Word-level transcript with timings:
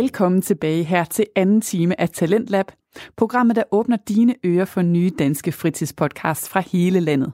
Velkommen 0.00 0.42
tilbage 0.42 0.84
her 0.84 1.04
til 1.04 1.26
anden 1.36 1.60
time 1.60 2.00
af 2.00 2.08
Talentlab, 2.08 2.66
programmet, 3.16 3.56
der 3.56 3.62
åbner 3.70 3.96
dine 3.96 4.34
ører 4.44 4.64
for 4.64 4.82
nye 4.82 5.10
danske 5.18 5.52
fritidspodcasts 5.52 6.48
fra 6.48 6.62
hele 6.72 7.00
landet. 7.00 7.32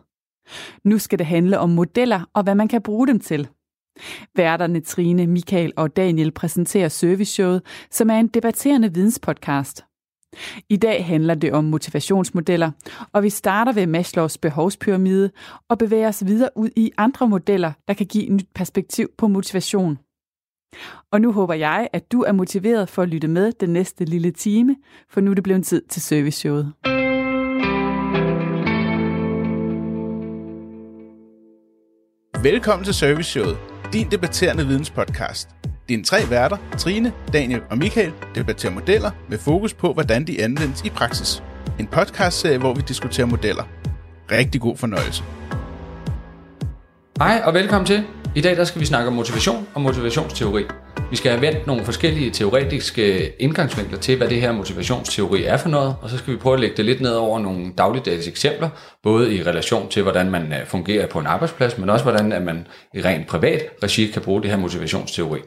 Nu 0.84 0.98
skal 0.98 1.18
det 1.18 1.26
handle 1.26 1.58
om 1.58 1.70
modeller 1.70 2.30
og 2.34 2.42
hvad 2.42 2.54
man 2.54 2.68
kan 2.68 2.82
bruge 2.82 3.06
dem 3.06 3.20
til. 3.20 3.48
Værterne 4.36 4.80
Trine, 4.80 5.26
Michael 5.26 5.72
og 5.76 5.96
Daniel 5.96 6.30
præsenterer 6.30 6.88
Serviceshowet, 6.88 7.62
som 7.90 8.10
er 8.10 8.18
en 8.18 8.28
debatterende 8.28 8.94
videnspodcast. 8.94 9.84
I 10.68 10.76
dag 10.76 11.06
handler 11.06 11.34
det 11.34 11.52
om 11.52 11.64
motivationsmodeller, 11.64 12.70
og 13.12 13.22
vi 13.22 13.30
starter 13.30 13.72
ved 13.72 13.86
Maslows 13.86 14.38
behovspyramide 14.38 15.30
og 15.68 15.78
bevæger 15.78 16.08
os 16.08 16.26
videre 16.26 16.50
ud 16.56 16.70
i 16.76 16.90
andre 16.96 17.28
modeller, 17.28 17.72
der 17.88 17.94
kan 17.94 18.06
give 18.06 18.26
et 18.26 18.32
nyt 18.32 18.48
perspektiv 18.54 19.08
på 19.18 19.28
motivation. 19.28 19.98
Og 21.12 21.20
nu 21.20 21.32
håber 21.32 21.54
jeg, 21.54 21.88
at 21.92 22.12
du 22.12 22.22
er 22.22 22.32
motiveret 22.32 22.88
for 22.88 23.02
at 23.02 23.08
lytte 23.08 23.28
med 23.28 23.52
den 23.60 23.70
næste 23.70 24.04
lille 24.04 24.30
time, 24.30 24.76
for 25.10 25.20
nu 25.20 25.30
er 25.30 25.34
det 25.34 25.44
blevet 25.44 25.64
tid 25.64 25.82
til 25.82 26.02
serviceshowet. 26.02 26.72
Velkommen 32.42 32.84
til 32.84 32.94
Serviceshowet, 32.94 33.58
din 33.92 34.10
debatterende 34.10 34.66
videnspodcast. 34.66 35.48
Dine 35.88 36.04
tre 36.04 36.16
værter, 36.30 36.56
Trine, 36.78 37.12
Daniel 37.32 37.62
og 37.70 37.78
Michael, 37.78 38.12
debatterer 38.34 38.72
modeller 38.72 39.10
med 39.28 39.38
fokus 39.38 39.74
på, 39.74 39.92
hvordan 39.92 40.26
de 40.26 40.42
anvendes 40.42 40.84
i 40.84 40.90
praksis. 40.90 41.42
En 41.80 41.86
podcastserie, 41.86 42.58
hvor 42.58 42.74
vi 42.74 42.80
diskuterer 42.88 43.26
modeller. 43.26 43.64
Rigtig 44.30 44.60
god 44.60 44.76
fornøjelse. 44.76 45.24
Hej 47.18 47.42
og 47.44 47.54
velkommen 47.54 47.86
til. 47.86 48.04
I 48.34 48.40
dag 48.40 48.56
der 48.56 48.64
skal 48.64 48.80
vi 48.80 48.86
snakke 48.86 49.08
om 49.08 49.12
motivation 49.12 49.66
og 49.74 49.80
motivationsteori. 49.80 50.64
Vi 51.10 51.16
skal 51.16 51.30
have 51.30 51.42
vendt 51.42 51.66
nogle 51.66 51.84
forskellige 51.84 52.30
teoretiske 52.30 53.32
indgangsvinkler 53.42 53.98
til, 53.98 54.16
hvad 54.16 54.28
det 54.28 54.40
her 54.40 54.52
motivationsteori 54.52 55.44
er 55.44 55.56
for 55.56 55.68
noget, 55.68 55.96
og 56.02 56.10
så 56.10 56.18
skal 56.18 56.32
vi 56.32 56.38
prøve 56.38 56.54
at 56.54 56.60
lægge 56.60 56.76
det 56.76 56.84
lidt 56.84 57.00
ned 57.00 57.12
over 57.12 57.38
nogle 57.38 57.72
dagligdags 57.78 58.28
eksempler, 58.28 58.68
både 59.02 59.34
i 59.34 59.42
relation 59.42 59.88
til, 59.88 60.02
hvordan 60.02 60.30
man 60.30 60.52
øh, 60.52 60.66
fungerer 60.66 61.06
på 61.06 61.18
en 61.18 61.26
arbejdsplads, 61.26 61.78
men 61.78 61.90
også 61.90 62.02
hvordan 62.02 62.32
at 62.32 62.42
man 62.42 62.66
i 62.94 63.02
rent 63.02 63.26
privat 63.26 63.62
regi 63.82 64.06
kan 64.06 64.22
bruge 64.22 64.42
det 64.42 64.50
her 64.50 64.58
motivationsteori. 64.58 65.40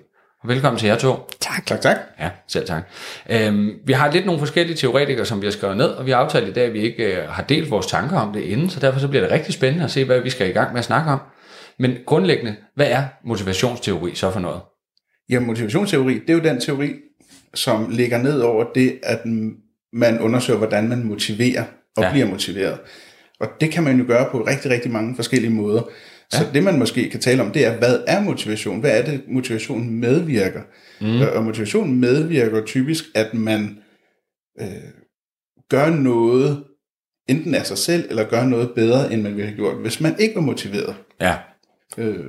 Velkommen 0.45 0.79
til 0.79 0.87
jer 0.87 0.97
to. 0.97 1.29
Tak. 1.39 1.65
Tak, 1.65 1.81
tak. 1.81 1.97
Ja, 2.19 2.29
selv 2.47 2.67
tak. 2.67 2.83
Øhm, 3.29 3.71
vi 3.85 3.93
har 3.93 4.11
lidt 4.11 4.25
nogle 4.25 4.39
forskellige 4.39 4.77
teoretikere, 4.77 5.25
som 5.25 5.41
vi 5.41 5.45
har 5.45 5.51
skrevet 5.51 5.77
ned, 5.77 5.87
og 5.87 6.05
vi 6.05 6.11
har 6.11 6.17
aftalt 6.17 6.47
i 6.47 6.53
dag, 6.53 6.65
at 6.65 6.73
vi 6.73 6.79
ikke 6.79 7.03
øh, 7.03 7.29
har 7.29 7.43
delt 7.43 7.71
vores 7.71 7.87
tanker 7.87 8.19
om 8.19 8.33
det 8.33 8.41
inden, 8.41 8.69
så 8.69 8.79
derfor 8.79 8.99
så 8.99 9.07
bliver 9.07 9.23
det 9.23 9.31
rigtig 9.31 9.53
spændende 9.53 9.85
at 9.85 9.91
se, 9.91 10.05
hvad 10.05 10.19
vi 10.19 10.29
skal 10.29 10.49
i 10.49 10.53
gang 10.53 10.71
med 10.71 10.79
at 10.79 10.85
snakke 10.85 11.11
om. 11.11 11.19
Men 11.79 11.97
grundlæggende, 12.05 12.55
hvad 12.75 12.87
er 12.91 13.03
motivationsteori 13.23 14.15
så 14.15 14.31
for 14.31 14.39
noget? 14.39 14.61
Ja, 15.29 15.39
motivationsteori, 15.39 16.13
det 16.13 16.29
er 16.29 16.33
jo 16.33 16.43
den 16.43 16.61
teori, 16.61 16.93
som 17.53 17.89
ligger 17.89 18.17
ned 18.17 18.39
over 18.39 18.65
det, 18.75 18.99
at 19.03 19.25
man 19.93 20.19
undersøger, 20.21 20.57
hvordan 20.57 20.89
man 20.89 21.03
motiverer 21.03 21.63
og 21.97 22.03
ja. 22.03 22.11
bliver 22.11 22.27
motiveret. 22.27 22.79
Og 23.39 23.47
det 23.61 23.71
kan 23.71 23.83
man 23.83 23.99
jo 23.99 24.05
gøre 24.07 24.29
på 24.31 24.41
rigtig, 24.41 24.71
rigtig 24.71 24.91
mange 24.91 25.15
forskellige 25.15 25.51
måder. 25.51 25.81
Ja. 26.33 26.37
Så 26.37 26.45
det 26.53 26.63
man 26.63 26.79
måske 26.79 27.09
kan 27.09 27.19
tale 27.19 27.41
om, 27.41 27.51
det 27.51 27.65
er, 27.65 27.77
hvad 27.77 28.03
er 28.07 28.21
motivation? 28.21 28.79
Hvad 28.79 28.99
er 28.99 29.05
det, 29.05 29.21
motivation 29.27 29.89
medvirker? 29.89 30.61
Mm. 31.01 31.21
Og 31.35 31.43
motivation 31.43 31.95
medvirker 31.99 32.65
typisk, 32.65 33.03
at 33.15 33.33
man 33.33 33.77
øh, 34.61 34.67
gør 35.69 35.89
noget, 35.89 36.63
enten 37.29 37.55
af 37.55 37.65
sig 37.65 37.77
selv, 37.77 38.07
eller 38.09 38.29
gør 38.29 38.45
noget 38.45 38.71
bedre, 38.75 39.13
end 39.13 39.21
man 39.21 39.31
ville 39.31 39.47
have 39.47 39.55
gjort, 39.55 39.75
hvis 39.75 40.01
man 40.01 40.15
ikke 40.19 40.35
var 40.35 40.41
motiveret. 40.41 40.95
Ja. 41.21 41.35
Øh, 41.99 42.25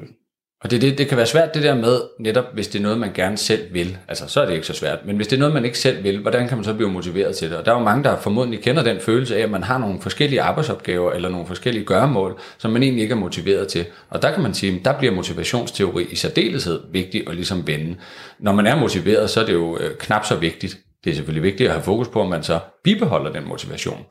og 0.65 0.71
det, 0.71 0.83
det, 0.83 0.99
det 0.99 1.09
kan 1.09 1.17
være 1.17 1.27
svært 1.27 1.55
det 1.55 1.63
der 1.63 1.75
med, 1.75 2.01
netop 2.19 2.45
hvis 2.55 2.69
det 2.69 2.79
er 2.79 2.83
noget, 2.83 2.99
man 2.99 3.13
gerne 3.15 3.37
selv 3.37 3.75
vil, 3.75 3.99
altså 4.09 4.29
så 4.29 4.41
er 4.41 4.47
det 4.47 4.55
ikke 4.55 4.67
så 4.67 4.73
svært, 4.73 4.99
men 5.07 5.17
hvis 5.17 5.27
det 5.27 5.37
er 5.37 5.41
noget, 5.41 5.55
man 5.55 5.65
ikke 5.65 5.79
selv 5.79 6.05
vil, 6.05 6.19
hvordan 6.19 6.49
kan 6.49 6.57
man 6.57 6.65
så 6.65 6.75
blive 6.75 6.91
motiveret 6.91 7.37
til 7.37 7.51
det? 7.51 7.59
Og 7.59 7.65
der 7.65 7.73
er 7.73 7.79
jo 7.79 7.85
mange, 7.85 8.05
der 8.05 8.17
formodentlig 8.17 8.63
kender 8.63 8.83
den 8.83 9.01
følelse 9.01 9.37
af, 9.37 9.43
at 9.43 9.51
man 9.51 9.63
har 9.63 9.79
nogle 9.79 10.01
forskellige 10.01 10.43
arbejdsopgaver, 10.43 11.13
eller 11.13 11.29
nogle 11.29 11.47
forskellige 11.47 11.85
gøremål, 11.85 12.39
som 12.59 12.71
man 12.71 12.83
egentlig 12.83 13.03
ikke 13.03 13.13
er 13.13 13.19
motiveret 13.19 13.69
til. 13.69 13.87
Og 14.11 14.23
der 14.23 14.33
kan 14.33 14.43
man 14.43 14.55
sige, 14.55 14.81
der 14.85 14.99
bliver 14.99 15.15
motivationsteori 15.15 16.05
i 16.11 16.15
særdeleshed 16.15 16.81
vigtig 16.93 17.29
at 17.29 17.35
ligesom 17.35 17.67
vende. 17.67 17.97
Når 18.39 18.53
man 18.53 18.67
er 18.67 18.77
motiveret, 18.77 19.31
så 19.31 19.41
er 19.41 19.47
det 19.47 19.53
jo 19.53 19.79
øh, 19.79 19.97
knap 19.99 20.25
så 20.25 20.37
vigtigt. 20.37 20.79
Det 21.05 21.11
er 21.11 21.15
selvfølgelig 21.15 21.43
vigtigt 21.43 21.69
at 21.69 21.75
have 21.75 21.85
fokus 21.85 22.09
på, 22.09 22.23
at 22.23 22.29
man 22.29 22.43
så 22.43 22.59
bibeholder 22.85 23.33
den 23.33 23.49
motivation. 23.49 24.07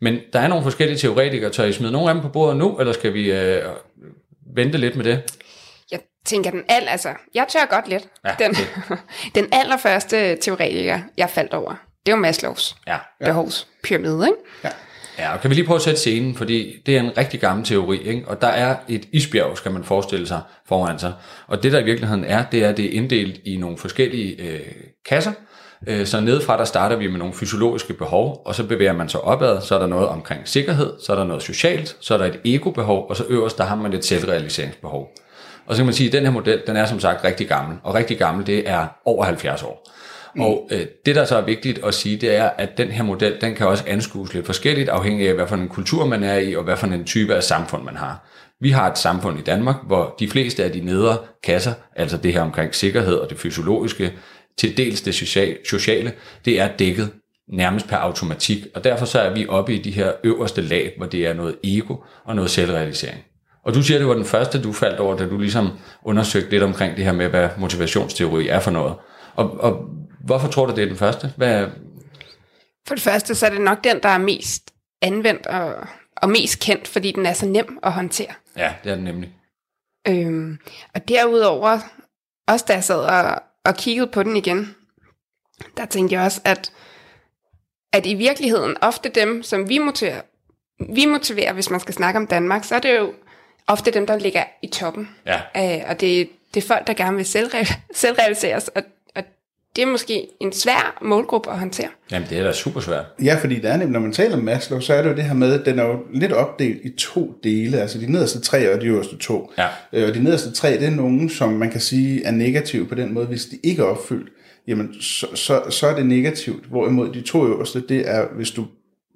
Men 0.00 0.18
der 0.32 0.38
er 0.38 0.48
nogle 0.48 0.62
forskellige 0.62 0.98
teoretikere. 0.98 1.50
Tør 1.50 1.64
I 1.64 1.72
smide 1.72 1.92
nogle 1.92 2.08
af 2.08 2.14
dem 2.14 2.22
på 2.22 2.28
bordet 2.28 2.56
nu, 2.56 2.78
eller 2.78 2.92
skal 2.92 3.14
vi 3.14 3.32
øh, 3.32 3.62
vente 4.54 4.78
lidt 4.78 4.96
med 4.96 5.04
det? 5.04 5.22
Jeg 5.90 6.00
tænker 6.24 6.50
den 6.50 6.64
al, 6.68 6.88
altså, 6.88 7.14
jeg 7.34 7.46
tør 7.48 7.66
godt 7.70 7.88
lidt. 7.88 8.08
Ja, 8.24 8.34
den, 8.38 8.56
den 9.42 9.48
allerførste 9.52 10.36
teoretiker, 10.36 11.00
jeg 11.16 11.30
faldt 11.30 11.54
over, 11.54 11.74
det 12.06 12.14
var 12.14 12.20
Maslows 12.20 12.76
ja. 12.86 12.96
behovspyramide, 13.24 14.26
ikke? 14.26 14.38
Ja. 14.64 14.70
Ja, 15.18 15.32
og 15.32 15.40
kan 15.40 15.50
vi 15.50 15.54
lige 15.54 15.66
prøve 15.66 15.76
at 15.76 15.82
sætte 15.82 16.00
scenen, 16.00 16.34
fordi 16.34 16.82
det 16.86 16.96
er 16.96 17.00
en 17.00 17.18
rigtig 17.18 17.40
gammel 17.40 17.64
teori, 17.64 18.02
ikke? 18.02 18.28
og 18.28 18.40
der 18.40 18.48
er 18.48 18.76
et 18.88 19.08
isbjerg, 19.12 19.56
skal 19.56 19.72
man 19.72 19.84
forestille 19.84 20.26
sig, 20.26 20.40
foran 20.68 20.98
sig. 20.98 21.12
Og 21.46 21.62
det 21.62 21.72
der 21.72 21.78
i 21.78 21.84
virkeligheden 21.84 22.24
er, 22.24 22.44
det 22.52 22.64
er, 22.64 22.72
det 22.72 22.84
er 22.84 22.90
inddelt 22.90 23.40
i 23.44 23.56
nogle 23.56 23.78
forskellige 23.78 24.42
øh, 24.42 24.60
kasser, 25.08 25.32
så 26.04 26.20
nedefra 26.20 26.58
der 26.58 26.64
starter 26.64 26.96
vi 26.96 27.06
med 27.06 27.18
nogle 27.18 27.34
fysiologiske 27.34 27.92
behov, 27.92 28.42
og 28.44 28.54
så 28.54 28.66
bevæger 28.66 28.92
man 28.92 29.08
sig 29.08 29.20
opad, 29.20 29.60
så 29.60 29.74
er 29.74 29.78
der 29.78 29.86
noget 29.86 30.08
omkring 30.08 30.48
sikkerhed, 30.48 30.92
så 31.00 31.12
er 31.12 31.16
der 31.16 31.24
noget 31.24 31.42
socialt, 31.42 31.96
så 32.00 32.14
er 32.14 32.18
der 32.18 32.24
et 32.24 32.40
ego-behov, 32.44 33.06
og 33.08 33.16
så 33.16 33.24
øverst 33.28 33.58
der 33.58 33.64
har 33.64 33.76
man 33.76 33.92
et 33.92 34.04
selvrealiseringsbehov. 34.04 35.10
Og 35.66 35.74
så 35.74 35.78
kan 35.78 35.86
man 35.86 35.94
sige, 35.94 36.06
at 36.06 36.12
den 36.12 36.24
her 36.24 36.30
model, 36.30 36.62
den 36.66 36.76
er 36.76 36.86
som 36.86 37.00
sagt 37.00 37.24
rigtig 37.24 37.48
gammel, 37.48 37.78
og 37.82 37.94
rigtig 37.94 38.18
gammel, 38.18 38.46
det 38.46 38.68
er 38.68 38.86
over 39.04 39.24
70 39.24 39.62
år. 39.62 39.88
Mm. 40.34 40.42
Og 40.42 40.68
øh, 40.72 40.86
det, 41.06 41.16
der 41.16 41.24
så 41.24 41.36
er 41.36 41.42
vigtigt 41.42 41.84
at 41.84 41.94
sige, 41.94 42.16
det 42.16 42.36
er, 42.36 42.50
at 42.58 42.78
den 42.78 42.88
her 42.88 43.02
model, 43.02 43.36
den 43.40 43.54
kan 43.54 43.66
også 43.66 43.84
anskues 43.86 44.34
lidt 44.34 44.46
forskelligt, 44.46 44.88
afhængig 44.88 45.28
af, 45.28 45.34
hvad 45.34 45.46
for 45.46 45.56
en 45.56 45.68
kultur 45.68 46.06
man 46.06 46.24
er 46.24 46.36
i, 46.36 46.56
og 46.56 46.64
hvad 46.64 46.76
for 46.76 46.86
en 46.86 47.04
type 47.04 47.34
af 47.34 47.42
samfund 47.42 47.84
man 47.84 47.96
har. 47.96 48.24
Vi 48.60 48.70
har 48.70 48.90
et 48.90 48.98
samfund 48.98 49.38
i 49.38 49.42
Danmark, 49.42 49.76
hvor 49.86 50.14
de 50.20 50.28
fleste 50.28 50.64
af 50.64 50.72
de 50.72 50.80
nedre 50.80 51.16
kasser, 51.42 51.72
altså 51.96 52.16
det 52.16 52.32
her 52.32 52.40
omkring 52.40 52.74
sikkerhed 52.74 53.14
og 53.14 53.30
det 53.30 53.38
fysiologiske, 53.38 54.12
til 54.58 54.76
dels 54.76 55.02
det 55.02 55.14
sociale, 55.64 56.12
det 56.44 56.60
er 56.60 56.68
dækket 56.76 57.10
nærmest 57.48 57.88
per 57.88 57.96
automatik, 57.96 58.66
og 58.74 58.84
derfor 58.84 59.06
så 59.06 59.20
er 59.20 59.34
vi 59.34 59.46
oppe 59.48 59.74
i 59.74 59.82
de 59.82 59.90
her 59.90 60.12
øverste 60.24 60.60
lag, 60.60 60.94
hvor 60.96 61.06
det 61.06 61.26
er 61.26 61.32
noget 61.32 61.56
ego 61.64 61.96
og 62.24 62.36
noget 62.36 62.50
selvrealisering. 62.50 63.24
Og 63.64 63.74
du 63.74 63.82
siger, 63.82 63.98
det 63.98 64.08
var 64.08 64.14
den 64.14 64.24
første, 64.24 64.62
du 64.62 64.72
faldt 64.72 65.00
over, 65.00 65.16
da 65.16 65.28
du 65.28 65.38
ligesom 65.38 65.68
undersøgte 66.02 66.50
lidt 66.50 66.62
omkring 66.62 66.96
det 66.96 67.04
her 67.04 67.12
med, 67.12 67.28
hvad 67.28 67.48
motivationsteori 67.58 68.48
er 68.48 68.60
for 68.60 68.70
noget. 68.70 68.94
Og, 69.34 69.60
og 69.60 69.84
hvorfor 70.24 70.48
tror 70.48 70.66
du, 70.66 70.74
det 70.74 70.82
er 70.82 70.88
den 70.88 70.96
første? 70.96 71.32
Hvad 71.36 71.66
For 72.88 72.94
det 72.94 73.02
første, 73.02 73.34
så 73.34 73.46
er 73.46 73.50
det 73.50 73.60
nok 73.60 73.84
den, 73.84 74.00
der 74.02 74.08
er 74.08 74.18
mest 74.18 74.70
anvendt 75.02 75.46
og, 75.46 75.74
og 76.16 76.30
mest 76.30 76.60
kendt, 76.60 76.88
fordi 76.88 77.12
den 77.12 77.26
er 77.26 77.32
så 77.32 77.46
nem 77.46 77.78
at 77.82 77.92
håndtere. 77.92 78.34
Ja, 78.56 78.72
det 78.84 78.90
er 78.90 78.94
den 78.94 79.04
nemlig. 79.04 79.34
Øhm, 80.08 80.58
og 80.94 81.08
derudover, 81.08 81.78
også 82.48 82.64
da 82.68 82.72
jeg 82.72 82.84
sad 82.84 83.00
og, 83.00 83.42
og 83.68 83.76
kiggede 83.76 84.06
på 84.06 84.22
den 84.22 84.36
igen, 84.36 84.74
der 85.76 85.86
tænkte 85.86 86.14
jeg 86.14 86.24
også, 86.24 86.40
at, 86.44 86.72
at 87.92 88.06
i 88.06 88.14
virkeligheden 88.14 88.76
ofte 88.80 89.08
dem, 89.08 89.42
som 89.42 89.68
vi 89.68 89.78
motiverer, 89.78 90.20
vi 90.94 91.06
motiverer, 91.06 91.52
hvis 91.52 91.70
man 91.70 91.80
skal 91.80 91.94
snakke 91.94 92.18
om 92.18 92.26
Danmark, 92.26 92.64
så 92.64 92.74
er 92.74 92.78
det 92.78 92.96
jo 92.96 93.14
ofte 93.66 93.90
dem, 93.90 94.06
der 94.06 94.18
ligger 94.18 94.44
i 94.62 94.66
toppen. 94.66 95.08
Ja. 95.26 95.40
Øh, 95.56 95.84
og 95.88 96.00
det, 96.00 96.30
det 96.54 96.64
er 96.64 96.66
folk, 96.68 96.86
der 96.86 96.94
gerne 96.94 97.16
vil 97.16 97.24
selvre- 97.24 97.74
selvrealiseres, 97.94 98.68
og, 98.68 98.82
og 98.82 98.82
det 99.78 99.86
er 99.86 99.90
måske 99.90 100.26
en 100.40 100.52
svær 100.52 100.98
målgruppe 101.02 101.50
at 101.50 101.58
håndtere. 101.58 101.88
Jamen, 102.12 102.28
det 102.30 102.38
er 102.38 102.42
da 102.42 102.52
super 102.52 102.80
svært. 102.80 103.04
Ja, 103.22 103.38
fordi 103.40 103.54
det 103.54 103.64
er 103.64 103.76
nemlig, 103.76 103.92
når 103.92 104.00
man 104.00 104.12
taler 104.12 104.36
om 104.36 104.42
Maslow, 104.42 104.80
så 104.80 104.94
er 104.94 105.02
det 105.02 105.10
jo 105.10 105.16
det 105.16 105.24
her 105.24 105.34
med, 105.34 105.60
at 105.60 105.66
den 105.66 105.78
er 105.78 105.84
jo 105.84 105.98
lidt 106.14 106.32
opdelt 106.32 106.80
i 106.84 106.90
to 106.98 107.34
dele, 107.44 107.80
altså 107.80 107.98
de 107.98 108.12
nederste 108.12 108.40
tre 108.40 108.74
og 108.74 108.80
de 108.80 108.86
øverste 108.86 109.16
to. 109.16 109.52
Ja. 109.58 109.66
Øh, 109.92 110.08
og 110.08 110.14
de 110.14 110.22
nederste 110.22 110.52
tre, 110.52 110.70
det 110.72 110.86
er 110.86 110.90
nogen, 110.90 111.30
som 111.30 111.52
man 111.52 111.70
kan 111.70 111.80
sige 111.80 112.24
er 112.24 112.30
negative 112.30 112.86
på 112.86 112.94
den 112.94 113.14
måde, 113.14 113.26
hvis 113.26 113.44
de 113.44 113.58
ikke 113.62 113.82
er 113.82 113.86
opfyldt 113.86 114.28
jamen 114.68 114.94
så, 115.00 115.26
så, 115.34 115.62
så 115.70 115.86
er 115.86 115.96
det 115.96 116.06
negativt. 116.06 116.64
Hvorimod 116.66 117.12
de 117.12 117.20
to 117.20 117.46
øverste, 117.46 117.80
det 117.88 118.08
er, 118.08 118.26
hvis 118.36 118.50
du 118.50 118.66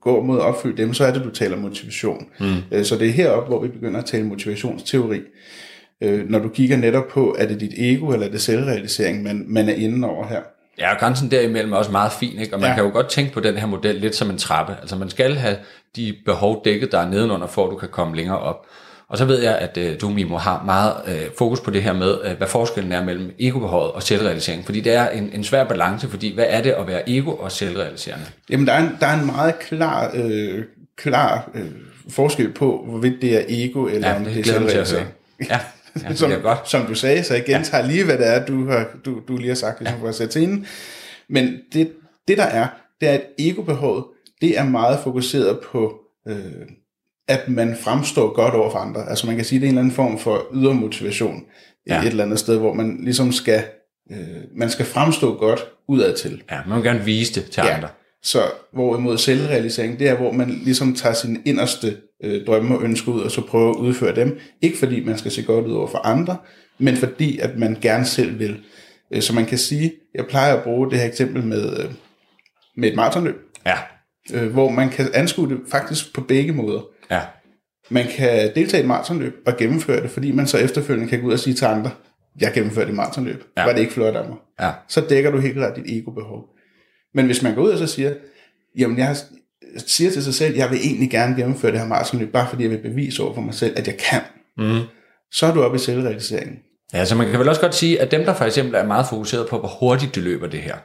går 0.00 0.22
mod 0.22 0.38
at 0.38 0.44
opfylde 0.44 0.82
dem, 0.82 0.94
så 0.94 1.04
er 1.04 1.12
det, 1.12 1.24
du 1.24 1.30
taler 1.30 1.56
motivation. 1.56 2.26
Mm. 2.40 2.46
Øh, 2.72 2.84
så 2.84 2.96
det 2.98 3.08
er 3.08 3.12
heroppe, 3.12 3.48
hvor 3.48 3.62
vi 3.62 3.68
begynder 3.68 4.00
at 4.00 4.06
tale 4.06 4.24
motivationsteori. 4.24 5.20
Øh, 6.02 6.30
når 6.30 6.38
du 6.38 6.48
kigger 6.48 6.76
netop 6.76 7.08
på, 7.08 7.36
er 7.38 7.46
det 7.46 7.60
dit 7.60 7.72
ego, 7.76 8.12
eller 8.12 8.26
er 8.26 8.30
det 8.30 8.40
selvrealisering, 8.40 9.22
man, 9.22 9.44
man 9.48 9.68
er 9.68 9.74
inde 9.74 10.08
over 10.08 10.26
her. 10.26 10.40
Ja, 10.78 10.92
og 10.94 11.00
grænsen 11.00 11.30
derimellem 11.30 11.72
er 11.72 11.76
også 11.76 11.90
meget 11.90 12.12
fin, 12.12 12.38
ikke? 12.38 12.54
og 12.54 12.60
man 12.60 12.68
ja. 12.68 12.74
kan 12.74 12.84
jo 12.84 12.90
godt 12.90 13.08
tænke 13.08 13.32
på 13.32 13.40
den 13.40 13.56
her 13.56 13.66
model 13.66 13.94
lidt 13.94 14.14
som 14.14 14.30
en 14.30 14.38
trappe. 14.38 14.76
Altså 14.80 14.96
man 14.96 15.10
skal 15.10 15.34
have 15.34 15.56
de 15.96 16.14
behov 16.24 16.62
dækket, 16.64 16.92
der 16.92 16.98
er 16.98 17.08
nedenunder, 17.08 17.46
for 17.46 17.64
at 17.66 17.70
du 17.70 17.76
kan 17.76 17.88
komme 17.88 18.16
længere 18.16 18.38
op. 18.38 18.66
Og 19.08 19.18
så 19.18 19.24
ved 19.24 19.42
jeg, 19.42 19.58
at 19.58 19.76
øh, 19.76 20.00
du, 20.00 20.08
Mimo, 20.08 20.36
har 20.36 20.62
meget 20.64 20.94
øh, 21.06 21.30
fokus 21.38 21.60
på 21.60 21.70
det 21.70 21.82
her 21.82 21.92
med, 21.92 22.18
øh, 22.24 22.36
hvad 22.36 22.46
forskellen 22.46 22.92
er 22.92 23.04
mellem 23.04 23.34
egobehovet 23.38 23.92
og 23.92 24.02
selvrealisering. 24.02 24.64
Fordi 24.64 24.80
det 24.80 24.94
er 24.94 25.08
en, 25.08 25.30
en 25.32 25.44
svær 25.44 25.64
balance, 25.64 26.08
fordi 26.08 26.34
hvad 26.34 26.44
er 26.48 26.62
det 26.62 26.70
at 26.70 26.86
være 26.86 27.10
ego 27.10 27.30
og 27.30 27.52
selvrealiserende? 27.52 28.24
Jamen, 28.50 28.66
der 28.66 28.72
er 28.72 28.80
en, 28.80 28.96
der 29.00 29.06
er 29.06 29.20
en 29.20 29.26
meget 29.26 29.58
klar, 29.58 30.10
øh, 30.14 30.64
klar 30.96 31.50
øh, 31.54 31.66
forskel 32.08 32.52
på, 32.52 32.84
hvorvidt 32.88 33.22
det 33.22 33.36
er 33.36 33.42
ego 33.48 33.86
eller 33.86 34.08
ja, 34.08 34.16
om 34.16 34.24
det 34.24 34.38
er 34.38 34.44
selvrealisering. 34.44 35.08
Ja, 35.50 35.58
ja 36.02 36.14
som, 36.14 36.32
godt. 36.42 36.70
Som 36.70 36.86
du 36.86 36.94
sagde, 36.94 37.24
så 37.24 37.34
jeg 37.34 37.44
gentager 37.44 37.84
ja. 37.84 37.90
lige, 37.90 38.04
hvad 38.04 38.18
det 38.18 38.28
er, 38.28 38.46
du, 38.46 38.68
har, 38.68 38.86
du, 39.04 39.20
du 39.28 39.36
lige 39.36 39.48
har 39.48 39.54
sagt, 39.54 39.78
hvis 39.78 39.88
ja. 39.88 39.96
får 40.00 40.12
sætte 40.12 40.42
ind. 40.42 40.64
Men 41.28 41.58
det, 41.72 41.92
det 42.28 42.38
der 42.38 42.44
er, 42.44 42.66
det 43.00 43.08
er, 43.08 43.12
at 43.12 43.22
egobehovet, 43.38 44.04
det 44.40 44.58
er 44.58 44.64
meget 44.64 45.00
fokuseret 45.00 45.58
på, 45.60 46.00
øh, 46.28 46.36
at 47.28 47.48
man 47.48 47.76
fremstår 47.76 48.34
godt 48.34 48.54
over 48.54 48.70
for 48.70 48.78
andre. 48.78 49.08
Altså 49.08 49.26
man 49.26 49.36
kan 49.36 49.44
sige, 49.44 49.60
det 49.60 49.66
er 49.66 49.68
en 49.68 49.74
eller 49.74 49.82
anden 49.82 49.94
form 49.94 50.18
for 50.18 50.46
ydre 50.54 50.74
motivation 50.74 51.44
ja. 51.86 52.00
et 52.00 52.06
eller 52.06 52.24
andet 52.24 52.38
sted, 52.38 52.58
hvor 52.58 52.74
man 52.74 52.98
ligesom 53.04 53.32
skal, 53.32 53.64
øh, 54.10 54.18
man 54.56 54.70
skal 54.70 54.86
fremstå 54.86 55.34
godt 55.34 55.60
udad 55.88 56.16
til. 56.16 56.42
Ja, 56.50 56.60
man 56.66 56.76
vil 56.76 56.84
gerne 56.84 57.04
vise 57.04 57.40
det 57.40 57.50
til 57.50 57.62
ja. 57.66 57.74
andre. 57.74 57.88
Så 58.22 58.42
hvorimod 58.72 59.18
selvrealisering, 59.18 59.98
det 59.98 60.08
er, 60.08 60.16
hvor 60.16 60.32
man 60.32 60.48
ligesom 60.50 60.94
tager 60.94 61.14
sine 61.14 61.40
inderste 61.44 61.96
øh, 62.24 62.46
drømme 62.46 62.78
og 62.78 62.82
ønsker 62.84 63.12
ud, 63.12 63.20
og 63.20 63.30
så 63.30 63.40
prøver 63.46 63.70
at 63.70 63.76
udføre 63.76 64.14
dem. 64.14 64.38
Ikke 64.62 64.78
fordi 64.78 65.04
man 65.04 65.18
skal 65.18 65.30
se 65.30 65.42
godt 65.42 65.66
ud 65.66 65.72
over 65.72 65.86
for 65.86 65.98
andre, 65.98 66.36
men 66.78 66.96
fordi 66.96 67.38
at 67.38 67.58
man 67.58 67.76
gerne 67.80 68.04
selv 68.04 68.38
vil. 68.38 68.60
Øh, 69.10 69.22
så 69.22 69.34
man 69.34 69.46
kan 69.46 69.58
sige, 69.58 69.92
jeg 70.14 70.26
plejer 70.26 70.56
at 70.56 70.62
bruge 70.62 70.90
det 70.90 70.98
her 70.98 71.06
eksempel 71.06 71.44
med, 71.44 71.80
øh, 71.80 71.90
med 72.76 72.88
et 72.88 72.96
maratonløb. 72.96 73.36
Ja. 73.66 73.76
Øh, 74.34 74.52
hvor 74.52 74.70
man 74.70 74.88
kan 74.88 75.10
anskue 75.14 75.48
det 75.48 75.58
faktisk 75.70 76.14
på 76.14 76.20
begge 76.20 76.52
måder. 76.52 76.80
Ja. 77.10 77.20
Man 77.88 78.06
kan 78.16 78.54
deltage 78.54 78.80
i 78.80 78.82
et 78.82 78.88
maratonløb 78.88 79.34
og 79.46 79.56
gennemføre 79.56 80.02
det, 80.02 80.10
fordi 80.10 80.32
man 80.32 80.46
så 80.46 80.58
efterfølgende 80.58 81.08
kan 81.08 81.20
gå 81.20 81.26
ud 81.26 81.32
og 81.32 81.38
sige 81.38 81.54
til 81.54 81.64
andre, 81.64 81.90
jeg 82.40 82.52
gennemførte 82.54 82.90
et 82.90 82.96
maratonløb. 82.96 83.44
Ja. 83.56 83.64
Var 83.64 83.72
det 83.72 83.80
ikke 83.80 83.92
flot 83.92 84.16
af 84.16 84.28
mig? 84.28 84.36
Ja. 84.60 84.70
Så 84.88 85.00
dækker 85.00 85.30
du 85.30 85.38
helt 85.38 85.54
klart 85.54 85.76
dit 85.76 85.84
ego-behov. 85.86 86.51
Men 87.14 87.26
hvis 87.26 87.42
man 87.42 87.54
går 87.54 87.62
ud 87.62 87.70
og 87.70 87.78
så 87.78 87.86
siger, 87.86 88.14
jamen 88.78 88.98
jeg 88.98 89.16
siger 89.86 90.10
til 90.10 90.24
sig 90.24 90.34
selv, 90.34 90.56
jeg 90.56 90.70
vil 90.70 90.78
egentlig 90.78 91.10
gerne 91.10 91.36
gennemføre 91.36 91.72
det 91.72 91.80
her 91.80 91.86
maratonløb, 91.86 92.32
bare 92.32 92.48
fordi 92.48 92.62
jeg 92.62 92.70
vil 92.70 92.78
bevise 92.78 93.22
over 93.22 93.34
for 93.34 93.40
mig 93.40 93.54
selv, 93.54 93.78
at 93.78 93.86
jeg 93.86 93.96
kan. 93.96 94.20
Mm. 94.58 94.80
Så 95.32 95.46
er 95.46 95.54
du 95.54 95.62
oppe 95.62 95.76
i 95.76 95.78
selvrealiseringen. 95.78 96.58
Ja, 96.92 97.04
så 97.04 97.14
man 97.14 97.30
kan 97.30 97.38
vel 97.38 97.48
også 97.48 97.60
godt 97.60 97.74
sige, 97.74 98.00
at 98.00 98.10
dem, 98.10 98.24
der 98.24 98.34
for 98.34 98.44
eksempel 98.44 98.74
er 98.74 98.86
meget 98.86 99.06
fokuseret 99.10 99.48
på, 99.48 99.58
hvor 99.58 99.68
hurtigt 99.80 100.14
de 100.14 100.20
løber 100.20 100.46
det 100.46 100.60
her, 100.60 100.76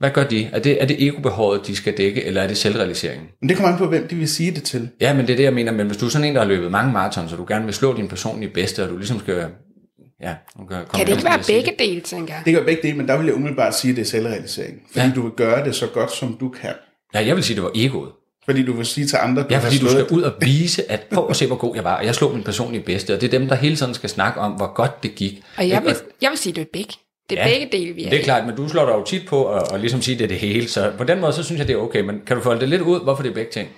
hvad 0.00 0.10
gør 0.10 0.24
de? 0.24 0.44
Er 0.52 0.58
det, 0.58 0.82
er 0.82 0.86
det 0.86 1.06
egobehovet, 1.06 1.66
de 1.66 1.76
skal 1.76 1.96
dække, 1.96 2.24
eller 2.24 2.42
er 2.42 2.46
det 2.46 2.56
selvrealiseringen? 2.56 3.28
Men 3.40 3.48
det 3.48 3.56
kommer 3.56 3.72
an 3.72 3.78
på, 3.78 3.86
hvem 3.86 4.08
de 4.08 4.16
vil 4.16 4.28
sige 4.28 4.50
det 4.50 4.62
til. 4.62 4.88
Ja, 5.00 5.14
men 5.14 5.26
det 5.26 5.32
er 5.32 5.36
det, 5.36 5.44
jeg 5.44 5.54
mener. 5.54 5.72
Men 5.72 5.86
hvis 5.86 5.96
du 5.96 6.06
er 6.06 6.10
sådan 6.10 6.28
en, 6.28 6.34
der 6.34 6.40
har 6.40 6.48
løbet 6.48 6.70
mange 6.70 6.92
maraton, 6.92 7.28
så 7.28 7.36
du 7.36 7.44
gerne 7.48 7.64
vil 7.64 7.74
slå 7.74 7.96
din 7.96 8.08
personlige 8.08 8.52
bedste, 8.52 8.84
og 8.84 8.88
du 8.88 8.96
ligesom 8.96 9.18
skal... 9.18 9.46
Ja, 10.22 10.34
kan, 10.68 10.84
kan 10.94 11.06
det 11.06 11.12
ikke 11.12 11.24
være 11.24 11.42
begge 11.46 11.74
dele, 11.78 12.00
tænker 12.00 12.34
jeg? 12.34 12.42
Det 12.44 12.52
kan 12.52 12.64
begge 12.64 12.82
dele, 12.82 12.96
men 12.96 13.08
der 13.08 13.16
vil 13.16 13.26
jeg 13.26 13.34
umiddelbart 13.34 13.74
sige, 13.74 13.90
at 13.90 13.96
det 13.96 14.02
er 14.02 14.06
selvrealisering. 14.06 14.82
Fordi 14.92 15.06
ja. 15.06 15.12
du 15.14 15.22
vil 15.22 15.32
gøre 15.32 15.64
det 15.64 15.74
så 15.74 15.86
godt, 15.86 16.12
som 16.12 16.36
du 16.40 16.48
kan. 16.48 16.72
Ja, 17.14 17.26
jeg 17.26 17.36
vil 17.36 17.44
sige, 17.44 17.54
at 17.54 17.56
det 17.56 17.64
var 17.64 17.72
egoet. 17.74 18.10
Fordi 18.44 18.62
du 18.62 18.72
vil 18.72 18.86
sige 18.86 19.06
til 19.06 19.18
andre, 19.22 19.42
du 19.42 19.48
Ja, 19.50 19.58
fordi 19.58 19.78
du 19.78 19.88
skal 19.88 20.06
ud 20.10 20.22
og 20.22 20.32
vise, 20.40 20.90
at 20.90 21.06
prøv 21.12 21.26
at 21.30 21.36
se, 21.36 21.46
hvor 21.46 21.56
god 21.56 21.74
jeg 21.74 21.84
var. 21.84 21.96
Og 21.96 22.06
jeg 22.06 22.14
slog 22.14 22.34
min 22.34 22.42
personlige 22.42 22.82
bedste, 22.82 23.14
og 23.14 23.20
det 23.20 23.34
er 23.34 23.38
dem, 23.38 23.48
der 23.48 23.54
hele 23.54 23.76
tiden 23.76 23.94
skal 23.94 24.08
snakke 24.08 24.40
om, 24.40 24.52
hvor 24.52 24.74
godt 24.74 25.02
det 25.02 25.14
gik. 25.14 25.42
Og 25.56 25.68
jeg 25.68 25.82
vil, 25.84 25.96
jeg 26.20 26.30
vil 26.30 26.38
sige, 26.38 26.50
at 26.50 26.56
det 26.56 26.62
er 26.62 26.68
begge. 26.72 26.94
Det 27.30 27.38
er 27.38 27.48
ja, 27.48 27.52
begge 27.52 27.78
dele, 27.78 27.94
vi 27.94 28.04
er 28.04 28.10
Det 28.10 28.18
er 28.18 28.22
klart, 28.22 28.46
men 28.46 28.56
du 28.56 28.68
slår 28.68 28.86
dig 28.86 28.92
jo 28.92 29.04
tit 29.04 29.28
på 29.28 29.54
at, 29.54 29.72
at 29.72 29.80
ligesom 29.80 30.02
sige, 30.02 30.14
at 30.14 30.18
det 30.18 30.24
er 30.24 30.28
det 30.28 30.38
hele. 30.38 30.68
Så 30.68 30.92
på 30.98 31.04
den 31.04 31.20
måde, 31.20 31.32
så 31.32 31.42
synes 31.42 31.58
jeg, 31.58 31.68
det 31.68 31.74
er 31.74 31.78
okay. 31.78 32.00
Men 32.00 32.20
kan 32.26 32.36
du 32.36 32.42
folde 32.42 32.60
det 32.60 32.68
lidt 32.68 32.82
ud, 32.82 33.00
hvorfor 33.00 33.22
det 33.22 33.30
er 33.30 33.34
begge 33.34 33.50
ting? 33.52 33.68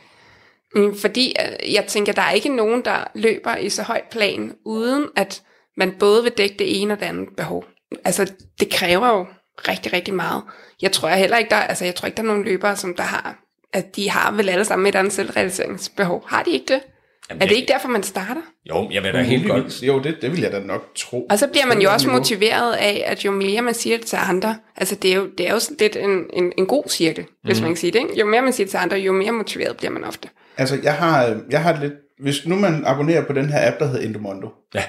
Mm, 0.74 0.96
fordi 0.98 1.34
øh, 1.40 1.74
jeg 1.74 1.84
tænker, 1.86 2.12
der 2.12 2.22
er 2.22 2.32
ikke 2.32 2.56
nogen, 2.56 2.84
der 2.84 3.04
løber 3.14 3.56
i 3.56 3.68
så 3.68 3.82
højt 3.82 4.04
plan, 4.10 4.52
uden 4.64 5.06
at 5.16 5.42
man 5.76 5.94
både 6.00 6.22
vil 6.22 6.32
dække 6.32 6.54
det 6.58 6.82
ene 6.82 6.94
og 6.94 7.00
det 7.00 7.06
andet 7.06 7.28
behov. 7.36 7.64
Altså, 8.04 8.32
det 8.60 8.70
kræver 8.70 9.08
jo 9.08 9.26
rigtig, 9.68 9.92
rigtig 9.92 10.14
meget. 10.14 10.42
Jeg 10.82 10.92
tror 10.92 11.08
heller 11.08 11.36
ikke, 11.36 11.50
der, 11.50 11.56
altså, 11.56 11.84
jeg 11.84 11.94
tror 11.94 12.06
ikke, 12.06 12.16
der 12.16 12.22
er 12.22 12.26
nogen 12.26 12.44
løbere, 12.44 12.76
som 12.76 12.94
der 12.94 13.02
har, 13.02 13.38
at 13.72 13.96
de 13.96 14.10
har 14.10 14.32
vel 14.32 14.48
alle 14.48 14.64
sammen 14.64 14.86
et 14.86 14.94
andet 14.94 15.12
selvrealiseringsbehov. 15.12 16.24
Har 16.28 16.42
de 16.42 16.50
ikke 16.50 16.74
det? 16.74 16.80
Jamen, 17.30 17.42
er 17.42 17.46
det 17.46 17.56
ikke 17.56 17.72
derfor, 17.72 17.88
man 17.88 18.02
starter? 18.02 18.40
Jo, 18.68 18.88
jeg 18.92 19.02
vil 19.02 19.12
da 19.12 19.22
helt 19.22 19.48
godt. 19.48 19.82
Jo, 19.82 19.98
det, 20.02 20.16
det 20.22 20.32
vil 20.32 20.40
jeg 20.40 20.52
da 20.52 20.60
nok 20.60 20.94
tro. 20.96 21.26
Og 21.30 21.38
så 21.38 21.48
bliver 21.48 21.66
man 21.66 21.80
jo 21.80 21.92
også 21.92 22.10
motiveret 22.10 22.72
af, 22.72 23.04
at 23.06 23.24
jo 23.24 23.30
mere 23.30 23.62
man 23.62 23.74
siger 23.74 23.96
det 23.96 24.06
til 24.06 24.18
andre, 24.28 24.56
altså 24.76 24.94
det 24.94 25.12
er 25.12 25.16
jo, 25.16 25.26
det 25.38 25.48
er 25.48 25.52
jo 25.52 25.58
sådan 25.58 25.76
lidt 25.80 25.96
en, 25.96 26.24
en, 26.32 26.52
en 26.58 26.66
god 26.66 26.84
cirkel, 26.88 27.24
hvis 27.44 27.60
mm. 27.60 27.62
man 27.62 27.70
kan 27.70 27.76
sige 27.76 27.90
det. 27.90 27.98
Ikke? 27.98 28.18
Jo 28.18 28.26
mere 28.26 28.42
man 28.42 28.52
siger 28.52 28.64
det 28.64 28.70
til 28.70 28.78
andre, 28.78 28.96
jo 28.96 29.12
mere 29.12 29.32
motiveret 29.32 29.76
bliver 29.76 29.90
man 29.90 30.04
ofte. 30.04 30.28
Altså, 30.56 30.78
jeg 30.82 30.94
har, 30.94 31.40
jeg 31.50 31.62
har 31.62 31.80
lidt... 31.80 31.92
Hvis 32.20 32.46
nu 32.46 32.56
man 32.56 32.82
abonnerer 32.86 33.26
på 33.26 33.32
den 33.32 33.48
her 33.48 33.68
app, 33.68 33.78
der 33.78 33.86
hedder 33.86 34.06
Endomondo, 34.06 34.48
ja. 34.74 34.82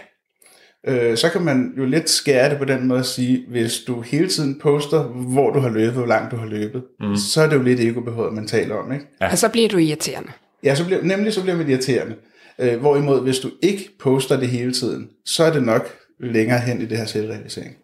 Øh, 0.87 1.17
så 1.17 1.29
kan 1.29 1.41
man 1.41 1.73
jo 1.77 1.85
lidt 1.85 2.09
skære 2.09 2.49
det 2.49 2.57
på 2.57 2.65
den 2.65 2.87
måde 2.87 2.99
at 2.99 3.05
sige, 3.05 3.45
hvis 3.47 3.79
du 3.79 4.01
hele 4.01 4.27
tiden 4.27 4.59
poster, 4.59 5.03
hvor 5.03 5.53
du 5.53 5.59
har 5.59 5.69
løbet, 5.69 5.93
hvor 5.93 6.05
langt 6.05 6.31
du 6.31 6.35
har 6.35 6.45
løbet, 6.45 6.83
mm. 6.99 7.15
så 7.15 7.41
er 7.41 7.49
det 7.49 7.55
jo 7.55 7.61
lidt 7.61 7.79
egobehovet, 7.79 8.33
man 8.33 8.47
taler 8.47 8.75
om. 8.75 8.93
Ikke? 8.93 9.05
Ja. 9.21 9.31
Og 9.31 9.37
så 9.37 9.49
bliver 9.49 9.69
du 9.69 9.77
irriterende. 9.77 10.31
Ja, 10.63 10.75
så 10.75 10.85
bliver, 10.85 11.03
nemlig 11.03 11.33
så 11.33 11.41
bliver 11.41 11.57
man 11.57 11.69
irriterende. 11.69 12.15
Øh, 12.59 12.79
hvorimod, 12.79 13.23
hvis 13.23 13.39
du 13.39 13.49
ikke 13.61 13.89
poster 13.99 14.39
det 14.39 14.47
hele 14.47 14.73
tiden, 14.73 15.09
så 15.25 15.43
er 15.43 15.53
det 15.53 15.63
nok 15.63 15.89
længere 16.19 16.59
hen 16.59 16.81
i 16.81 16.85
det 16.85 16.97
her 16.97 17.05
selvrealisering. 17.05 17.75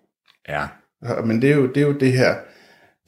Ja. 0.50 0.66
Men 1.25 1.42
det 1.42 1.51
er 1.51 1.56
jo 1.56 1.68
det, 1.68 1.78
er 1.78 1.88
jo 1.88 1.94
det 1.94 2.12
her, 2.12 2.36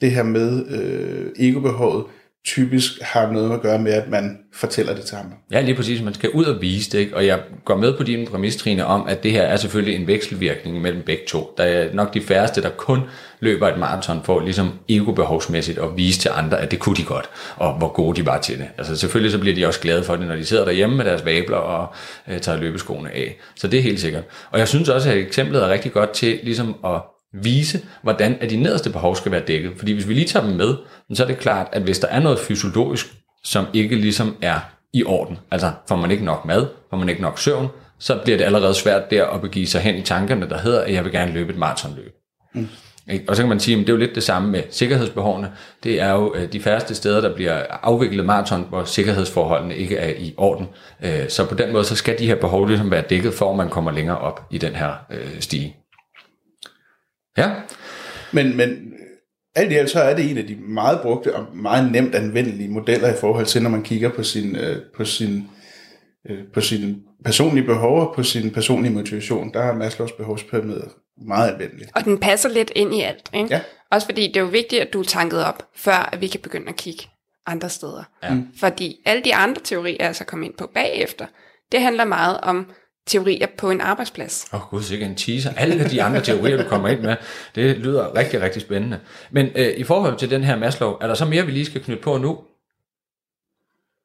det 0.00 0.10
her 0.10 0.22
med 0.22 0.66
øh, 0.70 1.32
egobehovet, 1.38 2.04
typisk 2.44 2.92
har 3.02 3.32
noget 3.32 3.52
at 3.52 3.60
gøre 3.60 3.78
med, 3.78 3.92
at 3.92 4.08
man 4.08 4.38
fortæller 4.54 4.94
det 4.94 5.04
til 5.04 5.16
ham. 5.16 5.34
Ja, 5.50 5.60
lige 5.60 5.74
præcis. 5.74 6.02
Man 6.02 6.14
skal 6.14 6.30
ud 6.30 6.44
og 6.44 6.62
vise 6.62 6.90
det, 6.90 6.98
ikke? 6.98 7.16
og 7.16 7.26
jeg 7.26 7.40
går 7.64 7.76
med 7.76 7.96
på 7.96 8.02
din 8.02 8.26
præmis, 8.26 8.56
Trine, 8.56 8.86
om, 8.86 9.06
at 9.08 9.22
det 9.22 9.32
her 9.32 9.42
er 9.42 9.56
selvfølgelig 9.56 10.00
en 10.00 10.06
vekselvirkning 10.06 10.80
mellem 10.80 11.02
begge 11.02 11.22
to. 11.28 11.54
Der 11.56 11.64
er 11.64 11.94
nok 11.94 12.14
de 12.14 12.20
færreste, 12.20 12.62
der 12.62 12.70
kun 12.70 13.00
løber 13.40 13.68
et 13.68 13.78
maraton 13.78 14.20
for 14.24 14.40
ligesom 14.40 14.70
egobehovsmæssigt 14.88 15.78
at 15.78 15.96
vise 15.96 16.20
til 16.20 16.30
andre, 16.34 16.60
at 16.60 16.70
det 16.70 16.78
kunne 16.78 16.96
de 16.96 17.04
godt, 17.04 17.30
og 17.56 17.78
hvor 17.78 17.88
gode 17.88 18.20
de 18.20 18.26
var 18.26 18.38
til 18.38 18.58
det. 18.58 18.68
Altså 18.78 18.96
selvfølgelig 18.96 19.32
så 19.32 19.38
bliver 19.38 19.54
de 19.54 19.66
også 19.66 19.80
glade 19.80 20.04
for 20.04 20.16
det, 20.16 20.26
når 20.26 20.36
de 20.36 20.44
sidder 20.44 20.64
derhjemme 20.64 20.96
med 20.96 21.04
deres 21.04 21.24
vabler 21.24 21.56
og 21.56 21.94
øh, 22.28 22.40
tager 22.40 22.58
løbeskoene 22.58 23.10
af. 23.10 23.38
Så 23.56 23.68
det 23.68 23.78
er 23.78 23.82
helt 23.82 24.00
sikkert. 24.00 24.24
Og 24.50 24.58
jeg 24.58 24.68
synes 24.68 24.88
også, 24.88 25.10
at 25.10 25.16
eksemplet 25.16 25.62
er 25.62 25.68
rigtig 25.68 25.92
godt 25.92 26.10
til 26.10 26.40
ligesom 26.42 26.76
at 26.84 27.02
vise, 27.32 27.80
hvordan 28.02 28.36
at 28.40 28.50
de 28.50 28.56
nederste 28.56 28.90
behov 28.90 29.16
skal 29.16 29.32
være 29.32 29.42
dækket. 29.46 29.72
Fordi 29.76 29.92
hvis 29.92 30.08
vi 30.08 30.14
lige 30.14 30.26
tager 30.26 30.46
dem 30.46 30.56
med, 30.56 30.74
så 31.14 31.22
er 31.22 31.26
det 31.26 31.38
klart, 31.38 31.68
at 31.72 31.82
hvis 31.82 31.98
der 31.98 32.08
er 32.08 32.20
noget 32.20 32.38
fysiologisk, 32.38 33.06
som 33.44 33.66
ikke 33.72 33.96
ligesom 33.96 34.36
er 34.42 34.60
i 34.92 35.04
orden, 35.04 35.38
altså 35.50 35.72
får 35.88 35.96
man 35.96 36.10
ikke 36.10 36.24
nok 36.24 36.44
mad, 36.44 36.66
får 36.90 36.96
man 36.96 37.08
ikke 37.08 37.22
nok 37.22 37.38
søvn, 37.38 37.68
så 37.98 38.18
bliver 38.24 38.38
det 38.38 38.44
allerede 38.44 38.74
svært 38.74 39.10
der 39.10 39.26
at 39.26 39.40
begive 39.40 39.66
sig 39.66 39.80
hen 39.80 39.94
i 39.94 40.02
tankerne, 40.02 40.48
der 40.48 40.58
hedder, 40.58 40.80
at 40.80 40.92
jeg 40.92 41.04
vil 41.04 41.12
gerne 41.12 41.32
løbe 41.32 41.52
et 41.52 41.58
maratonløb. 41.58 42.12
Mm. 42.54 42.68
Og 43.28 43.36
så 43.36 43.42
kan 43.42 43.48
man 43.48 43.60
sige, 43.60 43.76
at 43.76 43.80
det 43.80 43.88
er 43.88 43.92
jo 43.92 43.98
lidt 43.98 44.14
det 44.14 44.22
samme 44.22 44.50
med 44.50 44.62
sikkerhedsbehovene. 44.70 45.52
Det 45.82 46.00
er 46.00 46.12
jo 46.12 46.34
øh, 46.36 46.52
de 46.52 46.60
færreste 46.60 46.94
steder, 46.94 47.20
der 47.20 47.34
bliver 47.34 47.62
afviklet 47.82 48.26
maraton, 48.26 48.66
hvor 48.68 48.84
sikkerhedsforholdene 48.84 49.76
ikke 49.76 49.96
er 49.96 50.14
i 50.18 50.34
orden. 50.36 50.66
Øh, 51.02 51.28
så 51.28 51.46
på 51.46 51.54
den 51.54 51.72
måde, 51.72 51.84
så 51.84 51.96
skal 51.96 52.18
de 52.18 52.26
her 52.26 52.34
behov 52.34 52.66
ligesom 52.66 52.90
være 52.90 53.02
dækket, 53.10 53.34
for 53.34 53.50
at 53.50 53.56
man 53.56 53.68
kommer 53.68 53.90
længere 53.90 54.18
op 54.18 54.46
i 54.50 54.58
den 54.58 54.74
her 54.74 54.92
øh, 55.10 55.40
stige. 55.40 55.76
Ja. 57.38 57.50
Men, 58.32 58.56
men 58.56 58.92
alt 59.54 59.72
i 59.72 59.74
alt 59.74 59.90
så 59.90 60.00
er 60.00 60.16
det 60.16 60.30
en 60.30 60.38
af 60.38 60.46
de 60.46 60.56
meget 60.56 61.00
brugte 61.00 61.36
og 61.36 61.56
meget 61.56 61.92
nemt 61.92 62.14
anvendelige 62.14 62.68
modeller 62.68 63.14
i 63.14 63.16
forhold 63.20 63.46
til, 63.46 63.62
når 63.62 63.70
man 63.70 63.82
kigger 63.82 64.08
på 64.08 64.22
sin, 64.22 64.56
øh, 64.56 64.76
på 64.96 65.04
sin, 65.04 65.48
øh, 66.30 66.38
på 66.54 66.60
sin 66.60 67.02
personlige 67.24 67.66
behov 67.66 68.00
og 68.00 68.14
på 68.14 68.22
sin 68.22 68.50
personlige 68.50 68.92
motivation. 68.92 69.52
Der 69.54 69.60
er 69.60 69.74
Maslows 69.74 70.12
behovspyramide 70.12 70.90
meget 71.26 71.52
anvendelig. 71.52 71.88
Og 71.94 72.04
den 72.04 72.18
passer 72.18 72.48
lidt 72.48 72.72
ind 72.76 72.94
i 72.94 73.00
alt. 73.00 73.30
Ikke? 73.34 73.54
Ja. 73.54 73.60
Også 73.90 74.06
fordi 74.06 74.26
det 74.26 74.36
er 74.36 74.40
jo 74.40 74.46
vigtigt, 74.46 74.82
at 74.82 74.92
du 74.92 75.00
er 75.00 75.04
tanket 75.04 75.44
op, 75.44 75.68
før 75.76 76.08
at 76.12 76.20
vi 76.20 76.26
kan 76.26 76.40
begynde 76.40 76.68
at 76.68 76.76
kigge 76.76 77.04
andre 77.46 77.68
steder. 77.68 78.04
Ja. 78.22 78.36
Fordi 78.60 78.96
alle 79.06 79.24
de 79.24 79.34
andre 79.34 79.60
teorier, 79.64 80.04
jeg 80.04 80.16
så 80.16 80.24
kommer 80.24 80.46
ind 80.46 80.54
på 80.58 80.70
bagefter, 80.74 81.26
det 81.72 81.80
handler 81.82 82.04
meget 82.04 82.40
om 82.40 82.66
teorier 83.06 83.46
på 83.58 83.70
en 83.70 83.80
arbejdsplads. 83.80 84.46
Åh 84.52 84.60
oh, 84.60 84.70
gud, 84.70 84.82
sikkert 84.82 85.10
en 85.10 85.16
teaser. 85.16 85.52
Alle 85.56 85.90
de 85.90 86.02
andre 86.02 86.20
teorier, 86.20 86.62
du 86.62 86.68
kommer 86.68 86.88
ind 86.88 87.00
med, 87.00 87.16
det 87.54 87.78
lyder 87.78 88.16
rigtig, 88.16 88.40
rigtig 88.40 88.62
spændende. 88.62 89.00
Men 89.30 89.48
øh, 89.54 89.74
i 89.76 89.84
forhold 89.84 90.18
til 90.18 90.30
den 90.30 90.44
her 90.44 90.56
Maslow, 90.56 90.96
er 91.00 91.06
der 91.06 91.14
så 91.14 91.24
mere, 91.24 91.46
vi 91.46 91.52
lige 91.52 91.66
skal 91.66 91.82
knytte 91.82 92.02
på 92.02 92.18
nu? 92.18 92.38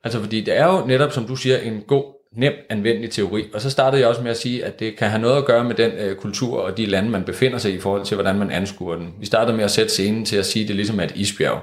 Altså 0.03 0.19
fordi 0.19 0.41
det 0.41 0.57
er 0.57 0.65
jo 0.65 0.85
netop, 0.85 1.11
som 1.11 1.27
du 1.27 1.35
siger, 1.35 1.57
en 1.57 1.81
god 1.81 2.16
nem 2.35 2.53
anvendelig 2.69 3.11
teori. 3.11 3.43
Og 3.53 3.61
så 3.61 3.69
startede 3.69 4.01
jeg 4.01 4.09
også 4.09 4.21
med 4.21 4.31
at 4.31 4.37
sige, 4.37 4.65
at 4.65 4.79
det 4.79 4.97
kan 4.97 5.09
have 5.09 5.21
noget 5.21 5.37
at 5.37 5.45
gøre 5.45 5.63
med 5.63 5.75
den 5.75 5.91
øh, 5.91 6.15
kultur 6.15 6.59
og 6.59 6.77
de 6.77 6.85
lande, 6.85 7.09
man 7.09 7.23
befinder 7.23 7.57
sig 7.57 7.71
i, 7.71 7.75
i 7.75 7.79
forhold 7.79 8.05
til, 8.05 8.15
hvordan 8.15 8.39
man 8.39 8.51
anskuer 8.51 8.95
den. 8.95 9.13
Vi 9.19 9.25
startede 9.25 9.57
med 9.57 9.65
at 9.65 9.71
sætte 9.71 9.91
scenen 9.91 10.25
til 10.25 10.37
at 10.37 10.45
sige, 10.45 10.63
at 10.63 10.67
det 10.67 10.75
ligesom 10.75 10.99
er 10.99 11.03
et 11.03 11.11
isbjerg. 11.15 11.59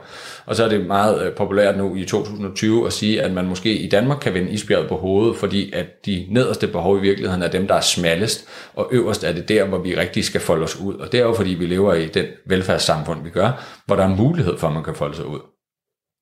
Og 0.46 0.56
så 0.56 0.64
er 0.64 0.68
det 0.68 0.86
meget 0.86 1.26
øh, 1.26 1.32
populært 1.32 1.76
nu 1.76 1.96
i 1.96 2.04
2020 2.04 2.86
at 2.86 2.92
sige, 2.92 3.22
at 3.22 3.32
man 3.32 3.46
måske 3.46 3.76
i 3.76 3.88
Danmark 3.88 4.18
kan 4.18 4.34
vende 4.34 4.50
isbjerget 4.50 4.88
på 4.88 4.96
hovedet, 4.96 5.36
fordi 5.36 5.72
at 5.72 6.06
de 6.06 6.26
nederste 6.30 6.66
behov 6.66 6.98
i 6.98 7.00
virkeligheden 7.00 7.42
er 7.42 7.48
dem, 7.48 7.66
der 7.66 7.74
er 7.74 7.80
smallest, 7.80 8.48
og 8.74 8.88
øverst 8.92 9.24
er 9.24 9.32
det 9.32 9.48
der, 9.48 9.64
hvor 9.64 9.78
vi 9.78 9.96
rigtig 9.96 10.24
skal 10.24 10.40
folde 10.40 10.64
os 10.64 10.76
ud. 10.76 10.94
Og 10.94 11.12
det 11.12 11.20
er 11.20 11.24
jo 11.24 11.34
fordi, 11.34 11.50
vi 11.50 11.66
lever 11.66 11.94
i 11.94 12.06
den 12.06 12.24
velfærdssamfund, 12.46 13.24
vi 13.24 13.30
gør, 13.30 13.64
hvor 13.86 13.96
der 13.96 14.02
er 14.02 14.16
mulighed 14.16 14.58
for, 14.58 14.68
at 14.68 14.74
man 14.74 14.84
kan 14.84 14.94
folde 14.94 15.16
sig 15.16 15.26
ud. 15.26 15.40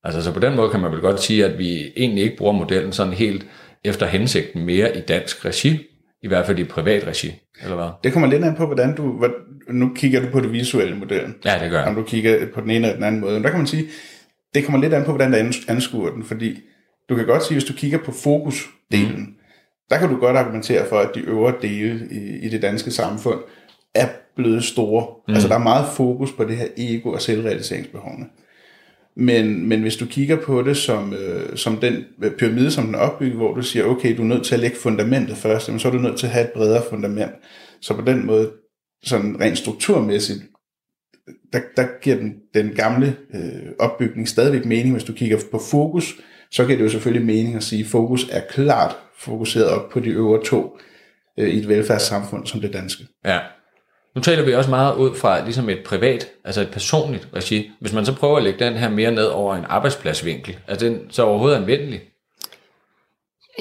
Altså 0.05 0.23
så 0.23 0.33
på 0.33 0.41
den 0.41 0.57
måde 0.57 0.71
kan 0.71 0.81
man 0.81 0.93
vel 0.93 1.01
godt 1.01 1.23
sige, 1.23 1.45
at 1.45 1.59
vi 1.59 1.93
egentlig 1.97 2.25
ikke 2.25 2.37
bruger 2.37 2.53
modellen 2.53 2.93
sådan 2.93 3.13
helt 3.13 3.47
efter 3.85 4.07
hensigten 4.07 4.65
mere 4.65 4.97
i 4.97 5.01
dansk 5.01 5.45
regi, 5.45 5.87
i 6.23 6.29
hvert 6.29 6.47
fald 6.47 6.59
i 6.59 6.65
privat 6.65 7.07
regi, 7.07 7.33
eller 7.63 7.77
hvad? 7.77 7.89
Det 8.05 8.13
kommer 8.13 8.29
lidt 8.29 8.45
an 8.45 8.55
på, 8.55 8.67
hvordan 8.67 8.97
du, 8.97 9.19
hvad, 9.19 9.29
nu 9.69 9.91
kigger 9.95 10.21
du 10.21 10.31
på 10.31 10.41
det 10.41 10.53
visuelle 10.53 10.97
modellen. 10.97 11.35
Ja, 11.45 11.59
det 11.63 11.71
gør 11.71 11.79
jeg. 11.79 11.89
Om 11.89 11.95
du 11.95 12.03
kigger 12.03 12.47
på 12.55 12.61
den 12.61 12.71
ene 12.71 12.77
eller 12.77 12.95
den 12.95 13.05
anden 13.05 13.21
måde. 13.21 13.35
Men 13.35 13.43
der 13.43 13.51
kan 13.51 13.59
man 13.59 13.67
sige, 13.67 13.87
det 14.55 14.65
kommer 14.65 14.81
lidt 14.81 14.95
an 14.95 15.05
på, 15.05 15.13
hvordan 15.13 15.33
du 15.33 15.59
anskuer 15.69 16.11
den, 16.11 16.25
fordi 16.25 16.61
du 17.09 17.17
kan 17.17 17.27
godt 17.27 17.45
sige, 17.45 17.55
hvis 17.55 17.65
du 17.65 17.73
kigger 17.73 17.99
på 17.99 18.13
fokusdelen, 18.13 19.21
mm. 19.21 19.35
der 19.91 19.99
kan 19.99 20.09
du 20.09 20.17
godt 20.17 20.37
argumentere 20.37 20.87
for, 20.89 20.99
at 20.99 21.11
de 21.15 21.21
øvre 21.21 21.55
dele 21.63 22.09
i, 22.11 22.47
i 22.47 22.49
det 22.49 22.63
danske 22.63 22.91
samfund 22.91 23.39
er 23.95 24.09
blevet 24.37 24.65
store. 24.65 25.07
Mm. 25.29 25.35
Altså 25.35 25.49
der 25.49 25.55
er 25.55 25.59
meget 25.59 25.87
fokus 25.97 26.33
på 26.33 26.45
det 26.45 26.57
her 26.57 26.67
ego 26.77 27.11
og 27.11 27.23
selvrealiseringsbehovene. 27.23 28.27
Men, 29.17 29.69
men 29.69 29.83
hvis 29.83 29.97
du 29.97 30.07
kigger 30.07 30.37
på 30.37 30.63
det 30.63 30.77
som, 30.77 31.15
øh, 31.15 31.57
som 31.57 31.77
den 31.77 32.05
pyramide, 32.39 32.71
som 32.71 32.85
den 32.85 32.95
er 32.95 32.99
opbygget, 32.99 33.37
hvor 33.37 33.55
du 33.55 33.63
siger, 33.63 33.85
okay, 33.85 34.17
du 34.17 34.23
er 34.23 34.27
nødt 34.27 34.45
til 34.45 34.55
at 34.55 34.61
lægge 34.61 34.77
fundamentet 34.77 35.37
først, 35.37 35.69
jamen, 35.69 35.81
så 35.81 35.89
er 35.89 35.93
du 35.93 35.99
nødt 35.99 36.19
til 36.19 36.27
at 36.27 36.33
have 36.33 36.45
et 36.45 36.53
bredere 36.53 36.83
fundament. 36.91 37.33
Så 37.81 37.95
på 37.95 38.03
den 38.03 38.27
måde, 38.27 38.51
sådan 39.05 39.41
rent 39.41 39.59
strukturmæssigt, 39.59 40.43
der, 41.53 41.61
der 41.77 41.87
giver 42.03 42.17
den, 42.17 42.35
den 42.55 42.75
gamle 42.75 43.17
øh, 43.35 43.73
opbygning 43.79 44.29
stadigvæk 44.29 44.65
mening. 44.65 44.93
Hvis 44.93 45.05
du 45.05 45.13
kigger 45.13 45.39
på 45.51 45.61
fokus, 45.71 46.21
så 46.51 46.65
giver 46.65 46.77
det 46.77 46.85
jo 46.85 46.91
selvfølgelig 46.91 47.27
mening 47.27 47.55
at 47.55 47.63
sige, 47.63 47.81
at 47.81 47.91
fokus 47.91 48.29
er 48.31 48.41
klart 48.51 48.97
fokuseret 49.19 49.67
op 49.69 49.91
på 49.91 50.01
de 50.01 50.11
øvre 50.11 50.45
to 50.45 50.79
øh, 51.39 51.49
i 51.49 51.59
et 51.59 51.69
velfærdssamfund 51.69 52.47
som 52.47 52.61
det 52.61 52.73
danske. 52.73 53.07
Ja. 53.25 53.39
Nu 54.15 54.21
taler 54.21 54.45
vi 54.45 54.55
også 54.55 54.71
meget 54.71 54.97
ud 54.97 55.15
fra 55.15 55.45
ligesom 55.45 55.69
et 55.69 55.83
privat, 55.85 56.29
altså 56.45 56.61
et 56.61 56.71
personligt 56.71 57.29
regi. 57.37 57.71
Hvis 57.81 57.93
man 57.93 58.07
så 58.07 58.15
prøver 58.17 58.37
at 58.37 58.43
lægge 58.43 58.65
den 58.65 58.75
her 58.75 58.89
mere 58.89 59.11
ned 59.11 59.27
over 59.27 59.57
en 59.57 59.65
arbejdspladsvinkel, 59.69 60.59
er 60.67 60.77
den 60.77 61.07
så 61.11 61.23
overhovedet 61.23 61.57
anvendelig? 61.57 62.01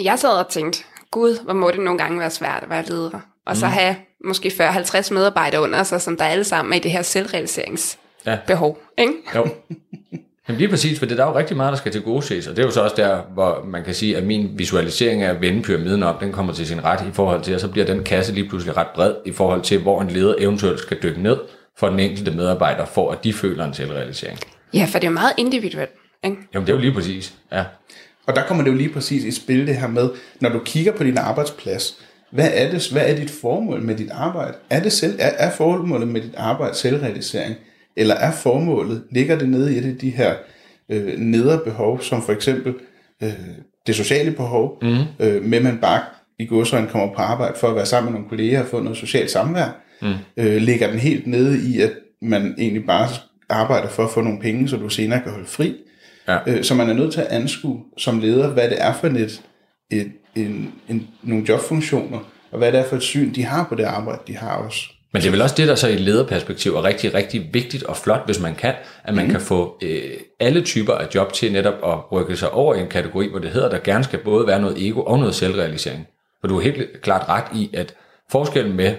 Jeg 0.03 0.19
sad 0.19 0.29
og 0.29 0.49
tænkte, 0.49 0.83
gud, 1.11 1.43
hvor 1.43 1.53
må 1.53 1.71
det 1.71 1.79
nogle 1.79 1.97
gange 1.97 2.19
være 2.19 2.29
svært 2.29 2.63
at 2.63 2.69
være 2.69 2.85
leder. 2.85 3.19
Og 3.45 3.51
mm. 3.51 3.55
så 3.55 3.65
have 3.65 3.95
måske 4.25 4.49
40-50 4.49 5.13
medarbejdere 5.13 5.61
under 5.61 5.83
sig, 5.83 6.01
som 6.01 6.17
der 6.17 6.25
alle 6.25 6.43
sammen 6.43 6.73
er 6.73 6.77
i 6.77 6.79
det 6.79 6.91
her 6.91 7.01
selvrealiseringsbehov. 7.01 8.79
Ja. 8.97 9.01
Ikke? 9.01 9.13
Jo. 9.35 9.47
Jamen 10.47 10.59
lige 10.59 10.69
præcis, 10.69 10.99
for 10.99 11.05
det 11.05 11.19
er 11.19 11.25
jo 11.25 11.37
rigtig 11.37 11.57
meget, 11.57 11.71
der 11.71 11.77
skal 11.77 11.91
til 11.91 12.01
gode 12.01 12.21
ses, 12.21 12.47
og 12.47 12.55
det 12.55 12.61
er 12.61 12.65
jo 12.65 12.71
så 12.71 12.81
også 12.81 12.95
der, 12.95 13.21
hvor 13.33 13.65
man 13.65 13.83
kan 13.83 13.93
sige, 13.93 14.17
at 14.17 14.23
min 14.23 14.51
visualisering 14.55 15.21
af 15.21 15.29
at 15.29 15.41
vende 15.41 15.61
pyramiden 15.61 16.03
op, 16.03 16.21
den 16.21 16.31
kommer 16.31 16.53
til 16.53 16.67
sin 16.67 16.83
ret 16.83 17.07
i 17.07 17.11
forhold 17.13 17.41
til, 17.41 17.55
og 17.55 17.59
så 17.59 17.67
bliver 17.67 17.85
den 17.85 18.03
kasse 18.03 18.33
lige 18.33 18.49
pludselig 18.49 18.77
ret 18.77 18.87
bred 18.95 19.13
i 19.25 19.31
forhold 19.31 19.61
til, 19.61 19.79
hvor 19.79 20.01
en 20.01 20.09
leder 20.09 20.35
eventuelt 20.37 20.79
skal 20.79 20.97
dykke 21.03 21.21
ned 21.21 21.37
for 21.77 21.89
den 21.89 21.99
enkelte 21.99 22.31
medarbejder, 22.31 22.85
for 22.85 23.11
at 23.11 23.23
de 23.23 23.33
føler 23.33 23.65
en 23.65 23.73
selvrealisering. 23.73 24.39
Ja, 24.73 24.87
for 24.91 24.99
det 24.99 25.07
er 25.07 25.11
jo 25.11 25.13
meget 25.13 25.33
individuelt. 25.37 25.91
Ikke? 26.23 26.37
Jamen 26.53 26.67
det 26.67 26.73
er 26.73 26.77
jo 26.77 26.81
lige 26.81 26.93
præcis, 26.93 27.33
ja. 27.51 27.63
Og 28.27 28.35
der 28.35 28.43
kommer 28.47 28.63
det 28.63 28.71
jo 28.71 28.75
lige 28.75 28.89
præcis 28.89 29.23
i 29.23 29.31
spil 29.31 29.67
det 29.67 29.75
her 29.75 29.87
med, 29.87 30.09
når 30.39 30.49
du 30.49 30.59
kigger 30.59 30.91
på 30.91 31.03
din 31.03 31.17
arbejdsplads, 31.17 31.97
hvad 32.31 32.49
er, 32.53 32.71
det, 32.71 32.89
hvad 32.91 33.01
er 33.05 33.15
dit 33.15 33.31
formål 33.41 33.81
med 33.81 33.95
dit 33.95 34.09
arbejde? 34.11 34.53
Er, 34.69 34.83
det 34.83 34.91
selv, 34.91 35.15
er, 35.19 35.29
er 35.37 35.51
formålet 35.51 36.07
med 36.07 36.21
dit 36.21 36.35
arbejde 36.37 36.75
selvrealisering? 36.75 37.55
Eller 37.95 38.15
er 38.15 38.31
formålet, 38.31 39.03
ligger 39.11 39.37
det 39.37 39.49
nede 39.49 39.75
i 39.75 39.77
et 39.77 39.85
af 39.85 39.97
de 39.97 40.09
her 40.09 40.35
øh, 40.89 41.19
nedre 41.19 41.59
behov, 41.65 42.01
som 42.01 42.21
for 42.21 42.33
eksempel 42.33 42.73
øh, 43.23 43.33
det 43.87 43.95
sociale 43.95 44.31
behov, 44.31 44.77
mm. 44.81 44.97
øh, 45.19 45.43
med 45.43 45.59
man 45.59 45.77
bare 45.77 46.01
i 46.39 46.45
godsøjne 46.45 46.87
kommer 46.87 47.15
på 47.15 47.21
arbejde 47.21 47.53
for 47.57 47.67
at 47.67 47.75
være 47.75 47.85
sammen 47.85 48.11
med 48.11 48.19
nogle 48.19 48.29
kolleger 48.29 48.61
og 48.61 48.67
få 48.67 48.81
noget 48.81 48.97
socialt 48.97 49.31
samvær, 49.31 49.81
mm. 50.01 50.13
øh, 50.37 50.55
ligger 50.55 50.87
den 50.87 50.99
helt 50.99 51.27
nede 51.27 51.71
i, 51.71 51.81
at 51.81 51.91
man 52.21 52.55
egentlig 52.57 52.85
bare 52.85 53.07
arbejder 53.49 53.89
for 53.89 54.03
at 54.03 54.09
få 54.09 54.21
nogle 54.21 54.39
penge, 54.39 54.69
så 54.69 54.77
du 54.77 54.89
senere 54.89 55.21
kan 55.21 55.31
holde 55.31 55.47
fri. 55.47 55.75
Ja. 56.27 56.37
Øh, 56.47 56.63
så 56.63 56.75
man 56.75 56.89
er 56.89 56.93
nødt 56.93 57.13
til 57.13 57.21
at 57.21 57.27
anskue 57.27 57.83
som 57.97 58.19
leder, 58.19 58.49
hvad 58.49 58.69
det 58.69 58.81
er 58.81 58.93
for 58.93 59.07
et, 59.07 59.41
et, 59.91 60.11
en, 60.35 60.73
en, 60.89 61.07
nogle 61.23 61.45
jobfunktioner, 61.49 62.19
og 62.51 62.57
hvad 62.57 62.71
det 62.71 62.79
er 62.79 62.85
for 62.85 62.95
et 62.95 63.01
syn, 63.01 63.35
de 63.35 63.45
har 63.45 63.65
på 63.69 63.75
det 63.75 63.83
arbejde, 63.83 64.21
de 64.27 64.37
har 64.37 64.55
også. 64.55 64.81
Men 65.13 65.21
det 65.21 65.27
er 65.27 65.31
vel 65.31 65.41
også 65.41 65.55
det, 65.55 65.67
der 65.67 65.75
så 65.75 65.87
i 65.87 65.93
et 65.93 65.99
lederperspektiv 65.99 66.75
er 66.75 66.83
rigtig, 66.83 67.13
rigtig 67.13 67.49
vigtigt 67.53 67.83
og 67.83 67.97
flot, 67.97 68.25
hvis 68.25 68.39
man 68.39 68.55
kan, 68.55 68.73
at 69.03 69.13
man 69.13 69.25
mm. 69.25 69.31
kan 69.31 69.41
få 69.41 69.77
øh, 69.81 70.11
alle 70.39 70.61
typer 70.61 70.93
af 70.93 71.07
job 71.15 71.33
til 71.33 71.51
netop 71.51 71.73
at 71.85 72.11
rykke 72.11 72.37
sig 72.37 72.51
over 72.51 72.75
i 72.75 72.79
en 72.79 72.87
kategori, 72.87 73.29
hvor 73.29 73.39
det 73.39 73.49
hedder, 73.49 73.69
der 73.69 73.77
gerne 73.77 74.03
skal 74.03 74.19
både 74.19 74.47
være 74.47 74.61
noget 74.61 74.87
ego 74.87 75.01
og 75.01 75.19
noget 75.19 75.35
selvrealisering. 75.35 76.07
For 76.41 76.47
du 76.47 76.57
er 76.57 76.61
helt 76.61 77.01
klart 77.01 77.29
ret 77.29 77.57
i, 77.59 77.69
at 77.73 77.93
forskellen 78.31 78.75
med 78.75 78.95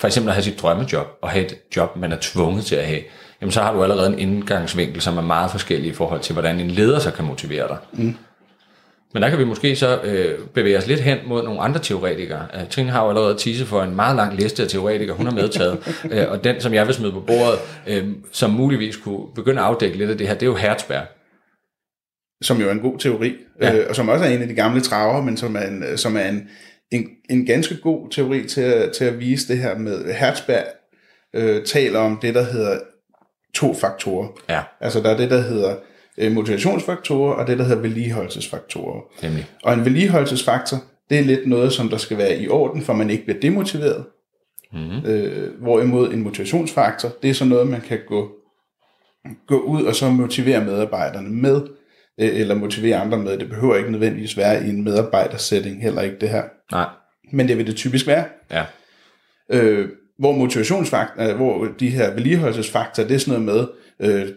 for 0.00 0.06
eksempel 0.06 0.28
at 0.28 0.34
have 0.34 0.42
sit 0.42 0.60
drømmejob 0.62 1.06
og 1.22 1.30
have 1.30 1.44
et 1.44 1.54
job, 1.76 1.96
man 1.96 2.12
er 2.12 2.16
tvunget 2.20 2.64
til 2.64 2.76
at 2.76 2.86
have, 2.86 3.00
jamen 3.40 3.52
så 3.52 3.62
har 3.62 3.72
du 3.72 3.82
allerede 3.82 4.12
en 4.12 4.18
indgangsvinkel, 4.18 5.00
som 5.00 5.16
er 5.16 5.22
meget 5.22 5.50
forskellig 5.50 5.90
i 5.90 5.94
forhold 5.94 6.20
til, 6.20 6.32
hvordan 6.32 6.60
en 6.60 6.70
leder 6.70 6.98
så 6.98 7.10
kan 7.10 7.24
motivere 7.24 7.68
dig. 7.68 7.78
Mm. 7.92 8.16
Men 9.14 9.22
der 9.22 9.30
kan 9.30 9.38
vi 9.38 9.44
måske 9.44 9.76
så 9.76 10.00
øh, 10.02 10.38
bevæge 10.54 10.78
os 10.78 10.86
lidt 10.86 11.00
hen 11.00 11.18
mod 11.26 11.42
nogle 11.42 11.60
andre 11.60 11.80
teoretikere. 11.80 12.46
Uh, 12.54 12.68
Trine 12.68 12.90
har 12.90 13.02
jo 13.02 13.08
allerede 13.08 13.38
tise 13.38 13.66
for 13.66 13.82
en 13.82 13.96
meget 13.96 14.16
lang 14.16 14.36
liste 14.36 14.62
af 14.62 14.68
teoretikere, 14.68 15.16
hun 15.16 15.26
har 15.26 15.34
medtaget. 15.34 16.02
uh, 16.04 16.10
og 16.32 16.44
den, 16.44 16.60
som 16.60 16.74
jeg 16.74 16.86
vil 16.86 16.94
smide 16.94 17.12
på 17.12 17.20
bordet, 17.20 17.58
uh, 17.86 18.08
som 18.32 18.50
muligvis 18.50 18.96
kunne 18.96 19.26
begynde 19.34 19.60
at 19.60 19.66
afdække 19.66 19.98
lidt 19.98 20.10
af 20.10 20.18
det 20.18 20.26
her, 20.26 20.34
det 20.34 20.42
er 20.42 20.46
jo 20.50 20.56
Hertzberg. 20.56 21.06
Som 22.42 22.60
jo 22.60 22.68
er 22.68 22.72
en 22.72 22.80
god 22.80 22.98
teori, 22.98 23.36
ja. 23.62 23.76
øh, 23.76 23.86
og 23.88 23.96
som 23.96 24.08
også 24.08 24.24
er 24.24 24.28
en 24.28 24.42
af 24.42 24.48
de 24.48 24.54
gamle 24.54 24.80
traver, 24.80 25.22
men 25.22 25.36
som 25.36 25.56
er 25.56 25.60
en, 25.60 25.98
som 25.98 26.16
er 26.16 26.28
en, 26.28 26.48
en, 26.90 27.08
en 27.30 27.46
ganske 27.46 27.76
god 27.76 28.10
teori 28.10 28.44
til 28.48 28.60
at, 28.60 28.92
til 28.92 29.04
at 29.04 29.18
vise 29.20 29.48
det 29.48 29.58
her 29.58 29.78
med. 29.78 30.14
Hertzberg 30.14 30.64
øh, 31.34 31.64
taler 31.64 31.98
om 31.98 32.18
det, 32.22 32.34
der 32.34 32.42
hedder 32.42 32.78
to 33.54 33.74
faktorer. 33.74 34.28
Ja. 34.48 34.60
Altså 34.80 35.00
der 35.00 35.10
er 35.10 35.16
det, 35.16 35.30
der 35.30 35.40
hedder 35.40 35.76
øh, 36.18 36.32
motivationsfaktorer 36.32 37.34
og 37.34 37.46
det, 37.46 37.58
der 37.58 37.64
hedder 37.64 37.82
vedligeholdelsesfaktorer. 37.82 39.00
Nemlig. 39.22 39.46
Og 39.62 39.74
en 39.74 39.84
vedligeholdelsesfaktor, 39.84 40.76
det 41.10 41.18
er 41.18 41.22
lidt 41.22 41.46
noget, 41.46 41.72
som 41.72 41.88
der 41.88 41.96
skal 41.96 42.18
være 42.18 42.38
i 42.38 42.48
orden, 42.48 42.82
for 42.82 42.92
man 42.92 43.10
ikke 43.10 43.24
bliver 43.24 43.40
demotiveret. 43.40 44.04
Mm-hmm. 44.72 45.10
Øh, 45.10 45.60
hvorimod 45.60 46.12
en 46.12 46.22
motivationsfaktor, 46.22 47.08
det 47.22 47.30
er 47.30 47.34
så 47.34 47.44
noget, 47.44 47.66
man 47.66 47.80
kan 47.80 47.98
gå, 48.06 48.30
gå 49.46 49.60
ud 49.60 49.82
og 49.82 49.94
så 49.94 50.10
motivere 50.10 50.64
medarbejderne 50.64 51.28
med, 51.30 51.62
øh, 52.20 52.40
eller 52.40 52.54
motivere 52.54 52.96
andre 52.96 53.18
med. 53.18 53.38
Det 53.38 53.48
behøver 53.48 53.76
ikke 53.76 53.90
nødvendigvis 53.90 54.36
være 54.36 54.66
i 54.66 54.68
en 54.68 54.84
medarbejdersætning, 54.84 55.82
heller 55.82 56.02
ikke 56.02 56.16
det 56.20 56.28
her. 56.28 56.42
Nej. 56.72 56.86
Men 57.32 57.48
det 57.48 57.58
vil 57.58 57.66
det 57.66 57.76
typisk 57.76 58.06
være. 58.06 58.24
Ja. 58.50 58.64
Øh, 59.50 59.88
hvor 60.18 60.32
motivationsfaktor, 60.32 61.22
øh, 61.22 61.36
hvor 61.36 61.68
de 61.80 61.90
her 61.90 62.14
vedligeholdelsesfaktorer, 62.14 63.08
det 63.08 63.14
er 63.14 63.18
sådan 63.18 63.42
noget 63.42 63.68
med, 64.00 64.20
øh, 64.20 64.28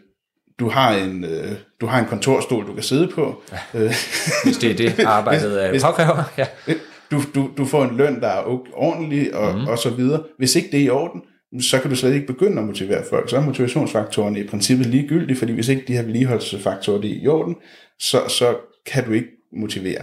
du 0.61 0.69
har 0.69 0.95
en, 0.95 1.23
øh, 1.23 1.51
du 1.81 1.85
har 1.85 1.99
en 1.99 2.05
kontorstol, 2.05 2.67
du 2.67 2.73
kan 2.73 2.83
sidde 2.83 3.07
på. 3.07 3.43
Ja. 3.51 3.79
Øh, 3.79 3.93
hvis 4.43 4.57
det 4.57 4.71
er 4.71 4.75
det, 4.75 4.99
arbejdet 4.99 5.65
er 5.65 5.79
påkræver. 5.85 6.23
Ja. 6.37 6.45
Du, 7.11 7.21
du, 7.35 7.49
du 7.57 7.65
får 7.65 7.83
en 7.83 7.97
løn, 7.97 8.21
der 8.21 8.27
er 8.27 8.61
ordentlig, 8.73 9.35
og, 9.35 9.55
mm. 9.55 9.67
og 9.67 9.77
så 9.77 9.89
videre. 9.89 10.23
Hvis 10.37 10.55
ikke 10.55 10.69
det 10.71 10.79
er 10.79 10.83
i 10.83 10.89
orden, 10.89 11.21
så 11.61 11.79
kan 11.79 11.89
du 11.89 11.95
slet 11.95 12.13
ikke 12.13 12.27
begynde 12.27 12.61
at 12.61 12.67
motivere 12.67 13.03
folk. 13.09 13.29
Så 13.29 13.37
er 13.37 13.41
motivationsfaktorerne 13.41 14.39
i 14.39 14.47
princippet 14.47 14.87
ligegyldige, 14.87 15.37
fordi 15.37 15.53
hvis 15.53 15.67
ikke 15.67 15.83
de 15.87 15.93
her 15.93 16.03
vedligeholdelsesfaktorer 16.03 16.97
er 16.97 17.03
i 17.03 17.27
orden, 17.27 17.55
så, 17.99 18.21
så 18.27 18.55
kan 18.85 19.05
du 19.05 19.11
ikke 19.11 19.29
motivere. 19.53 20.01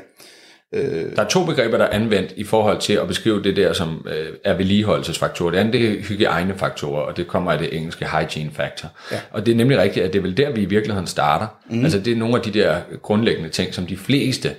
Øh, 0.75 1.17
der 1.17 1.23
er 1.23 1.29
to 1.29 1.45
begreber, 1.45 1.79
der 1.79 1.85
er 1.85 1.91
anvendt 1.91 2.33
i 2.37 2.45
forhold 2.45 2.79
til 2.79 2.93
at 2.93 3.09
beskrive 3.09 3.43
det 3.43 3.57
der, 3.57 3.73
som 3.73 4.07
øh, 4.11 4.27
er 4.45 4.55
vedligeholdelsesfaktorer. 4.55 5.51
Det 5.51 5.59
andet 5.59 5.73
det 5.73 5.99
er 5.99 6.03
hygiejnefaktorer, 6.03 7.01
og 7.01 7.17
det 7.17 7.27
kommer 7.27 7.53
af 7.53 7.59
det 7.59 7.77
engelske 7.77 8.07
hygiene 8.07 8.51
factor. 8.55 8.89
Ja. 9.13 9.21
Og 9.31 9.47
det 9.47 9.53
er 9.53 9.57
nemlig 9.57 9.79
rigtigt, 9.79 10.07
at 10.07 10.13
det 10.13 10.19
er 10.19 10.23
vel 10.23 10.37
der, 10.37 10.51
vi 10.51 10.63
i 10.63 10.65
virkeligheden 10.65 11.07
starter. 11.07 11.47
Mm. 11.71 11.83
Altså 11.83 11.99
det 11.99 12.13
er 12.13 12.17
nogle 12.17 12.37
af 12.37 12.43
de 12.43 12.51
der 12.51 12.77
grundlæggende 13.03 13.49
ting, 13.49 13.75
som 13.75 13.87
de 13.87 13.97
fleste 13.97 14.51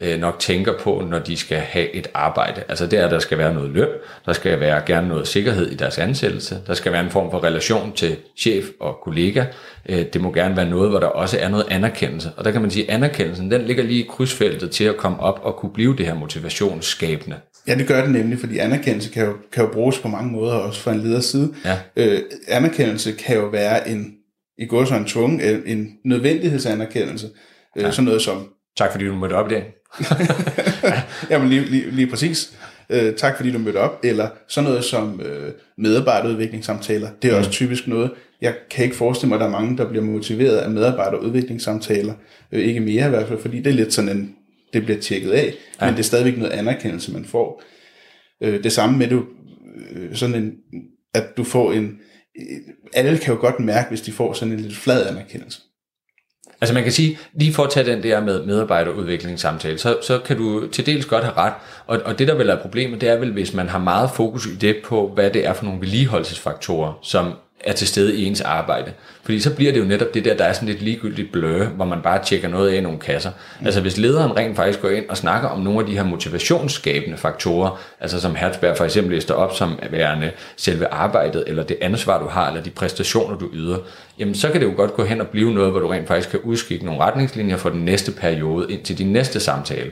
øh, 0.00 0.20
nok 0.20 0.38
tænker 0.38 0.78
på, 0.78 1.02
når 1.10 1.18
de 1.18 1.36
skal 1.36 1.58
have 1.58 1.90
et 1.90 2.08
arbejde. 2.14 2.62
Altså 2.68 2.86
det 2.86 2.98
er, 2.98 3.04
at 3.04 3.10
der 3.10 3.18
skal 3.18 3.38
være 3.38 3.54
noget 3.54 3.70
løn, 3.70 3.88
der 4.26 4.32
skal 4.32 4.60
være 4.60 4.82
gerne 4.86 5.08
noget 5.08 5.28
sikkerhed 5.28 5.70
i 5.70 5.74
deres 5.74 5.98
ansættelse, 5.98 6.58
der 6.66 6.74
skal 6.74 6.92
være 6.92 7.04
en 7.04 7.10
form 7.10 7.30
for 7.30 7.44
relation 7.44 7.92
til 7.92 8.16
chef 8.38 8.64
og 8.80 8.96
kollega. 9.02 9.44
Øh, 9.88 10.04
det 10.12 10.20
må 10.20 10.32
gerne 10.32 10.56
være 10.56 10.70
noget, 10.70 10.90
hvor 10.90 11.00
der 11.00 11.06
også 11.06 11.38
er 11.38 11.48
noget 11.48 11.66
anerkendelse. 11.70 12.30
Og 12.36 12.44
der 12.44 12.50
kan 12.50 12.60
man 12.60 12.70
sige, 12.70 12.90
at 12.90 12.94
anerkendelsen 12.94 13.50
den 13.50 13.62
ligger 13.62 13.84
lige 13.84 14.04
i 14.04 14.06
krydsfeltet 14.08 14.70
til 14.70 14.84
at 14.84 14.96
komme 14.96 15.20
op 15.20 15.40
og 15.42 15.56
kunne 15.56 15.72
blive 15.72 15.96
det 15.96 16.06
her 16.06 16.14
motivationsskabende. 16.14 17.36
Ja, 17.68 17.74
det 17.74 17.86
gør 17.86 18.02
det 18.02 18.10
nemlig, 18.10 18.38
fordi 18.38 18.58
anerkendelse 18.58 19.12
kan 19.12 19.24
jo, 19.26 19.32
kan 19.52 19.64
jo 19.64 19.70
bruges 19.72 19.98
på 19.98 20.08
mange 20.08 20.32
måder, 20.32 20.54
også 20.54 20.80
fra 20.80 20.92
en 20.92 21.00
leders 21.00 21.24
side. 21.24 21.54
Ja. 21.64 21.78
Øh, 21.96 22.20
anerkendelse 22.48 23.12
kan 23.12 23.36
jo 23.36 23.46
være 23.46 23.88
en, 23.88 24.12
i 24.58 24.66
går 24.66 24.84
så 24.84 24.94
en 24.94 25.04
tvung, 25.04 25.42
en 25.66 25.88
nødvendighedsanerkendelse. 26.04 27.28
Øh, 27.76 27.82
ja. 27.82 27.90
Sådan 27.90 28.04
noget 28.04 28.22
som... 28.22 28.48
Tak 28.76 28.90
fordi 28.92 29.06
du 29.06 29.14
mødte 29.14 29.34
op 29.34 29.50
i 29.50 29.54
dag. 29.54 29.72
Jamen 31.30 31.48
lige, 31.48 31.64
lige, 31.64 31.90
lige 31.90 32.06
præcis. 32.06 32.56
Øh, 32.90 33.14
tak 33.14 33.36
fordi 33.36 33.50
du 33.50 33.58
mødte 33.58 33.76
op. 33.76 34.00
Eller 34.04 34.28
sådan 34.48 34.70
noget 34.70 34.84
som 34.84 35.20
øh, 35.20 35.52
medarbejderudviklingssamtaler. 35.78 37.08
Det 37.22 37.28
er 37.28 37.32
mm. 37.32 37.38
også 37.38 37.50
typisk 37.50 37.86
noget, 37.86 38.10
jeg 38.40 38.54
kan 38.70 38.84
ikke 38.84 38.96
forestille 38.96 39.28
mig, 39.28 39.36
at 39.36 39.40
der 39.40 39.46
er 39.46 39.60
mange, 39.60 39.76
der 39.76 39.88
bliver 39.88 40.04
motiveret 40.04 40.56
af 40.56 40.70
medarbejderudviklingssamtaler. 40.70 42.14
Øh, 42.52 42.64
ikke 42.64 42.80
mere 42.80 43.06
i 43.06 43.10
hvert 43.10 43.28
fald, 43.28 43.40
fordi 43.40 43.58
det 43.58 43.66
er 43.66 43.74
lidt 43.74 43.92
sådan 43.92 44.16
en, 44.16 44.34
det 44.72 44.84
bliver 44.84 45.00
tjekket 45.00 45.30
af, 45.30 45.54
ja. 45.80 45.86
men 45.86 45.94
det 45.94 46.00
er 46.00 46.04
stadigvæk 46.04 46.38
noget 46.38 46.52
anerkendelse, 46.52 47.12
man 47.12 47.24
får. 47.24 47.62
Øh, 48.42 48.64
det 48.64 48.72
samme 48.72 48.98
med, 48.98 49.08
du, 49.08 49.24
øh, 49.90 50.14
sådan 50.14 50.34
en, 50.34 50.52
at 51.14 51.36
du 51.36 51.44
får 51.44 51.72
en, 51.72 51.98
alle 52.94 53.18
kan 53.18 53.34
jo 53.34 53.40
godt 53.40 53.60
mærke, 53.60 53.88
hvis 53.88 54.00
de 54.00 54.12
får 54.12 54.32
sådan 54.32 54.54
en 54.54 54.60
lidt 54.60 54.76
flad 54.76 55.06
anerkendelse. 55.06 55.60
Altså 56.60 56.74
man 56.74 56.82
kan 56.82 56.92
sige, 56.92 57.18
lige 57.34 57.52
for 57.52 57.64
at 57.64 57.70
tage 57.70 57.90
den 57.90 58.02
der 58.02 58.20
med 58.20 58.46
medarbejderudviklingssamtale, 58.46 59.78
så, 59.78 59.96
så 60.02 60.18
kan 60.18 60.36
du 60.36 60.68
til 60.68 60.86
dels 60.86 61.06
godt 61.06 61.24
have 61.24 61.36
ret. 61.36 61.52
Og, 61.86 62.00
og 62.04 62.18
det 62.18 62.28
der 62.28 62.34
vil 62.34 62.48
er 62.48 62.56
problemet, 62.62 63.00
det 63.00 63.08
er 63.08 63.16
vel, 63.16 63.32
hvis 63.32 63.54
man 63.54 63.68
har 63.68 63.78
meget 63.78 64.10
fokus 64.10 64.46
i 64.46 64.54
det 64.54 64.76
på, 64.84 65.10
hvad 65.14 65.30
det 65.30 65.46
er 65.46 65.52
for 65.52 65.64
nogle 65.64 65.80
vedligeholdelsesfaktorer, 65.80 66.98
som 67.02 67.32
er 67.66 67.72
til 67.72 67.88
stede 67.88 68.16
i 68.16 68.24
ens 68.24 68.40
arbejde. 68.40 68.92
Fordi 69.22 69.40
så 69.40 69.54
bliver 69.54 69.72
det 69.72 69.80
jo 69.80 69.84
netop 69.84 70.14
det 70.14 70.24
der, 70.24 70.36
der 70.36 70.44
er 70.44 70.52
sådan 70.52 70.68
lidt 70.68 70.82
ligegyldigt 70.82 71.32
blø, 71.32 71.64
hvor 71.64 71.84
man 71.84 72.02
bare 72.02 72.24
tjekker 72.24 72.48
noget 72.48 72.70
af 72.70 72.76
i 72.76 72.80
nogle 72.80 72.98
kasser. 72.98 73.30
Mm. 73.60 73.66
Altså 73.66 73.80
hvis 73.80 73.96
lederen 73.96 74.36
rent 74.36 74.56
faktisk 74.56 74.82
går 74.82 74.88
ind 74.88 75.04
og 75.08 75.16
snakker 75.16 75.48
om 75.48 75.60
nogle 75.60 75.80
af 75.80 75.86
de 75.86 75.92
her 75.92 76.04
motivationsskabende 76.04 77.16
faktorer, 77.16 77.80
altså 78.00 78.20
som 78.20 78.34
Hertzberg 78.34 78.76
for 78.76 78.84
eksempel 78.84 79.14
lister 79.14 79.34
op 79.34 79.56
som 79.56 79.78
værende 79.90 80.30
selve 80.56 80.86
arbejdet, 80.86 81.44
eller 81.46 81.62
det 81.62 81.76
ansvar 81.80 82.22
du 82.22 82.28
har, 82.28 82.48
eller 82.48 82.62
de 82.62 82.70
præstationer 82.70 83.38
du 83.38 83.48
yder, 83.52 83.78
jamen 84.18 84.34
så 84.34 84.50
kan 84.50 84.60
det 84.60 84.66
jo 84.66 84.72
godt 84.76 84.94
gå 84.94 85.04
hen 85.04 85.20
og 85.20 85.28
blive 85.28 85.54
noget, 85.54 85.70
hvor 85.70 85.80
du 85.80 85.86
rent 85.86 86.08
faktisk 86.08 86.30
kan 86.30 86.40
udskikke 86.40 86.84
nogle 86.84 87.00
retningslinjer 87.00 87.56
for 87.56 87.68
den 87.68 87.84
næste 87.84 88.12
periode 88.12 88.72
ind 88.72 88.82
til 88.82 88.98
din 88.98 89.12
næste 89.12 89.40
samtale. 89.40 89.90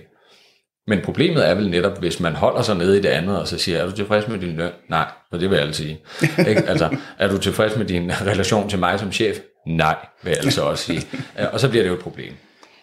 Men 0.86 1.00
problemet 1.04 1.48
er 1.48 1.54
vel 1.54 1.70
netop, 1.70 1.98
hvis 1.98 2.20
man 2.20 2.34
holder 2.34 2.62
sig 2.62 2.76
nede 2.76 2.98
i 2.98 3.02
det 3.02 3.08
andet, 3.08 3.40
og 3.40 3.48
så 3.48 3.58
siger, 3.58 3.78
er 3.78 3.86
du 3.86 3.92
tilfreds 3.92 4.28
med 4.28 4.38
din 4.38 4.56
løn? 4.56 4.72
Nej, 4.88 5.06
og 5.30 5.40
det 5.40 5.50
vil 5.50 5.56
jeg 5.56 5.66
altid 5.66 5.84
sige. 5.84 6.00
Ikke? 6.50 6.62
Altså, 6.62 6.96
er 7.18 7.28
du 7.28 7.38
tilfreds 7.38 7.76
med 7.76 7.84
din 7.84 8.12
relation 8.20 8.68
til 8.68 8.78
mig 8.78 9.00
som 9.00 9.12
chef? 9.12 9.38
Nej, 9.66 9.96
vil 10.22 10.30
jeg 10.30 10.38
altså 10.44 10.62
også 10.62 10.84
sige. 10.84 11.06
Og 11.52 11.60
så 11.60 11.68
bliver 11.68 11.82
det 11.82 11.88
jo 11.88 11.94
et 11.94 12.00
problem. 12.00 12.32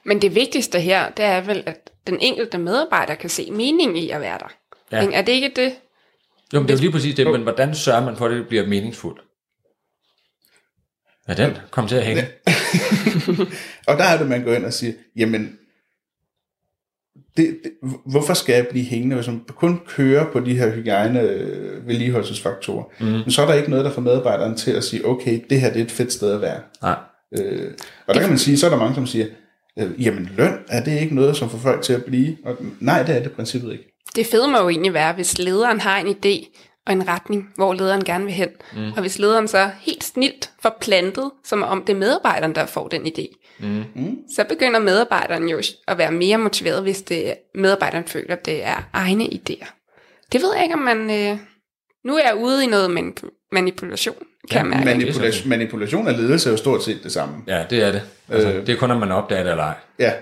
Men 0.06 0.22
det 0.22 0.36
vigtigste 0.36 0.80
her, 0.80 1.10
det 1.10 1.26
er 1.26 1.42
vel, 1.42 1.64
at 1.66 1.90
den 2.08 2.18
enkelte 2.22 2.58
medarbejder 2.58 3.16
kan 3.16 3.30
se 3.30 3.52
mening 3.52 4.00
i 4.00 4.10
at 4.10 4.22
være 4.22 4.38
der. 4.38 4.52
Ja. 4.92 5.12
Er 5.12 5.22
det 5.22 5.32
ikke 5.32 5.52
det? 5.56 5.74
Jo, 6.54 6.60
men 6.60 6.68
det 6.68 6.74
er 6.74 6.78
jo 6.78 6.82
lige 6.82 6.92
præcis 6.92 7.16
det, 7.16 7.28
men 7.28 7.42
hvordan 7.42 7.76
sørger 7.76 8.06
man 8.06 8.16
for, 8.16 8.26
at 8.26 8.32
det 8.32 8.48
bliver 8.48 8.68
meningsfuldt? 8.68 9.22
Ja, 11.28 11.34
den 11.34 11.58
kom 11.72 11.88
til 11.88 11.96
at 11.96 12.06
hænge. 12.06 12.22
og 13.88 13.98
der 13.98 14.04
er 14.04 14.18
det, 14.18 14.28
man 14.28 14.44
går 14.44 14.54
ind 14.54 14.66
og 14.66 14.74
siger, 14.74 14.94
jamen, 15.16 15.58
det, 17.38 17.58
det, 17.64 17.72
hvorfor 18.06 18.34
skal 18.34 18.56
jeg 18.56 18.68
blive 18.68 18.86
hængende, 18.86 19.16
hvis 19.16 19.28
man 19.28 19.42
kun 19.56 19.82
kører 19.88 20.32
på 20.32 20.40
de 20.40 20.58
her 20.58 20.72
hygiejne 20.72 21.22
øh, 21.22 21.88
vedligeholdelsesfaktorer? 21.88 22.84
Mm. 23.00 23.06
Men 23.06 23.32
så 23.32 23.42
er 23.42 23.46
der 23.46 23.54
ikke 23.54 23.70
noget, 23.70 23.86
der 23.86 23.92
får 23.92 24.02
medarbejderen 24.02 24.56
til 24.56 24.72
at 24.72 24.84
sige, 24.84 25.06
okay, 25.06 25.40
det 25.50 25.62
her 25.62 25.74
det 25.74 25.80
er 25.80 25.86
et 25.86 25.92
fedt 25.92 26.14
sted 26.14 26.34
at 26.34 26.42
være. 26.42 26.60
Nej. 26.82 26.96
Øh, 27.38 27.72
og 28.08 28.14
der 28.14 28.20
kan 28.20 28.30
man 28.30 28.38
sige, 28.38 28.58
så 28.58 28.66
er 28.66 28.70
der 28.70 28.78
mange, 28.78 28.96
som 28.96 29.08
siger, 29.08 29.26
øh, 29.80 30.06
jamen 30.06 30.30
løn, 30.38 30.54
er 30.70 30.84
det 30.84 31.02
ikke 31.02 31.16
noget, 31.16 31.38
som 31.38 31.50
får 31.50 31.58
folk 31.58 31.82
til 31.82 31.94
at 31.94 32.06
blive? 32.06 32.38
Og 32.46 32.58
nej, 32.80 33.04
det 33.04 33.18
er 33.18 33.24
det 33.24 33.32
princippet 33.32 33.72
ikke. 33.72 33.84
Det 34.16 34.26
fede 34.26 34.48
må 34.48 34.58
jo 34.58 34.70
egentlig 34.70 34.94
være, 34.94 35.14
hvis 35.14 35.40
lederen 35.40 35.80
har 35.80 35.98
en 35.98 36.08
idé 36.08 36.58
og 36.88 36.94
en 36.94 37.08
retning, 37.08 37.50
hvor 37.56 37.74
lederen 37.74 38.04
gerne 38.04 38.26
vil 38.26 38.34
hen. 38.34 38.50
Mm. 38.76 38.92
Og 38.92 39.02
hvis 39.02 39.20
lederen 39.20 39.48
så 39.48 39.70
helt 39.82 40.04
snilt 40.04 40.52
får 40.62 40.78
plantet, 40.82 41.32
som 41.44 41.64
om 41.64 41.84
det 41.88 41.94
er 41.94 41.98
medarbejderen, 41.98 42.56
der 42.56 42.66
får 42.66 42.88
den 42.88 43.02
idé, 43.02 43.41
Mm. 43.62 44.18
Så 44.36 44.44
begynder 44.50 44.80
medarbejderen 44.80 45.50
jo 45.50 45.62
at 45.88 45.98
være 45.98 46.12
mere 46.12 46.38
motiveret, 46.38 46.82
hvis 46.82 47.02
det, 47.02 47.34
medarbejderen 47.56 48.06
føler, 48.06 48.36
at 48.36 48.46
det 48.46 48.64
er 48.64 48.90
egne 48.94 49.24
idéer. 49.24 49.68
Det 50.32 50.42
ved 50.42 50.54
jeg 50.56 50.64
ikke, 50.64 50.76
om 50.76 50.82
man... 50.82 51.10
Øh, 51.10 51.38
nu 52.06 52.16
er 52.16 52.24
jeg 52.26 52.36
ude 52.36 52.64
i 52.64 52.68
noget 52.68 52.92
manipulation, 53.52 54.16
kan 54.52 54.58
ja, 54.58 54.64
man 54.64 54.86
manipulation, 54.86 55.50
manipulation 55.50 56.08
af 56.08 56.18
ledelse 56.18 56.50
er 56.50 56.52
jo 56.52 56.58
stort 56.58 56.84
set 56.84 57.04
det 57.04 57.12
samme. 57.12 57.36
Ja, 57.48 57.66
det 57.70 57.84
er 57.84 57.92
det. 57.92 58.02
Altså, 58.30 58.52
øh, 58.52 58.68
det 58.68 58.74
er 58.74 58.78
kun, 58.78 58.92
om 58.92 59.00
man 59.00 59.12
opdager 59.12 59.44
det 59.44 59.52
eller 59.52 59.64
ej. 59.64 59.76
Ja, 60.00 60.14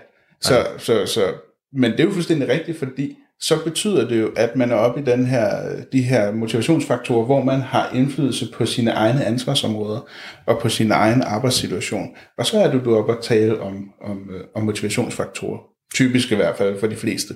så, 0.42 0.58
ja. 0.58 0.64
Så, 0.78 1.06
så, 1.06 1.34
men 1.74 1.92
det 1.92 2.00
er 2.00 2.04
jo 2.04 2.12
fuldstændig 2.12 2.50
rigtigt, 2.50 2.80
fordi 2.80 3.18
så 3.42 3.64
betyder 3.64 4.08
det 4.08 4.22
jo, 4.22 4.32
at 4.36 4.56
man 4.56 4.72
er 4.72 4.76
oppe 4.76 5.02
i 5.02 5.04
den 5.04 5.26
her, 5.26 5.50
de 5.92 6.02
her 6.02 6.32
motivationsfaktorer, 6.32 7.26
hvor 7.26 7.44
man 7.44 7.62
har 7.62 7.90
indflydelse 7.94 8.52
på 8.54 8.66
sine 8.66 8.92
egne 8.92 9.26
ansvarsområder 9.26 10.00
og 10.46 10.60
på 10.60 10.70
sin 10.70 10.92
egen 10.92 11.22
arbejdssituation. 11.22 12.08
Og 12.38 12.46
så 12.46 12.60
er 12.60 12.72
det, 12.72 12.86
du 12.86 12.98
oppe 12.98 13.12
at 13.12 13.20
tale 13.22 13.62
om, 13.62 13.92
om, 14.02 14.30
øh, 14.36 14.44
om 14.56 14.64
motivationsfaktorer. 14.64 15.60
Typisk 15.94 16.32
i 16.32 16.36
hvert 16.36 16.58
fald 16.58 16.80
for 16.80 16.88
de 16.88 16.96
fleste. 16.96 17.34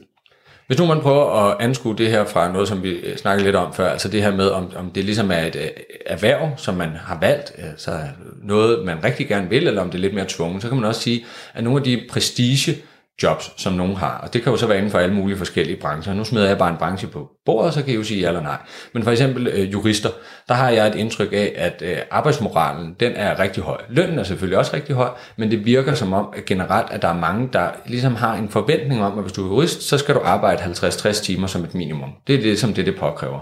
Hvis 0.68 0.80
nu 0.80 0.86
man 0.86 1.02
prøver 1.02 1.32
at 1.32 1.58
anskue 1.60 1.96
det 1.98 2.10
her 2.10 2.26
fra 2.26 2.52
noget, 2.54 2.68
som 2.68 2.84
vi 2.84 2.90
øh, 2.90 3.18
snakkede 3.18 3.46
lidt 3.46 3.56
om 3.56 3.74
før, 3.74 3.90
altså 3.90 4.08
det 4.08 4.24
her 4.24 4.36
med, 4.36 4.48
om, 4.50 4.72
om 4.76 4.92
det 4.92 5.04
ligesom 5.04 5.32
er 5.32 5.42
et 5.42 5.56
øh, 5.56 5.70
erhverv, 6.06 6.50
som 6.58 6.76
man 6.76 6.90
har 6.90 7.18
valgt, 7.22 7.54
altså 7.58 8.00
noget, 8.44 8.86
man 8.86 9.04
rigtig 9.04 9.28
gerne 9.28 9.50
vil, 9.50 9.68
eller 9.68 9.82
om 9.82 9.90
det 9.90 9.98
er 9.98 10.02
lidt 10.02 10.14
mere 10.14 10.26
tvunget, 10.28 10.62
så 10.62 10.68
kan 10.68 10.78
man 10.78 10.86
også 10.86 11.02
sige, 11.02 11.26
at 11.54 11.64
nogle 11.64 11.80
af 11.80 11.84
de 11.84 12.04
prestige 12.10 12.78
jobs, 13.24 13.54
som 13.58 13.74
nogen 13.74 13.96
har. 13.96 14.20
Og 14.24 14.34
det 14.34 14.44
kan 14.44 14.52
jo 14.52 14.58
så 14.58 14.68
være 14.68 14.78
inden 14.78 14.92
for 14.92 15.00
alle 15.00 15.16
mulige 15.16 15.38
forskellige 15.38 15.78
brancher. 15.82 16.14
Nu 16.14 16.24
smider 16.24 16.48
jeg 16.48 16.58
bare 16.58 16.70
en 16.70 16.78
branche 16.78 17.08
på 17.08 17.30
bordet, 17.46 17.74
så 17.74 17.80
kan 17.80 17.90
jeg 17.90 17.98
jo 17.98 18.04
sige 18.04 18.20
ja 18.20 18.28
eller 18.28 18.42
nej. 18.42 18.58
Men 18.94 19.04
for 19.04 19.12
eksempel 19.12 19.48
øh, 19.48 19.72
jurister, 19.72 20.10
der 20.48 20.54
har 20.54 20.70
jeg 20.70 20.88
et 20.88 20.96
indtryk 20.96 21.34
af, 21.34 21.54
at 21.56 21.82
øh, 21.86 21.98
arbejdsmoralen, 22.12 22.96
den 23.00 23.12
er 23.16 23.40
rigtig 23.40 23.64
høj. 23.64 23.78
Lønnen 23.90 24.20
er 24.20 24.24
selvfølgelig 24.24 24.58
også 24.58 24.76
rigtig 24.76 24.96
høj, 24.96 25.10
men 25.38 25.52
det 25.52 25.66
virker 25.66 25.94
som 25.94 26.14
om 26.14 26.34
at 26.38 26.46
generelt, 26.46 26.92
at 26.92 27.02
der 27.02 27.08
er 27.08 27.20
mange, 27.20 27.50
der 27.54 27.70
ligesom 27.86 28.16
har 28.16 28.36
en 28.36 28.50
forventning 28.50 29.04
om, 29.04 29.18
at 29.18 29.24
hvis 29.24 29.34
du 29.34 29.44
er 29.44 29.48
jurist, 29.48 29.84
så 29.84 29.98
skal 29.98 30.16
du 30.16 30.20
arbejde 30.24 30.64
50-60 30.64 31.24
timer 31.24 31.48
som 31.48 31.64
et 31.64 31.76
minimum. 31.76 32.10
Det 32.28 32.36
er 32.36 32.42
det, 32.42 32.60
som 32.60 32.74
det, 32.74 32.86
det 32.86 32.96
påkræver. 32.96 33.40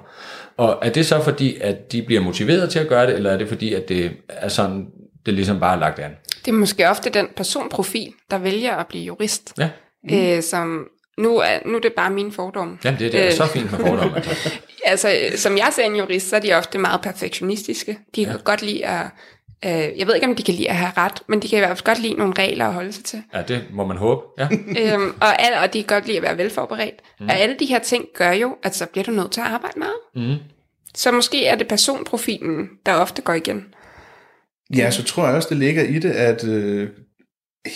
Og 0.57 0.79
er 0.81 0.89
det 0.89 1.05
så 1.05 1.23
fordi, 1.23 1.57
at 1.61 1.91
de 1.91 2.01
bliver 2.01 2.21
motiveret 2.21 2.69
til 2.69 2.79
at 2.79 2.87
gøre 2.87 3.07
det, 3.07 3.15
eller 3.15 3.31
er 3.31 3.37
det 3.37 3.47
fordi, 3.47 3.73
at 3.73 3.89
det 3.89 4.11
er 4.29 4.47
sådan, 4.47 4.85
det 5.25 5.33
ligesom 5.33 5.59
bare 5.59 5.75
er 5.75 5.79
lagt 5.79 5.99
an? 5.99 6.11
Det 6.45 6.51
er 6.51 6.55
måske 6.55 6.89
ofte 6.89 7.09
den 7.09 7.27
personprofil, 7.35 8.13
der 8.31 8.37
vælger 8.37 8.75
at 8.75 8.87
blive 8.87 9.03
jurist. 9.03 9.53
Ja. 9.57 9.69
Mm. 10.03 10.15
Øh, 10.15 10.43
som 10.43 10.87
nu 11.17 11.37
er, 11.37 11.59
nu 11.65 11.75
er 11.75 11.81
det 11.81 11.93
bare 11.93 12.09
min 12.09 12.31
fordom. 12.31 12.79
Jamen, 12.83 12.99
det, 12.99 13.11
det 13.11 13.21
er 13.21 13.27
øh, 13.27 13.33
så 13.33 13.45
fint 13.45 13.71
med 13.71 13.79
fordom. 13.79 14.13
Altså. 14.15 14.53
altså, 14.85 15.15
som 15.35 15.57
jeg 15.57 15.69
ser 15.75 15.83
en 15.83 15.95
jurist, 15.95 16.29
så 16.29 16.35
er 16.35 16.39
de 16.39 16.53
ofte 16.53 16.77
meget 16.77 17.01
perfektionistiske. 17.01 17.97
De 18.15 18.25
kan 18.25 18.33
ja. 18.33 18.41
godt 18.43 18.61
lide 18.61 18.85
at... 18.85 19.05
Øh, 19.65 19.99
jeg 19.99 20.07
ved 20.07 20.15
ikke, 20.15 20.27
om 20.27 20.35
de 20.35 20.43
kan 20.43 20.53
lide 20.53 20.69
at 20.69 20.75
have 20.75 20.91
ret, 20.97 21.21
men 21.27 21.41
de 21.41 21.47
kan 21.47 21.57
i 21.57 21.59
hvert 21.59 21.77
fald 21.77 21.83
godt 21.83 21.99
lide 21.99 22.13
nogle 22.13 22.33
regler 22.37 22.67
at 22.67 22.73
holde 22.73 22.91
sig 22.91 23.03
til. 23.03 23.23
Ja, 23.33 23.41
det 23.41 23.63
må 23.71 23.85
man 23.85 23.97
håbe. 23.97 24.21
Ja. 24.37 24.47
øhm, 24.93 25.13
og, 25.21 25.41
alle, 25.41 25.59
og 25.59 25.73
de 25.73 25.83
kan 25.83 25.95
godt 25.95 26.07
lide 26.07 26.17
at 26.17 26.23
være 26.23 26.37
velforberedt. 26.37 26.95
Mm. 27.19 27.25
Og 27.29 27.35
alle 27.35 27.55
de 27.59 27.65
her 27.65 27.79
ting 27.79 28.05
gør 28.13 28.31
jo, 28.31 28.55
at 28.63 28.75
så 28.75 28.85
bliver 28.85 29.03
du 29.03 29.11
nødt 29.11 29.31
til 29.31 29.41
at 29.41 29.47
arbejde 29.47 29.79
meget. 29.79 29.97
Mm. 30.15 30.35
Så 30.95 31.11
måske 31.11 31.45
er 31.45 31.55
det 31.55 31.67
personprofilen, 31.67 32.69
der 32.85 32.93
ofte 32.93 33.21
går 33.21 33.33
igen. 33.33 33.65
Ja, 34.75 34.91
så 34.91 35.03
tror 35.03 35.27
jeg 35.27 35.35
også, 35.35 35.49
det 35.49 35.57
ligger 35.57 35.83
i 35.83 35.99
det, 35.99 36.11
at 36.11 36.47
øh, 36.47 36.89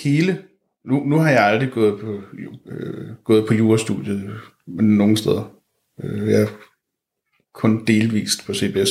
hele... 0.04 0.42
Nu, 0.86 1.04
nu 1.04 1.18
har 1.18 1.30
jeg 1.30 1.46
aldrig 1.46 1.72
gået 1.72 2.00
på, 2.00 2.22
øh, 2.68 3.16
gået 3.24 3.48
på 3.48 3.54
jurastudiet 3.54 4.32
nogen 4.68 5.18
steder. 5.18 5.56
Øh, 6.04 6.30
jeg 6.30 6.42
er 6.42 6.48
kun 7.54 7.86
delvist 7.86 8.46
på 8.46 8.54
CBS. 8.54 8.90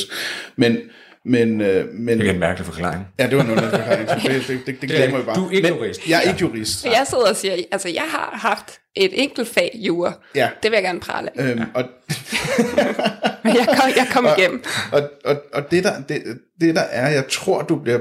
Men, 0.55 0.77
men, 1.25 1.61
øh, 1.61 1.93
men, 1.93 2.19
det 2.19 2.27
er 2.27 2.33
en 2.33 2.39
mærkelig 2.39 2.65
forklaring. 2.65 3.07
Ja, 3.19 3.27
det 3.27 3.37
var 3.37 3.43
en 3.43 3.49
underlig 3.49 3.71
forklaring. 3.71 4.09
det, 4.09 4.23
det, 4.23 4.47
det, 4.47 4.65
det, 4.65 4.81
det 4.81 4.89
glemmer 4.89 5.17
jeg 5.17 5.25
bare. 5.25 5.35
Du 5.35 5.47
er 5.47 5.51
ikke 5.51 5.67
jurist. 5.67 6.09
Jeg 6.09 6.17
er 6.17 6.29
ikke 6.29 6.41
jurist. 6.41 6.85
Jeg 6.85 7.05
sidder 7.09 7.29
og 7.29 7.35
siger, 7.35 7.55
altså 7.71 7.89
jeg 7.89 8.03
har 8.09 8.37
haft 8.41 8.79
et 8.95 9.11
enkelt 9.13 9.47
fag 9.47 9.71
jura. 9.75 10.13
Ja. 10.35 10.49
Det 10.63 10.71
vil 10.71 10.77
jeg 10.77 10.83
gerne 10.83 10.99
prale 10.99 11.39
af. 11.39 11.51
Øhm, 11.51 11.61
og, 11.73 11.83
Men 13.43 13.55
jeg 13.59 13.67
kom, 13.67 13.89
jeg 13.95 14.07
kom 14.11 14.27
igennem. 14.37 14.63
Og, 14.91 15.01
og, 15.01 15.31
og, 15.31 15.41
og 15.53 15.71
det, 15.71 15.83
der, 15.83 16.01
det, 16.09 16.23
det 16.61 16.75
der 16.75 16.81
er, 16.81 17.09
jeg 17.09 17.27
tror, 17.27 17.61
du 17.61 17.75
bliver 17.75 17.99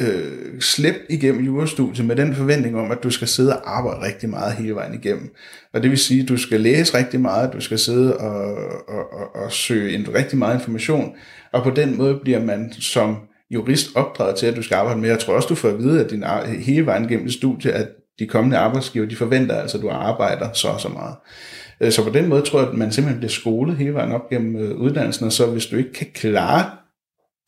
øh, 0.00 0.60
slæbt 0.60 0.98
igennem 1.08 1.44
jurastudiet 1.44 2.06
med 2.06 2.16
den 2.16 2.34
forventning 2.34 2.76
om, 2.76 2.90
at 2.90 3.02
du 3.02 3.10
skal 3.10 3.28
sidde 3.28 3.56
og 3.56 3.76
arbejde 3.76 4.06
rigtig 4.06 4.28
meget 4.28 4.52
hele 4.52 4.74
vejen 4.74 4.94
igennem. 4.94 5.34
Og 5.74 5.82
det 5.82 5.90
vil 5.90 5.98
sige, 5.98 6.22
at 6.22 6.28
du 6.28 6.36
skal 6.36 6.60
læse 6.60 6.98
rigtig 6.98 7.20
meget, 7.20 7.52
du 7.52 7.60
skal 7.60 7.78
sidde 7.78 8.16
og, 8.16 8.56
og, 8.88 9.12
og, 9.12 9.36
og 9.44 9.52
søge 9.52 9.94
en, 9.94 10.14
rigtig 10.14 10.38
meget 10.38 10.54
information, 10.54 11.12
og 11.54 11.62
på 11.62 11.70
den 11.70 11.96
måde 11.96 12.14
bliver 12.22 12.40
man 12.40 12.72
som 12.72 13.16
jurist 13.50 13.88
opdraget 13.94 14.36
til, 14.36 14.46
at 14.46 14.56
du 14.56 14.62
skal 14.62 14.74
arbejde 14.74 15.00
med. 15.00 15.08
Jeg 15.08 15.18
tror 15.18 15.34
også, 15.34 15.48
du 15.48 15.54
får 15.54 15.68
at 15.68 15.78
vide, 15.78 16.04
at 16.04 16.10
din, 16.10 16.24
hele 16.60 16.86
vejen 16.86 17.08
gennem 17.08 17.30
studiet, 17.30 17.72
at 17.72 17.88
de 18.18 18.26
kommende 18.26 18.56
arbejdsgiver, 18.56 19.06
de 19.06 19.16
forventer 19.16 19.54
altså, 19.54 19.76
at 19.76 19.82
du 19.82 19.90
arbejder 19.90 20.52
så 20.52 20.68
og 20.68 20.80
så 20.80 20.88
meget. 20.88 21.14
Øh, 21.80 21.92
så 21.92 22.04
på 22.04 22.10
den 22.10 22.28
måde 22.28 22.42
tror 22.42 22.60
jeg, 22.60 22.68
at 22.68 22.74
man 22.74 22.92
simpelthen 22.92 23.18
bliver 23.18 23.30
skolet 23.30 23.76
hele 23.76 23.94
vejen 23.94 24.12
op 24.12 24.30
gennem 24.30 24.56
øh, 24.56 24.76
uddannelsen, 24.76 25.26
og 25.26 25.32
så 25.32 25.46
hvis 25.46 25.66
du 25.66 25.76
ikke 25.76 25.92
kan 25.92 26.06
klare 26.14 26.70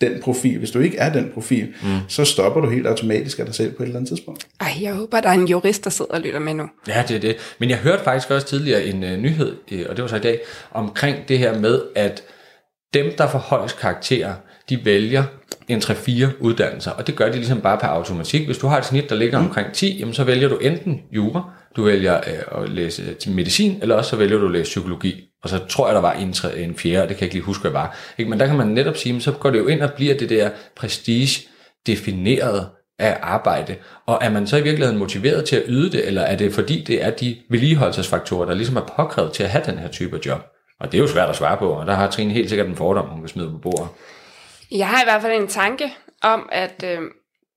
den 0.00 0.20
profil, 0.22 0.58
hvis 0.58 0.70
du 0.70 0.78
ikke 0.78 0.98
er 0.98 1.12
den 1.12 1.30
profil, 1.34 1.74
mm. 1.82 1.88
så 2.08 2.24
stopper 2.24 2.60
du 2.60 2.70
helt 2.70 2.86
automatisk 2.86 3.38
af 3.38 3.46
dig 3.46 3.54
selv 3.54 3.72
på 3.72 3.82
et 3.82 3.86
eller 3.86 3.98
andet 3.98 4.08
tidspunkt. 4.08 4.46
Ej, 4.60 4.72
jeg 4.82 4.94
håber, 4.94 5.20
der 5.20 5.28
er 5.28 5.32
en 5.32 5.48
jurist, 5.48 5.84
der 5.84 5.90
sidder 5.90 6.14
og 6.14 6.20
lytter 6.20 6.38
med 6.38 6.54
nu. 6.54 6.68
Ja, 6.88 7.04
det 7.08 7.16
er 7.16 7.20
det. 7.20 7.36
Men 7.58 7.70
jeg 7.70 7.78
hørte 7.78 8.04
faktisk 8.04 8.30
også 8.30 8.46
tidligere 8.46 8.84
en 8.84 9.02
uh, 9.02 9.10
nyhed, 9.10 9.56
og 9.88 9.96
det 9.96 10.02
var 10.02 10.08
så 10.08 10.16
i 10.16 10.20
dag, 10.20 10.40
omkring 10.72 11.28
det 11.28 11.38
her 11.38 11.58
med, 11.58 11.82
at 11.94 12.22
dem, 12.94 13.12
der 13.18 13.28
får 13.28 13.38
højst 13.38 13.78
karakterer, 13.78 14.34
de 14.68 14.84
vælger 14.84 15.24
en 15.68 15.78
3-4 15.78 16.26
uddannelser, 16.40 16.90
og 16.90 17.06
det 17.06 17.16
gør 17.16 17.26
de 17.26 17.36
ligesom 17.36 17.60
bare 17.60 17.78
per 17.78 17.88
automatik. 17.88 18.46
Hvis 18.46 18.58
du 18.58 18.66
har 18.66 18.78
et 18.78 18.84
snit, 18.84 19.10
der 19.10 19.16
ligger 19.16 19.38
mm. 19.40 19.46
omkring 19.46 19.72
10, 19.72 19.98
jamen 19.98 20.14
så 20.14 20.24
vælger 20.24 20.48
du 20.48 20.56
enten 20.56 21.00
jura, 21.12 21.50
du 21.76 21.84
vælger 21.84 22.16
øh, 22.16 22.62
at 22.62 22.68
læse 22.68 23.14
til 23.14 23.32
medicin, 23.32 23.78
eller 23.82 23.94
også 23.94 24.10
så 24.10 24.16
vælger 24.16 24.38
du 24.38 24.46
at 24.46 24.52
læse 24.52 24.68
psykologi. 24.68 25.24
Og 25.42 25.48
så 25.48 25.58
tror 25.58 25.86
jeg, 25.86 25.94
der 25.94 26.00
var 26.00 26.12
en, 26.12 26.32
tre, 26.32 26.58
en 26.58 26.76
fjerde, 26.76 27.08
det 27.08 27.16
kan 27.16 27.20
jeg 27.20 27.22
ikke 27.22 27.34
lige 27.34 27.44
huske, 27.44 27.60
hvad 27.60 27.70
var. 27.70 27.96
Ikke? 28.18 28.30
Men 28.30 28.40
der 28.40 28.46
kan 28.46 28.56
man 28.56 28.66
netop 28.66 28.96
sige, 28.96 29.20
så 29.20 29.32
går 29.32 29.50
det 29.50 29.58
jo 29.58 29.66
ind 29.66 29.80
og 29.82 29.92
bliver 29.92 30.14
det 30.16 30.30
der 30.30 30.50
prestige 30.76 31.48
defineret 31.86 32.68
af 32.98 33.18
arbejde. 33.22 33.76
Og 34.06 34.18
er 34.22 34.30
man 34.30 34.46
så 34.46 34.56
i 34.56 34.62
virkeligheden 34.62 34.98
motiveret 34.98 35.44
til 35.44 35.56
at 35.56 35.62
yde 35.66 35.92
det, 35.92 36.06
eller 36.06 36.22
er 36.22 36.36
det 36.36 36.52
fordi, 36.52 36.84
det 36.86 37.04
er 37.04 37.10
de 37.10 37.36
vedligeholdelsesfaktorer, 37.50 38.46
der 38.46 38.54
ligesom 38.54 38.76
er 38.76 38.92
påkrævet 38.96 39.32
til 39.32 39.42
at 39.42 39.50
have 39.50 39.64
den 39.66 39.78
her 39.78 39.88
type 39.88 40.20
job? 40.26 40.55
Og 40.80 40.92
det 40.92 40.98
er 40.98 41.02
jo 41.02 41.08
svært 41.08 41.28
at 41.28 41.36
svare 41.36 41.56
på, 41.56 41.68
og 41.68 41.86
der 41.86 41.94
har 41.94 42.10
Trine 42.10 42.32
helt 42.32 42.48
sikkert 42.48 42.68
en 42.68 42.76
fordom, 42.76 43.08
hun 43.08 43.20
kan 43.20 43.28
smide 43.28 43.50
på 43.50 43.58
bordet. 43.58 43.88
Jeg 44.70 44.88
har 44.88 45.02
i 45.02 45.04
hvert 45.04 45.22
fald 45.22 45.42
en 45.42 45.48
tanke 45.48 45.92
om, 46.22 46.48
at 46.52 46.84
øh, 46.84 47.00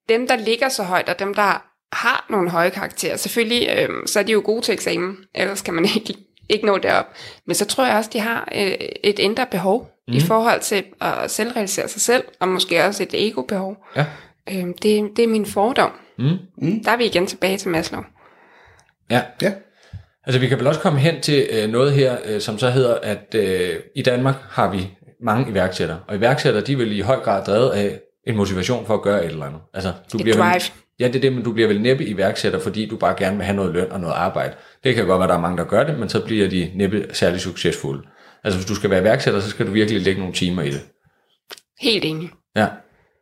dem, 0.10 0.27
der 0.27 0.36
ligger 0.36 0.69
så 0.69 0.84
højt, 0.84 1.10
og 1.10 1.19
dem, 1.19 1.34
der 1.34 1.65
har 1.93 2.25
nogle 2.29 2.49
høje 2.49 2.69
karakterer, 2.69 3.17
selvfølgelig, 3.17 3.69
øh, 3.77 4.08
så 4.08 4.19
er 4.19 4.23
de 4.23 4.32
jo 4.32 4.41
gode 4.45 4.62
til 4.62 4.73
eksamen, 4.73 5.17
ellers 5.36 5.62
kan 5.62 5.73
man 5.73 5.86
ikke, 5.95 6.15
ikke 6.49 6.65
nå 6.65 6.77
derop. 6.77 7.05
Men 7.45 7.55
så 7.55 7.65
tror 7.65 7.86
jeg 7.86 7.97
også, 7.97 8.10
de 8.13 8.19
har 8.19 8.49
øh, 8.55 8.71
et 9.03 9.19
indre 9.19 9.45
behov 9.51 9.89
mm. 10.08 10.13
i 10.13 10.19
forhold 10.19 10.62
til 10.62 10.84
at 11.01 11.32
selvrealisere 11.32 11.88
sig 11.88 12.01
selv, 12.01 12.23
og 12.39 12.47
måske 12.47 12.86
også 12.86 13.03
et 13.03 13.27
ego-behov. 13.27 13.86
Ja. 13.95 14.05
Øhm, 14.51 14.73
det, 14.73 15.10
det 15.15 15.23
er 15.23 15.27
min 15.27 15.45
fordom. 15.45 15.91
Mm. 16.17 16.38
Mm. 16.58 16.84
Der 16.84 16.91
er 16.91 16.97
vi 16.97 17.05
igen 17.05 17.27
tilbage 17.27 17.58
til 17.58 17.69
Maslow. 17.69 18.01
Ja. 19.10 19.21
Ja. 19.41 19.51
Altså 20.25 20.39
vi 20.39 20.47
kan 20.47 20.60
vel 20.60 20.67
også 20.67 20.79
komme 20.79 20.99
hen 20.99 21.21
til 21.21 21.47
øh, 21.51 21.69
noget 21.69 21.93
her, 21.93 22.17
øh, 22.25 22.41
som 22.41 22.58
så 22.58 22.69
hedder, 22.69 22.95
at 22.95 23.36
øh, 23.36 23.75
i 23.95 24.01
Danmark 24.01 24.36
har 24.49 24.71
vi 24.71 24.89
mange 25.21 25.51
iværksættere, 25.51 25.99
og 26.08 26.15
iværksættere, 26.15 26.63
de 26.63 26.77
vil 26.77 26.97
i 26.97 27.01
høj 27.01 27.19
grad 27.19 27.45
drevet 27.45 27.69
af 27.69 27.99
en 28.27 28.36
motivation 28.38 28.86
for 28.86 28.93
at 28.93 29.01
gøre 29.01 29.25
et 29.25 29.32
eller 29.32 29.45
andet. 29.45 29.62
Altså, 29.73 29.93
du 30.12 30.17
Et 30.17 30.23
bliver 30.23 30.38
drive. 30.38 30.53
Vel, 30.53 30.62
ja, 30.99 31.08
det 31.08 31.15
er 31.15 31.19
det, 31.19 31.34
men 31.34 31.43
du 31.43 31.53
bliver 31.53 31.67
vel 31.67 31.82
næppe 31.82 32.05
iværksætter, 32.05 32.60
fordi 32.60 32.86
du 32.86 32.97
bare 32.97 33.15
gerne 33.17 33.36
vil 33.36 33.45
have 33.45 33.55
noget 33.55 33.73
løn 33.73 33.91
og 33.91 33.99
noget 33.99 34.13
arbejde. 34.13 34.53
Det 34.84 34.95
kan 34.95 35.08
godt 35.08 35.19
være, 35.19 35.27
der 35.27 35.36
er 35.36 35.41
mange, 35.41 35.58
der 35.58 35.63
gør 35.63 35.84
det, 35.84 35.99
men 35.99 36.10
så 36.10 36.25
bliver 36.25 36.49
de 36.49 36.71
næppe 36.75 37.05
særlig 37.13 37.41
succesfulde. 37.41 38.03
Altså 38.43 38.60
hvis 38.60 38.67
du 38.67 38.75
skal 38.75 38.89
være 38.89 39.01
iværksætter, 39.01 39.39
så 39.39 39.49
skal 39.49 39.67
du 39.67 39.71
virkelig 39.71 40.01
lægge 40.01 40.19
nogle 40.19 40.36
timer 40.36 40.62
i 40.62 40.69
det. 40.69 40.82
Helt 41.82 42.05
enig. 42.05 42.29
Ja. 42.55 42.67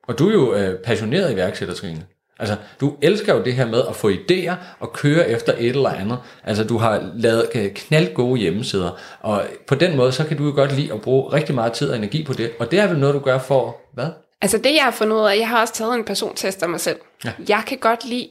Og 0.07 0.19
du 0.19 0.29
er 0.29 0.33
jo 0.33 0.55
øh, 0.55 0.79
passioneret 0.83 1.33
iværksætter, 1.33 1.73
Trine. 1.75 2.03
Altså, 2.39 2.55
du 2.81 2.93
elsker 3.01 3.35
jo 3.35 3.43
det 3.43 3.53
her 3.53 3.65
med 3.65 3.81
at 3.89 3.95
få 3.95 4.09
idéer 4.09 4.53
og 4.79 4.93
køre 4.93 5.29
efter 5.29 5.53
et 5.57 5.69
eller 5.69 5.89
andet. 5.89 6.17
Altså, 6.43 6.63
du 6.63 6.77
har 6.77 7.11
lavet 7.15 7.49
øh, 7.55 7.71
knald 7.71 8.13
gode 8.13 8.39
hjemmesider, 8.39 8.99
og 9.21 9.43
på 9.67 9.75
den 9.75 9.97
måde, 9.97 10.11
så 10.11 10.23
kan 10.23 10.37
du 10.37 10.45
jo 10.45 10.51
godt 10.55 10.75
lide 10.75 10.93
at 10.93 11.01
bruge 11.01 11.33
rigtig 11.33 11.55
meget 11.55 11.73
tid 11.73 11.89
og 11.89 11.97
energi 11.97 12.23
på 12.23 12.33
det. 12.33 12.51
Og 12.59 12.71
det 12.71 12.79
er 12.79 12.87
vel 12.87 12.99
noget, 12.99 13.15
du 13.15 13.19
gør 13.19 13.39
for, 13.39 13.77
hvad? 13.93 14.07
Altså 14.41 14.57
det, 14.57 14.75
jeg 14.75 14.83
har 14.83 14.91
fundet 14.91 15.15
ud 15.15 15.21
af, 15.21 15.37
jeg 15.37 15.49
har 15.49 15.61
også 15.61 15.73
taget 15.73 15.95
en 15.95 16.03
persontest 16.03 16.63
af 16.63 16.69
mig 16.69 16.79
selv. 16.79 16.97
Ja. 17.25 17.31
Jeg 17.49 17.63
kan 17.67 17.77
godt 17.77 18.05
lide, 18.05 18.29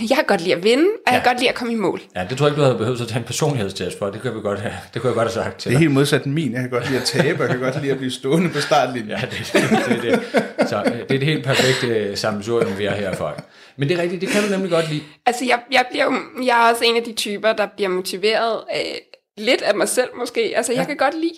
jeg 0.10 0.16
kan 0.16 0.24
godt 0.26 0.40
lide 0.40 0.54
at 0.54 0.64
vinde, 0.64 0.84
og 0.84 0.88
ja. 1.06 1.12
jeg 1.12 1.18
Ja. 1.18 1.22
kan 1.22 1.32
godt 1.32 1.40
lide 1.40 1.48
at 1.48 1.54
komme 1.54 1.72
i 1.72 1.76
mål. 1.76 2.00
Ja, 2.16 2.26
det 2.30 2.38
tror 2.38 2.46
jeg 2.46 2.50
ikke, 2.52 2.60
du 2.60 2.64
havde 2.64 2.78
behøvet 2.78 3.00
at 3.00 3.08
tage 3.08 3.18
en 3.18 3.24
personlighedstest 3.24 3.98
for. 3.98 4.10
Det 4.10 4.20
kunne, 4.22 4.34
vi 4.34 4.40
godt 4.40 4.60
have, 4.60 4.74
det 4.94 5.02
kunne 5.02 5.08
jeg 5.08 5.14
godt 5.14 5.32
have 5.34 5.44
sagt 5.44 5.58
til 5.58 5.68
Det 5.70 5.74
er 5.76 5.78
dig. 5.78 5.84
helt 5.86 5.94
modsat 5.94 6.26
min. 6.26 6.52
Jeg 6.52 6.60
kan 6.60 6.70
godt 6.70 6.86
lide 6.88 7.00
at 7.00 7.04
tabe, 7.06 7.38
og 7.42 7.48
jeg 7.48 7.58
kan 7.58 7.60
godt 7.60 7.80
lide 7.82 7.92
at 7.92 7.98
blive 7.98 8.10
stående 8.12 8.50
på 8.50 8.60
startlinjen. 8.60 9.10
Ja, 9.10 9.16
det, 9.30 9.50
det, 9.52 10.02
det, 10.02 10.12
er 10.12 10.18
det. 10.58 10.68
Så 10.68 10.82
øh, 10.86 10.92
det 10.92 11.00
er 11.00 11.06
det 11.18 11.22
helt 11.24 11.44
perfekte 11.44 11.86
øh, 11.86 12.16
sammensurium, 12.16 12.78
vi 12.78 12.84
har 12.84 12.96
her 12.96 13.14
for. 13.14 13.34
Men 13.76 13.88
det 13.88 13.98
er 13.98 14.02
rigtigt, 14.02 14.20
det 14.20 14.28
kan 14.28 14.42
du 14.42 14.48
nemlig 14.50 14.70
godt 14.70 14.90
lide. 14.90 15.02
Altså 15.26 15.44
jeg, 15.44 15.58
jeg, 15.72 15.84
bliver, 15.90 16.12
jeg 16.44 16.66
er 16.66 16.70
også 16.72 16.84
en 16.84 16.96
af 16.96 17.02
de 17.02 17.12
typer, 17.12 17.52
der 17.52 17.66
bliver 17.76 17.88
motiveret 17.88 18.60
af 18.70 19.00
lidt 19.38 19.62
af 19.62 19.74
mig 19.74 19.88
selv 19.88 20.08
måske. 20.18 20.52
Altså 20.56 20.72
jeg 20.72 20.80
Ja. 20.80 20.86
kan 20.86 20.96
godt 20.96 21.14
lide, 21.14 21.34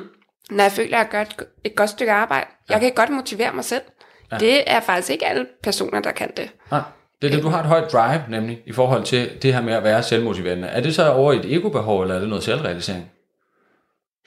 når 0.56 0.64
jeg 0.64 0.72
føler, 0.72 0.98
at 0.98 1.02
jeg 1.02 1.08
gør 1.10 1.20
et, 1.20 1.46
et 1.64 1.74
godt 1.76 1.90
stykke 1.90 2.12
arbejde. 2.12 2.46
Jeg 2.70 2.80
kan 2.80 2.92
godt 2.94 3.10
motivere 3.10 3.52
mig 3.54 3.64
selv. 3.64 3.82
Ja. 4.32 4.36
Det 4.38 4.62
er 4.70 4.80
faktisk 4.80 5.10
ikke 5.10 5.26
alle 5.26 5.46
personer, 5.62 6.00
der 6.00 6.10
kan 6.12 6.30
det. 6.36 6.50
Nej, 6.70 6.80
det 7.22 7.30
er 7.30 7.34
det, 7.34 7.42
du 7.42 7.48
har 7.48 7.60
et 7.60 7.66
højt 7.66 7.92
drive, 7.92 8.22
nemlig, 8.28 8.58
i 8.66 8.72
forhold 8.72 9.04
til 9.04 9.30
det 9.42 9.54
her 9.54 9.62
med 9.62 9.72
at 9.72 9.84
være 9.84 10.02
selvmotiverende. 10.02 10.68
Er 10.68 10.80
det 10.80 10.94
så 10.94 11.10
over 11.10 11.32
et 11.32 11.44
ego-behov, 11.44 12.02
eller 12.02 12.14
er 12.14 12.18
det 12.18 12.28
noget 12.28 12.44
selvrealisering? 12.44 13.10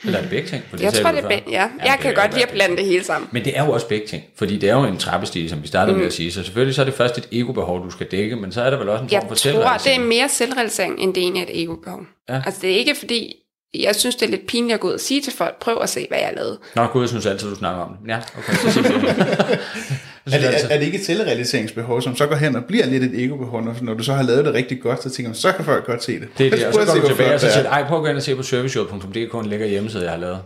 Eller 0.06 0.17
er 0.17 0.21
det 0.21 0.29
begge 0.29 0.47
ting? 0.49 0.63
For 0.69 0.77
Jeg 0.82 0.93
tror, 0.93 1.12
det 1.12 1.23
er 1.23 1.27
begge, 1.27 1.51
ja. 1.51 1.62
Ja, 1.62 1.91
Jeg 1.91 1.97
kan 2.01 2.13
godt 2.13 2.34
lide 2.34 2.43
at 2.43 2.51
blande 2.51 2.77
det 2.77 2.86
hele 2.86 3.03
sammen. 3.03 3.29
Men 3.32 3.45
det 3.45 3.58
er 3.58 3.65
jo 3.65 3.71
også 3.71 3.88
begge 3.88 4.08
ting, 4.08 4.23
fordi 4.36 4.58
det 4.58 4.69
er 4.69 4.73
jo 4.73 4.84
en 4.84 4.97
trappestige, 4.97 5.49
som 5.49 5.63
vi 5.63 5.67
startede 5.67 5.93
mm. 5.93 5.99
med 5.99 6.08
at 6.08 6.13
sige, 6.13 6.32
så 6.32 6.43
selvfølgelig 6.43 6.75
så 6.75 6.82
er 6.82 6.86
det 6.86 6.93
først 6.93 7.17
et 7.17 7.27
ego-behov, 7.32 7.84
du 7.86 7.89
skal 7.89 8.08
dække, 8.12 8.36
men 8.36 8.51
så 8.51 8.62
er 8.62 8.69
der 8.69 8.77
vel 8.77 8.89
også 8.89 9.03
en 9.03 9.10
form 9.10 9.13
Jeg 9.13 9.21
for 9.21 9.27
tror, 9.27 9.34
det 9.34 9.39
selvrealisering. 9.39 10.03
er 10.03 10.08
mere 10.08 10.29
selvrealisering, 10.29 10.99
end 10.99 11.13
det 11.13 11.23
egentlig 11.23 11.41
er 11.41 11.45
et 11.49 11.63
ego-behov. 11.63 12.01
Ja. 12.29 12.41
Altså 12.45 12.60
det 12.62 12.71
er 12.71 12.75
ikke 12.75 12.95
fordi, 12.95 13.36
jeg 13.79 13.95
synes, 13.95 14.15
det 14.15 14.25
er 14.25 14.29
lidt 14.29 14.47
pinligt 14.47 14.73
at 14.73 14.79
gå 14.79 14.88
ud 14.88 14.93
og 14.93 14.99
sige 14.99 15.21
til 15.21 15.34
folk, 15.34 15.60
prøv 15.60 15.77
at 15.82 15.89
se, 15.89 16.06
hvad 16.10 16.19
jeg 16.19 16.34
lavede. 16.36 16.60
Nå 16.75 16.88
gud, 16.88 17.01
jeg 17.01 17.10
synes 17.10 17.25
altid, 17.25 17.49
du 17.49 17.56
snakker 17.56 17.82
om 17.82 17.97
det. 18.01 18.10
Ja, 18.10 18.19
okay, 18.38 18.53
så 18.53 18.79
Er 20.25 20.38
det, 20.38 20.47
er, 20.47 20.67
er 20.69 20.77
det 20.77 20.86
ikke 20.86 20.97
et 20.97 21.05
selvrealiseringsbehov, 21.05 22.01
som 22.01 22.15
så 22.15 22.27
går 22.27 22.36
hen 22.36 22.55
og 22.55 22.65
bliver 22.65 22.86
lidt 22.86 23.03
et 23.03 23.23
ego-behov, 23.23 23.63
når, 23.63 23.75
når 23.81 23.93
du 23.93 24.03
så 24.03 24.13
har 24.13 24.23
lavet 24.23 24.45
det 24.45 24.53
rigtig 24.53 24.81
godt, 24.81 25.03
så 25.03 25.09
tænker 25.09 25.29
man, 25.29 25.36
så 25.36 25.51
kan 25.51 25.65
folk 25.65 25.86
godt 25.86 26.03
se 26.03 26.19
det. 26.19 26.29
Det 26.38 26.47
er 26.47 26.51
det, 26.51 26.65
og 26.65 26.73
så 26.73 26.79
går 26.86 27.01
du 27.01 27.07
tilbage 27.07 27.33
og 27.33 27.39
så 27.39 27.45
det 27.45 27.53
er. 27.53 27.57
siger, 27.57 27.69
ej, 27.69 27.88
prøv 27.88 27.97
at 27.97 28.03
gå 28.03 28.09
ind 28.09 28.17
og 28.17 28.23
se 28.23 28.36
på 28.36 28.43
serviceshop.dk, 28.43 29.33
en 29.33 29.45
lækker 29.45 29.65
hjemmeside, 29.65 30.03
jeg 30.03 30.12
har 30.12 30.19
lavet. 30.19 30.41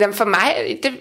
Jamen 0.00 0.14
for 0.14 0.24
mig, 0.24 0.78
det, 0.82 0.92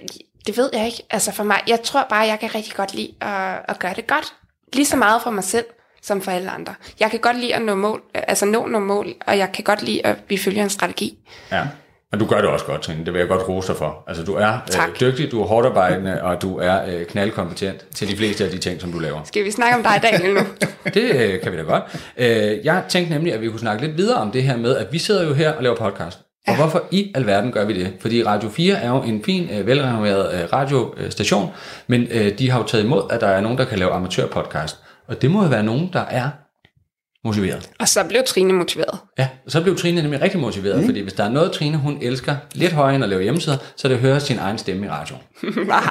det 0.47 0.57
ved 0.57 0.69
jeg 0.73 0.85
ikke. 0.85 1.03
Altså 1.09 1.31
for 1.31 1.43
mig, 1.43 1.59
jeg 1.67 1.81
tror 1.83 2.05
bare, 2.09 2.27
jeg 2.27 2.39
kan 2.39 2.55
rigtig 2.55 2.73
godt 2.73 2.93
lide 2.93 3.11
at, 3.21 3.59
at 3.67 3.79
gøre 3.79 3.93
det 3.95 4.07
godt. 4.07 4.33
Lige 4.73 4.85
så 4.85 4.97
meget 4.97 5.21
for 5.23 5.31
mig 5.31 5.43
selv, 5.43 5.65
som 6.01 6.21
for 6.21 6.31
alle 6.31 6.49
andre. 6.49 6.75
Jeg 6.99 7.11
kan 7.11 7.19
godt 7.19 7.39
lide 7.39 7.55
at 7.55 7.61
nå 7.61 7.75
mål, 7.75 8.01
altså 8.13 8.45
nå 8.45 8.67
nogle 8.67 8.87
mål, 8.87 9.13
og 9.27 9.37
jeg 9.37 9.51
kan 9.51 9.63
godt 9.63 9.83
lide, 9.83 10.05
at 10.05 10.15
vi 10.29 10.37
følger 10.37 10.63
en 10.63 10.69
strategi. 10.69 11.17
Ja. 11.51 11.67
Men 12.11 12.19
du 12.19 12.25
gør 12.25 12.37
det 12.37 12.45
også 12.49 12.65
godt, 12.65 12.81
Trine. 12.81 13.05
Det 13.05 13.13
vil 13.13 13.19
jeg 13.19 13.27
godt 13.27 13.49
rose 13.49 13.67
dig 13.67 13.75
for. 13.75 14.03
Altså, 14.07 14.23
du 14.23 14.33
er 14.33 14.57
Tak. 14.69 14.89
øh, 14.89 14.99
dygtig, 14.99 15.31
du 15.31 15.41
er 15.41 15.45
hårdt 15.47 15.67
arbejdende, 15.67 16.23
og 16.23 16.41
du 16.41 16.57
er 16.57 16.79
øh, 16.87 17.05
knaldkompetent 17.05 17.85
til 17.95 18.07
de 18.07 18.17
fleste 18.17 18.45
af 18.45 18.51
de 18.51 18.57
ting, 18.57 18.81
som 18.81 18.91
du 18.91 18.99
laver. 18.99 19.19
Skal 19.23 19.45
vi 19.45 19.51
snakke 19.51 19.75
om 19.77 19.83
dig, 19.83 19.99
Daniel, 20.03 20.33
nu? 20.33 20.39
Det 20.93 21.15
øh, 21.15 21.41
kan 21.41 21.51
vi 21.51 21.57
da 21.57 21.63
godt. 21.63 21.83
Øh, 22.17 22.65
jeg 22.65 22.83
tænkte 22.89 23.13
nemlig, 23.13 23.33
at 23.33 23.41
vi 23.41 23.49
kunne 23.49 23.59
snakke 23.59 23.85
lidt 23.85 23.97
videre 23.97 24.17
om 24.17 24.31
det 24.31 24.43
her 24.43 24.57
med, 24.57 24.75
at 24.77 24.87
vi 24.91 24.97
sidder 24.97 25.27
jo 25.27 25.33
her 25.33 25.51
og 25.53 25.63
laver 25.63 25.75
podcast. 25.75 26.19
Og 26.47 26.55
hvorfor 26.55 26.83
i 26.91 27.11
alverden 27.15 27.51
gør 27.51 27.65
vi 27.65 27.73
det? 27.83 27.93
Fordi 28.01 28.23
Radio 28.23 28.49
4 28.49 28.75
er 28.75 28.89
jo 28.89 29.01
en 29.01 29.23
fin, 29.23 29.49
øh, 29.59 29.67
velrenoveret 29.67 30.33
øh, 30.41 30.53
radiostation, 30.53 31.51
men 31.87 32.07
øh, 32.11 32.39
de 32.39 32.49
har 32.51 32.59
jo 32.59 32.65
taget 32.65 32.83
imod, 32.83 33.01
at 33.09 33.21
der 33.21 33.27
er 33.27 33.41
nogen, 33.41 33.57
der 33.57 33.65
kan 33.65 33.79
lave 33.79 33.91
amatørpodcast. 33.91 34.77
Og 35.07 35.21
det 35.21 35.31
må 35.31 35.43
jo 35.43 35.49
være 35.49 35.63
nogen, 35.63 35.89
der 35.93 35.99
er 36.09 36.29
motiveret. 37.25 37.69
Og 37.79 37.87
så 37.87 38.03
blev 38.03 38.23
Trine 38.23 38.53
motiveret. 38.53 38.99
Ja, 39.17 39.27
og 39.45 39.51
så 39.51 39.61
blev 39.61 39.77
Trine 39.77 40.01
nemlig 40.01 40.21
rigtig 40.21 40.39
motiveret, 40.39 40.79
mm. 40.79 40.85
fordi 40.85 41.01
hvis 41.01 41.13
der 41.13 41.23
er 41.23 41.29
noget, 41.29 41.51
Trine 41.51 41.77
hun 41.77 41.97
elsker 42.01 42.35
lidt 42.53 42.71
højere 42.71 42.95
end 42.95 43.03
at 43.03 43.09
lave 43.09 43.23
hjemmesider, 43.23 43.57
så 43.75 43.87
er 43.87 43.89
det 43.89 43.95
at 43.95 44.01
høre 44.01 44.19
sin 44.19 44.37
egen 44.37 44.57
stemme 44.57 44.85
i 44.85 44.89
radio. 44.89 45.15
Nej, 45.67 45.81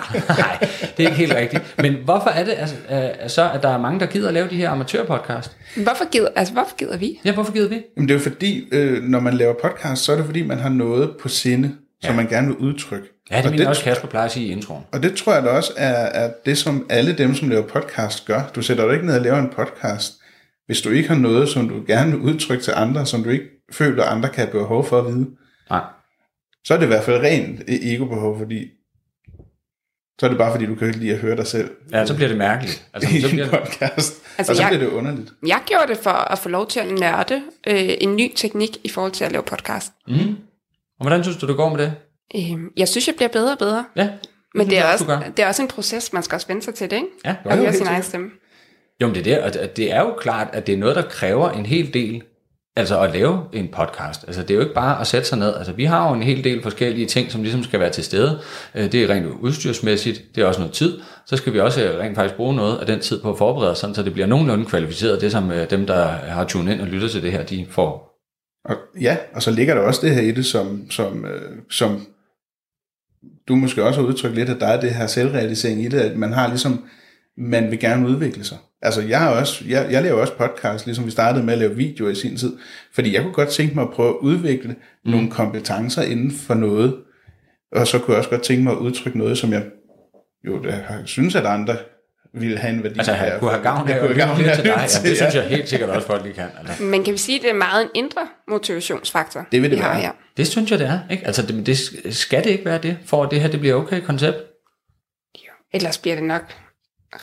det 0.96 1.04
er 1.04 1.08
ikke 1.08 1.16
helt 1.16 1.34
rigtigt. 1.34 1.74
Men 1.78 1.96
hvorfor 2.04 2.30
er 2.30 2.44
det 2.44 2.54
altså, 2.58 2.76
øh, 2.90 3.30
så, 3.30 3.50
at 3.50 3.62
der 3.62 3.68
er 3.68 3.78
mange, 3.78 4.00
der 4.00 4.06
gider 4.06 4.28
at 4.28 4.34
lave 4.34 4.48
de 4.50 4.56
her 4.56 4.70
amatørpodcast? 4.70 5.56
Hvorfor 5.76 6.10
gider, 6.10 6.28
altså, 6.36 6.52
hvorfor 6.54 6.76
gider 6.76 6.96
vi? 6.96 7.20
Ja, 7.24 7.34
hvorfor 7.34 7.52
gider 7.52 7.68
vi? 7.68 7.82
Jamen, 7.96 8.08
det 8.08 8.14
er 8.14 8.18
jo 8.18 8.22
fordi, 8.22 8.68
øh, 8.72 9.02
når 9.02 9.20
man 9.20 9.34
laver 9.34 9.54
podcast, 9.62 10.04
så 10.04 10.12
er 10.12 10.16
det 10.16 10.24
fordi, 10.24 10.42
man 10.42 10.58
har 10.58 10.68
noget 10.68 11.10
på 11.22 11.28
sinde, 11.28 11.74
som 12.02 12.14
man 12.14 12.28
gerne 12.28 12.46
vil 12.46 12.56
udtrykke. 12.56 13.08
Ja, 13.30 13.36
det 13.36 13.44
og 13.44 13.50
mener 13.50 13.68
også 13.68 13.82
Kasper 13.82 14.08
plejer 14.08 14.26
at 14.26 14.32
sige 14.32 14.46
i 14.46 14.52
introen. 14.52 14.82
Og 14.92 15.02
det 15.02 15.14
tror 15.14 15.34
jeg 15.34 15.42
da 15.42 15.48
også 15.48 15.72
er, 15.76 16.24
er 16.24 16.30
det, 16.46 16.58
som 16.58 16.86
alle 16.90 17.12
dem, 17.12 17.34
som 17.34 17.48
laver 17.48 17.66
podcast, 17.66 18.26
gør. 18.26 18.50
Du 18.54 18.62
sætter 18.62 18.86
dig 18.86 18.94
ikke 18.94 19.06
ned 19.06 19.14
og 19.14 19.20
laver 19.20 19.38
en 19.38 19.50
podcast, 19.56 20.17
hvis 20.68 20.80
du 20.82 20.90
ikke 20.90 21.08
har 21.08 21.16
noget, 21.16 21.48
som 21.48 21.68
du 21.68 21.82
gerne 21.86 22.10
vil 22.10 22.20
udtrykke 22.20 22.64
til 22.64 22.72
andre, 22.76 23.06
som 23.06 23.22
du 23.22 23.30
ikke 23.30 23.44
føler, 23.72 24.04
andre 24.04 24.28
kan 24.28 24.44
have 24.44 24.50
behov 24.60 24.84
for 24.84 24.98
at 24.98 25.06
vide. 25.06 25.30
Nej. 25.70 25.80
Så 26.64 26.74
er 26.74 26.78
det 26.78 26.84
i 26.84 26.88
hvert 26.88 27.04
fald 27.04 27.20
rent 27.22 27.62
ego-behov, 27.68 28.38
fordi 28.38 28.68
så 30.20 30.26
er 30.26 30.30
det 30.30 30.38
bare 30.38 30.52
fordi, 30.52 30.66
du 30.66 30.74
kan 30.74 30.86
ikke 30.86 30.98
lide 30.98 31.12
at 31.12 31.18
høre 31.18 31.36
dig 31.36 31.46
selv 31.46 31.70
Ja, 31.92 32.06
så 32.06 32.14
bliver 32.14 32.28
det 32.28 32.38
mærkeligt. 32.38 32.88
Altså, 32.94 33.10
i 33.16 33.20
så 33.20 33.26
en 33.26 33.32
bliver 33.32 33.50
podcast. 33.50 33.82
Altså, 33.94 34.12
Altså, 34.38 34.52
og 34.52 34.56
så 34.56 34.62
jeg- 34.62 34.70
bliver 34.70 34.84
det 34.90 34.96
underligt. 34.96 35.30
Jeg 35.46 35.60
gjorde 35.66 35.86
det 35.88 35.96
for 35.98 36.10
at 36.10 36.38
få 36.38 36.48
lov 36.48 36.66
til 36.68 36.80
at 36.80 36.86
nørde 37.00 37.42
øh, 37.66 37.90
en 38.00 38.16
ny 38.16 38.32
teknik 38.36 38.76
i 38.84 38.88
forhold 38.88 39.12
til 39.12 39.24
at 39.24 39.32
lave 39.32 39.42
podcast. 39.42 39.92
mm. 40.08 40.36
Og 41.00 41.06
hvordan 41.06 41.22
synes 41.24 41.36
du, 41.36 41.46
det 41.46 41.56
går 41.56 41.76
med 41.76 41.78
det? 41.84 41.94
Øh, 42.36 42.58
jeg 42.76 42.88
synes, 42.88 43.06
jeg 43.06 43.14
bliver 43.16 43.28
bedre 43.28 43.52
og 43.52 43.58
bedre. 43.58 43.84
Ja, 43.96 44.10
Men 44.54 44.70
det 44.70 44.78
er, 44.78 44.92
også, 44.92 45.22
det 45.36 45.42
er 45.42 45.46
også 45.48 45.62
en 45.62 45.68
proces, 45.68 46.12
man 46.12 46.22
skal 46.22 46.36
også 46.36 46.46
vende 46.46 46.62
sig 46.62 46.74
til 46.74 46.90
det, 46.90 46.96
ikke? 46.96 47.08
Ja, 47.24 47.34
Og 47.44 47.56
jo, 47.56 47.62
høre 47.62 47.72
sin 47.72 47.86
egen 47.86 48.02
stemme. 48.02 48.30
Jo, 49.02 49.06
men 49.06 49.14
det 49.14 49.20
er 49.26 49.50
det, 49.50 49.60
og 49.60 49.76
det- 49.76 49.92
er 49.92 50.00
jo 50.00 50.14
klart, 50.18 50.48
at 50.52 50.66
det 50.66 50.72
er 50.74 50.78
noget, 50.78 50.96
der 50.96 51.02
kræver 51.02 51.50
en 51.50 51.66
hel 51.66 51.94
del, 51.94 52.22
altså 52.76 53.00
at 53.00 53.12
lave 53.12 53.44
en 53.52 53.68
podcast. 53.68 54.24
Altså 54.26 54.42
det 54.42 54.50
er 54.50 54.54
jo 54.54 54.60
ikke 54.60 54.74
bare 54.74 55.00
at 55.00 55.06
sætte 55.06 55.28
sig 55.28 55.38
ned. 55.38 55.54
Altså 55.54 55.72
vi 55.72 55.84
har 55.84 56.08
jo 56.08 56.14
en 56.14 56.22
hel 56.22 56.44
del 56.44 56.62
forskellige 56.62 57.06
ting, 57.06 57.30
som 57.32 57.42
ligesom 57.42 57.62
skal 57.62 57.80
være 57.80 57.90
til 57.90 58.04
stede. 58.04 58.40
Øh, 58.74 58.92
det 58.92 58.94
er 59.04 59.10
rent 59.14 59.26
udstyrsmæssigt, 59.26 60.22
det 60.34 60.42
er 60.42 60.46
også 60.46 60.60
noget 60.60 60.74
tid. 60.74 61.00
Så 61.26 61.36
skal 61.36 61.52
vi 61.52 61.60
også 61.60 61.84
øh, 61.84 61.98
rent 61.98 62.14
faktisk 62.14 62.34
bruge 62.36 62.56
noget 62.56 62.78
af 62.78 62.86
den 62.86 63.00
tid 63.00 63.20
på 63.22 63.30
at 63.30 63.38
forberede 63.38 63.74
sådan, 63.74 63.94
så 63.94 64.02
det 64.02 64.12
bliver 64.12 64.26
nogenlunde 64.26 64.64
kvalificeret, 64.66 65.20
det 65.20 65.32
som 65.32 65.50
øh, 65.50 65.70
dem, 65.70 65.86
der 65.86 66.04
har 66.06 66.44
tunet 66.44 66.72
ind 66.72 66.80
og 66.80 66.86
lytter 66.86 67.08
til 67.08 67.22
det 67.22 67.32
her, 67.32 67.42
de 67.42 67.66
får. 67.70 68.08
Og, 68.64 68.76
ja, 69.00 69.16
og 69.34 69.42
så 69.42 69.50
ligger 69.50 69.74
der 69.74 69.80
også 69.82 70.06
det 70.06 70.14
her 70.14 70.22
i 70.22 70.30
det, 70.30 70.46
som, 70.46 70.90
som, 70.90 71.24
øh, 71.24 71.52
som 71.70 72.06
du 73.48 73.54
måske 73.56 73.84
også 73.84 74.00
har 74.00 74.08
udtrykt 74.08 74.34
lidt, 74.34 74.48
at 74.48 74.60
der 74.60 74.66
er 74.66 74.80
det 74.80 74.90
her 74.90 75.06
selvrealisering 75.06 75.84
i 75.84 75.88
det, 75.88 76.00
at 76.00 76.16
man 76.16 76.32
har 76.32 76.48
ligesom, 76.48 76.84
man 77.36 77.70
vil 77.70 77.78
gerne 77.80 78.08
udvikle 78.08 78.44
sig. 78.44 78.58
Altså 78.82 79.00
jeg 79.02 79.20
har 79.20 79.30
også, 79.30 79.64
jeg, 79.68 79.88
jeg 79.90 80.02
laver 80.02 80.20
også 80.20 80.32
podcast, 80.34 80.86
ligesom 80.86 81.06
vi 81.06 81.10
startede 81.10 81.44
med 81.44 81.52
at 81.52 81.58
lave 81.58 81.76
video 81.76 82.08
i 82.08 82.14
sin 82.14 82.36
tid, 82.36 82.56
fordi 82.94 83.14
jeg 83.14 83.22
kunne 83.22 83.32
godt 83.34 83.48
tænke 83.48 83.74
mig 83.74 83.82
at 83.82 83.90
prøve 83.90 84.08
at 84.08 84.14
udvikle 84.20 84.68
mm. 85.04 85.10
nogle 85.10 85.30
kompetencer 85.30 86.02
inden 86.02 86.30
for 86.30 86.54
noget, 86.54 86.96
og 87.72 87.86
så 87.86 87.98
kunne 87.98 88.12
jeg 88.14 88.18
også 88.18 88.30
godt 88.30 88.42
tænke 88.42 88.62
mig 88.62 88.72
at 88.72 88.78
udtrykke 88.78 89.18
noget, 89.18 89.38
som 89.38 89.52
jeg 89.52 89.64
jo 90.46 90.62
da 90.62 90.70
har- 90.70 91.02
synes, 91.04 91.34
at 91.34 91.46
andre 91.46 91.76
ville 92.34 92.58
have 92.58 92.74
en 92.74 92.82
værdi 92.82 92.98
Altså 92.98 93.12
han 93.12 93.32
af. 93.32 93.40
kunne 93.40 93.50
have 93.50 93.62
gavn 93.62 93.88
af 93.88 93.94
have 93.94 94.14
gavn 94.14 94.44
af 94.44 94.54
til 94.54 94.64
dig. 94.64 94.70
Ja, 95.04 95.08
det 95.08 95.16
synes 95.16 95.34
jeg 95.34 95.42
helt 95.44 95.68
sikkert 95.68 95.90
også 95.90 96.06
folk, 96.06 96.24
de 96.24 96.32
kan. 96.32 96.48
Altså. 96.58 96.82
Men 96.82 97.04
kan 97.04 97.12
vi 97.12 97.18
sige, 97.18 97.36
at 97.38 97.42
det 97.42 97.50
er 97.50 97.54
meget 97.54 97.82
en 97.82 97.88
indre 97.94 98.20
motivationsfaktor, 98.50 99.46
Det 99.52 99.62
vil 99.62 99.70
det 99.70 99.76
vi 99.78 99.82
har 99.82 99.90
være. 99.92 100.00
her? 100.00 100.12
Det 100.36 100.46
synes 100.46 100.70
jeg, 100.70 100.78
det 100.78 100.86
er. 100.86 100.98
Ikke? 101.10 101.26
Altså, 101.26 101.42
det, 101.42 101.66
det, 101.66 101.78
skal 102.14 102.44
det 102.44 102.50
ikke 102.50 102.64
være 102.64 102.78
det, 102.82 102.98
for 103.06 103.24
at 103.24 103.30
det 103.30 103.40
her 103.40 103.48
det 103.48 103.60
bliver 103.60 103.74
okay 103.74 104.00
koncept? 104.00 104.36
Ellers 105.74 105.98
bliver 105.98 106.14
det 106.16 106.24
nok 106.24 106.42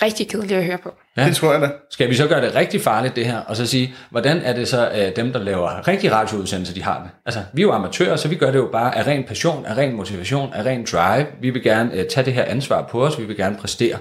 rigtig 0.02 0.30
kedeligt 0.30 0.60
at 0.60 0.66
høre 0.66 0.78
på. 0.78 0.94
Ja. 1.18 1.26
Det 1.26 1.36
tror 1.36 1.52
jeg 1.52 1.62
da. 1.62 1.70
Skal 1.92 2.10
vi 2.10 2.16
så 2.16 2.28
gøre 2.28 2.42
det 2.42 2.56
rigtig 2.56 2.82
farligt, 2.82 3.16
det 3.16 3.26
her, 3.26 3.40
og 3.40 3.56
så 3.56 3.68
sige, 3.68 3.96
hvordan 4.10 4.38
er 4.38 4.54
det 4.54 4.68
så 4.68 4.92
øh, 4.92 5.16
dem, 5.16 5.34
der 5.34 5.40
laver 5.40 5.88
rigtig 5.88 6.12
radioudsendelser, 6.12 6.74
de 6.74 6.84
har 6.84 7.02
det? 7.02 7.10
Altså, 7.26 7.44
vi 7.54 7.62
er 7.62 7.64
jo 7.64 7.72
amatører, 7.72 8.16
så 8.16 8.28
vi 8.28 8.36
gør 8.36 8.52
det 8.52 8.58
jo 8.58 8.70
bare 8.72 8.98
af 8.98 9.08
ren 9.08 9.24
passion, 9.24 9.66
af 9.66 9.78
ren 9.78 9.96
motivation, 9.96 10.54
af 10.54 10.66
ren 10.66 10.86
drive. 10.92 11.28
Vi 11.42 11.50
vil 11.50 11.64
gerne 11.64 11.94
øh, 11.94 12.06
tage 12.10 12.26
det 12.26 12.34
her 12.34 12.44
ansvar 12.44 12.82
på 12.82 13.06
os, 13.06 13.20
vi 13.20 13.24
vil 13.24 13.38
gerne 13.38 13.58
præstere. 13.58 13.98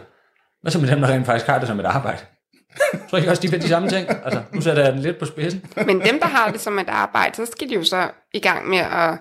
Hvad 0.63 0.73
så 0.73 0.79
med 0.79 0.89
dem, 0.89 1.01
der 1.01 1.09
rent 1.09 1.27
faktisk 1.27 1.47
har 1.47 1.59
det 1.59 1.69
som 1.69 1.81
et 1.81 1.87
arbejde? 1.87 2.19
Tror 3.11 3.19
I 3.19 3.21
ikke 3.21 3.31
også, 3.31 3.43
de 3.43 3.51
vil 3.51 3.63
de 3.63 3.69
samme 3.69 3.89
ting? 3.89 4.09
Altså, 4.25 4.43
nu 4.53 4.61
sætter 4.61 4.85
jeg 4.85 4.93
den 4.93 5.01
lidt 5.01 5.19
på 5.19 5.25
spidsen. 5.25 5.65
Men 5.77 6.01
dem, 6.01 6.21
der 6.21 6.27
har 6.27 6.51
det 6.51 6.61
som 6.61 6.79
et 6.79 6.89
arbejde, 6.89 7.37
så 7.37 7.47
skal 7.47 7.69
de 7.69 7.75
jo 7.75 7.85
så 7.85 8.09
i 8.35 8.41
gang 8.41 8.69
med 8.69 8.79
at, 8.79 9.19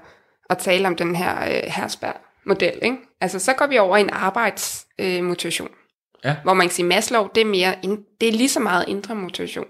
at 0.49 0.57
tale 0.57 0.87
om 0.87 0.95
den 0.95 1.15
her 1.15 1.43
øh, 1.47 1.61
herspær. 1.67 2.21
model, 2.45 2.79
ikke? 2.81 2.97
Altså, 3.21 3.39
så 3.39 3.53
går 3.53 3.67
vi 3.67 3.77
over 3.77 3.97
i 3.97 4.01
en 4.01 4.09
arbejdsmotivation. 4.09 5.67
Øh, 5.67 5.82
Ja. 6.23 6.35
Hvor 6.43 6.53
man 6.53 6.67
kan 6.67 6.73
sige, 6.75 6.85
Maslow, 6.85 7.27
det 7.35 7.41
er, 7.41 7.45
mere, 7.45 7.75
ind, 7.83 7.97
det 8.21 8.29
er 8.29 8.33
lige 8.33 8.49
så 8.49 8.59
meget 8.59 8.85
indre 8.87 9.15
motivation. 9.15 9.65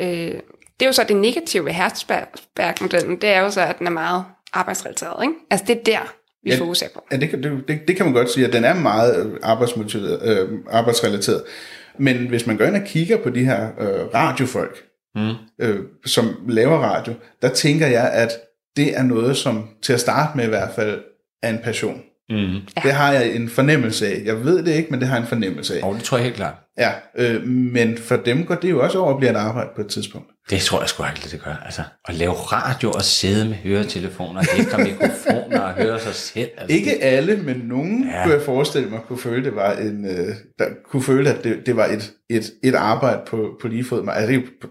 Øh, 0.00 0.08
det 0.08 0.82
er 0.82 0.86
jo 0.86 0.92
så 0.92 1.04
det 1.08 1.16
negative 1.16 1.64
ved 1.64 1.72
Hertzberg-modellen, 1.72 3.20
det 3.20 3.28
er 3.30 3.40
jo 3.40 3.50
så, 3.50 3.60
at 3.60 3.78
den 3.78 3.86
er 3.86 3.90
meget 3.90 4.24
arbejdsrelateret, 4.52 5.22
ikke? 5.22 5.34
Altså, 5.50 5.64
det 5.68 5.76
er 5.78 5.82
der, 5.84 6.12
vi 6.44 6.50
Ja. 6.50 6.54
ja. 6.56 6.60
fokuserer 6.60 6.90
på. 6.94 7.04
Ja, 7.12 7.16
det, 7.16 7.30
kan- 7.30 7.42
det, 7.42 7.64
det, 7.68 7.80
det 7.88 7.96
kan 7.96 8.04
man 8.06 8.14
godt 8.14 8.30
sige, 8.30 8.46
at 8.46 8.52
den 8.52 8.64
er 8.64 8.74
meget 8.74 9.26
øh, 9.26 9.32
arbejdsmotiveret, 9.42 10.22
øh, 10.22 10.58
arbejdsrelateret. 10.70 11.42
Men 11.98 12.28
hvis 12.28 12.46
man 12.46 12.56
går 12.56 12.64
ind 12.64 12.76
og 12.76 12.82
kigger 12.86 13.16
på 13.22 13.30
de 13.30 13.44
her 13.44 13.68
øh, 13.80 14.06
radiofolk, 14.14 14.84
Mm. 15.14 15.32
øh, 15.60 15.80
som 16.06 16.36
laver 16.48 16.78
radio, 16.78 17.12
der 17.42 17.48
tænker 17.48 17.86
jeg, 17.86 18.10
at 18.12 18.30
det 18.76 18.96
er 18.98 19.02
noget, 19.02 19.36
som 19.36 19.68
til 19.82 19.92
at 19.92 20.00
starte 20.00 20.36
med 20.36 20.44
i 20.44 20.48
hvert 20.48 20.70
fald 20.74 21.02
er 21.42 21.50
en 21.50 21.58
passion. 21.64 22.02
Mm. 22.30 22.60
Det 22.82 22.92
har 22.92 23.12
jeg 23.12 23.34
en 23.36 23.48
fornemmelse 23.48 24.06
af. 24.06 24.22
Jeg 24.24 24.44
ved 24.44 24.62
det 24.64 24.72
ikke, 24.74 24.88
men 24.90 25.00
det 25.00 25.08
har 25.08 25.14
jeg 25.16 25.22
en 25.22 25.28
fornemmelse 25.28 25.78
af. 25.80 25.86
Og 25.88 25.94
det 25.94 26.02
tror 26.04 26.16
jeg 26.16 26.24
helt 26.24 26.36
klart. 26.36 26.54
Ja, 26.78 26.90
øh, 27.18 27.46
men 27.46 27.98
for 27.98 28.16
dem 28.16 28.44
går 28.46 28.54
det 28.54 28.70
jo 28.70 28.82
også 28.82 28.98
over 28.98 29.10
at 29.10 29.18
blive 29.18 29.30
et 29.30 29.36
arbejde 29.36 29.68
på 29.76 29.80
et 29.80 29.86
tidspunkt. 29.88 30.26
Det 30.50 30.60
tror 30.60 30.80
jeg 30.80 30.88
sgu 30.88 31.02
aldrig, 31.02 31.32
det 31.32 31.42
gør. 31.44 31.62
Altså, 31.64 31.82
at 32.08 32.14
lave 32.14 32.32
radio 32.32 32.90
og 32.90 33.02
sidde 33.02 33.44
med 33.48 33.54
høretelefoner, 33.54 34.42
ikke 34.58 34.70
har 34.74 34.78
mikrofoner 34.78 35.60
og 35.60 35.72
høre 35.74 36.00
sig 36.00 36.14
selv. 36.14 36.48
Altså, 36.58 36.76
Ikke 36.76 37.02
alle, 37.02 37.36
men 37.36 37.56
nogen 37.64 38.04
Ja. 38.10 38.22
kunne 38.24 38.34
jeg 38.34 38.42
forestille 38.42 38.88
mig 38.88 39.00
kunne 39.08 39.18
føle, 39.18 39.44
det 39.44 39.54
var 39.56 39.72
en, 39.72 40.04
øh, 40.06 40.34
der 40.58 40.64
kunne 40.90 41.02
føle, 41.02 41.30
at 41.30 41.44
det, 41.44 41.56
det 41.66 41.76
var 41.76 41.86
et, 41.86 42.12
et, 42.30 42.50
et 42.64 42.74
arbejde 42.74 43.20
på, 43.26 43.50
på 43.62 43.68
lige 43.68 43.84
fod. 43.84 44.08
Altså, 44.08 44.26
det 44.32 44.36
er 44.36 44.40
jo 44.40 44.68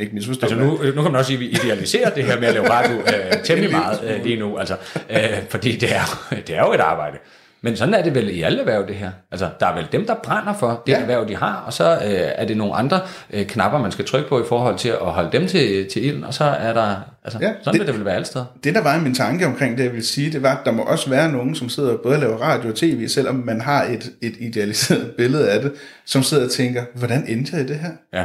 ikke 0.00 0.14
misforstå. 0.14 0.46
Altså 0.46 0.58
nu, 0.58 0.70
nu 0.94 1.02
kan 1.02 1.12
man 1.12 1.16
også 1.16 1.26
sige, 1.28 1.36
at 1.36 1.40
vi 1.40 1.46
idealiserer 1.46 2.10
det 2.10 2.24
her 2.24 2.40
med 2.40 2.48
at 2.48 2.54
lave 2.54 2.70
radio 2.70 2.96
øh, 2.98 3.42
temmelig 3.44 3.70
meget 3.80 4.00
øh, 4.04 4.24
lige 4.24 4.36
nu, 4.36 4.58
altså, 4.58 4.76
øh, 5.10 5.18
fordi 5.50 5.76
det 5.76 5.94
er, 5.96 6.24
det 6.46 6.50
er 6.56 6.60
jo 6.66 6.72
et 6.72 6.80
arbejde. 6.80 7.18
Men 7.62 7.76
sådan 7.76 7.94
er 7.94 8.02
det 8.02 8.14
vel 8.14 8.28
i 8.36 8.42
alle 8.42 8.60
erhverv, 8.60 8.86
det 8.86 8.94
her. 8.96 9.10
Altså, 9.32 9.48
der 9.60 9.66
er 9.66 9.74
vel 9.74 9.86
dem, 9.92 10.06
der 10.06 10.14
brænder 10.14 10.52
for 10.54 10.82
det 10.86 10.92
ja. 10.92 11.00
Erhverv, 11.00 11.28
de 11.28 11.36
har, 11.36 11.62
og 11.66 11.72
så 11.72 11.90
øh, 11.94 11.98
er 12.34 12.44
det 12.44 12.56
nogle 12.56 12.74
andre 12.74 13.00
øh, 13.32 13.46
knapper, 13.46 13.78
man 13.78 13.92
skal 13.92 14.04
trykke 14.04 14.28
på 14.28 14.40
i 14.40 14.44
forhold 14.48 14.78
til 14.78 14.88
at 14.88 14.96
holde 14.98 15.32
dem 15.32 15.46
til, 15.46 15.88
til 15.92 16.04
ilden, 16.04 16.24
og 16.24 16.34
så 16.34 16.44
er 16.44 16.72
der, 16.72 16.96
altså, 17.24 17.38
ja, 17.40 17.52
sådan 17.62 17.72
det- 17.72 17.80
vil 17.80 17.86
det 17.86 17.94
vel 17.96 18.04
være 18.04 18.14
alle 18.14 18.24
steder. 18.24 18.44
Det, 18.64 18.74
der 18.74 18.82
var 18.82 18.98
i 18.98 19.00
min 19.00 19.14
tanke 19.14 19.46
omkring 19.46 19.78
det, 19.78 19.84
jeg 19.84 19.92
vil 19.92 20.06
sige, 20.06 20.32
det 20.32 20.42
var, 20.42 20.56
at 20.56 20.58
der 20.64 20.72
må 20.72 20.82
også 20.82 21.10
være 21.10 21.32
nogen, 21.32 21.54
som 21.54 21.68
sidder 21.68 21.92
og 21.92 22.00
både 22.02 22.20
laver 22.20 22.36
radio 22.36 22.70
og 22.70 22.76
tv, 22.76 23.08
selvom 23.08 23.34
man 23.34 23.60
har 23.60 23.84
et, 23.84 24.10
et 24.22 24.34
idealiseret 24.38 25.10
billede 25.16 25.50
af 25.50 25.60
det, 25.62 25.72
som 26.06 26.22
sidder 26.22 26.44
og 26.44 26.50
tænker, 26.50 26.82
hvordan 26.94 27.24
endte 27.28 27.56
jeg 27.56 27.64
i 27.64 27.68
det 27.68 27.76
her? 27.78 27.90
Ja. 28.12 28.24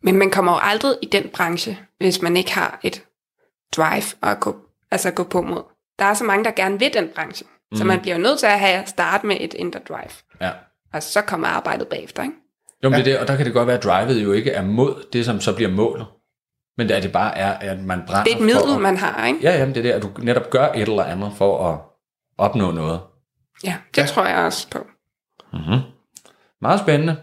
Men 0.00 0.16
man 0.16 0.30
kommer 0.30 0.52
jo 0.52 0.58
aldrig 0.62 0.96
i 1.02 1.06
den 1.06 1.28
branche, 1.34 1.78
hvis 1.98 2.22
man 2.22 2.36
ikke 2.36 2.52
har 2.52 2.78
et 2.82 3.04
drive 3.76 4.02
at 4.22 4.40
gå, 4.40 4.56
altså 4.90 5.10
gå 5.10 5.24
på 5.24 5.42
mod. 5.42 5.62
Der 5.98 6.04
er 6.04 6.14
så 6.14 6.24
mange, 6.24 6.44
der 6.44 6.50
gerne 6.50 6.78
vil 6.78 6.94
den 6.94 7.08
branche. 7.14 7.46
Mm. 7.70 7.76
Så 7.78 7.84
man 7.84 8.00
bliver 8.00 8.16
jo 8.16 8.22
nødt 8.22 8.38
til 8.38 8.46
at 8.46 8.60
have 8.60 8.86
starte 8.86 9.26
med 9.26 9.36
et 9.40 9.54
indre 9.54 9.80
drive. 9.88 10.10
ja. 10.40 10.50
Og 10.94 11.02
så 11.02 11.22
kommer 11.22 11.48
arbejdet 11.48 11.88
bagefter, 11.88 12.22
ikke? 12.22 12.34
Jo, 12.84 12.88
men 12.88 12.98
det 12.98 13.00
er 13.00 13.12
det, 13.12 13.18
og 13.18 13.28
der 13.28 13.36
kan 13.36 13.46
det 13.46 13.54
godt 13.54 13.66
være, 13.66 13.76
at 13.76 13.84
drivet 13.84 14.22
jo 14.22 14.32
ikke 14.32 14.50
er 14.50 14.62
mod 14.62 15.04
det, 15.12 15.24
som 15.24 15.40
så 15.40 15.54
bliver 15.54 15.70
målet. 15.70 16.06
Men 16.78 16.90
at 16.90 17.02
det 17.02 17.12
bare 17.12 17.38
er, 17.38 17.52
at 17.70 17.78
man 17.78 18.02
brænder 18.06 18.24
Det 18.24 18.32
er 18.32 18.36
et 18.36 18.42
middel, 18.42 18.74
at- 18.74 18.80
man 18.80 18.96
har, 18.96 19.26
ikke? 19.26 19.38
Ja, 19.42 19.58
jamen 19.58 19.74
det 19.74 19.80
er 19.80 19.82
det, 19.82 19.90
at 19.92 20.02
du 20.02 20.10
netop 20.22 20.50
gør 20.50 20.68
et 20.72 20.80
eller 20.88 21.04
andet 21.04 21.32
for 21.36 21.68
at 21.72 21.78
opnå 22.38 22.70
noget. 22.70 23.00
Ja, 23.64 23.76
det 23.94 24.02
ja. 24.02 24.06
tror 24.06 24.24
jeg 24.26 24.36
også 24.38 24.70
på. 24.70 24.86
Mm-hmm. 25.52 25.80
Meget 26.60 26.80
spændende. 26.80 27.16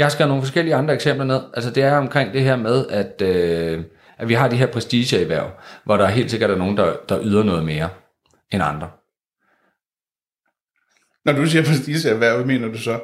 Jeg 0.00 0.06
har 0.06 0.10
skrevet 0.10 0.28
nogle 0.28 0.42
forskellige 0.42 0.74
andre 0.74 0.94
eksempler 0.94 1.24
ned. 1.24 1.40
Altså 1.54 1.70
det 1.70 1.82
er 1.82 1.96
omkring 1.96 2.32
det 2.32 2.42
her 2.42 2.56
med, 2.56 2.86
at, 2.86 3.22
øh, 3.22 3.84
at 4.18 4.28
vi 4.28 4.34
har 4.34 4.48
de 4.48 4.56
her 4.56 4.66
prestigeerhverv, 4.66 5.50
hvor 5.84 5.96
der 5.96 6.06
helt 6.06 6.30
sikkert 6.30 6.50
er 6.50 6.56
nogen, 6.56 6.76
der, 6.76 6.96
der 7.08 7.20
yder 7.22 7.42
noget 7.42 7.64
mere 7.64 7.88
end 8.50 8.62
andre. 8.62 8.90
Når 11.24 11.32
du 11.32 11.46
siger 11.46 11.64
prestigeerhverv, 11.64 12.46
mener 12.46 12.68
du 12.68 12.78
så? 12.78 13.00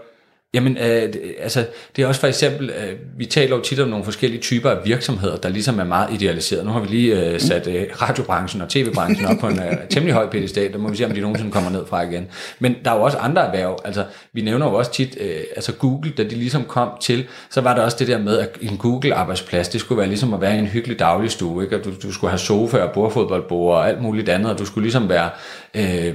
Jamen, 0.57 0.77
øh, 0.77 1.15
altså, 1.41 1.67
det 1.97 2.03
er 2.03 2.07
også 2.07 2.21
for 2.21 2.27
eksempel, 2.27 2.71
øh, 2.71 2.93
vi 3.19 3.27
taler 3.27 3.57
jo 3.57 3.63
tit 3.63 3.81
om 3.81 3.89
nogle 3.89 4.05
forskellige 4.05 4.41
typer 4.41 4.71
af 4.71 4.77
virksomheder, 4.85 5.37
der 5.37 5.49
ligesom 5.49 5.79
er 5.79 5.85
meget 5.85 6.13
idealiseret. 6.13 6.65
Nu 6.67 6.71
har 6.71 6.81
vi 6.81 6.87
lige 6.87 7.21
øh, 7.21 7.41
sat 7.41 7.67
øh, 7.67 7.87
radiobranchen 8.03 8.63
og 8.63 8.69
tv-branchen 8.69 9.27
op 9.27 9.39
på 9.41 9.49
en 9.49 9.59
øh, 9.59 9.77
temmelig 9.91 10.15
høj 10.15 10.31
pedestal, 10.31 10.73
der 10.73 10.79
må 10.79 10.89
vi 10.89 10.97
se, 10.97 11.05
om 11.05 11.11
de 11.11 11.21
nogensinde 11.21 11.53
kommer 11.53 11.71
ned 11.71 11.87
fra 11.87 12.03
igen. 12.03 12.27
Men 12.59 12.75
der 12.85 12.91
er 12.91 12.95
jo 12.95 13.03
også 13.03 13.19
andre 13.19 13.43
erhverv, 13.47 13.79
altså 13.85 14.05
vi 14.33 14.41
nævner 14.41 14.67
jo 14.67 14.75
også 14.75 14.93
tit, 14.93 15.17
øh, 15.21 15.41
altså 15.57 15.73
Google, 15.73 16.11
da 16.11 16.23
de 16.23 16.35
ligesom 16.35 16.65
kom 16.65 16.89
til, 17.01 17.27
så 17.51 17.61
var 17.61 17.75
der 17.75 17.83
også 17.83 17.97
det 18.01 18.09
der 18.09 18.19
med, 18.19 18.39
at 18.39 18.59
en 18.61 18.77
Google-arbejdsplads, 18.77 19.69
det 19.69 19.81
skulle 19.81 19.99
være 19.99 20.09
ligesom 20.09 20.35
at 20.35 20.41
være 20.41 20.57
i 20.57 20.59
en 20.59 20.67
hyggelig 20.67 20.99
dagligstue, 20.99 21.65
ikke? 21.65 21.79
Og 21.79 21.85
du, 21.85 21.91
du 22.03 22.13
skulle 22.13 22.31
have 22.31 22.39
sofa 22.39 22.79
og 22.79 22.93
bordfodboldbord 22.93 23.77
og 23.77 23.89
alt 23.89 24.03
muligt 24.03 24.29
andet, 24.29 24.53
og 24.53 24.59
du 24.59 24.65
skulle 24.65 24.85
ligesom 24.85 25.09
være... 25.09 25.31
Øh, 25.75 26.15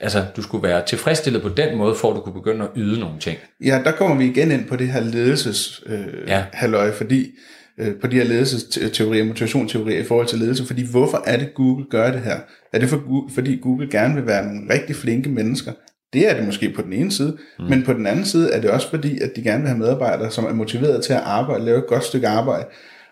altså, 0.00 0.24
du 0.36 0.42
skulle 0.42 0.68
være 0.68 0.86
tilfredsstillet 0.86 1.42
på 1.42 1.48
den 1.48 1.78
måde, 1.78 1.94
for 1.94 2.10
at 2.10 2.16
du 2.16 2.20
kunne 2.20 2.34
begynde 2.34 2.64
at 2.64 2.70
yde 2.76 3.00
nogle 3.00 3.18
ting. 3.20 3.38
Ja, 3.64 3.80
der 3.84 3.92
kommer 3.92 4.16
vi 4.16 4.24
igen 4.24 4.50
ind 4.50 4.68
på 4.68 4.76
det 4.76 4.88
her 4.88 5.00
ledelses 5.00 5.82
øh, 5.86 5.98
Ja. 6.26 6.44
halløj, 6.52 6.92
fordi 6.92 7.30
øh, 7.78 7.94
på 8.00 8.06
de 8.06 8.16
her 8.16 8.24
ledelsesteorier, 8.24 9.24
motivationsteorier 9.24 10.00
i 10.00 10.04
forhold 10.04 10.26
til 10.26 10.38
ledelse, 10.38 10.66
fordi 10.66 10.90
hvorfor 10.90 11.22
er 11.26 11.36
det 11.36 11.54
Google 11.54 11.84
gør 11.90 12.10
det 12.10 12.20
her? 12.20 12.36
Er 12.72 12.78
det 12.78 12.88
for, 12.88 13.28
fordi 13.34 13.56
Google 13.62 13.90
gerne 13.90 14.14
vil 14.14 14.26
være 14.26 14.46
nogle 14.46 14.74
rigtig 14.74 14.96
flinke 14.96 15.28
mennesker? 15.28 15.72
Det 16.12 16.30
er 16.30 16.34
det 16.36 16.44
måske 16.46 16.72
på 16.76 16.82
den 16.82 16.92
ene 16.92 17.12
side, 17.12 17.38
mm. 17.58 17.64
men 17.64 17.82
på 17.82 17.92
den 17.92 18.06
anden 18.06 18.24
side 18.24 18.52
er 18.52 18.60
det 18.60 18.70
også 18.70 18.90
fordi, 18.90 19.20
at 19.20 19.32
de 19.36 19.42
gerne 19.42 19.60
vil 19.60 19.68
have 19.68 19.78
medarbejdere, 19.78 20.30
som 20.30 20.44
er 20.44 20.52
motiveret 20.52 21.04
til 21.04 21.12
at 21.12 21.22
arbejde, 21.24 21.64
lave 21.64 21.78
et 21.78 21.86
godt 21.86 22.04
stykke 22.04 22.28
arbejde, 22.28 22.64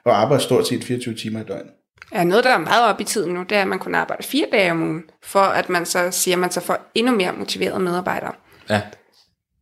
og 0.04 0.20
arbejde 0.22 0.42
stort 0.42 0.68
set 0.68 0.84
24 0.84 1.14
timer 1.14 1.40
i 1.40 1.44
døgnet. 1.48 1.72
Ja, 2.12 2.24
noget, 2.24 2.44
der 2.44 2.50
er 2.50 2.58
meget 2.58 2.84
op 2.94 3.00
i 3.00 3.04
tiden 3.04 3.34
nu, 3.34 3.42
det 3.42 3.52
er, 3.58 3.62
at 3.62 3.68
man 3.68 3.78
kun 3.78 3.94
arbejder 3.94 4.22
fire 4.22 4.46
dage 4.52 4.70
om 4.70 4.82
ugen, 4.82 5.02
for 5.22 5.40
at 5.40 5.68
man 5.68 5.86
så 5.86 6.10
siger, 6.10 6.34
at 6.34 6.38
man 6.38 6.50
så 6.50 6.60
får 6.60 6.90
endnu 6.94 7.16
mere 7.16 7.32
motiverede 7.32 7.78
medarbejdere. 7.80 8.32
Ja, 8.70 8.80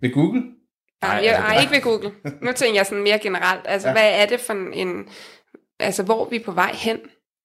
Ved 0.01 0.13
Google? 0.13 0.41
Nej, 0.41 0.51
Nej, 1.03 1.25
jeg, 1.25 1.35
altså, 1.35 1.43
ej, 1.49 1.55
det- 1.55 1.63
ikke 1.63 1.75
ved 1.75 1.83
Google. 1.83 2.11
Nu 2.43 2.53
tænker 2.53 2.79
jeg 2.79 2.87
sådan 2.87 3.03
mere 3.03 3.19
generelt. 3.19 3.61
Altså, 3.65 3.89
ja. 3.89 3.95
hvad 3.95 4.11
er 4.23 4.27
det 4.27 4.41
for 4.41 4.53
en... 4.75 5.05
Altså, 5.81 6.03
hvor 6.03 6.25
er 6.25 6.29
vi 6.31 6.39
på 6.39 6.53
vej 6.53 6.71
hen? 6.75 6.99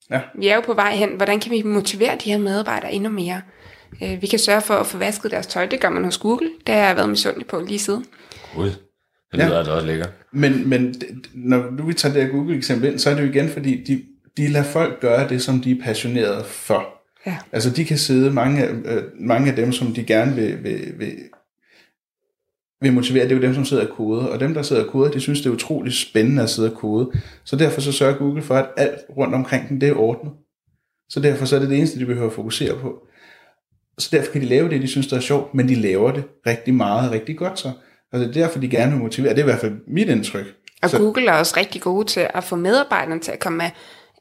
Ja. 0.10 0.22
Vi 0.40 0.48
er 0.48 0.56
jo 0.56 0.62
på 0.62 0.74
vej 0.74 0.96
hen. 0.96 1.10
Hvordan 1.10 1.40
kan 1.40 1.52
vi 1.52 1.64
motivere 1.64 2.16
de 2.24 2.32
her 2.32 2.38
medarbejdere 2.38 2.94
endnu 2.94 3.10
mere? 3.10 3.42
Øh, 4.04 4.22
Vi 4.22 4.28
kan 4.28 4.40
sørge 4.40 4.62
for 4.62 4.74
at 4.74 4.88
få 4.88 4.98
vasket 4.98 5.32
deres 5.32 5.48
tøj. 5.48 5.66
Det 5.66 5.80
gør 5.80 5.90
man 5.90 6.04
hos 6.04 6.18
Google. 6.18 6.50
Det 6.68 6.76
har 6.76 6.82
jeg 6.88 6.96
været 6.96 7.10
misundelig 7.10 7.48
på 7.48 7.60
lige 7.60 7.80
siden. 7.80 8.06
Gud. 8.56 8.66
Det 9.32 9.38
Ja. 9.40 9.46
lyder 9.46 9.58
altså 9.58 9.72
også 9.74 9.88
lækkert. 9.88 10.10
Men, 10.34 10.70
men 10.70 10.96
når 11.34 11.72
nu 11.72 11.86
vi 11.86 11.94
tager 11.94 12.14
det 12.14 12.24
her 12.24 12.32
Google-eksempel 12.32 12.90
ind, 12.92 13.00
så 13.00 13.10
er 13.10 13.14
det 13.16 13.22
jo 13.22 13.28
igen, 13.28 13.50
fordi 13.50 13.84
de, 13.84 14.04
de 14.38 14.48
lader 14.48 14.66
folk 14.66 15.00
gøre 15.00 15.30
det, 15.30 15.42
som 15.42 15.62
de 15.62 15.72
er 15.72 15.84
passionerede 15.84 16.44
for. 16.44 16.88
Ja. 17.26 17.38
Altså 17.52 17.70
de 17.70 17.86
kan 17.86 17.98
sidde, 17.98 18.32
mange, 18.32 18.64
af- 18.64 18.74
øh, 18.86 19.04
mange 19.20 19.50
af 19.50 19.56
dem, 19.56 19.72
som 19.72 19.94
de 19.94 20.04
gerne 20.04 20.36
vil, 20.36 20.64
vil, 20.64 20.94
vil, 21.00 21.14
vil 22.82 22.94
motivere, 22.94 23.24
det 23.24 23.32
er 23.32 23.36
jo 23.36 23.42
dem, 23.42 23.54
som 23.54 23.66
sidder 23.66 23.88
og 23.88 23.96
koder. 23.96 24.26
Og 24.26 24.40
dem, 24.40 24.54
der 24.54 24.62
sidder 24.62 24.84
og 24.86 24.92
koder, 24.92 25.12
de 25.12 25.20
synes, 25.20 25.42
det 25.42 25.50
er 25.50 25.54
utroligt 25.54 25.96
spændende 25.96 26.44
at 26.44 26.50
sidde 26.50 26.72
og 26.72 26.78
kode. 26.78 27.12
Så 27.44 27.56
derfor 27.56 27.82
så 27.82 27.92
sørger 27.92 28.18
Google 28.18 28.42
for, 28.42 28.56
at 28.56 28.70
alt 28.78 29.00
rundt 29.18 29.36
omkring 29.36 29.70
dem, 29.70 29.80
det 29.80 29.90
er 29.90 29.94
ordnet. 29.96 30.34
Så 31.10 31.20
derfor 31.20 31.46
så 31.46 31.56
er 31.56 31.60
det 31.60 31.70
det 31.70 31.78
eneste, 31.78 32.00
de 32.00 32.06
behøver 32.06 32.28
at 32.28 32.34
fokusere 32.34 32.80
på. 32.80 33.08
Så 33.98 34.10
derfor 34.12 34.32
kan 34.32 34.42
de 34.42 34.46
lave 34.46 34.70
det, 34.70 34.82
de 34.82 34.88
synes, 34.88 35.08
der 35.08 35.16
er 35.16 35.22
sjovt, 35.22 35.54
men 35.54 35.68
de 35.70 35.76
laver 35.76 36.12
det 36.12 36.24
rigtig 36.48 36.74
meget, 36.74 37.12
rigtig 37.12 37.38
godt 37.38 37.60
så. 37.60 37.72
Altså 38.14 38.28
det 38.28 38.38
er 38.38 38.42
derfor, 38.46 38.60
de 38.60 38.70
gerne 38.70 38.92
vil 38.92 39.02
motivere. 39.02 39.30
Det 39.34 39.40
er 39.40 39.44
i 39.44 39.46
hvert 39.46 39.60
fald 39.60 39.74
mit 39.88 40.08
indtryk. 40.10 40.46
Og 40.82 40.90
så. 40.90 40.98
Google 40.98 41.28
er 41.28 41.34
også 41.34 41.54
rigtig 41.58 41.82
gode 41.82 42.08
til 42.08 42.28
at 42.34 42.44
få 42.44 42.56
medarbejderne 42.56 43.20
til 43.20 43.32
at 43.32 43.40
komme 43.40 43.58
med 43.58 43.70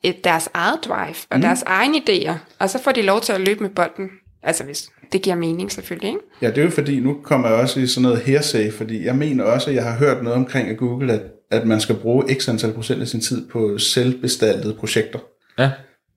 et, 0.02 0.24
deres 0.24 0.48
eget 0.54 0.78
drive 0.84 1.14
og 1.30 1.36
mm. 1.36 1.42
deres 1.42 1.62
egne 1.66 1.98
idéer. 1.98 2.32
Og 2.58 2.70
så 2.70 2.78
får 2.82 2.92
de 2.92 3.02
lov 3.02 3.20
til 3.20 3.32
at 3.32 3.40
løbe 3.40 3.60
med 3.60 3.70
bolden. 3.70 4.10
Altså 4.42 4.64
hvis 4.64 4.90
det 5.12 5.22
giver 5.22 5.36
mening 5.36 5.72
selvfølgelig, 5.72 6.08
ikke? 6.08 6.20
Ja, 6.42 6.48
det 6.48 6.58
er 6.58 6.62
jo 6.62 6.70
fordi, 6.70 7.00
nu 7.00 7.16
kommer 7.22 7.48
jeg 7.48 7.56
også 7.56 7.80
i 7.80 7.86
sådan 7.86 8.02
noget 8.02 8.18
hearsay, 8.18 8.72
fordi 8.72 9.04
jeg 9.04 9.16
mener 9.16 9.44
også, 9.44 9.70
at 9.70 9.76
jeg 9.76 9.84
har 9.84 9.96
hørt 9.98 10.22
noget 10.22 10.36
omkring 10.36 10.68
af 10.68 10.76
Google, 10.76 11.12
at, 11.12 11.22
at 11.50 11.66
man 11.66 11.80
skal 11.80 11.94
bruge 11.94 12.34
x 12.34 12.48
antal 12.48 12.72
procent 12.72 13.00
af 13.00 13.08
sin 13.08 13.20
tid 13.20 13.48
på 13.48 13.78
selvbestaltede 13.78 14.74
projekter. 14.74 15.18
Ja. 15.58 15.70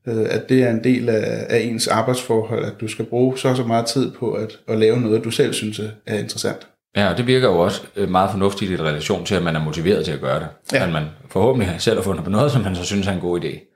Øh, 0.08 0.26
At 0.30 0.50
det 0.50 0.64
er 0.64 0.70
en 0.70 0.84
del 0.84 1.10
af, 1.10 1.46
af 1.50 1.60
ens 1.60 1.88
arbejdsforhold, 1.88 2.66
at 2.66 2.74
du 2.82 2.88
skal 2.88 3.06
bruge 3.06 3.38
så 3.38 3.48
og 3.48 3.56
så 3.56 3.64
meget 3.64 3.86
tid 3.86 4.12
på 4.12 4.34
at, 4.34 4.60
at 4.68 4.80
lave 4.80 5.02
noget, 5.02 5.24
du 5.24 5.32
selv 5.32 5.54
synes 5.54 5.82
er 6.06 6.20
interessant. 6.20 6.68
Ja, 6.96 7.12
og 7.12 7.18
det 7.18 7.28
virker 7.28 7.48
jo 7.48 7.60
også 7.60 7.82
øh, 7.96 8.10
meget 8.10 8.32
fornuftigt 8.32 8.72
i 8.72 8.76
relation 8.78 9.26
til, 9.26 9.36
at 9.36 9.44
man 9.44 9.56
er 9.56 9.64
motiveret 9.64 10.06
til 10.06 10.12
at 10.12 10.22
gøre 10.22 10.40
det. 10.40 10.48
Ja. 10.74 10.84
At 10.84 10.94
man 10.94 11.04
forhåbentlig 11.30 11.76
selv 11.78 11.96
har 11.96 12.04
fundet 12.04 12.24
på 12.24 12.30
noget, 12.30 12.52
som 12.52 12.62
man 12.62 12.76
så 12.76 12.84
synes 12.84 13.08
er 13.08 13.12
en 13.12 13.20
god 13.20 13.40
idé. 13.40 13.75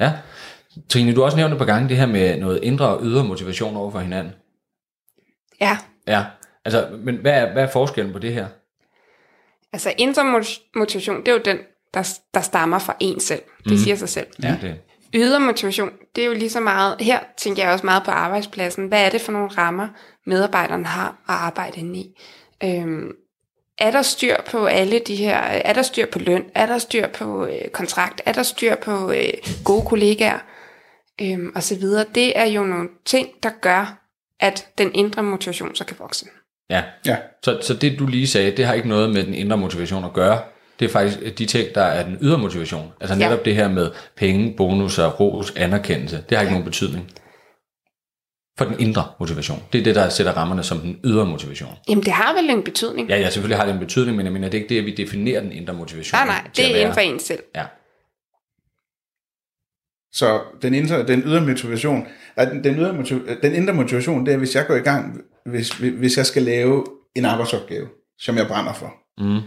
Ja. 0.00 0.12
Trine, 0.88 1.14
du 1.14 1.20
har 1.20 1.24
også 1.24 1.36
nævnt 1.36 1.52
et 1.52 1.58
par 1.58 1.66
gange 1.66 1.88
det 1.88 1.96
her 1.96 2.06
med 2.06 2.38
noget 2.38 2.60
indre 2.62 2.88
og 2.88 3.00
ydre 3.02 3.24
motivation 3.24 3.76
over 3.76 3.90
for 3.90 3.98
hinanden. 3.98 4.32
Ja. 5.60 5.78
Ja, 6.06 6.24
altså, 6.64 6.88
men 6.98 7.16
hvad 7.16 7.32
er, 7.32 7.52
hvad 7.52 7.62
er 7.62 7.70
forskellen 7.70 8.12
på 8.12 8.18
det 8.18 8.32
her? 8.32 8.46
Altså 9.72 9.92
indre 9.98 10.22
mot- 10.22 10.70
motivation, 10.74 11.18
det 11.18 11.28
er 11.28 11.32
jo 11.32 11.40
den, 11.44 11.58
der, 11.94 12.18
der 12.34 12.40
stammer 12.40 12.78
fra 12.78 12.96
en 13.00 13.20
selv. 13.20 13.42
Det 13.64 13.72
mm. 13.72 13.78
siger 13.78 13.96
sig 13.96 14.08
selv. 14.08 14.26
Ja, 14.42 14.56
det, 14.62 14.80
Ydre 15.14 15.40
motivation, 15.40 15.90
det 16.16 16.22
er 16.22 16.26
jo 16.26 16.32
lige 16.32 16.50
så 16.50 16.60
meget, 16.60 17.00
her 17.00 17.20
tænker 17.38 17.62
jeg 17.62 17.72
også 17.72 17.86
meget 17.86 18.02
på 18.04 18.10
arbejdspladsen. 18.10 18.88
Hvad 18.88 19.04
er 19.04 19.10
det 19.10 19.20
for 19.20 19.32
nogle 19.32 19.48
rammer, 19.48 19.88
medarbejderne 20.26 20.84
har 20.84 21.08
at 21.08 21.14
arbejde 21.34 21.80
inde 21.80 21.98
i? 21.98 22.20
Øhm, 22.64 23.12
er 23.80 23.90
der 23.90 24.02
styr 24.02 24.36
på 24.50 24.66
alle 24.66 24.98
de 25.06 25.16
her, 25.16 25.36
er 25.38 25.72
der 25.72 25.82
styr 25.82 26.06
på 26.12 26.18
løn, 26.18 26.44
er 26.54 26.66
der 26.66 26.78
styr 26.78 27.08
på 27.08 27.46
øh, 27.46 27.68
kontrakt, 27.72 28.20
er 28.26 28.32
der 28.32 28.42
styr 28.42 28.74
på 28.74 29.10
øh, 29.10 29.32
gode 29.64 29.82
kollegaer, 29.86 30.38
øhm, 31.22 31.52
og 31.54 31.62
så 31.62 31.74
videre. 31.78 32.04
Det 32.14 32.38
er 32.38 32.44
jo 32.44 32.64
nogle 32.64 32.88
ting, 33.04 33.28
der 33.42 33.50
gør, 33.60 33.98
at 34.40 34.66
den 34.78 34.90
indre 34.94 35.22
motivation 35.22 35.74
så 35.74 35.84
kan 35.84 35.96
vokse. 35.98 36.26
Ja. 36.70 36.82
Ja. 37.06 37.16
Så, 37.44 37.58
så 37.62 37.74
det 37.74 37.98
du 37.98 38.06
lige 38.06 38.26
sagde, 38.26 38.50
det 38.50 38.64
har 38.64 38.74
ikke 38.74 38.88
noget 38.88 39.10
med 39.10 39.24
den 39.24 39.34
indre 39.34 39.56
motivation 39.56 40.04
at 40.04 40.12
gøre. 40.12 40.40
Det 40.80 40.86
er 40.86 40.92
faktisk 40.92 41.38
de 41.38 41.46
ting, 41.46 41.74
der 41.74 41.82
er 41.82 42.04
den 42.04 42.18
ydre 42.20 42.38
motivation. 42.38 42.92
Altså 43.00 43.16
netop 43.16 43.38
ja. 43.38 43.44
det 43.44 43.54
her 43.54 43.68
med 43.68 43.90
penge, 44.16 44.54
bonusser, 44.56 45.10
ros, 45.10 45.52
anerkendelse. 45.56 46.24
Det 46.28 46.36
har 46.36 46.42
ikke 46.42 46.52
ja. 46.52 46.58
nogen 46.58 46.64
betydning. 46.64 47.10
For 48.58 48.64
den 48.64 48.80
indre 48.80 49.04
motivation. 49.20 49.62
Det 49.72 49.78
er 49.78 49.84
det, 49.84 49.94
der 49.94 50.08
sætter 50.08 50.32
rammerne 50.32 50.62
som 50.62 50.78
den 50.78 51.00
ydre 51.04 51.26
motivation. 51.26 51.74
Jamen, 51.88 52.04
det 52.04 52.12
har 52.12 52.34
vel 52.34 52.50
en 52.50 52.62
betydning? 52.62 53.08
Ja, 53.08 53.16
ja, 53.16 53.30
selvfølgelig 53.30 53.58
har 53.58 53.64
det 53.66 53.74
en 53.74 53.80
betydning, 53.80 54.16
men 54.16 54.26
jeg 54.26 54.32
mener, 54.32 54.48
det 54.48 54.58
er 54.58 54.62
ikke 54.62 54.74
det, 54.74 54.80
at 54.80 54.86
vi 54.86 54.94
definerer 54.94 55.40
den 55.40 55.52
indre 55.52 55.74
motivation. 55.74 56.18
Nej, 56.18 56.26
nej, 56.26 56.50
det 56.56 56.76
er 56.76 56.80
inden 56.80 56.94
for 56.94 57.00
en 57.00 57.18
selv. 57.18 57.42
Ja. 57.54 57.64
Så 60.12 60.40
den, 60.62 60.74
indre, 60.74 61.06
den 61.06 61.22
ydre 61.26 61.40
motivation, 61.40 62.06
den, 62.38 62.64
den, 62.64 62.76
ydre 62.76 62.92
motiv, 62.92 63.28
den 63.42 63.54
indre 63.54 63.74
motivation, 63.74 64.26
det 64.26 64.34
er, 64.34 64.38
hvis 64.38 64.54
jeg 64.54 64.66
går 64.66 64.74
i 64.74 64.80
gang, 64.80 65.20
hvis, 65.46 65.72
hvis 65.72 66.16
jeg 66.16 66.26
skal 66.26 66.42
lave 66.42 66.84
en 67.16 67.24
arbejdsopgave, 67.24 67.88
som 68.18 68.36
jeg 68.36 68.46
brænder 68.46 68.72
for, 68.72 68.92
mm. 69.18 69.40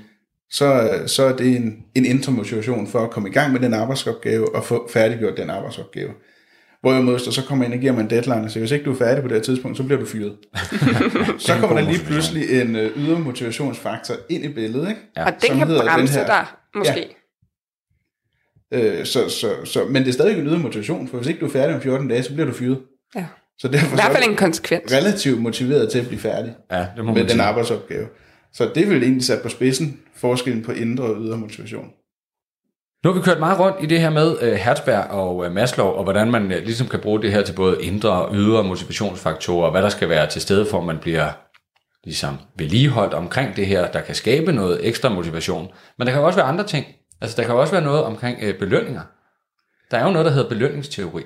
så, 0.49 0.99
så 1.07 1.23
er 1.23 1.35
det 1.35 1.55
en, 1.55 1.85
en 1.95 2.05
indre 2.05 2.31
motivation 2.31 2.87
for 2.87 2.99
at 2.99 3.11
komme 3.11 3.29
i 3.29 3.31
gang 3.31 3.53
med 3.53 3.59
den 3.59 3.73
arbejdsopgave 3.73 4.55
og 4.55 4.63
få 4.63 4.89
færdiggjort 4.93 5.37
den 5.37 5.49
arbejdsopgave. 5.49 6.11
Hvorimod, 6.83 7.13
hvis 7.13 7.23
der 7.23 7.31
så 7.31 7.43
kommer 7.45 7.65
ind 7.65 7.73
og 7.73 7.79
giver 7.79 7.93
mig 7.93 8.01
en 8.01 8.09
deadline, 8.09 8.49
så 8.49 8.59
hvis 8.59 8.71
ikke 8.71 8.85
du 8.85 8.91
er 8.91 8.97
færdig 8.97 9.23
på 9.23 9.27
det 9.27 9.37
her 9.37 9.43
tidspunkt, 9.43 9.77
så 9.77 9.83
bliver 9.83 9.99
du 9.99 10.05
fyret. 10.05 10.37
så 11.47 11.57
kommer 11.59 11.79
der 11.79 11.89
lige 11.91 12.05
pludselig 12.05 12.61
en 12.61 12.75
uh, 12.75 12.81
ydre 12.81 13.19
motivationsfaktor 13.19 14.15
ind 14.29 14.45
i 14.45 14.47
billedet. 14.47 14.89
Ikke? 14.89 15.01
Ja. 15.17 15.25
Og 15.25 15.33
den 15.41 15.57
kan 15.57 15.67
bremse 15.67 16.19
den 16.19 16.25
her, 16.25 16.25
dig, 16.25 16.45
måske. 16.75 17.15
Ja. 18.71 18.99
Øh, 18.99 19.05
så, 19.05 19.29
så, 19.29 19.55
så, 19.65 19.85
men 19.85 20.03
det 20.03 20.09
er 20.09 20.13
stadig 20.13 20.39
en 20.39 20.47
ydre 20.47 20.59
motivation, 20.59 21.07
for 21.07 21.17
hvis 21.17 21.27
ikke 21.27 21.39
du 21.39 21.45
er 21.45 21.49
færdig 21.49 21.75
om 21.75 21.81
14 21.81 22.07
dage, 22.07 22.23
så 22.23 22.33
bliver 22.33 22.47
du 22.47 22.53
fyret. 22.53 22.79
Ja. 23.15 23.25
Så 23.57 23.67
derfor 23.67 23.95
I 23.95 23.95
hvert 23.95 24.11
fald 24.11 24.29
en 24.29 24.35
konsekvens. 24.35 24.93
Relativt 24.93 25.41
motiveret 25.41 25.91
til 25.91 25.99
at 25.99 26.07
blive 26.07 26.19
færdig 26.19 26.55
ja, 26.71 26.85
det 26.95 27.05
må 27.05 27.13
med 27.13 27.21
den 27.21 27.29
sige. 27.29 27.41
arbejdsopgave. 27.41 28.07
Så 28.53 28.71
det 28.75 28.89
vil 28.89 29.03
egentlig 29.03 29.23
sat 29.23 29.41
på 29.41 29.49
spidsen 29.49 29.99
forskellen 30.15 30.63
på 30.63 30.71
indre 30.71 31.03
og 31.03 31.21
ydre 31.21 31.37
motivation. 31.37 31.89
Nu 33.03 33.11
har 33.11 33.19
vi 33.19 33.23
kørt 33.23 33.39
meget 33.39 33.59
rundt 33.59 33.77
i 33.81 33.85
det 33.85 33.99
her 33.99 34.09
med 34.09 34.31
uh, 34.41 34.53
Hertzberg 34.53 35.05
og 35.09 35.37
uh, 35.37 35.51
Maslow, 35.51 35.87
og 35.87 36.03
hvordan 36.03 36.31
man 36.31 36.43
uh, 36.45 36.49
ligesom 36.49 36.87
kan 36.87 36.99
bruge 36.99 37.21
det 37.21 37.31
her 37.31 37.41
til 37.41 37.53
både 37.53 37.83
indre 37.83 38.09
og 38.11 38.35
ydre 38.35 38.63
motivationsfaktorer, 38.63 39.65
og 39.65 39.71
hvad 39.71 39.81
der 39.81 39.89
skal 39.89 40.09
være 40.09 40.29
til 40.29 40.41
stede 40.41 40.65
for, 40.65 40.77
at 40.77 40.85
man 40.85 40.97
bliver 41.01 41.31
ligesom 42.03 42.37
vedligeholdt 42.57 43.13
omkring 43.13 43.55
det 43.55 43.67
her, 43.67 43.91
der 43.91 44.01
kan 44.01 44.15
skabe 44.15 44.51
noget 44.51 44.87
ekstra 44.87 45.09
motivation. 45.09 45.67
Men 45.97 46.07
der 46.07 46.13
kan 46.13 46.21
også 46.21 46.39
være 46.39 46.47
andre 46.47 46.67
ting. 46.67 46.85
Altså, 47.21 47.37
der 47.37 47.43
kan 47.43 47.55
også 47.55 47.73
være 47.73 47.83
noget 47.83 48.03
omkring 48.03 48.37
øh, 48.41 48.59
belønninger. 48.59 49.01
Der 49.91 49.97
er 49.97 50.05
jo 50.05 50.11
noget, 50.11 50.25
der 50.25 50.31
hedder 50.31 50.49
belønningsteori. 50.49 51.23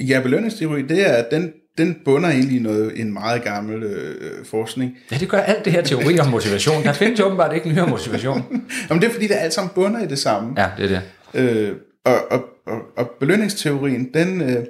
Ja, 0.00 0.20
belønningsteori, 0.22 0.82
det 0.82 1.10
er, 1.10 1.24
den, 1.30 1.52
den 1.78 1.96
bunder 2.04 2.28
egentlig 2.28 2.56
i 2.56 2.62
noget, 2.62 3.00
en 3.00 3.12
meget 3.12 3.42
gammel 3.42 3.82
øh, 3.82 4.44
forskning. 4.44 4.96
Ja, 5.12 5.16
det 5.16 5.28
gør 5.28 5.38
alt 5.38 5.64
det 5.64 5.72
her 5.72 5.82
teori 5.82 6.18
om 6.18 6.26
motivation. 6.26 6.82
Der 6.82 6.92
findes 6.92 7.20
jo 7.20 7.24
åbenbart 7.24 7.54
ikke 7.54 7.68
nyere 7.68 7.86
motivation. 7.86 8.64
Jamen, 8.88 9.02
det 9.02 9.08
er 9.08 9.12
fordi, 9.12 9.26
det 9.26 9.36
alt 9.38 9.54
sammen 9.54 9.72
bunder 9.74 10.00
i 10.00 10.06
det 10.06 10.18
samme. 10.18 10.54
Ja, 10.56 10.68
det 10.76 10.84
er 10.84 10.88
det. 10.88 11.02
Øh, 11.34 11.76
og, 12.04 12.14
og, 12.30 12.44
og, 12.66 12.80
og 12.96 13.10
belønningsteorien, 13.20 14.14
den, 14.14 14.40
øh, 14.40 14.66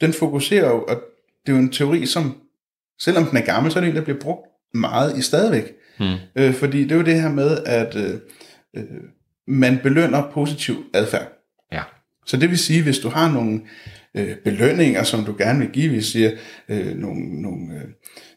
den 0.00 0.12
fokuserer 0.12 0.68
jo, 0.68 0.84
og 0.88 1.02
det 1.46 1.52
er 1.52 1.56
jo 1.56 1.62
en 1.62 1.72
teori, 1.72 2.06
som, 2.06 2.36
selvom 3.00 3.24
den 3.24 3.36
er 3.36 3.44
gammel, 3.44 3.72
så 3.72 3.78
er 3.78 3.80
det 3.80 3.90
en, 3.90 3.96
der 3.96 4.02
bliver 4.02 4.20
brugt 4.20 4.46
meget 4.74 5.18
i 5.18 5.22
stadigvæk. 5.22 5.72
Hmm. 5.98 6.16
Øh, 6.36 6.54
fordi 6.54 6.82
det 6.82 6.92
er 6.92 6.96
jo 6.96 7.02
det 7.02 7.20
her 7.20 7.30
med, 7.30 7.58
at 7.66 7.96
øh, 7.96 8.14
øh, 8.76 8.84
man 9.46 9.78
belønner 9.82 10.30
positiv 10.32 10.74
adfærd. 10.94 11.28
Ja. 11.72 11.82
Så 12.26 12.36
det 12.36 12.50
vil 12.50 12.58
sige, 12.58 12.82
hvis 12.82 12.98
du 12.98 13.08
har 13.08 13.32
nogle 13.32 13.60
øh, 14.14 14.36
belønninger, 14.44 15.02
som 15.02 15.24
du 15.24 15.34
gerne 15.38 15.58
vil 15.58 15.68
give, 15.68 15.92
vi 15.92 16.00
siger 16.00 16.30
øh, 16.68 16.96
nogle, 16.96 17.42
nogle 17.42 17.74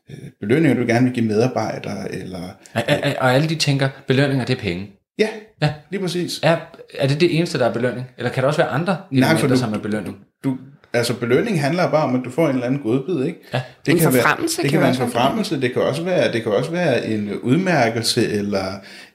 øh, 0.09 0.17
belønninger, 0.39 0.81
du 0.81 0.87
gerne 0.87 1.05
vil 1.05 1.13
give 1.13 1.25
medarbejdere, 1.25 2.15
eller... 2.15 2.49
Og, 2.73 2.83
og 3.19 3.33
alle 3.33 3.49
de 3.49 3.55
tænker, 3.55 3.89
belønninger 4.07 4.45
det 4.45 4.57
er 4.57 4.61
penge. 4.61 4.91
Ja, 5.21 5.27
ja. 5.61 5.73
lige 5.89 6.01
præcis. 6.01 6.39
Er, 6.43 6.57
er 6.99 7.07
det 7.07 7.21
det 7.21 7.37
eneste, 7.37 7.59
der 7.59 7.65
er 7.65 7.73
belønning? 7.73 8.07
Eller 8.17 8.31
kan 8.31 8.43
der 8.43 8.47
også 8.47 8.61
være 8.61 8.69
andre 8.69 8.97
Nej, 9.11 9.37
for 9.37 9.47
du, 9.47 9.57
som 9.57 9.73
er 9.73 9.77
belønning? 9.77 10.17
Du, 10.43 10.57
altså 10.93 11.13
belønning 11.13 11.61
handler 11.61 11.91
bare 11.91 12.03
om, 12.03 12.15
at 12.15 12.21
du 12.25 12.29
får 12.29 12.47
en 12.47 12.53
eller 12.53 12.65
anden 12.65 12.81
godbid, 12.81 13.23
ikke? 13.25 13.39
Ja. 13.53 13.61
Det 13.85 13.91
en 13.91 13.97
kan 13.97 14.13
være, 14.13 14.23
det 14.41 14.57
kan, 14.61 14.69
kan 14.69 14.79
være 14.79 14.89
en 14.89 14.95
forfremmelse, 14.95 15.61
det 15.61 15.73
kan 15.73 15.81
også 15.81 16.03
være, 16.03 16.33
det 16.33 16.43
kan 16.43 16.51
også 16.51 16.71
være 16.71 17.05
en 17.05 17.39
udmærkelse 17.39 18.31
eller 18.31 18.65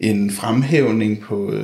en 0.01 0.31
fremhævning 0.31 1.21
på, 1.21 1.55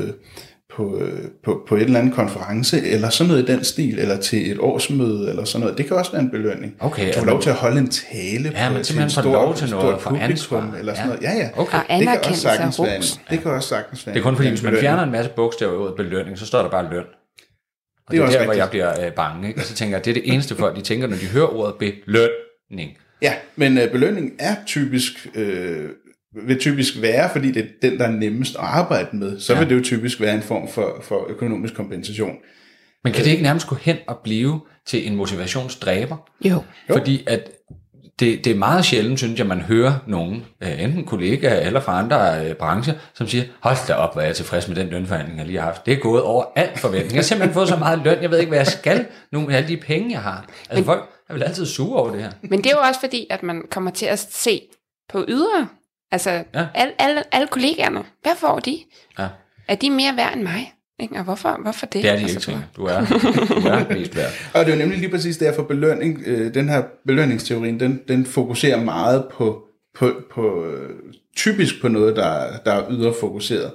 på, 0.77 1.03
på, 1.45 1.65
på 1.69 1.77
et 1.77 1.83
eller 1.83 1.99
andet 1.99 2.15
konference, 2.15 2.83
eller 2.83 3.09
sådan 3.09 3.29
noget 3.29 3.49
i 3.49 3.53
den 3.53 3.65
stil, 3.65 3.99
eller 3.99 4.17
til 4.17 4.51
et 4.51 4.59
årsmøde, 4.61 5.31
eller 5.31 5.45
sådan 5.45 5.61
noget. 5.61 5.79
Det 5.79 5.87
kan 5.87 5.97
også 5.97 6.13
være 6.13 6.23
en 6.23 6.31
belønning. 6.31 6.75
Okay, 6.81 7.15
du 7.15 7.19
får 7.19 7.27
lov 7.27 7.43
til 7.43 7.51
at 7.51 7.57
holde 7.57 7.79
en 7.79 7.89
tale 7.89 8.53
ja, 8.55 8.69
på 8.69 8.75
men 8.75 8.85
til 8.85 9.03
en 9.03 9.11
stor, 9.11 9.23
lov 9.23 9.55
til 9.55 9.71
noget 9.71 10.01
for 10.01 10.11
ansvar. 10.11 10.75
eller 10.79 10.95
sådan 10.95 11.11
ja. 11.11 11.15
noget. 11.15 11.23
Ja, 11.23 11.45
ja. 11.45 11.61
Okay. 11.61 11.79
Og 11.79 11.99
det 11.99 12.09
kan 12.09 12.19
også 12.25 12.41
sagtens 12.41 12.81
være 12.81 12.97
en, 12.97 13.03
det 13.31 13.41
kan 13.43 13.51
også 13.51 13.69
sagtens 13.69 14.07
være 14.07 14.15
Det 14.15 14.21
er 14.21 14.25
kun 14.25 14.37
fordi, 14.37 14.49
hvis 14.49 14.63
man 14.63 14.77
fjerner 14.81 15.03
en 15.03 15.13
masse 15.13 15.31
bogstaver 15.37 15.73
ud 15.73 15.89
af 15.89 15.95
belønning, 15.97 16.39
så 16.39 16.47
står 16.47 16.63
der 16.63 16.71
bare 16.71 16.91
løn. 16.91 17.05
Og 18.07 18.13
det 18.13 18.21
er, 18.21 18.27
det 18.27 18.35
er 18.35 18.39
der, 18.39 18.41
rigtigt. 18.41 18.45
hvor 18.45 18.53
jeg 18.53 18.71
bliver 18.71 19.07
øh, 19.07 19.13
bange. 19.13 19.49
Ikke? 19.49 19.61
Og 19.61 19.67
så 19.67 19.75
tænker 19.75 19.97
jeg, 19.97 20.05
det 20.05 20.11
er 20.11 20.15
det 20.15 20.33
eneste 20.33 20.57
folk, 20.57 20.77
de 20.77 20.81
tænker, 20.81 21.07
når 21.07 21.17
de 21.17 21.27
hører 21.27 21.57
ordet 21.57 21.75
belønning. 21.79 22.91
Ja, 23.23 23.35
men 23.57 23.79
øh, 23.79 23.91
belønning 23.91 24.33
er 24.39 24.55
typisk 24.67 25.27
øh, 25.35 25.89
vil 26.47 26.59
typisk 26.59 27.03
være, 27.03 27.31
fordi 27.33 27.53
det 27.53 27.63
er 27.63 27.89
den, 27.91 27.99
der 27.99 28.07
er 28.07 28.11
nemmest 28.11 28.55
at 28.55 28.65
arbejde 28.65 29.17
med, 29.17 29.41
så 29.41 29.53
ja. 29.53 29.59
vil 29.59 29.69
det 29.69 29.77
jo 29.77 29.83
typisk 29.83 30.21
være 30.21 30.35
en 30.35 30.43
form 30.43 30.69
for, 30.69 30.99
for 31.03 31.27
økonomisk 31.29 31.75
kompensation. 31.75 32.37
Men 33.05 33.13
kan 33.13 33.25
det 33.25 33.31
ikke 33.31 33.43
nærmest 33.43 33.67
gå 33.67 33.75
hen 33.75 33.97
og 34.07 34.19
blive 34.25 34.61
til 34.87 35.07
en 35.07 35.17
motivationsdræber? 35.17 36.17
Jo. 36.45 36.63
Fordi 36.93 37.25
at 37.27 37.51
det, 38.21 38.45
det 38.45 38.51
er 38.51 38.55
meget 38.55 38.85
sjældent, 38.85 39.19
synes 39.19 39.39
jeg, 39.39 39.47
man 39.47 39.61
hører 39.61 39.95
nogen, 40.07 40.45
enten 40.79 41.05
kollegaer 41.05 41.67
eller 41.67 41.81
fra 41.81 41.99
andre 41.99 42.47
øh, 42.47 42.55
brancher, 42.55 42.95
som 43.15 43.27
siger, 43.29 43.45
hold 43.61 43.87
da 43.89 43.95
op, 43.95 44.13
hvor 44.13 44.23
er 44.23 44.27
jeg 44.27 44.37
tilfreds 44.37 44.69
med 44.69 44.77
den 44.77 44.89
lønforhandling, 44.89 45.39
jeg 45.39 45.47
lige 45.47 45.59
har 45.59 45.67
haft. 45.67 45.87
Det 45.87 45.95
er 45.95 45.99
gået 45.99 46.23
over 46.23 46.45
alt 46.57 46.79
forventning. 46.79 47.13
Jeg 47.13 47.19
har 47.19 47.23
simpelthen 47.23 47.55
fået 47.55 47.69
så 47.69 47.77
meget 47.77 48.01
løn, 48.05 48.23
jeg 48.23 48.31
ved 48.31 48.39
ikke, 48.39 48.49
hvad 48.49 48.59
jeg 48.59 48.67
skal 48.67 49.07
nu 49.33 49.41
med 49.41 49.55
alle 49.55 49.69
de 49.69 49.77
penge, 49.77 50.13
jeg 50.13 50.21
har. 50.21 50.47
Altså 50.71 50.75
men, 50.75 50.85
folk 50.85 51.11
er 51.29 51.33
vel 51.33 51.43
altid 51.43 51.67
sure 51.67 52.01
over 52.01 52.11
det 52.11 52.23
her. 52.23 52.31
Men 52.43 52.59
det 52.59 52.67
er 52.67 52.75
jo 52.75 52.83
også 52.89 53.01
fordi, 53.01 53.27
at 53.31 53.43
man 53.43 53.63
kommer 53.71 53.91
til 53.91 54.07
at 54.07 54.19
se 54.19 54.63
på 55.13 55.25
ydre 55.29 55.69
Altså, 56.13 56.31
ja. 56.31 56.67
alle, 56.75 56.93
alle, 56.99 57.35
alle 57.35 57.47
kollegaerne, 57.47 58.03
hvad 58.23 58.33
får 58.37 58.59
de? 58.59 58.79
Ja. 59.19 59.29
Er 59.69 59.75
de 59.75 59.91
mere 59.91 60.17
værd 60.17 60.35
end 60.35 60.43
mig? 60.43 60.73
Ikke? 61.01 61.17
Og 61.17 61.25
hvorfor, 61.25 61.59
hvorfor 61.63 61.87
det? 61.87 62.03
Det 62.03 62.11
er 62.11 62.17
de 62.17 62.23
ikke, 62.23 62.41
Trine. 62.41 62.67
Du 62.77 62.85
er, 62.85 63.05
du 63.49 63.69
er 63.69 63.95
mest 63.95 64.17
værd. 64.17 64.31
Og 64.55 64.61
det 64.61 64.73
er 64.73 64.77
jo 64.77 64.79
nemlig 64.79 64.99
lige 64.99 65.11
præcis 65.11 65.37
derfor 65.37 65.63
belønning, 65.63 66.23
øh, 66.27 66.55
den 66.55 66.69
her 66.69 66.83
belønningsteorien, 67.07 67.81
den, 67.81 68.01
den 68.09 68.27
fokuserer 68.27 68.85
meget 68.85 69.25
på, 69.33 69.65
på, 69.99 70.13
på 70.35 70.65
øh, 70.65 70.91
typisk 71.37 71.81
på 71.81 71.89
noget, 71.89 72.17
der, 72.17 72.59
der 72.65 72.73
er 72.73 72.91
ydre 72.91 73.15
fokuseret. 73.21 73.71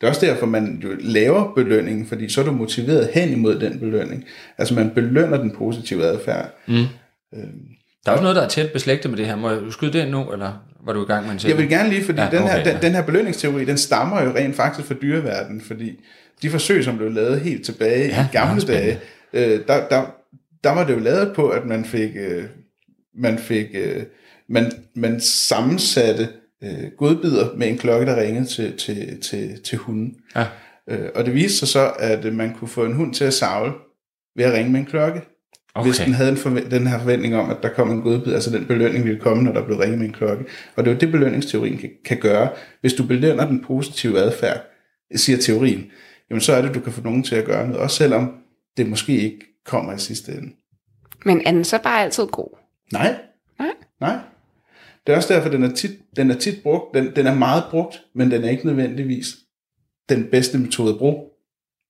Det 0.00 0.06
er 0.06 0.08
også 0.08 0.26
derfor, 0.26 0.46
man 0.46 0.80
jo 0.84 0.88
laver 1.00 1.54
belønningen, 1.54 2.06
fordi 2.06 2.28
så 2.28 2.40
er 2.40 2.44
du 2.44 2.52
motiveret 2.52 3.10
hen 3.14 3.32
imod 3.32 3.60
den 3.60 3.78
belønning. 3.78 4.24
Altså 4.58 4.74
man 4.74 4.90
belønner 4.90 5.36
den 5.36 5.56
positive 5.56 6.04
adfærd. 6.04 6.50
Mm. 6.66 6.74
Øhm, 6.74 7.68
der 8.04 8.12
er 8.12 8.12
også 8.12 8.22
noget, 8.22 8.36
der 8.36 8.42
er 8.42 8.48
tæt 8.48 8.72
beslægtet 8.72 9.10
med 9.10 9.18
det 9.18 9.26
her. 9.26 9.36
Må 9.36 9.50
jeg 9.50 9.60
skyde 9.70 9.92
det 9.92 10.10
nu, 10.10 10.32
eller 10.32 10.52
var 10.84 10.92
du 10.92 11.02
i 11.02 11.06
gang 11.06 11.26
med 11.26 11.32
en 11.32 11.48
Jeg 11.48 11.58
vil 11.58 11.68
gerne 11.68 11.88
lige, 11.88 12.04
fordi 12.04 12.20
ja, 12.20 12.30
den, 12.30 12.38
her, 12.38 12.54
okay, 12.54 12.64
den, 12.64 12.72
ja. 12.72 12.80
den 12.80 12.92
her 12.92 13.02
belønningsteori, 13.02 13.64
den 13.64 13.78
stammer 13.78 14.22
jo 14.22 14.30
rent 14.34 14.56
faktisk 14.56 14.88
fra 14.88 14.94
dyreverdenen, 15.02 15.60
fordi 15.60 16.00
de 16.42 16.50
forsøg, 16.50 16.84
som 16.84 16.96
blev 16.96 17.12
lavet 17.12 17.40
helt 17.40 17.64
tilbage 17.64 18.08
ja, 18.08 18.24
i 18.24 18.28
gamle 18.32 18.62
dage, 18.62 18.98
øh, 19.32 19.60
der, 19.68 19.88
der, 19.88 20.06
der 20.64 20.70
var 20.70 20.86
det 20.86 20.94
jo 20.94 20.98
lavet 20.98 21.32
på, 21.34 21.48
at 21.48 21.66
man 21.66 21.84
fik, 21.84 22.10
øh, 22.16 22.44
man 23.14 23.38
fik, 23.38 23.66
øh, 23.74 24.02
man, 24.48 24.72
man 24.96 25.20
sammensatte 25.20 26.28
øh, 26.64 26.90
godbider 26.96 27.54
med 27.56 27.68
en 27.68 27.78
klokke, 27.78 28.06
der 28.06 28.20
ringede 28.20 28.46
til, 28.46 28.76
til, 28.76 29.20
til, 29.20 29.62
til 29.62 29.78
hunden. 29.78 30.16
Ja. 30.36 30.46
Øh, 30.90 31.08
og 31.14 31.24
det 31.24 31.34
viste 31.34 31.58
sig 31.58 31.68
så, 31.68 31.92
at 31.98 32.34
man 32.34 32.54
kunne 32.54 32.68
få 32.68 32.84
en 32.84 32.94
hund 32.94 33.14
til 33.14 33.24
at 33.24 33.34
savle 33.34 33.72
ved 34.36 34.44
at 34.44 34.52
ringe 34.52 34.72
med 34.72 34.80
en 34.80 34.86
klokke. 34.86 35.20
Okay. 35.78 35.88
Hvis 35.88 35.98
den 35.98 36.14
havde 36.14 36.30
en 36.30 36.36
forvent, 36.36 36.70
den 36.70 36.86
her 36.86 36.98
forventning 36.98 37.36
om, 37.36 37.50
at 37.50 37.56
der 37.62 37.68
kom 37.68 37.90
en 37.90 38.02
godbid, 38.02 38.34
altså 38.34 38.50
den 38.50 38.66
belønning 38.66 39.04
ville 39.04 39.20
komme, 39.20 39.42
når 39.42 39.52
der 39.52 39.64
blev 39.64 39.78
ringet 39.78 39.98
med 39.98 40.06
en 40.06 40.12
klokke. 40.12 40.44
Og 40.76 40.84
det 40.84 40.90
er 40.90 40.94
jo 40.94 41.00
det, 41.00 41.12
belønningsteorien 41.12 41.78
kan, 41.78 41.90
kan 42.04 42.18
gøre. 42.18 42.48
Hvis 42.80 42.94
du 42.94 43.06
belønner 43.06 43.46
den 43.46 43.64
positive 43.64 44.18
adfærd, 44.18 44.60
siger 45.16 45.38
teorien, 45.38 45.90
jamen 46.30 46.40
så 46.40 46.52
er 46.52 46.62
det, 46.62 46.74
du 46.74 46.80
kan 46.80 46.92
få 46.92 47.00
nogen 47.02 47.22
til 47.22 47.36
at 47.36 47.44
gøre 47.44 47.66
noget, 47.66 47.82
også 47.82 47.96
selvom 47.96 48.34
det 48.76 48.88
måske 48.88 49.12
ikke 49.12 49.38
kommer 49.66 49.92
i 49.92 49.98
sidste 49.98 50.32
ende. 50.32 50.52
Men 51.24 51.42
er 51.46 51.50
den 51.50 51.64
så 51.64 51.78
bare 51.82 52.02
altid 52.02 52.26
god? 52.26 52.58
Nej. 52.92 53.14
Nej? 53.58 53.70
Nej. 54.00 54.18
Det 55.06 55.12
er 55.12 55.16
også 55.16 55.34
derfor, 55.34 55.48
den 55.48 55.62
er 55.62 55.74
tit, 55.74 55.90
den 56.16 56.30
er 56.30 56.34
tit 56.34 56.62
brugt. 56.62 56.94
Den, 56.94 57.16
den 57.16 57.26
er 57.26 57.34
meget 57.34 57.62
brugt, 57.70 58.02
men 58.14 58.30
den 58.30 58.44
er 58.44 58.50
ikke 58.50 58.66
nødvendigvis 58.66 59.36
den 60.08 60.28
bedste 60.30 60.58
metode 60.58 60.92
at 60.92 60.98
bruge. 60.98 61.24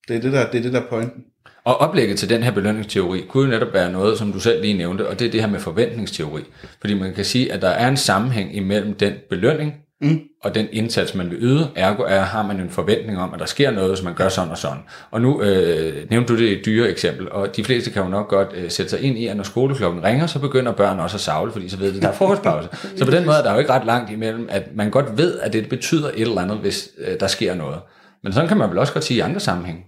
Det 0.08 0.16
er 0.16 0.20
det, 0.20 0.32
der, 0.32 0.50
det 0.50 0.58
er 0.58 0.62
det, 0.62 0.72
der 0.72 0.80
er 0.80 0.86
pointen. 0.90 1.24
Og 1.64 1.76
oplægget 1.76 2.18
til 2.18 2.28
den 2.28 2.42
her 2.42 2.50
belønningsteori 2.50 3.24
kunne 3.28 3.44
jo 3.44 3.50
netop 3.50 3.72
være 3.72 3.92
noget, 3.92 4.18
som 4.18 4.32
du 4.32 4.40
selv 4.40 4.62
lige 4.62 4.74
nævnte, 4.74 5.08
og 5.08 5.18
det 5.18 5.26
er 5.26 5.30
det 5.30 5.40
her 5.40 5.48
med 5.48 5.60
forventningsteori. 5.60 6.42
Fordi 6.80 6.94
man 6.94 7.14
kan 7.14 7.24
sige, 7.24 7.52
at 7.52 7.62
der 7.62 7.68
er 7.68 7.88
en 7.88 7.96
sammenhæng 7.96 8.56
imellem 8.56 8.94
den 8.94 9.12
belønning, 9.30 9.74
mm. 10.00 10.20
og 10.44 10.54
den 10.54 10.66
indsats, 10.72 11.14
man 11.14 11.30
vil 11.30 11.38
yde, 11.40 11.68
ergo 11.76 12.02
er, 12.02 12.20
har 12.20 12.46
man 12.46 12.60
en 12.60 12.70
forventning 12.70 13.18
om, 13.18 13.34
at 13.34 13.40
der 13.40 13.46
sker 13.46 13.70
noget, 13.70 13.98
så 13.98 14.04
man 14.04 14.14
gør 14.14 14.28
sådan 14.28 14.50
og 14.50 14.58
sådan. 14.58 14.78
Og 15.10 15.20
nu 15.20 15.42
øh, 15.42 16.10
nævnte 16.10 16.32
du 16.32 16.38
det 16.38 16.52
et 16.52 16.66
dyre 16.66 16.90
eksempel, 16.90 17.32
og 17.32 17.56
de 17.56 17.64
fleste 17.64 17.90
kan 17.90 18.02
jo 18.02 18.08
nok 18.08 18.28
godt 18.28 18.48
øh, 18.54 18.70
sætte 18.70 18.90
sig 18.90 19.00
ind 19.00 19.18
i, 19.18 19.26
at 19.26 19.36
når 19.36 19.44
skoleklokken 19.44 20.04
ringer, 20.04 20.26
så 20.26 20.38
begynder 20.38 20.72
børn 20.72 21.00
også 21.00 21.16
at 21.16 21.20
savle, 21.20 21.52
fordi 21.52 21.68
så 21.68 21.76
ved 21.76 21.92
de, 21.92 22.00
der 22.00 22.08
er 22.08 22.12
frokostpause. 22.12 22.68
så 22.96 23.04
på 23.04 23.10
den 23.10 23.26
måde 23.26 23.36
er 23.36 23.42
der 23.42 23.52
jo 23.52 23.58
ikke 23.58 23.72
ret 23.72 23.86
langt 23.86 24.10
imellem, 24.10 24.46
at 24.50 24.62
man 24.74 24.90
godt 24.90 25.18
ved, 25.18 25.38
at 25.38 25.52
det 25.52 25.68
betyder 25.68 26.08
et 26.08 26.20
eller 26.20 26.40
andet, 26.40 26.56
hvis 26.56 26.88
øh, 26.98 27.20
der 27.20 27.26
sker 27.26 27.54
noget. 27.54 27.78
Men 28.22 28.32
sådan 28.32 28.48
kan 28.48 28.56
man 28.56 28.70
vel 28.70 28.78
også 28.78 28.92
godt 28.92 29.04
sige 29.04 29.16
i 29.18 29.20
andre 29.20 29.40
sammenhæng. 29.40 29.84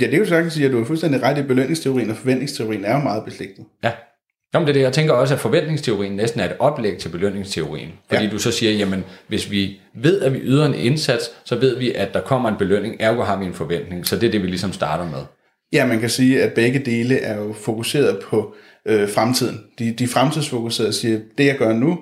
Ja, 0.00 0.06
det 0.06 0.14
er 0.14 0.18
jo 0.18 0.26
sagtens 0.26 0.52
sige, 0.52 0.66
at 0.66 0.72
du 0.72 0.80
er 0.80 0.84
fuldstændig 0.84 1.22
ret 1.22 1.38
i 1.38 1.42
belønningsteorien, 1.42 2.10
og 2.10 2.16
forventningsteorien 2.16 2.84
er 2.84 2.96
jo 2.96 3.02
meget 3.02 3.24
beslægtet. 3.24 3.64
Ja. 3.84 3.92
Jamen 4.54 4.66
det 4.66 4.72
er 4.72 4.74
det. 4.74 4.82
Jeg 4.82 4.92
tænker 4.92 5.12
også, 5.12 5.34
at 5.34 5.40
forventningsteorien 5.40 6.12
næsten 6.12 6.40
er 6.40 6.44
et 6.44 6.56
oplæg 6.58 6.98
til 6.98 7.08
belønningsteorien. 7.08 7.88
Fordi 8.08 8.24
ja. 8.24 8.30
du 8.30 8.38
så 8.38 8.50
siger, 8.52 8.72
jamen 8.72 9.04
hvis 9.28 9.50
vi 9.50 9.80
ved, 9.94 10.22
at 10.22 10.32
vi 10.32 10.38
yder 10.38 10.66
en 10.66 10.74
indsats, 10.74 11.30
så 11.44 11.56
ved 11.56 11.78
vi, 11.78 11.92
at 11.92 12.14
der 12.14 12.20
kommer 12.20 12.48
en 12.48 12.56
belønning, 12.58 12.96
ergo 13.00 13.22
har 13.22 13.38
vi 13.38 13.44
en 13.44 13.54
forventning. 13.54 14.06
Så 14.06 14.16
det 14.16 14.26
er 14.26 14.30
det, 14.30 14.42
vi 14.42 14.46
ligesom 14.46 14.72
starter 14.72 15.04
med. 15.04 15.22
Ja, 15.72 15.86
man 15.86 16.00
kan 16.00 16.10
sige, 16.10 16.42
at 16.42 16.52
begge 16.52 16.78
dele 16.78 17.18
er 17.18 17.36
jo 17.36 17.52
fokuseret 17.52 18.18
på 18.30 18.54
øh, 18.86 19.08
fremtiden. 19.08 19.60
De, 19.78 19.92
de 19.92 20.08
fremtidsfokuserede 20.08 20.92
siger, 20.92 21.18
det 21.38 21.46
jeg 21.46 21.56
gør 21.56 21.72
nu, 21.72 21.98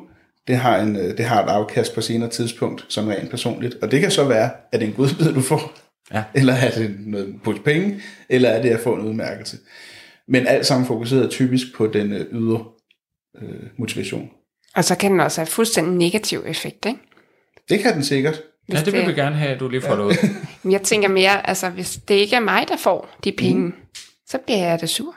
det 0.48 0.56
har, 0.56 0.78
en, 0.78 0.96
øh, 0.96 1.16
det 1.16 1.24
har 1.24 1.42
et 1.42 1.48
afkast 1.48 1.94
på 1.94 2.00
senere 2.00 2.30
tidspunkt, 2.30 2.86
som 2.88 3.08
rent 3.08 3.30
personligt. 3.30 3.76
Og 3.82 3.90
det 3.90 4.00
kan 4.00 4.10
så 4.10 4.24
være, 4.24 4.50
at 4.72 4.80
det 4.80 4.82
er 4.82 4.90
en 4.90 4.96
godbid, 4.96 5.32
du 5.34 5.40
får, 5.40 5.72
ja. 6.12 6.24
eller 6.34 6.52
er 6.52 6.70
det 6.70 6.96
noget 6.98 7.34
på 7.44 7.54
penge, 7.64 8.00
eller 8.28 8.48
er 8.48 8.62
det 8.62 8.70
at 8.70 8.80
få 8.80 8.94
en 8.94 9.00
udmærkelse. 9.00 9.56
Men 10.28 10.46
alt 10.46 10.66
sammen 10.66 10.86
fokuseret 10.86 11.30
typisk 11.30 11.66
på 11.76 11.86
den 11.86 12.12
øh, 12.12 12.26
ydre 12.32 12.64
øh, 13.42 13.62
motivation. 13.78 14.30
Og 14.74 14.84
så 14.84 14.94
kan 14.94 15.12
den 15.12 15.20
også 15.20 15.40
have 15.40 15.46
fuldstændig 15.46 15.94
negativ 15.94 16.44
effekt, 16.46 16.86
ikke? 16.86 16.98
Det 17.68 17.80
kan 17.80 17.94
den 17.94 18.04
sikkert. 18.04 18.42
ja, 18.68 18.78
det 18.78 18.86
vil 18.86 19.00
det... 19.00 19.08
vi 19.08 19.12
gerne 19.12 19.36
have, 19.36 19.50
at 19.50 19.60
du 19.60 19.68
lige 19.68 19.80
får 19.80 19.94
ja. 19.94 19.96
det 19.96 20.04
ud. 20.04 20.14
jeg 20.72 20.82
tænker 20.82 21.08
mere, 21.08 21.48
altså 21.48 21.70
hvis 21.70 21.96
det 22.08 22.14
ikke 22.14 22.36
er 22.36 22.40
mig, 22.40 22.64
der 22.68 22.76
får 22.76 23.16
de 23.24 23.32
penge, 23.32 23.62
mm. 23.62 23.74
så 24.26 24.38
bliver 24.38 24.58
jeg 24.58 24.80
da 24.80 24.86
sur. 24.86 25.16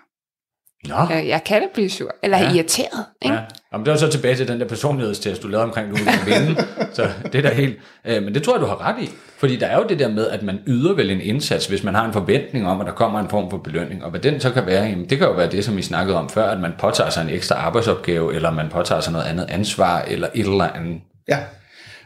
Nå. 0.85 0.95
Jeg, 1.09 1.27
jeg 1.27 1.43
kan 1.45 1.61
da 1.61 1.67
blive 1.73 1.89
sur, 1.89 2.15
eller 2.23 2.37
ja. 2.37 2.53
irriteret. 2.53 3.05
Ikke? 3.21 3.35
Ja. 3.35 3.41
Jamen, 3.73 3.85
det 3.85 3.91
var 3.91 3.97
så 3.97 4.11
tilbage 4.11 4.35
til 4.35 4.47
den 4.47 4.59
der 4.59 4.67
personlighedstest, 4.67 5.43
du 5.43 5.47
lavede 5.47 5.63
omkring, 5.63 5.89
du 5.89 5.95
ville 5.95 6.11
vinde. 6.25 6.65
så 6.95 7.09
det 7.31 7.35
er 7.35 7.41
da 7.41 7.53
helt... 7.53 7.77
Øh, 8.05 8.23
men 8.23 8.33
det 8.33 8.43
tror 8.43 8.53
jeg, 8.53 8.61
du 8.61 8.65
har 8.65 8.81
ret 8.81 9.03
i. 9.03 9.09
Fordi 9.37 9.55
der 9.55 9.67
er 9.67 9.77
jo 9.77 9.85
det 9.89 9.99
der 9.99 10.09
med, 10.09 10.27
at 10.27 10.43
man 10.43 10.59
yder 10.67 10.93
vel 10.93 11.11
en 11.11 11.21
indsats, 11.21 11.67
hvis 11.67 11.83
man 11.83 11.95
har 11.95 12.05
en 12.05 12.13
forventning 12.13 12.67
om, 12.67 12.81
at 12.81 12.87
der 12.87 12.93
kommer 12.93 13.19
en 13.19 13.29
form 13.29 13.49
for 13.49 13.57
belønning. 13.57 14.03
Og 14.03 14.09
hvad 14.09 14.19
den 14.19 14.39
så 14.39 14.51
kan 14.51 14.65
være, 14.65 14.85
jamen, 14.85 15.09
det 15.09 15.17
kan 15.17 15.27
jo 15.27 15.33
være 15.33 15.51
det, 15.51 15.65
som 15.65 15.77
vi 15.77 15.81
snakkede 15.81 16.17
om 16.17 16.29
før, 16.29 16.49
at 16.49 16.59
man 16.59 16.73
påtager 16.79 17.09
sig 17.09 17.21
en 17.21 17.29
ekstra 17.29 17.55
arbejdsopgave, 17.55 18.35
eller 18.35 18.51
man 18.51 18.69
påtager 18.69 19.01
sig 19.01 19.13
noget 19.13 19.25
andet 19.25 19.45
ansvar, 19.49 20.01
eller 20.01 20.27
et 20.35 20.45
eller 20.45 20.63
andet. 20.63 21.01
Ja, 21.29 21.39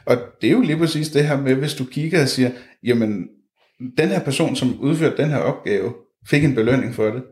og 0.05 0.17
det 0.41 0.47
er 0.47 0.51
jo 0.51 0.61
lige 0.61 0.77
præcis 0.77 1.09
det 1.09 1.27
her 1.27 1.37
med, 1.37 1.55
hvis 1.55 1.73
du 1.73 1.85
kigger 1.85 2.21
og 2.21 2.27
siger, 2.27 2.49
jamen, 2.83 3.27
den 3.97 4.09
her 4.09 4.19
person, 4.19 4.55
som 4.55 4.79
udførte 4.79 5.17
den 5.17 5.29
her 5.29 5.37
opgave, 5.37 5.93
fik 6.29 6.43
en 6.43 6.55
belønning 6.55 6.95
for 6.95 7.05
det. 7.05 7.23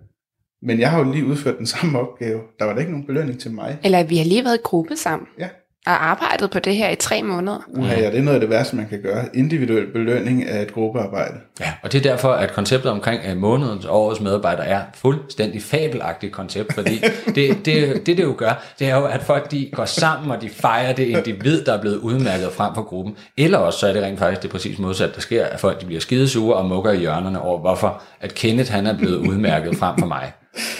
Men 0.61 0.79
jeg 0.79 0.91
har 0.91 0.99
jo 0.99 1.11
lige 1.11 1.25
udført 1.25 1.57
den 1.57 1.65
samme 1.75 1.99
opgave. 1.99 2.39
Der 2.59 2.65
var 2.65 2.73
da 2.73 2.79
ikke 2.79 2.91
nogen 2.91 3.05
belønning 3.05 3.39
til 3.39 3.51
mig. 3.51 3.77
Eller 3.83 4.03
vi 4.03 4.17
har 4.17 4.25
lige 4.25 4.43
været 4.43 4.55
i 4.55 4.61
gruppe 4.63 4.95
sammen. 4.95 5.27
Ja. 5.39 5.47
Og 5.85 6.09
arbejdet 6.09 6.51
på 6.51 6.59
det 6.59 6.75
her 6.75 6.89
i 6.89 6.95
tre 6.95 7.23
måneder. 7.23 7.59
Uha, 7.67 7.99
ja, 7.99 8.11
det 8.11 8.17
er 8.17 8.21
noget 8.21 8.35
af 8.35 8.41
det 8.41 8.49
værste, 8.49 8.75
man 8.75 8.87
kan 8.89 9.01
gøre. 9.01 9.25
Individuel 9.33 9.87
belønning 9.87 10.45
af 10.47 10.61
et 10.61 10.73
gruppearbejde. 10.73 11.33
Ja, 11.59 11.73
og 11.83 11.91
det 11.91 12.05
er 12.05 12.11
derfor, 12.11 12.29
at 12.31 12.53
konceptet 12.53 12.91
omkring 12.91 13.21
øh, 13.29 13.37
månedens 13.37 13.85
årets 13.85 14.21
medarbejder 14.21 14.63
er 14.63 14.81
fuldstændig 14.93 15.61
fabelagtigt 15.61 16.33
koncept, 16.33 16.73
fordi 16.73 17.01
det, 17.35 17.65
det, 17.65 18.05
det, 18.05 18.17
det 18.17 18.19
jo 18.19 18.35
gør, 18.37 18.63
det 18.79 18.89
er 18.89 18.95
jo, 18.95 19.05
at 19.05 19.23
folk 19.23 19.51
de 19.51 19.69
går 19.73 19.85
sammen, 19.85 20.31
og 20.31 20.41
de 20.41 20.49
fejrer 20.49 20.93
det 20.93 21.07
individ, 21.07 21.63
der 21.63 21.73
er 21.73 21.81
blevet 21.81 21.97
udmærket 21.97 22.51
frem 22.51 22.75
for 22.75 22.81
gruppen. 22.81 23.15
Eller 23.37 23.57
også 23.57 23.79
så 23.79 23.87
er 23.87 23.93
det 23.93 24.03
rent 24.03 24.19
faktisk 24.19 24.41
det 24.41 24.51
præcis 24.51 24.79
modsatte, 24.79 25.15
der 25.15 25.21
sker, 25.21 25.45
at 25.45 25.59
folk 25.59 25.81
de 25.81 25.85
bliver 25.85 26.01
skidesure 26.01 26.55
og 26.55 26.65
mukker 26.65 26.91
i 26.91 26.97
hjørnerne 26.97 27.41
over, 27.41 27.59
hvorfor 27.59 28.01
at 28.21 28.33
Kenneth 28.33 28.71
han 28.71 28.87
er 28.87 28.97
blevet 28.97 29.17
udmærket 29.17 29.75
frem 29.75 29.99
for 29.99 30.07
mig. 30.07 30.31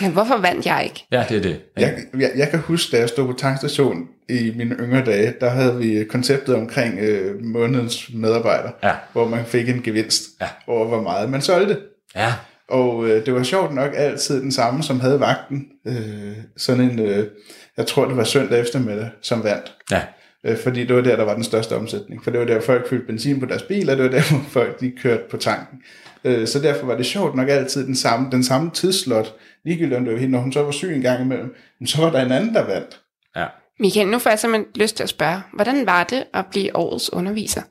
Men 0.02 0.12
hvorfor 0.12 0.38
vandt 0.38 0.66
jeg 0.66 0.84
ikke? 0.84 1.06
Ja, 1.12 1.26
det 1.30 1.38
er 1.38 1.42
det. 1.42 1.62
Jeg, 1.78 1.98
jeg, 2.20 2.32
jeg 2.36 2.50
kan 2.50 2.60
huske, 2.60 2.92
da 2.92 3.02
jeg 3.02 3.10
stod 3.10 3.28
på 3.28 3.34
tankstation 3.34 4.08
i 4.30 4.54
mine 4.56 4.76
yngre 4.76 5.06
dage, 5.06 5.34
der 5.42 5.50
havde 5.50 5.78
vi 5.78 6.04
konceptet 6.04 6.56
omkring 6.56 7.00
øh, 7.00 7.44
månedens 7.44 8.10
medarbejder, 8.14 8.70
ja. 8.84 8.94
hvor 9.14 9.28
man 9.28 9.46
fik 9.46 9.70
en 9.70 9.82
gevinst 9.82 10.24
ja. 10.42 10.48
over, 10.68 10.88
hvor 10.88 11.02
meget 11.02 11.30
man 11.30 11.42
solgte. 11.42 11.78
Ja. 12.16 12.34
Og 12.70 13.08
øh, 13.08 13.26
det 13.26 13.34
var 13.34 13.44
sjovt 13.44 13.74
nok 13.74 13.92
altid 13.96 14.42
den 14.42 14.52
samme, 14.52 14.84
som 14.84 15.00
havde 15.00 15.20
vagten. 15.20 15.66
Øh, 15.88 16.38
sådan 16.58 16.84
en, 16.84 17.00
øh, 17.00 17.28
jeg 17.78 17.88
tror 17.88 18.06
det 18.06 18.18
var 18.18 18.24
søndag 18.24 18.60
eftermiddag, 18.60 19.10
som 19.22 19.44
vandt. 19.44 19.76
Ja. 19.92 20.02
Øh, 20.44 20.58
fordi 20.58 20.86
det 20.86 20.96
var 20.96 21.02
der, 21.02 21.16
der 21.16 21.24
var 21.24 21.34
den 21.34 21.44
største 21.44 21.76
omsætning. 21.76 22.24
For 22.24 22.32
det 22.32 22.40
var 22.40 22.46
der, 22.46 22.62
folk 22.62 22.90
fyldte 22.90 23.08
benzin 23.08 23.40
på 23.40 23.46
deres 23.46 23.64
bil, 23.64 23.90
og 23.90 23.98
det 23.98 24.06
var 24.06 24.12
der, 24.12 24.30
hvor 24.30 24.46
folk 24.62 24.80
de 24.80 24.92
kørte 25.02 25.24
på 25.32 25.38
tanken. 25.38 25.82
Øh, 26.24 26.48
så 26.48 26.60
derfor 26.60 26.86
var 26.86 26.96
det 26.96 27.06
sjovt 27.06 27.36
nok 27.36 27.50
altid 27.50 27.88
den 27.88 27.96
samme, 27.96 28.32
den 28.32 28.44
samme 28.44 28.72
tidslot, 28.72 29.36
ligegyldigt 29.66 29.98
om 29.98 30.06
det 30.06 30.14
var 30.14 30.20
hende, 30.20 30.32
når 30.32 30.40
hun 30.40 30.54
så 30.54 30.64
var 30.64 30.72
syg 30.72 30.96
en 30.96 31.02
gang 31.02 31.22
imellem, 31.22 31.56
så 31.86 32.02
var 32.02 32.12
der 32.12 32.26
en 32.26 32.32
anden, 32.32 32.54
der 32.54 32.66
vandt. 32.66 33.02
Ja. 33.36 33.46
Michael, 33.80 34.08
nu 34.08 34.20
får 34.20 34.30
jeg 34.30 34.40
simpelthen 34.40 34.72
lyst 34.76 34.96
til 34.96 35.04
at 35.04 35.10
spørge, 35.10 35.42
hvordan 35.54 35.86
var 35.86 36.04
det 36.04 36.24
at 36.34 36.46
blive 36.52 36.76
årets 36.76 37.14
underviser? 37.14 37.62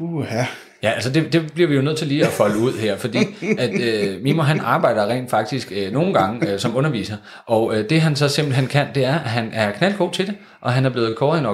Uha. 0.00 0.44
Ja, 0.82 0.90
altså 0.90 1.10
det, 1.10 1.32
det 1.32 1.52
bliver 1.54 1.68
vi 1.68 1.74
jo 1.74 1.82
nødt 1.82 1.98
til 1.98 2.06
lige 2.06 2.26
at 2.26 2.32
folde 2.32 2.58
ud 2.58 2.72
her, 2.72 2.96
fordi 2.96 3.18
at 3.58 3.70
øh, 3.80 4.22
Mimo 4.22 4.42
han 4.42 4.60
arbejder 4.60 5.06
rent 5.06 5.30
faktisk 5.30 5.72
øh, 5.76 5.92
nogle 5.92 6.14
gange 6.14 6.52
øh, 6.52 6.58
som 6.58 6.76
underviser, 6.76 7.16
og 7.46 7.76
øh, 7.76 7.90
det 7.90 8.00
han 8.00 8.16
så 8.16 8.28
simpelthen 8.28 8.66
kan, 8.66 8.86
det 8.94 9.04
er, 9.04 9.14
at 9.14 9.30
han 9.30 9.50
er 9.52 9.72
knaldgod 9.72 10.10
til 10.12 10.26
det, 10.26 10.34
og 10.60 10.72
han 10.72 10.84
er 10.84 10.90
blevet 10.90 11.16
kåret 11.16 11.36
i 11.36 11.40
en 11.40 11.46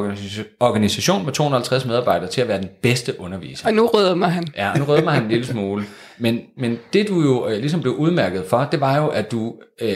organisation 0.60 1.24
med 1.24 1.32
250 1.32 1.84
medarbejdere 1.84 2.30
til 2.30 2.40
at 2.40 2.48
være 2.48 2.58
den 2.58 2.68
bedste 2.82 3.20
underviser. 3.20 3.68
Og 3.68 3.74
nu 3.74 3.86
rødmer 3.86 4.26
han. 4.26 4.46
Ja, 4.56 4.74
nu 4.74 4.84
rødmer 4.84 5.10
han 5.10 5.22
en 5.22 5.28
lille 5.28 5.46
smule. 5.46 5.84
Men, 6.18 6.40
men 6.56 6.78
det 6.92 7.08
du 7.08 7.22
jo 7.22 7.48
øh, 7.48 7.60
ligesom 7.60 7.80
blev 7.80 7.94
udmærket 7.94 8.44
for, 8.48 8.68
det 8.72 8.80
var 8.80 8.96
jo, 8.96 9.06
at 9.06 9.32
du 9.32 9.54
øh, 9.80 9.90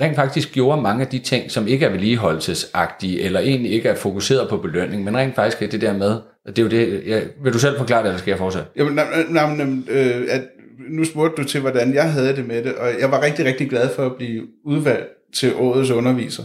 rent 0.00 0.16
faktisk 0.16 0.52
gjorde 0.52 0.82
mange 0.82 1.02
af 1.02 1.08
de 1.08 1.18
ting, 1.18 1.50
som 1.50 1.66
ikke 1.66 1.86
er 1.86 1.90
vedligeholdelsesagtige, 1.90 3.20
eller 3.20 3.40
egentlig 3.40 3.72
ikke 3.72 3.88
er 3.88 3.94
fokuseret 3.94 4.48
på 4.48 4.56
belønning, 4.56 5.04
men 5.04 5.16
rent 5.16 5.34
faktisk 5.34 5.62
er 5.62 5.66
det 5.66 5.80
der 5.80 5.92
med, 5.92 6.20
det 6.46 6.58
er 6.58 6.62
jo 6.62 6.68
det, 6.68 7.02
ja, 7.06 7.20
vil 7.42 7.52
du 7.52 7.58
selv 7.58 7.78
forklare 7.78 8.02
det, 8.02 8.08
eller 8.08 8.18
skal 8.18 8.30
jeg 8.30 8.38
fortsætte? 8.38 8.68
Jamen, 8.76 8.94
nej, 8.94 9.24
nej, 9.28 9.56
nej, 9.56 9.66
øh, 9.88 10.26
at 10.30 10.42
nu 10.88 11.04
spurgte 11.04 11.42
du 11.42 11.48
til, 11.48 11.60
hvordan 11.60 11.94
jeg 11.94 12.12
havde 12.12 12.36
det 12.36 12.46
med 12.46 12.64
det, 12.64 12.74
og 12.74 12.90
jeg 13.00 13.10
var 13.10 13.22
rigtig, 13.22 13.44
rigtig 13.44 13.70
glad 13.70 13.94
for 13.94 14.06
at 14.06 14.16
blive 14.16 14.46
udvalgt 14.64 15.08
til 15.34 15.54
årets 15.54 15.90
underviser. 15.90 16.42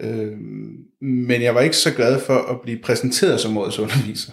Øh, 0.00 0.32
men 1.02 1.42
jeg 1.42 1.54
var 1.54 1.60
ikke 1.60 1.76
så 1.76 1.94
glad 1.94 2.20
for 2.20 2.34
at 2.34 2.60
blive 2.62 2.78
præsenteret 2.82 3.40
som 3.40 3.58
årets 3.58 3.78
underviser. 3.78 4.32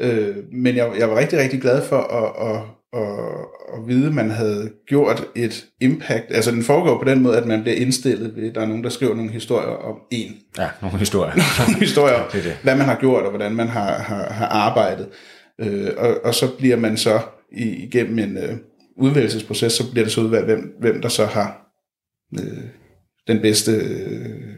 Øh, 0.00 0.36
men 0.52 0.76
jeg, 0.76 0.92
jeg 0.98 1.10
var 1.10 1.18
rigtig, 1.18 1.38
rigtig 1.38 1.60
glad 1.60 1.82
for 1.82 1.98
at, 1.98 2.48
at, 2.50 2.62
at, 2.92 3.08
at 3.74 3.88
vide, 3.88 4.06
at 4.06 4.14
man 4.14 4.30
havde 4.30 4.70
gjort 4.88 5.24
et 5.36 5.66
impact. 5.80 6.24
Altså 6.30 6.50
den 6.50 6.62
foregår 6.62 6.98
på 6.98 7.04
den 7.04 7.22
måde, 7.22 7.36
at 7.36 7.46
man 7.46 7.62
bliver 7.62 7.76
indstillet 7.76 8.36
ved, 8.36 8.52
der 8.52 8.60
er 8.60 8.66
nogen, 8.66 8.84
der 8.84 8.90
skriver 8.90 9.14
nogle 9.14 9.30
historier 9.30 9.68
om 9.68 9.96
en. 10.10 10.36
Ja, 10.58 10.68
nogle 10.82 10.98
historier. 10.98 11.32
nogle 11.68 11.80
historier 11.80 12.28
det 12.32 12.44
det. 12.44 12.58
hvad 12.62 12.76
man 12.76 12.86
har 12.86 12.98
gjort, 13.00 13.24
og 13.24 13.30
hvordan 13.30 13.54
man 13.54 13.68
har, 13.68 13.98
har, 13.98 14.32
har 14.32 14.46
arbejdet. 14.46 15.08
Øh, 15.60 15.90
og, 15.96 16.24
og 16.24 16.34
så 16.34 16.56
bliver 16.58 16.76
man 16.76 16.96
så 16.96 17.20
igennem 17.52 18.18
en 18.18 18.36
øh, 18.36 18.56
udvælgelsesproces, 18.96 19.72
så 19.72 19.90
bliver 19.90 20.04
det 20.04 20.12
så 20.12 20.20
udvalgt, 20.20 20.46
hvem, 20.46 20.76
hvem 20.80 21.02
der 21.02 21.08
så 21.08 21.24
har 21.26 21.72
øh, 22.40 22.64
den 23.28 23.40
bedste... 23.40 23.72
Øh, 23.72 24.56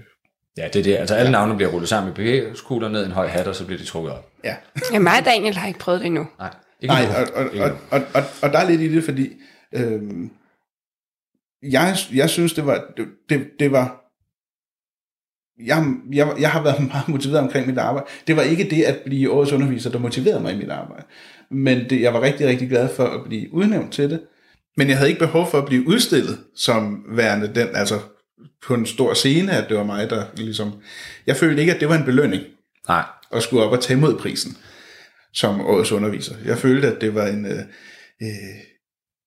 Ja, 0.59 0.69
det 0.73 0.77
er 0.77 0.83
det. 0.83 0.97
Altså 0.97 1.15
alle 1.15 1.31
ja. 1.31 1.33
navne 1.33 1.57
bliver 1.57 1.71
rullet 1.73 1.89
sammen 1.89 2.13
i 2.13 2.15
papirskugler 2.15 2.89
ned 2.89 3.07
en 3.07 3.13
høj 3.13 3.27
hat, 3.27 3.47
og 3.47 3.55
så 3.55 3.65
bliver 3.65 3.79
de 3.79 3.85
trukket 3.85 4.13
op. 4.13 4.27
Ja. 4.49 4.57
ja 4.93 4.99
mig 4.99 5.19
og 5.19 5.25
Daniel 5.25 5.57
har 5.57 5.67
ikke 5.67 5.79
prøvet 5.79 6.01
det 6.01 6.07
endnu. 6.07 6.27
Nej. 6.39 6.55
Ikke 6.81 6.95
Nej, 6.95 7.07
og, 7.17 7.45
og, 7.45 7.51
og, 7.61 7.71
og, 7.91 8.03
og, 8.15 8.23
og 8.43 8.53
der 8.53 8.59
er 8.59 8.69
lidt 8.69 8.81
i 8.81 8.95
det, 8.95 9.05
fordi 9.05 9.33
øh, 9.75 10.03
jeg, 11.63 11.97
jeg 12.13 12.31
synes, 12.31 12.53
det 12.53 12.67
var, 12.67 12.85
det, 12.97 13.07
det, 13.29 13.47
det 13.59 13.73
var 13.73 14.09
jeg, 15.67 15.95
jeg, 16.13 16.35
jeg 16.41 16.51
har 16.51 16.63
været 16.63 16.87
meget 16.93 17.09
motiveret 17.09 17.43
omkring 17.43 17.67
mit 17.67 17.79
arbejde. 17.79 18.07
Det 18.27 18.37
var 18.37 18.43
ikke 18.43 18.71
det 18.71 18.83
at 18.83 18.99
blive 19.05 19.31
årets 19.31 19.53
underviser, 19.53 19.91
der 19.91 19.99
motiverede 19.99 20.41
mig 20.41 20.55
i 20.55 20.57
mit 20.57 20.71
arbejde. 20.71 21.05
Men 21.51 21.91
det, 21.91 22.01
jeg 22.01 22.15
var 22.15 22.21
rigtig, 22.21 22.47
rigtig 22.47 22.69
glad 22.69 22.89
for 22.97 23.05
at 23.05 23.25
blive 23.25 23.55
udnævnt 23.55 23.93
til 23.93 24.11
det. 24.11 24.21
Men 24.77 24.89
jeg 24.89 24.97
havde 24.97 25.11
ikke 25.11 25.21
behov 25.21 25.51
for 25.51 25.59
at 25.59 25.67
blive 25.67 25.89
udstillet 25.89 26.39
som 26.57 27.05
værende 27.09 27.55
den, 27.55 27.69
altså 27.75 27.99
på 28.67 28.75
en 28.75 28.87
stor 28.87 29.15
scene, 29.15 29.53
at 29.53 29.69
det 29.69 29.77
var 29.77 29.85
mig, 29.85 30.11
der 30.11 30.25
ligesom... 30.37 30.73
Jeg 31.27 31.37
følte 31.37 31.61
ikke, 31.61 31.75
at 31.75 31.81
det 31.81 31.89
var 31.89 31.95
en 31.95 32.05
belønning. 32.05 32.43
Nej. 32.89 33.05
At 33.33 33.43
skulle 33.43 33.65
op 33.65 33.73
og 33.73 33.81
tage 33.81 33.97
mod 33.97 34.19
prisen 34.19 34.57
som 35.33 35.61
årets 35.61 35.93
underviser. 35.93 36.35
Jeg 36.45 36.59
følte, 36.59 36.89
at 36.89 37.01
det 37.01 37.15
var 37.15 37.27
en... 37.27 37.47
Øh, 37.47 37.59
øh, 38.23 38.29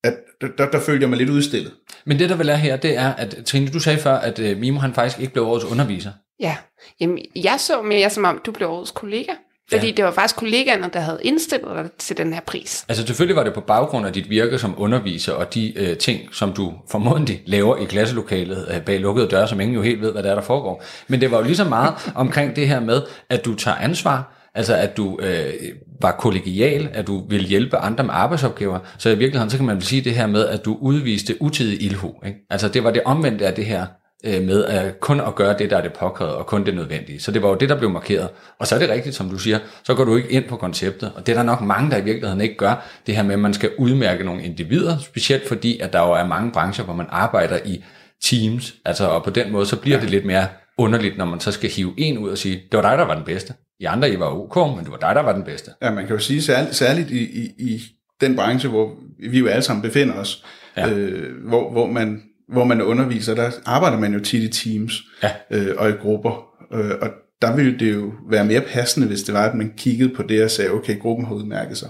at 0.03 0.17
der, 0.57 0.69
der 0.69 0.79
følte 0.79 1.01
jeg 1.01 1.09
mig 1.09 1.17
lidt 1.17 1.29
udstillet. 1.29 1.73
Men 2.05 2.19
det 2.19 2.29
der 2.29 2.35
vel 2.35 2.49
er 2.49 2.55
her, 2.55 2.77
det 2.77 2.97
er, 2.97 3.13
at 3.13 3.37
Trine, 3.45 3.67
du 3.67 3.79
sagde 3.79 3.99
før, 3.99 4.13
at 4.15 4.39
øh, 4.39 4.57
Mimo 4.57 4.79
han 4.79 4.93
faktisk 4.93 5.19
ikke 5.19 5.33
blev 5.33 5.45
årets 5.45 5.65
underviser. 5.65 6.11
Ja, 6.39 6.57
Jamen, 6.99 7.19
jeg 7.35 7.59
så 7.59 7.81
mere 7.81 8.09
som 8.09 8.25
om, 8.25 8.41
du 8.45 8.51
blev 8.51 8.69
årets 8.69 8.91
kollega. 8.91 9.33
Fordi 9.71 9.87
ja. 9.87 9.93
det 9.93 10.05
var 10.05 10.11
faktisk 10.11 10.35
kollegaerne, 10.35 10.89
der 10.93 10.99
havde 10.99 11.19
indstillet 11.21 11.69
dig 11.75 11.91
til 11.99 12.17
den 12.17 12.33
her 12.33 12.41
pris. 12.41 12.85
Altså 12.89 13.05
selvfølgelig 13.07 13.35
var 13.35 13.43
det 13.43 13.53
på 13.53 13.61
baggrund 13.61 14.05
af 14.05 14.13
dit 14.13 14.29
virke 14.29 14.57
som 14.57 14.73
underviser 14.77 15.33
og 15.33 15.53
de 15.53 15.79
øh, 15.79 15.97
ting, 15.97 16.35
som 16.35 16.53
du 16.53 16.73
formodentlig 16.89 17.41
laver 17.45 17.77
i 17.77 17.83
klasselokalet 17.85 18.67
øh, 18.73 18.81
bag 18.81 18.99
lukkede 18.99 19.27
døre, 19.27 19.47
som 19.47 19.61
ingen 19.61 19.75
jo 19.75 19.81
helt 19.81 20.01
ved, 20.01 20.11
hvad 20.11 20.23
der 20.23 20.31
er, 20.31 20.35
der 20.35 20.41
foregår. 20.41 20.83
Men 21.07 21.21
det 21.21 21.31
var 21.31 21.37
jo 21.37 21.43
lige 21.43 21.55
så 21.55 21.65
meget 21.65 21.93
omkring 22.15 22.55
det 22.55 22.67
her 22.67 22.79
med, 22.79 23.01
at 23.29 23.45
du 23.45 23.55
tager 23.55 23.77
ansvar, 23.77 24.37
Altså 24.55 24.75
at 24.75 24.97
du 24.97 25.19
øh, 25.21 25.53
var 26.01 26.11
kollegial, 26.11 26.89
at 26.93 27.07
du 27.07 27.27
ville 27.27 27.47
hjælpe 27.47 27.77
andre 27.77 28.03
med 28.03 28.13
arbejdsopgaver. 28.13 28.79
Så 28.97 29.09
i 29.09 29.17
virkeligheden, 29.17 29.49
så 29.49 29.57
kan 29.57 29.65
man 29.65 29.81
sige 29.81 30.01
det 30.01 30.15
her 30.15 30.27
med, 30.27 30.47
at 30.47 30.65
du 30.65 30.77
udviste 30.81 31.41
utidig 31.41 31.81
ilhu. 31.81 32.13
Ikke? 32.25 32.37
Altså 32.49 32.67
det 32.67 32.83
var 32.83 32.91
det 32.91 33.01
omvendte 33.05 33.47
af 33.47 33.53
det 33.53 33.65
her 33.65 33.85
øh, 34.23 34.43
med 34.43 34.65
at 34.65 34.99
kun 34.99 35.19
at 35.19 35.35
gøre 35.35 35.57
det, 35.57 35.69
der 35.69 35.77
er 35.77 35.81
det 35.81 35.93
påkrævet, 35.93 36.33
og 36.33 36.45
kun 36.45 36.65
det 36.65 36.75
nødvendige. 36.75 37.19
Så 37.19 37.31
det 37.31 37.41
var 37.41 37.49
jo 37.49 37.55
det, 37.55 37.69
der 37.69 37.77
blev 37.77 37.89
markeret. 37.89 38.29
Og 38.59 38.67
så 38.67 38.75
er 38.75 38.79
det 38.79 38.89
rigtigt, 38.89 39.15
som 39.15 39.29
du 39.29 39.37
siger, 39.37 39.59
så 39.83 39.93
går 39.93 40.03
du 40.03 40.15
ikke 40.15 40.29
ind 40.29 40.43
på 40.43 40.57
konceptet. 40.57 41.11
Og 41.15 41.27
det 41.27 41.31
er 41.31 41.37
der 41.37 41.43
nok 41.43 41.61
mange, 41.61 41.91
der 41.91 41.97
i 41.97 42.03
virkeligheden 42.03 42.41
ikke 42.41 42.55
gør, 42.55 42.87
det 43.07 43.15
her 43.15 43.23
med, 43.23 43.33
at 43.33 43.39
man 43.39 43.53
skal 43.53 43.69
udmærke 43.77 44.23
nogle 44.23 44.43
individer, 44.43 44.97
specielt 44.97 45.47
fordi, 45.47 45.79
at 45.79 45.93
der 45.93 45.99
jo 45.99 46.11
er 46.11 46.27
mange 46.27 46.51
brancher, 46.51 46.85
hvor 46.85 46.93
man 46.93 47.05
arbejder 47.09 47.59
i 47.65 47.83
teams, 48.23 48.73
altså 48.85 49.07
og 49.07 49.23
på 49.23 49.29
den 49.29 49.51
måde, 49.51 49.65
så 49.65 49.75
bliver 49.75 49.97
ja. 49.97 50.01
det 50.01 50.09
lidt 50.09 50.25
mere 50.25 50.47
underligt, 50.77 51.17
når 51.17 51.25
man 51.25 51.39
så 51.39 51.51
skal 51.51 51.69
hive 51.69 51.93
en 51.97 52.17
ud 52.17 52.29
og 52.29 52.37
sige, 52.37 52.55
det 52.55 52.77
var 52.77 52.81
dig, 52.81 52.97
der 52.97 53.05
var 53.05 53.15
den 53.15 53.23
bedste. 53.23 53.53
I 53.79 53.85
andre, 53.85 54.11
I 54.11 54.19
var 54.19 54.25
ok, 54.25 54.75
men 54.75 54.85
det 54.85 54.91
var 54.91 54.97
dig, 54.97 55.15
der 55.15 55.21
var 55.21 55.33
den 55.33 55.43
bedste. 55.43 55.71
Ja, 55.81 55.91
man 55.91 56.07
kan 56.07 56.15
jo 56.15 56.21
sige, 56.21 56.41
særligt, 56.41 56.75
særligt 56.75 57.11
i, 57.11 57.43
i, 57.43 57.51
i 57.57 57.81
den 58.21 58.35
branche, 58.35 58.69
hvor 58.69 58.95
vi 59.29 59.39
jo 59.39 59.47
alle 59.47 59.61
sammen 59.61 59.81
befinder 59.81 60.13
os, 60.13 60.45
ja. 60.77 60.89
øh, 60.89 61.47
hvor, 61.47 61.71
hvor, 61.71 61.87
man, 61.87 62.21
hvor 62.51 62.63
man 62.63 62.81
underviser, 62.81 63.35
der 63.35 63.51
arbejder 63.65 63.99
man 63.99 64.13
jo 64.13 64.19
tit 64.19 64.43
i 64.43 64.69
teams 64.69 65.01
ja. 65.23 65.31
øh, 65.51 65.75
og 65.77 65.89
i 65.89 65.91
grupper. 65.91 66.45
Øh, 66.73 66.91
og 67.01 67.09
der 67.41 67.55
ville 67.55 67.79
det 67.79 67.93
jo 67.93 68.11
være 68.29 68.45
mere 68.45 68.61
passende, 68.61 69.07
hvis 69.07 69.23
det 69.23 69.33
var, 69.33 69.45
at 69.49 69.55
man 69.55 69.73
kiggede 69.77 70.15
på 70.15 70.23
det 70.23 70.43
og 70.43 70.51
sagde, 70.51 70.71
okay, 70.71 70.99
gruppen 70.99 71.25
har 71.25 71.33
udmærket 71.33 71.77
sig. 71.77 71.89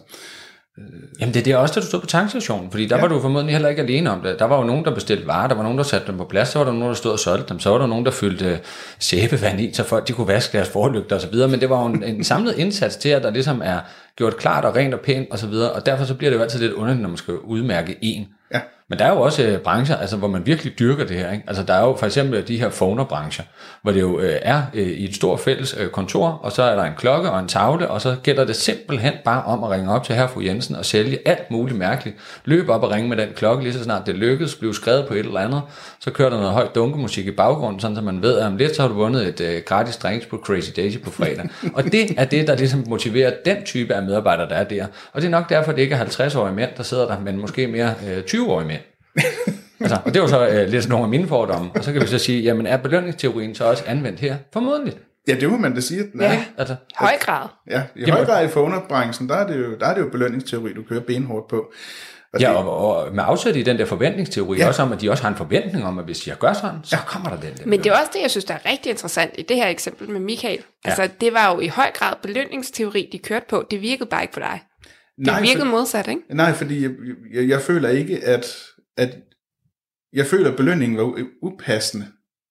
Jamen 1.20 1.34
det 1.34 1.40
er 1.40 1.44
det 1.44 1.56
også, 1.56 1.74
da 1.74 1.80
du 1.80 1.86
stod 1.86 2.00
på 2.00 2.06
tankstationen, 2.06 2.72
fordi 2.72 2.86
der 2.86 2.96
ja. 2.96 3.02
var 3.02 3.08
du 3.08 3.22
formodentlig 3.22 3.56
heller 3.56 3.70
ikke 3.70 3.82
alene 3.82 4.12
om 4.12 4.22
det. 4.22 4.40
Der 4.40 4.46
var 4.46 4.58
jo 4.58 4.64
nogen, 4.64 4.86
der 4.86 4.94
bestilte 4.94 5.28
varer, 5.28 5.48
der 5.48 5.56
var 5.56 5.64
nogen, 5.64 5.78
der 5.78 5.84
satte 5.84 6.08
dem 6.08 6.18
på 6.18 6.24
plads, 6.24 6.50
så 6.50 6.60
var 6.60 6.66
der 6.66 6.72
nogen, 6.72 6.88
der 6.88 6.94
stod 6.94 7.12
og 7.12 7.20
solgte 7.20 7.50
dem, 7.50 7.60
så 7.60 7.70
var 7.70 7.78
der 7.78 7.88
nogen, 7.88 8.06
der 8.06 8.12
fyldte 8.12 8.60
sæbevand 9.00 9.62
i, 9.62 9.74
så 9.74 9.84
folk 9.84 10.08
de 10.08 10.14
kunne 10.14 10.28
vaske 10.28 10.58
deres 10.58 10.70
forlygter 10.70 11.16
osv., 11.16 11.36
men 11.36 11.62
det 11.62 11.70
var 11.70 11.82
jo 11.82 11.88
en, 11.88 12.04
en 12.04 12.24
samlet 12.32 12.58
indsats 12.58 12.96
til, 12.96 13.10
at 13.10 13.24
der 13.24 13.30
ligesom 13.30 13.62
er 13.64 13.80
gjort 14.16 14.38
klart 14.38 14.66
og 14.66 14.76
rent 14.76 14.94
og 14.94 15.00
pænt 15.00 15.28
osv., 15.32 15.54
og, 15.54 15.72
og 15.72 15.86
derfor 15.86 16.06
så 16.06 16.16
bliver 16.16 16.30
det 16.30 16.38
jo 16.38 16.44
altid 16.44 16.60
lidt 16.60 16.74
underligt, 16.74 17.02
når 17.02 17.10
man 17.10 17.18
skal 17.18 17.34
udmærke 17.34 17.98
en. 18.02 18.28
Ja. 18.54 18.60
Men 18.92 19.00
der 19.00 19.06
er 19.06 19.10
jo 19.10 19.22
også 19.22 19.44
øh, 19.44 19.60
brancher, 19.60 19.98
altså, 19.98 20.18
hvor 20.18 20.28
man 20.28 20.46
virkelig 20.46 20.80
dyrker 20.80 21.06
det 21.06 21.18
her. 21.18 21.32
Ikke? 21.32 21.44
Altså, 21.48 21.64
der 21.64 21.74
er 21.74 21.82
jo 21.82 21.96
for 21.96 22.06
eksempel 22.06 22.48
de 22.48 22.60
her 22.60 22.70
phoner-brancher, 22.70 23.44
hvor 23.82 23.92
det 23.92 24.02
jo 24.02 24.20
øh, 24.20 24.40
er 24.42 24.62
øh, 24.74 24.88
i 24.88 25.06
et 25.06 25.16
stort 25.16 25.40
fælles 25.40 25.76
øh, 25.80 25.90
kontor, 25.90 26.28
og 26.28 26.52
så 26.52 26.64
er 26.64 26.76
der 26.76 26.84
en 26.84 26.94
klokke 26.98 27.32
og 27.32 27.40
en 27.40 27.48
tavle, 27.48 27.90
og 27.90 28.02
så 28.02 28.16
gælder 28.24 28.46
det 28.46 28.56
simpelthen 28.56 29.14
bare 29.26 29.44
om 29.44 29.64
at 29.64 29.70
ringe 29.70 29.92
op 29.92 30.04
til 30.04 30.16
herre 30.16 30.30
fru 30.30 30.42
Jensen 30.42 30.76
og 30.76 30.86
sælge 30.86 31.20
alt 31.26 31.52
muligt 31.52 31.78
mærkeligt. 31.78 32.18
Løb 32.46 32.70
op 32.70 32.84
og 32.84 32.92
ringe 32.92 33.10
med 33.10 33.18
den 33.18 33.30
klokke, 33.36 33.64
lige 33.64 33.74
så 33.74 33.84
snart 33.84 34.06
det 34.06 34.16
lykkedes, 34.16 34.56
blev 34.56 34.74
skrevet 34.74 35.08
på 35.08 35.14
et 35.14 35.20
eller 35.20 35.40
andet, 35.40 35.62
så 36.00 36.12
kører 36.12 36.30
der 36.30 36.38
noget 36.38 36.54
højt 36.54 36.76
dunkemusik 36.76 37.28
i 37.28 37.32
baggrunden, 37.32 37.80
sådan 37.80 37.96
så 37.96 38.02
man 38.02 38.22
ved, 38.22 38.38
at 38.38 38.46
om 38.46 38.58
lidt 38.58 38.76
så 38.76 38.82
har 38.82 38.90
du 38.90 38.96
vundet 38.96 39.28
et 39.28 39.42
øh, 39.42 39.62
gratis 39.66 39.98
drinks 39.98 40.26
på 40.26 40.38
Crazy 40.38 40.72
Daisy 40.76 40.98
på 40.98 41.12
fredag. 41.12 41.50
og 41.76 41.84
det 41.84 42.20
er 42.20 42.26
det, 42.26 42.48
der 42.48 42.56
ligesom 42.56 42.84
motiverer 42.88 43.32
den 43.46 43.64
type 43.66 43.94
af 43.94 44.04
medarbejdere, 44.04 44.50
der 44.50 44.56
er 44.56 44.64
der. 44.64 44.86
Og 45.14 45.22
det 45.22 45.28
er 45.28 45.32
nok 45.32 45.50
derfor, 45.50 45.72
det 45.72 45.82
ikke 45.82 45.96
er 45.96 46.06
50-årige 46.06 46.56
mænd, 46.56 46.70
der 46.78 46.84
sidder 46.84 47.08
der, 47.08 47.20
men 47.20 47.42
måske 47.42 47.68
mere 47.68 47.94
øh, 48.08 48.24
20-årige 48.28 48.68
mænd. 48.68 48.81
Altså, 49.80 49.98
og 50.06 50.14
det 50.14 50.22
var 50.22 50.28
så 50.28 50.48
øh, 50.48 50.70
lidt 50.70 50.90
nogle 50.90 51.04
af 51.04 51.10
mine 51.10 51.28
fordomme. 51.28 51.72
Og 51.76 51.84
så 51.84 51.94
kan 51.94 52.02
vi 52.02 52.08
så 52.08 52.18
sige, 52.18 52.42
jamen 52.42 52.68
er 52.68 52.78
belønningsteorien 52.78 53.56
så 53.56 53.64
også 53.64 53.84
anvendt 53.88 54.20
her? 54.20 54.38
Formodentlig. 54.54 54.94
Ja, 55.28 55.36
det 55.36 55.50
må 55.50 55.58
man 55.58 55.76
da 55.76 55.82
sige. 55.82 56.04
Nej. 56.14 56.28
Ja, 56.28 56.46
altså, 56.58 56.76
høj 56.96 57.18
grad. 57.20 57.48
Ja, 57.70 57.84
i 57.96 58.10
høj 58.10 58.26
grad 58.26 58.46
i 58.46 58.48
phoner-branchen, 58.48 59.30
der 59.30 59.36
er, 59.36 59.48
det 59.48 59.58
jo, 59.58 59.76
der 59.80 59.86
er 59.86 59.94
det 59.94 60.02
jo 60.02 60.10
belønningsteori, 60.10 60.74
du 60.74 60.84
kører 60.90 61.02
benhårdt 61.02 61.48
på. 61.48 61.72
Og 62.34 62.40
ja, 62.40 62.52
og, 62.52 62.78
og 62.78 63.16
med 63.16 63.24
afsæt 63.28 63.56
i 63.56 63.64
den 63.64 63.78
der 63.78 63.86
forventningsteori, 63.86 64.58
ja. 64.58 64.68
også 64.68 64.82
om, 64.82 64.92
at 64.92 65.02
de 65.02 65.10
også 65.10 65.24
har 65.24 65.30
en 65.30 65.36
forventning 65.36 65.86
om, 65.86 66.00
at 66.00 66.06
hvis 66.06 66.28
jeg 66.28 66.38
gør 66.38 66.54
sådan, 66.54 66.80
så 66.84 66.96
ja. 66.96 67.02
kommer 67.06 67.30
der 67.30 67.38
den 67.38 67.58
der. 67.58 67.66
Men 67.66 67.84
det 67.84 67.88
er 67.92 67.94
også 67.94 68.12
det, 68.14 68.22
jeg 68.22 68.32
synes, 68.32 68.46
der 68.46 68.54
er 68.54 68.72
rigtig 68.72 68.90
interessant 68.90 69.32
i 69.38 69.42
det 69.42 69.56
her 69.56 69.68
eksempel 69.68 70.10
med 70.10 70.20
Michael. 70.20 70.60
Ja. 70.86 70.90
Altså, 70.90 71.10
det 71.22 71.34
var 71.34 71.54
jo 71.54 71.60
i 71.60 71.68
høj 71.68 71.92
grad 71.94 72.14
belønningsteori, 72.22 73.10
de 73.12 73.18
kørte 73.18 73.46
på. 73.50 73.66
Det 73.72 73.82
virkede 73.82 74.10
bare 74.10 74.22
ikke 74.22 74.34
på 74.34 74.40
dig. 74.40 74.62
Det 75.18 75.28
nej, 75.28 75.42
virkede 75.42 75.66
for, 75.66 75.72
modsat, 75.72 76.08
ikke? 76.08 76.22
Nej, 76.30 76.54
fordi 76.54 76.84
jeg, 76.84 76.92
jeg, 77.34 77.50
jeg 77.50 77.62
føler 77.62 77.90
ikke, 77.90 78.26
at 78.26 78.58
at 78.98 79.18
jeg 80.14 80.26
føler, 80.26 80.52
at 80.52 80.58
belønningen 80.58 80.98
var 80.98 81.24
upassende. 81.42 82.08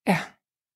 Ja. 0.09 0.19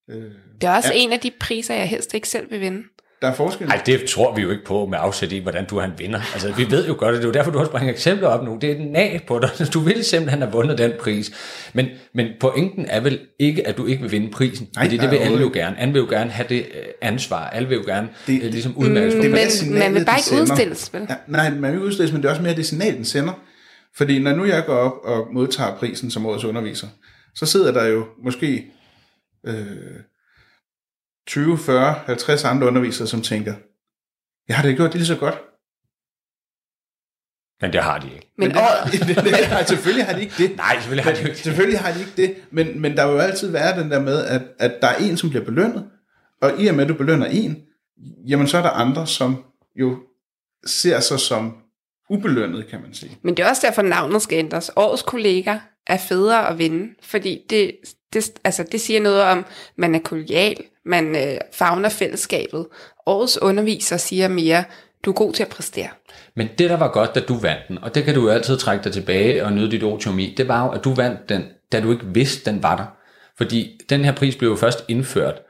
Øh, 0.09 0.31
det 0.61 0.67
er 0.67 0.75
også 0.75 0.93
ja. 0.93 0.99
en 0.99 1.11
af 1.11 1.19
de 1.19 1.31
priser, 1.39 1.73
jeg 1.73 1.89
helst 1.89 2.13
ikke 2.13 2.29
selv 2.29 2.51
vil 2.51 2.61
vinde. 2.61 2.83
Der 3.21 3.27
er 3.27 3.33
forskel. 3.33 3.67
Nej, 3.67 3.81
det 3.85 4.05
tror 4.05 4.35
vi 4.35 4.41
jo 4.41 4.51
ikke 4.51 4.65
på 4.65 4.85
med 4.85 4.97
afsæt 5.01 5.31
i, 5.31 5.39
hvordan 5.39 5.65
du 5.65 5.81
en 5.81 5.91
vinder. 5.97 6.19
Altså, 6.33 6.51
vi 6.51 6.71
ved 6.71 6.87
jo 6.87 6.95
godt, 6.97 7.15
at 7.15 7.17
det 7.17 7.23
er 7.23 7.27
jo 7.27 7.33
derfor, 7.33 7.51
du 7.51 7.57
har 7.57 7.65
bringet 7.65 7.91
eksempler 7.91 8.27
op 8.27 8.45
nu. 8.45 8.57
Det 8.61 8.71
er 8.71 8.75
den 8.75 8.95
af 8.95 9.23
på 9.27 9.39
dig. 9.39 9.49
Du 9.73 9.79
vil 9.79 10.03
simpelthen 10.03 10.41
have 10.41 10.51
vundet 10.51 10.77
den 10.77 10.91
pris. 10.99 11.31
Men, 11.73 11.87
men 12.13 12.27
pointen 12.39 12.85
er 12.89 12.99
vel 12.99 13.19
ikke, 13.39 13.67
at 13.67 13.77
du 13.77 13.85
ikke 13.85 14.01
vil 14.01 14.11
vinde 14.11 14.31
prisen. 14.31 14.67
Nej, 14.75 14.85
fordi 14.85 14.97
det 14.97 15.11
vil 15.11 15.17
alle 15.17 15.39
jo 15.39 15.51
gerne. 15.53 15.79
Alle 15.79 15.93
vil 15.93 15.99
jo 15.99 16.07
gerne 16.09 16.31
have 16.31 16.47
det 16.49 16.59
øh, 16.59 16.83
ansvar. 17.01 17.49
Alle 17.49 17.69
vil 17.69 17.75
jo 17.75 17.83
gerne 17.85 18.09
det, 18.27 18.43
øh, 18.43 18.51
ligesom 18.51 18.77
udmærkes. 18.77 19.15
Mm, 19.63 19.69
men 19.69 19.79
man 19.79 19.93
vil 19.93 20.05
bare 20.05 20.17
ikke 20.19 20.41
udstilles, 20.41 20.93
vel? 20.93 21.07
Ja, 21.09 21.15
nej, 21.27 21.49
man 21.49 21.71
vil 21.71 21.81
udstilles, 21.81 22.13
men 22.13 22.21
det 22.21 22.27
er 22.27 22.31
også 22.31 22.43
mere 22.43 22.55
det 22.55 22.65
signal, 22.65 22.95
den 22.95 23.05
sender. 23.05 23.33
Fordi 23.97 24.19
når 24.19 24.35
nu 24.35 24.45
jeg 24.45 24.65
går 24.65 24.75
op 24.75 24.97
og 25.03 25.33
modtager 25.33 25.77
prisen 25.77 26.11
som 26.11 26.25
årets 26.25 26.43
underviser, 26.43 26.87
så 27.35 27.45
sidder 27.45 27.71
der 27.71 27.85
jo 27.85 28.07
måske 28.23 28.71
øh, 29.45 29.99
20, 31.27 31.57
40, 31.57 31.93
50 31.93 32.43
andre 32.43 32.67
undervisere, 32.67 33.07
som 33.07 33.21
tænker, 33.21 33.55
jeg 34.47 34.55
har 34.55 34.63
da 34.63 34.73
gjort 34.73 34.91
det 34.91 34.95
lige 34.95 35.07
så 35.07 35.15
godt. 35.15 35.41
Men 37.61 37.73
det 37.73 37.83
har 37.83 37.99
de 37.99 38.13
ikke. 38.13 38.31
Men, 38.37 38.47
men 38.47 38.57
det, 38.91 39.07
det, 39.07 39.23
det, 39.23 39.31
nej, 39.49 39.63
selvfølgelig 39.63 40.05
har 40.05 40.13
de 40.13 40.21
ikke 40.21 40.33
det. 40.37 40.57
Nej, 40.57 40.75
selvfølgelig 40.75 41.03
har 41.03 41.13
de 41.13 41.29
ikke 41.29 41.37
Selvfølgelig 41.37 41.79
har 41.79 41.93
de 41.93 41.99
ikke 41.99 42.11
det. 42.17 42.35
Men, 42.51 42.81
men 42.81 42.97
der 42.97 43.07
vil 43.07 43.13
jo 43.13 43.19
altid 43.19 43.51
være 43.51 43.79
den 43.79 43.91
der 43.91 44.01
med, 44.01 44.25
at, 44.25 44.41
at 44.59 44.81
der 44.81 44.87
er 44.87 44.95
en, 44.95 45.17
som 45.17 45.29
bliver 45.29 45.45
belønnet. 45.45 45.89
Og 46.41 46.61
i 46.61 46.67
og 46.67 46.75
med, 46.75 46.83
at 46.83 46.89
du 46.89 46.93
belønner 46.93 47.25
en, 47.25 47.63
jamen 48.27 48.47
så 48.47 48.57
er 48.57 48.61
der 48.61 48.69
andre, 48.69 49.07
som 49.07 49.43
jo 49.75 49.99
ser 50.65 50.99
sig 50.99 51.19
som 51.19 51.57
ubelønnet, 52.09 52.67
kan 52.67 52.81
man 52.81 52.93
sige. 52.93 53.17
Men 53.21 53.37
det 53.37 53.45
er 53.45 53.49
også 53.49 53.67
derfor, 53.67 53.81
navnet 53.81 54.21
skal 54.21 54.37
ændres. 54.37 54.71
Årets 54.75 55.01
kollega 55.01 55.57
er 55.87 55.97
federe 55.97 56.49
at 56.49 56.57
vinde, 56.57 56.93
fordi 57.01 57.41
det, 57.49 57.71
det, 58.13 58.31
altså 58.43 58.63
det 58.71 58.81
siger 58.81 59.01
noget 59.01 59.21
om, 59.21 59.45
man 59.75 59.95
er 59.95 59.99
kollegial, 59.99 60.57
man 60.85 61.15
øh, 61.15 61.37
fagner 61.53 61.89
fællesskabet. 61.89 62.67
Årets 63.05 63.41
underviser 63.41 63.97
siger 63.97 64.27
mere, 64.27 64.63
du 65.05 65.09
er 65.09 65.15
god 65.15 65.33
til 65.33 65.43
at 65.43 65.49
præstere. 65.49 65.89
Men 66.35 66.49
det, 66.57 66.69
der 66.69 66.77
var 66.77 66.91
godt, 66.91 67.15
da 67.15 67.19
du 67.19 67.33
vandt 67.33 67.67
den, 67.67 67.77
og 67.77 67.95
det 67.95 68.03
kan 68.03 68.15
du 68.15 68.21
jo 68.21 68.29
altid 68.29 68.57
trække 68.57 68.83
dig 68.83 68.93
tilbage 68.93 69.45
og 69.45 69.53
nyde 69.53 69.71
dit 69.71 69.83
otiumi, 69.83 70.33
det 70.37 70.47
var 70.47 70.65
jo, 70.65 70.71
at 70.71 70.83
du 70.83 70.93
vandt 70.93 71.29
den, 71.29 71.43
da 71.71 71.79
du 71.79 71.91
ikke 71.91 72.05
vidste, 72.05 72.51
den 72.51 72.63
var 72.63 72.75
der. 72.75 72.85
Fordi 73.37 73.79
den 73.89 74.05
her 74.05 74.11
pris 74.11 74.35
blev 74.35 74.49
jo 74.49 74.55
først 74.55 74.85
indført, 74.87 75.41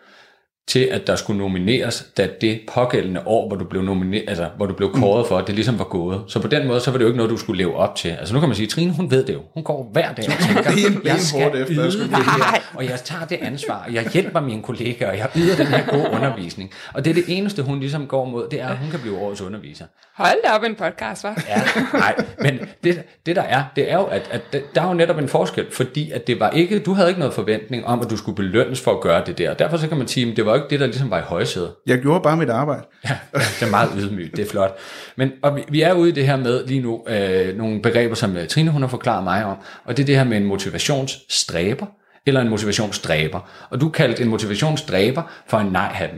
til, 0.68 0.80
at 0.80 1.08
der 1.08 1.16
skulle 1.16 1.38
nomineres, 1.38 2.08
da 2.18 2.30
det 2.42 2.60
pågældende 2.74 3.22
år, 3.26 3.48
hvor 3.48 3.58
du 3.58 3.66
blev, 3.66 3.82
nomineret, 3.82 4.24
altså, 4.28 4.50
hvor 4.58 4.66
du 4.66 4.74
blev 4.74 4.94
kåret 4.94 5.28
for, 5.28 5.42
det 5.42 5.56
ligesom 5.56 5.80
var 5.80 5.86
gået. 5.86 6.22
Så 6.28 6.42
på 6.42 6.48
den 6.48 6.68
måde, 6.68 6.80
så 6.80 6.92
var 6.92 6.98
det 6.98 7.04
jo 7.04 7.08
ikke 7.08 7.18
noget, 7.18 7.32
du 7.32 7.38
skulle 7.38 7.58
leve 7.58 7.76
op 7.76 7.96
til. 7.96 8.10
Altså 8.10 8.34
nu 8.34 8.40
kan 8.40 8.50
man 8.50 8.56
sige, 8.56 8.68
Trine, 8.68 8.94
hun 8.94 9.12
ved 9.12 9.24
det 9.26 9.34
jo. 9.34 9.42
Hun 9.54 9.64
går 9.64 9.90
hver 9.94 10.14
dag 10.14 10.26
og 10.28 10.34
tænker, 10.48 10.72
jeg 11.06 11.20
skal 11.20 11.52
yde 11.70 12.00
det 12.00 12.16
her, 12.16 12.62
og 12.74 12.86
jeg 12.86 13.00
tager 13.04 13.26
det 13.26 13.38
ansvar, 13.42 13.84
og 13.88 13.94
jeg 13.94 14.10
hjælper 14.14 14.40
mine 14.40 14.62
kollegaer, 14.64 15.12
og 15.12 15.18
jeg 15.18 15.30
yder 15.36 15.56
den 15.56 15.68
her 15.68 15.86
gode 15.86 16.10
undervisning. 16.14 16.72
Og 16.94 17.06
det 17.06 17.12
er 17.12 17.14
det 17.14 17.24
eneste, 17.28 17.62
hun 17.62 17.80
ligesom 17.80 18.08
går 18.08 18.26
mod, 18.26 18.48
det 18.52 18.62
er, 18.62 18.68
at 18.68 18.78
hun 18.78 18.92
kan 18.92 19.00
blive 19.00 19.18
årets 19.18 19.42
underviser. 19.42 19.86
Hold 20.16 20.38
da 20.46 20.52
op 20.52 20.64
en 20.64 20.76
podcast, 20.76 21.26
hva'? 21.26 21.50
Ja, 21.50 21.62
nej, 21.94 22.16
men 22.40 22.60
det, 22.84 23.04
det 23.26 23.36
der 23.36 23.42
er, 23.42 23.64
det 23.76 23.92
er 23.92 23.98
jo, 23.98 24.04
at, 24.04 24.30
at 24.32 24.56
der 24.76 24.82
er 24.82 24.88
jo 24.88 24.94
netop 24.94 25.18
en 25.18 25.28
forskel, 25.28 25.66
fordi 25.72 26.12
at 26.12 26.28
det 26.28 26.40
var 26.40 26.50
ikke, 26.50 26.80
du 26.80 26.94
havde 26.94 27.10
ikke 27.10 27.20
noget 27.20 27.34
forventning 27.34 27.86
om, 27.86 28.02
at 28.02 28.10
du 28.10 28.18
skulle 28.18 28.36
belønnes 28.36 28.82
for 28.82 28.92
at 28.92 29.02
gøre 29.02 29.24
det 29.26 29.38
der. 29.38 29.54
Derfor 29.54 29.78
så 29.78 29.88
kan 29.88 29.98
man 29.98 30.08
sige, 30.08 30.32
at 30.32 30.38
det 30.38 30.46
var 30.46 30.55
ikke 30.56 30.68
det, 30.70 30.80
der 30.80 30.86
ligesom 30.86 31.10
var 31.10 31.20
i 31.20 31.22
højsædet. 31.22 31.76
Jeg 31.86 32.00
gjorde 32.00 32.24
bare 32.24 32.38
mit 32.38 32.50
arbejde. 32.50 32.84
Ja, 33.10 33.18
det 33.34 33.62
er 33.62 33.70
meget 33.70 33.90
ydmygt, 33.98 34.36
det 34.36 34.46
er 34.46 34.50
flot. 34.50 34.78
Men 35.16 35.32
og 35.44 35.56
vi, 35.56 35.64
vi 35.70 35.82
er 35.82 35.94
ude 35.94 36.10
i 36.10 36.12
det 36.12 36.26
her 36.26 36.36
med 36.36 36.68
lige 36.68 36.82
nu, 36.82 37.04
øh, 37.08 37.58
nogle 37.58 37.82
begreber, 37.82 38.16
som 38.16 38.38
øh, 38.38 38.48
Trine 38.48 38.72
hun 38.72 38.82
har 38.82 38.90
forklaret 38.90 39.24
mig 39.24 39.46
om, 39.46 39.58
og 39.86 39.98
det 39.98 40.04
er 40.04 40.08
det 40.08 40.16
her 40.16 40.24
med 40.24 40.38
en 40.38 40.46
motivationsstræber, 40.46 41.86
eller 42.26 42.42
en 42.42 42.50
motivationsstræber. 42.50 43.50
Og 43.70 43.82
du 43.82 43.90
kaldte 43.90 44.24
en 44.24 44.30
motivationsstræber 44.30 45.24
for 45.48 45.58
en 45.58 45.68
nej-hat 45.68 46.10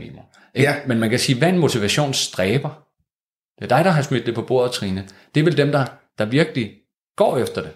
Ja. 0.54 0.74
Men 0.86 0.98
man 0.98 1.10
kan 1.10 1.18
sige, 1.18 1.38
hvad 1.38 1.48
er 1.48 1.52
en 1.52 1.58
motivationsstræber? 1.58 2.68
Det 3.58 3.72
er 3.72 3.76
dig, 3.76 3.84
der 3.84 3.90
har 3.90 4.02
smidt 4.02 4.26
det 4.26 4.34
på 4.34 4.42
bordet, 4.42 4.72
Trine. 4.72 5.08
Det 5.34 5.40
er 5.40 5.44
vel 5.44 5.56
dem, 5.56 5.72
der, 5.72 5.84
der 6.18 6.24
virkelig 6.24 6.70
går 7.16 7.38
efter 7.38 7.62
det. 7.62 7.70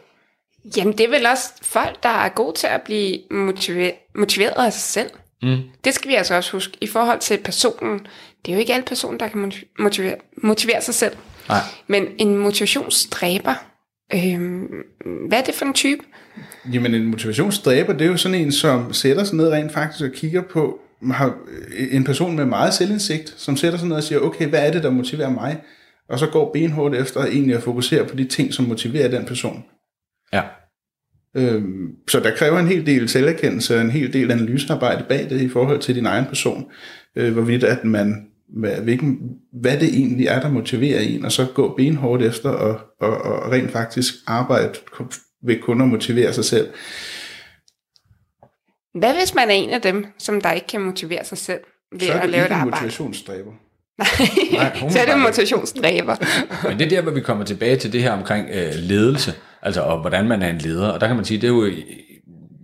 Jamen, 0.77 0.99
det 0.99 1.05
er 1.07 1.11
vel 1.11 1.27
også 1.27 1.49
folk, 1.63 2.03
der 2.03 2.09
er 2.09 2.29
gode 2.29 2.57
til 2.57 2.67
at 2.67 2.83
blive 2.83 3.19
motiveret, 3.31 3.95
motiveret 4.15 4.67
af 4.67 4.73
sig 4.73 4.83
selv. 4.83 5.11
Mm. 5.43 5.59
Det 5.85 5.95
skal 5.95 6.11
vi 6.11 6.15
altså 6.15 6.35
også 6.35 6.53
huske. 6.53 6.77
I 6.81 6.87
forhold 6.87 7.21
til 7.21 7.39
personen, 7.45 8.07
det 8.47 8.53
er 8.53 8.57
jo 8.57 8.61
ikke 8.61 8.75
alle 8.75 8.85
personer, 8.85 9.19
der 9.19 9.29
kan 9.29 9.53
motivere, 9.79 10.17
motivere 10.43 10.83
sig 10.83 10.95
selv. 10.95 11.17
Nej. 11.49 11.61
Men 11.87 12.07
en 12.19 12.39
motivationsstræber, 12.39 13.55
øh, 14.15 14.41
hvad 15.29 15.39
er 15.39 15.43
det 15.43 15.55
for 15.55 15.65
en 15.65 15.75
type? 15.75 16.03
Jamen 16.73 16.95
en 16.95 17.05
motivationsstræber, 17.05 17.93
det 17.93 18.03
er 18.03 18.11
jo 18.11 18.17
sådan 18.17 18.41
en, 18.41 18.53
som 18.53 18.93
sætter 18.93 19.25
sig 19.25 19.37
ned 19.37 19.49
rent 19.49 19.73
faktisk 19.73 20.05
og 20.05 20.11
kigger 20.11 20.43
på, 20.43 20.81
har 21.11 21.35
en 21.91 22.05
person 22.05 22.37
med 22.37 22.45
meget 22.45 22.75
selvindsigt, 22.75 23.35
som 23.37 23.57
sætter 23.57 23.79
sig 23.79 23.89
ned 23.89 23.97
og 23.97 24.03
siger, 24.03 24.21
okay, 24.21 24.47
hvad 24.47 24.67
er 24.67 24.73
det, 24.73 24.83
der 24.83 24.91
motiverer 24.91 25.31
mig? 25.31 25.61
Og 26.09 26.19
så 26.19 26.27
går 26.27 26.53
benhårdt 26.53 26.95
efter 26.95 27.25
egentlig 27.25 27.57
at 27.57 27.63
fokusere 27.63 28.05
på 28.05 28.17
de 28.17 28.25
ting, 28.25 28.55
som 28.55 28.65
motiverer 28.65 29.09
den 29.09 29.25
person. 29.25 29.65
Ja. 30.33 30.43
Øhm, 31.37 31.89
så 32.09 32.21
der 32.21 32.37
kræver 32.37 32.59
en 32.59 32.67
hel 32.67 32.87
del 32.87 33.09
selverkendelse 33.09 33.77
og 33.77 33.81
en 33.81 33.91
hel 33.91 34.13
del 34.13 34.31
analysearbejde 34.31 35.05
bag 35.09 35.31
det 35.31 35.41
i 35.41 35.49
forhold 35.49 35.81
til 35.81 35.95
din 35.95 36.07
egen 36.07 36.25
person. 36.25 36.65
Øh, 37.17 37.33
hvorvidt 37.33 37.65
at 37.65 37.85
man, 37.85 38.27
hvad, 38.49 38.77
hvilken, 38.77 39.19
hvad 39.53 39.79
det 39.79 39.89
egentlig 39.89 40.27
er, 40.27 40.41
der 40.41 40.51
motiverer 40.51 41.01
en, 41.01 41.25
og 41.25 41.33
så 41.33 41.47
gå 41.55 41.75
benhårdt 41.77 42.23
efter 42.23 42.49
og, 42.51 42.81
og, 43.01 43.17
og 43.19 43.53
rent 43.53 43.71
faktisk 43.71 44.15
arbejde 44.27 44.73
ved 45.47 45.61
kun 45.61 45.81
at 45.81 45.89
motivere 45.89 46.33
sig 46.33 46.45
selv. 46.45 46.69
Hvad 48.95 49.15
hvis 49.15 49.35
man 49.35 49.49
er 49.49 49.55
en 49.55 49.71
af 49.71 49.81
dem, 49.81 50.07
som 50.19 50.41
der 50.41 50.53
ikke 50.53 50.67
kan 50.67 50.81
motivere 50.81 51.25
sig 51.25 51.39
selv 51.39 51.61
ved 51.93 52.01
så 52.01 52.13
er 52.13 52.21
at 52.21 52.29
lave 52.29 52.41
et 52.41 52.45
ikke 52.45 52.55
en 52.55 52.61
arbejde? 52.61 52.71
motivationsstræber. 52.71 53.53
Nej, 54.53 54.79
hun 54.81 54.91
så 54.93 54.99
er 54.99 55.05
det 55.07 55.19
motivationsdræber. 55.19 56.17
Men 56.69 56.79
det 56.79 56.85
er 56.85 56.89
der, 56.89 57.03
hvor 57.03 57.13
vi 57.13 57.21
kommer 57.21 57.45
tilbage 57.45 57.77
til 57.77 57.93
det 57.93 58.03
her 58.03 58.13
omkring 58.13 58.49
øh, 58.53 58.75
ledelse, 58.75 59.35
altså 59.63 59.81
og 59.81 60.01
hvordan 60.01 60.29
man 60.29 60.43
er 60.43 60.51
en 60.51 60.59
leder. 60.59 60.89
Og 60.89 61.01
der 61.01 61.07
kan 61.07 61.17
man 61.17 61.25
sige, 61.25 61.41
det 61.41 61.45
er 61.45 61.53
jo 61.53 61.67
i- 61.67 61.85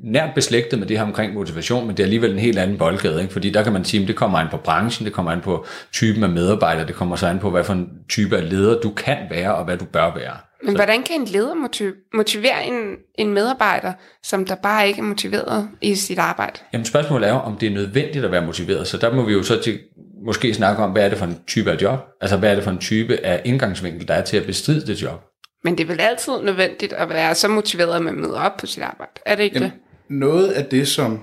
nært 0.04 0.34
beslægtet 0.34 0.78
med 0.78 0.86
det 0.86 0.98
her 0.98 1.04
omkring 1.04 1.34
motivation, 1.34 1.86
men 1.86 1.96
det 1.96 2.02
er 2.02 2.04
alligevel 2.06 2.32
en 2.32 2.38
helt 2.38 2.58
anden 2.58 2.78
boldgade, 2.78 3.20
ikke? 3.20 3.32
fordi 3.32 3.50
der 3.50 3.62
kan 3.62 3.72
man 3.72 3.84
sige, 3.84 4.02
at 4.02 4.08
det 4.08 4.16
kommer 4.16 4.38
an 4.38 4.46
på 4.50 4.56
branchen, 4.56 5.04
det 5.06 5.12
kommer 5.14 5.32
an 5.32 5.40
på 5.40 5.66
typen 5.92 6.22
af 6.22 6.28
medarbejdere, 6.30 6.86
det 6.86 6.94
kommer 6.94 7.16
så 7.16 7.26
an 7.26 7.38
på, 7.38 7.50
hvad 7.50 7.64
for 7.64 7.72
en 7.72 7.88
type 8.08 8.36
af 8.36 8.50
leder 8.50 8.80
du 8.80 8.90
kan 8.90 9.16
være, 9.30 9.54
og 9.54 9.64
hvad 9.64 9.76
du 9.76 9.84
bør 9.84 10.14
være. 10.14 10.36
Men 10.64 10.74
hvordan 10.76 11.02
kan 11.02 11.20
en 11.20 11.26
leder 11.26 11.54
motiv- 11.54 11.94
motivere 12.14 12.66
en, 12.66 12.74
en 13.18 13.34
medarbejder, 13.34 13.92
som 14.22 14.44
der 14.44 14.54
bare 14.54 14.88
ikke 14.88 14.98
er 15.00 15.04
motiveret 15.04 15.68
i 15.82 15.94
sit 15.94 16.18
arbejde? 16.18 16.58
Jamen 16.72 16.84
spørgsmålet 16.84 17.28
er 17.28 17.32
jo, 17.32 17.38
om 17.38 17.56
det 17.56 17.66
er 17.66 17.70
nødvendigt 17.74 18.24
at 18.24 18.30
være 18.32 18.46
motiveret, 18.46 18.86
så 18.86 18.96
der 18.96 19.14
må 19.14 19.22
vi 19.22 19.32
jo 19.32 19.42
så 19.42 19.62
til, 19.62 19.78
måske 20.26 20.54
snakke 20.54 20.82
om, 20.82 20.90
hvad 20.90 21.04
er 21.04 21.08
det 21.08 21.18
for 21.18 21.26
en 21.26 21.38
type 21.46 21.70
af 21.72 21.82
job? 21.82 21.98
Altså 22.20 22.36
hvad 22.36 22.50
er 22.50 22.54
det 22.54 22.64
for 22.64 22.70
en 22.70 22.78
type 22.78 23.16
af 23.26 23.42
indgangsvinkel, 23.44 24.08
der 24.08 24.14
er 24.14 24.22
til 24.24 24.36
at 24.36 24.46
bestride 24.46 24.86
det 24.86 25.02
job? 25.02 25.24
Men 25.64 25.78
det 25.78 25.84
er 25.84 25.88
vel 25.88 26.00
altid 26.00 26.32
nødvendigt 26.42 26.92
at 26.92 27.08
være 27.08 27.34
så 27.34 27.48
motiveret, 27.48 27.96
at 27.96 28.02
man 28.02 28.14
møder 28.14 28.40
op 28.40 28.56
på 28.56 28.66
sit 28.66 28.82
arbejde. 28.82 29.12
Er 29.26 29.34
det 29.36 29.42
ikke 29.42 29.56
Jamen, 29.56 29.70
det? 29.70 29.80
noget 30.10 30.48
af 30.48 30.64
det, 30.64 30.88
som 30.88 31.20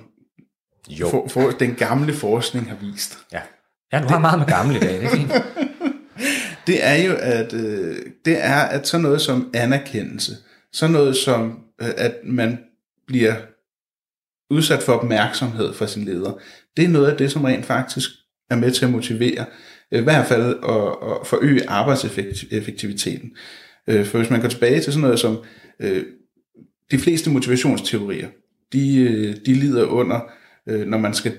Jo. 0.89 1.09
for, 1.09 1.27
for, 1.27 1.49
den 1.49 1.75
gamle 1.75 2.13
forskning 2.13 2.69
har 2.69 2.75
vist, 2.81 3.17
Ja. 3.31 3.41
Ja, 3.93 4.01
du 4.01 4.07
har 4.07 4.19
meget 4.19 4.39
med 4.39 4.47
gamle 4.47 4.75
i 4.75 4.79
dag, 4.79 4.93
det 4.93 5.03
er 5.03 5.09
fint. 5.09 5.31
det 6.67 6.85
er 6.85 6.95
jo, 6.95 7.13
at 7.19 7.53
øh, 7.53 7.95
det 8.25 8.43
er, 8.43 8.55
at 8.61 8.87
sådan 8.87 9.03
noget 9.03 9.21
som 9.21 9.49
anerkendelse, 9.53 10.31
sådan 10.73 10.93
noget 10.93 11.17
som, 11.17 11.59
øh, 11.81 11.87
at 11.97 12.13
man 12.23 12.59
bliver 13.07 13.35
udsat 14.49 14.83
for 14.83 14.93
opmærksomhed 14.93 15.73
fra 15.73 15.87
sin 15.87 16.05
leder, 16.05 16.31
det 16.77 16.85
er 16.85 16.89
noget 16.89 17.11
af 17.11 17.17
det, 17.17 17.31
som 17.31 17.43
rent 17.43 17.65
faktisk 17.65 18.09
er 18.49 18.55
med 18.55 18.71
til 18.71 18.85
at 18.85 18.91
motivere, 18.91 19.45
øh, 19.91 19.99
i 19.99 20.03
hvert 20.03 20.27
fald 20.27 20.43
at, 20.63 21.11
at 21.11 21.27
forøge 21.27 21.69
arbejdseffektiviteten. 21.69 23.31
Øh, 23.89 24.05
For 24.05 24.17
hvis 24.17 24.29
man 24.29 24.41
går 24.41 24.47
tilbage 24.49 24.81
til 24.81 24.93
sådan 24.93 25.01
noget 25.01 25.19
som 25.19 25.43
øh, 25.79 26.03
de 26.91 26.99
fleste 26.99 27.29
motivationsteorier, 27.29 28.27
de, 28.73 28.97
øh, 28.99 29.35
de 29.45 29.53
lider 29.53 29.85
under, 29.85 30.19
øh, 30.69 30.87
når 30.87 30.97
man 30.97 31.13
skal 31.13 31.37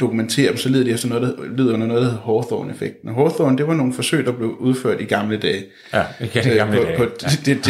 dokumentere 0.00 0.48
dem, 0.48 0.56
så 0.56 0.68
lider 0.68 0.84
de 0.84 0.90
efter 0.90 1.08
noget, 1.08 1.22
der 1.38 1.56
lider 1.56 1.74
under 1.74 1.86
noget, 1.86 2.02
der 2.02 2.08
hedder 2.08 2.22
Hawthorne-effekten. 2.24 3.08
Og 3.08 3.14
Hawthorne, 3.14 3.58
det 3.58 3.66
var 3.66 3.74
nogle 3.74 3.92
forsøg, 3.92 4.24
der 4.24 4.32
blev 4.32 4.48
udført 4.60 5.00
i 5.00 5.04
gamle 5.04 5.36
dage 5.38 5.64
Ja, 5.92 6.04
det 6.34 6.56
gamle 6.56 6.76
på, 6.78 6.82
dage. 6.84 6.98
på 6.98 7.04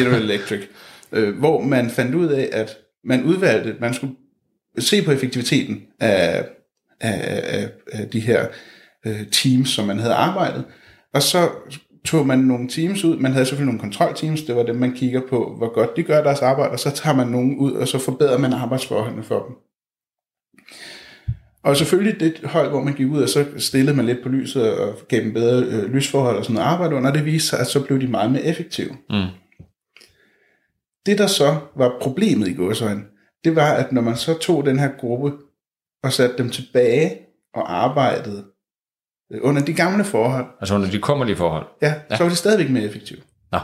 General 0.00 0.22
Electric, 0.30 0.60
øh, 1.12 1.38
hvor 1.38 1.60
man 1.60 1.90
fandt 1.90 2.14
ud 2.14 2.26
af, 2.28 2.48
at 2.52 2.76
man 3.04 3.24
udvalgte, 3.24 3.76
man 3.80 3.94
skulle 3.94 4.12
se 4.78 5.02
på 5.02 5.12
effektiviteten 5.12 5.82
af, 6.00 6.46
af, 7.00 7.42
af, 7.58 7.68
af 7.92 8.08
de 8.08 8.20
her 8.20 8.46
øh, 9.06 9.26
teams, 9.32 9.68
som 9.68 9.86
man 9.86 9.98
havde 9.98 10.14
arbejdet, 10.14 10.64
og 11.14 11.22
så 11.22 11.48
tog 12.04 12.26
man 12.26 12.38
nogle 12.38 12.68
teams 12.68 13.04
ud, 13.04 13.16
man 13.16 13.32
havde 13.32 13.44
selvfølgelig 13.44 13.74
nogle 13.74 13.80
kontrolteams, 13.80 14.42
det 14.42 14.56
var 14.56 14.62
dem, 14.62 14.76
man 14.76 14.92
kigger 14.92 15.20
på, 15.30 15.54
hvor 15.56 15.74
godt 15.74 15.96
de 15.96 16.02
gør 16.02 16.22
deres 16.22 16.42
arbejde, 16.42 16.72
og 16.72 16.78
så 16.78 16.90
tager 16.90 17.16
man 17.16 17.26
nogen 17.26 17.56
ud, 17.56 17.72
og 17.72 17.88
så 17.88 17.98
forbedrer 17.98 18.38
man 18.38 18.52
arbejdsforholdene 18.52 19.22
for 19.22 19.44
dem. 19.46 19.56
Og 21.62 21.76
selvfølgelig 21.76 22.20
det 22.20 22.40
hold, 22.44 22.70
hvor 22.70 22.82
man 22.82 22.94
gik 22.94 23.06
ud, 23.06 23.22
og 23.22 23.28
så 23.28 23.46
stillede 23.56 23.96
man 23.96 24.06
lidt 24.06 24.22
på 24.22 24.28
lyset 24.28 24.78
og 24.78 24.98
gav 25.08 25.20
dem 25.20 25.32
bedre 25.32 25.64
øh, 25.64 25.94
lysforhold 25.94 26.36
og 26.36 26.44
sådan 26.44 26.54
noget 26.54 26.66
arbejde 26.66 26.94
under, 26.94 27.12
det 27.12 27.24
viste 27.24 27.48
sig, 27.48 27.58
at 27.58 27.66
så 27.66 27.84
blev 27.84 28.00
de 28.00 28.08
meget 28.08 28.32
mere 28.32 28.44
effektive. 28.44 28.96
Mm. 29.10 29.26
Det, 31.06 31.18
der 31.18 31.26
så 31.26 31.56
var 31.76 31.96
problemet 32.00 32.48
i 32.48 32.54
gåsøjne, 32.54 33.02
det 33.44 33.56
var, 33.56 33.72
at 33.72 33.92
når 33.92 34.02
man 34.02 34.16
så 34.16 34.38
tog 34.38 34.66
den 34.66 34.78
her 34.78 34.90
gruppe 34.98 35.32
og 36.02 36.12
satte 36.12 36.38
dem 36.38 36.50
tilbage 36.50 37.18
og 37.54 37.84
arbejdede 37.84 38.44
under 39.42 39.64
de 39.64 39.72
gamle 39.72 40.04
forhold, 40.04 40.46
Altså 40.60 40.74
under 40.74 40.90
de 40.90 40.98
kommerlige 40.98 41.36
forhold. 41.36 41.66
ja, 41.82 41.94
ja. 42.10 42.16
så 42.16 42.22
var 42.22 42.30
de 42.30 42.36
stadigvæk 42.36 42.70
mere 42.70 42.84
effektive. 42.84 43.18
Nå, 43.52 43.58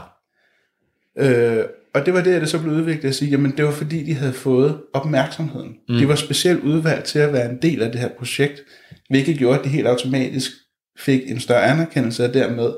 Øh, 1.17 1.63
og 1.93 2.05
det 2.05 2.13
var 2.13 2.21
der, 2.21 2.39
det 2.39 2.49
så 2.49 2.61
blev 2.61 2.73
udviklet 2.73 3.09
at 3.09 3.15
sige, 3.15 3.31
jamen 3.31 3.53
det 3.57 3.65
var 3.65 3.71
fordi, 3.71 4.03
de 4.03 4.13
havde 4.13 4.33
fået 4.33 4.77
opmærksomheden. 4.93 5.75
Mm. 5.89 5.97
De 5.97 6.07
var 6.07 6.15
specielt 6.15 6.63
udvalgt 6.63 7.05
til 7.05 7.19
at 7.19 7.33
være 7.33 7.49
en 7.49 7.57
del 7.61 7.81
af 7.81 7.91
det 7.91 8.01
her 8.01 8.09
projekt, 8.17 8.61
hvilket 9.09 9.37
gjorde, 9.37 9.59
at 9.59 9.65
de 9.65 9.69
helt 9.69 9.87
automatisk 9.87 10.51
fik 10.99 11.21
en 11.31 11.39
større 11.39 11.63
anerkendelse, 11.63 12.25
og 12.25 12.33
dermed 12.33 12.73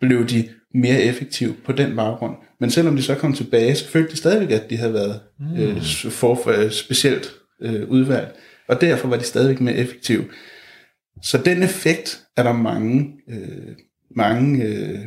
blev 0.00 0.26
de 0.26 0.48
mere 0.74 1.02
effektive 1.02 1.54
på 1.64 1.72
den 1.72 1.96
baggrund. 1.96 2.36
Men 2.60 2.70
selvom 2.70 2.96
de 2.96 3.02
så 3.02 3.14
kom 3.14 3.32
tilbage, 3.32 3.74
så 3.74 3.88
følte 3.88 4.12
de 4.12 4.16
stadigvæk, 4.16 4.50
at 4.50 4.70
de 4.70 4.76
havde 4.76 4.94
været 4.94 5.20
mm. 5.40 5.56
øh, 5.62 5.82
for, 6.10 6.40
for, 6.44 6.50
øh, 6.50 6.70
specielt 6.70 7.30
øh, 7.62 7.88
udvalgt, 7.88 8.30
og 8.68 8.80
derfor 8.80 9.08
var 9.08 9.16
de 9.16 9.24
stadigvæk 9.24 9.60
mere 9.60 9.74
effektive. 9.74 10.24
Så 11.22 11.38
den 11.38 11.62
effekt 11.62 12.22
er 12.36 12.42
der 12.42 12.52
mange, 12.52 13.12
øh, 13.30 13.76
mange 14.16 14.64
øh, 14.64 14.98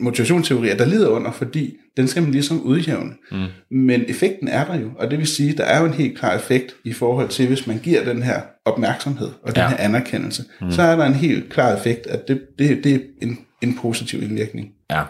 motivationsteorier, 0.00 0.76
der 0.76 0.84
lider 0.86 1.08
under, 1.08 1.32
fordi 1.32 1.76
den 1.96 2.08
skal 2.08 2.22
man 2.22 2.32
ligesom 2.32 2.60
udjævne. 2.62 3.12
Mm. 3.32 3.46
Men 3.70 4.04
effekten 4.08 4.48
er 4.48 4.64
der 4.64 4.80
jo, 4.80 4.90
og 4.98 5.10
det 5.10 5.18
vil 5.18 5.26
sige, 5.26 5.52
der 5.56 5.64
er 5.64 5.80
jo 5.80 5.86
en 5.86 5.94
helt 5.94 6.18
klar 6.18 6.36
effekt 6.36 6.74
i 6.84 6.92
forhold 6.92 7.28
til, 7.28 7.46
hvis 7.46 7.66
man 7.66 7.78
giver 7.78 8.04
den 8.04 8.22
her 8.22 8.40
opmærksomhed 8.64 9.28
og 9.42 9.54
den 9.54 9.62
Ja. 9.62 9.68
her 9.68 9.76
anerkendelse, 9.76 10.44
mm. 10.60 10.70
så 10.70 10.82
er 10.82 10.96
der 10.96 11.04
en 11.04 11.14
helt 11.14 11.48
klar 11.52 11.76
effekt, 11.76 12.06
at 12.06 12.28
det, 12.28 12.40
det, 12.58 12.84
det 12.84 12.94
er 12.94 12.98
en, 13.22 13.38
en 13.62 13.76
positiv 13.82 14.22
indvirkning. 14.22 14.68
ja. 14.90 15.02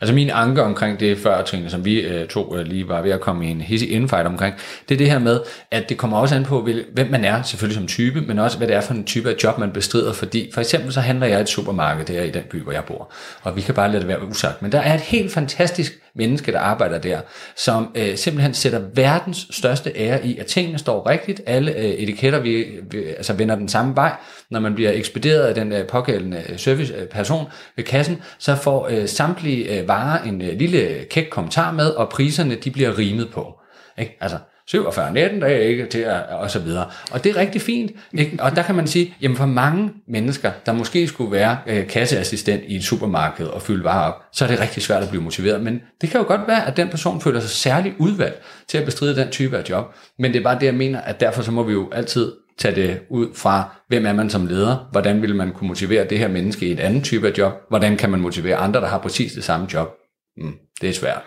Altså 0.00 0.14
min 0.14 0.30
anke 0.30 0.62
omkring 0.62 1.00
det 1.00 1.18
før, 1.18 1.42
Trine, 1.42 1.70
som 1.70 1.84
vi 1.84 2.00
øh, 2.00 2.28
to 2.28 2.56
øh, 2.56 2.66
lige 2.66 2.88
var 2.88 3.02
ved 3.02 3.10
at 3.10 3.20
komme 3.20 3.46
i 3.46 3.50
en 3.50 3.60
hissig 3.60 3.92
infight 3.92 4.26
omkring, 4.26 4.54
det 4.88 4.94
er 4.94 4.98
det 4.98 5.10
her 5.10 5.18
med, 5.18 5.40
at 5.70 5.88
det 5.88 5.98
kommer 5.98 6.18
også 6.18 6.34
an 6.34 6.44
på, 6.44 6.68
hvem 6.92 7.10
man 7.10 7.24
er, 7.24 7.42
selvfølgelig 7.42 7.76
som 7.76 7.86
type, 7.86 8.20
men 8.20 8.38
også 8.38 8.58
hvad 8.58 8.68
det 8.68 8.76
er 8.76 8.80
for 8.80 8.94
en 8.94 9.04
type 9.04 9.30
af 9.30 9.34
job, 9.44 9.58
man 9.58 9.70
bestrider, 9.70 10.12
fordi 10.12 10.50
for 10.54 10.60
eksempel 10.60 10.92
så 10.92 11.00
handler 11.00 11.26
jeg 11.26 11.38
i 11.38 11.42
et 11.42 11.48
supermarked 11.48 12.04
der 12.04 12.22
i 12.22 12.30
den 12.30 12.42
by, 12.50 12.62
hvor 12.62 12.72
jeg 12.72 12.84
bor, 12.84 13.12
og 13.42 13.56
vi 13.56 13.60
kan 13.60 13.74
bare 13.74 13.88
lade 13.88 14.00
det 14.00 14.08
være 14.08 14.26
usagt, 14.26 14.62
men 14.62 14.72
der 14.72 14.80
er 14.80 14.94
et 14.94 15.00
helt 15.00 15.32
fantastisk 15.32 15.92
menneske, 16.14 16.52
der 16.52 16.60
arbejder 16.60 16.98
der, 16.98 17.20
som 17.56 17.90
øh, 17.94 18.16
simpelthen 18.16 18.54
sætter 18.54 18.80
verdens 18.94 19.46
største 19.50 19.92
ære 19.96 20.26
i, 20.26 20.38
at 20.38 20.46
tingene 20.46 20.78
står 20.78 21.08
rigtigt, 21.08 21.40
alle 21.46 21.76
øh, 21.76 21.84
etiketter 21.84 22.40
vi, 22.40 22.66
vi, 22.90 23.04
altså 23.04 23.32
vender 23.32 23.54
den 23.54 23.68
samme 23.68 23.96
vej, 23.96 24.12
når 24.50 24.60
man 24.60 24.74
bliver 24.74 24.90
ekspederet 24.92 25.42
af 25.42 25.54
den 25.54 25.72
øh, 25.72 25.86
pågældende 25.86 26.42
øh, 26.48 26.58
serviceperson 26.58 27.46
øh, 27.46 27.52
ved 27.76 27.84
kassen, 27.84 28.22
så 28.38 28.54
får 28.54 28.88
øh, 28.90 29.08
samtlige 29.08 29.78
øh, 29.78 29.88
varer 29.90 30.22
en 30.22 30.42
øh, 30.42 30.58
lille 30.58 30.78
øh, 30.78 31.06
kæk 31.06 31.26
kommentar 31.30 31.72
med, 31.72 31.86
og 31.86 32.08
priserne 32.08 32.54
de 32.54 32.70
bliver 32.70 32.98
rimet 32.98 33.30
på. 33.30 33.60
Ikke? 33.98 34.18
Altså 34.20 34.38
47, 34.66 35.12
19 35.12 35.40
dage 35.40 35.68
ikke 35.68 35.86
til 35.86 35.98
at, 35.98 36.22
og 36.28 36.50
så 36.50 36.58
videre. 36.58 36.86
Og 37.10 37.24
det 37.24 37.30
er 37.30 37.36
rigtig 37.36 37.62
fint. 37.62 37.92
Ikke? 38.12 38.36
Og 38.40 38.56
der 38.56 38.62
kan 38.62 38.74
man 38.74 38.86
sige, 38.86 39.14
jamen 39.22 39.36
for 39.36 39.46
mange 39.46 39.90
mennesker, 40.08 40.52
der 40.66 40.72
måske 40.72 41.06
skulle 41.06 41.32
være 41.32 41.58
øh, 41.66 41.86
kasseassistent 41.86 42.62
i 42.66 42.76
et 42.76 42.84
supermarked 42.84 43.46
og 43.46 43.62
fylde 43.62 43.84
varer 43.84 44.12
op, 44.12 44.22
så 44.32 44.44
er 44.44 44.48
det 44.48 44.60
rigtig 44.60 44.82
svært 44.82 45.02
at 45.02 45.08
blive 45.08 45.22
motiveret. 45.22 45.60
Men 45.60 45.80
det 46.00 46.10
kan 46.10 46.20
jo 46.20 46.26
godt 46.26 46.40
være, 46.48 46.66
at 46.66 46.76
den 46.76 46.88
person 46.88 47.20
føler 47.20 47.40
sig 47.40 47.50
særligt 47.50 47.94
udvalgt 47.98 48.42
til 48.68 48.78
at 48.78 48.84
bestride 48.84 49.16
den 49.16 49.30
type 49.30 49.58
af 49.58 49.70
job. 49.70 49.94
Men 50.18 50.32
det 50.32 50.38
er 50.38 50.42
bare 50.42 50.58
det, 50.60 50.66
jeg 50.66 50.74
mener, 50.74 51.00
at 51.00 51.20
derfor 51.20 51.42
så 51.42 51.50
må 51.50 51.62
vi 51.62 51.72
jo 51.72 51.90
altid 51.92 52.32
tage 52.60 52.74
det 52.74 53.00
ud 53.10 53.28
fra, 53.34 53.76
hvem 53.88 54.06
er 54.06 54.12
man 54.12 54.30
som 54.30 54.46
leder, 54.46 54.88
hvordan 54.92 55.22
vil 55.22 55.34
man 55.34 55.52
kunne 55.52 55.68
motivere 55.68 56.06
det 56.10 56.18
her 56.18 56.28
menneske 56.28 56.66
i 56.66 56.72
et 56.72 56.80
andet 56.80 57.04
type 57.04 57.28
af 57.28 57.38
job, 57.38 57.52
hvordan 57.68 57.96
kan 57.96 58.10
man 58.10 58.20
motivere 58.20 58.56
andre, 58.56 58.80
der 58.80 58.86
har 58.86 58.98
præcis 58.98 59.32
det 59.32 59.44
samme 59.44 59.66
job. 59.72 59.88
Mm, 60.36 60.52
det 60.80 60.88
er 60.88 60.92
svært. 60.92 61.22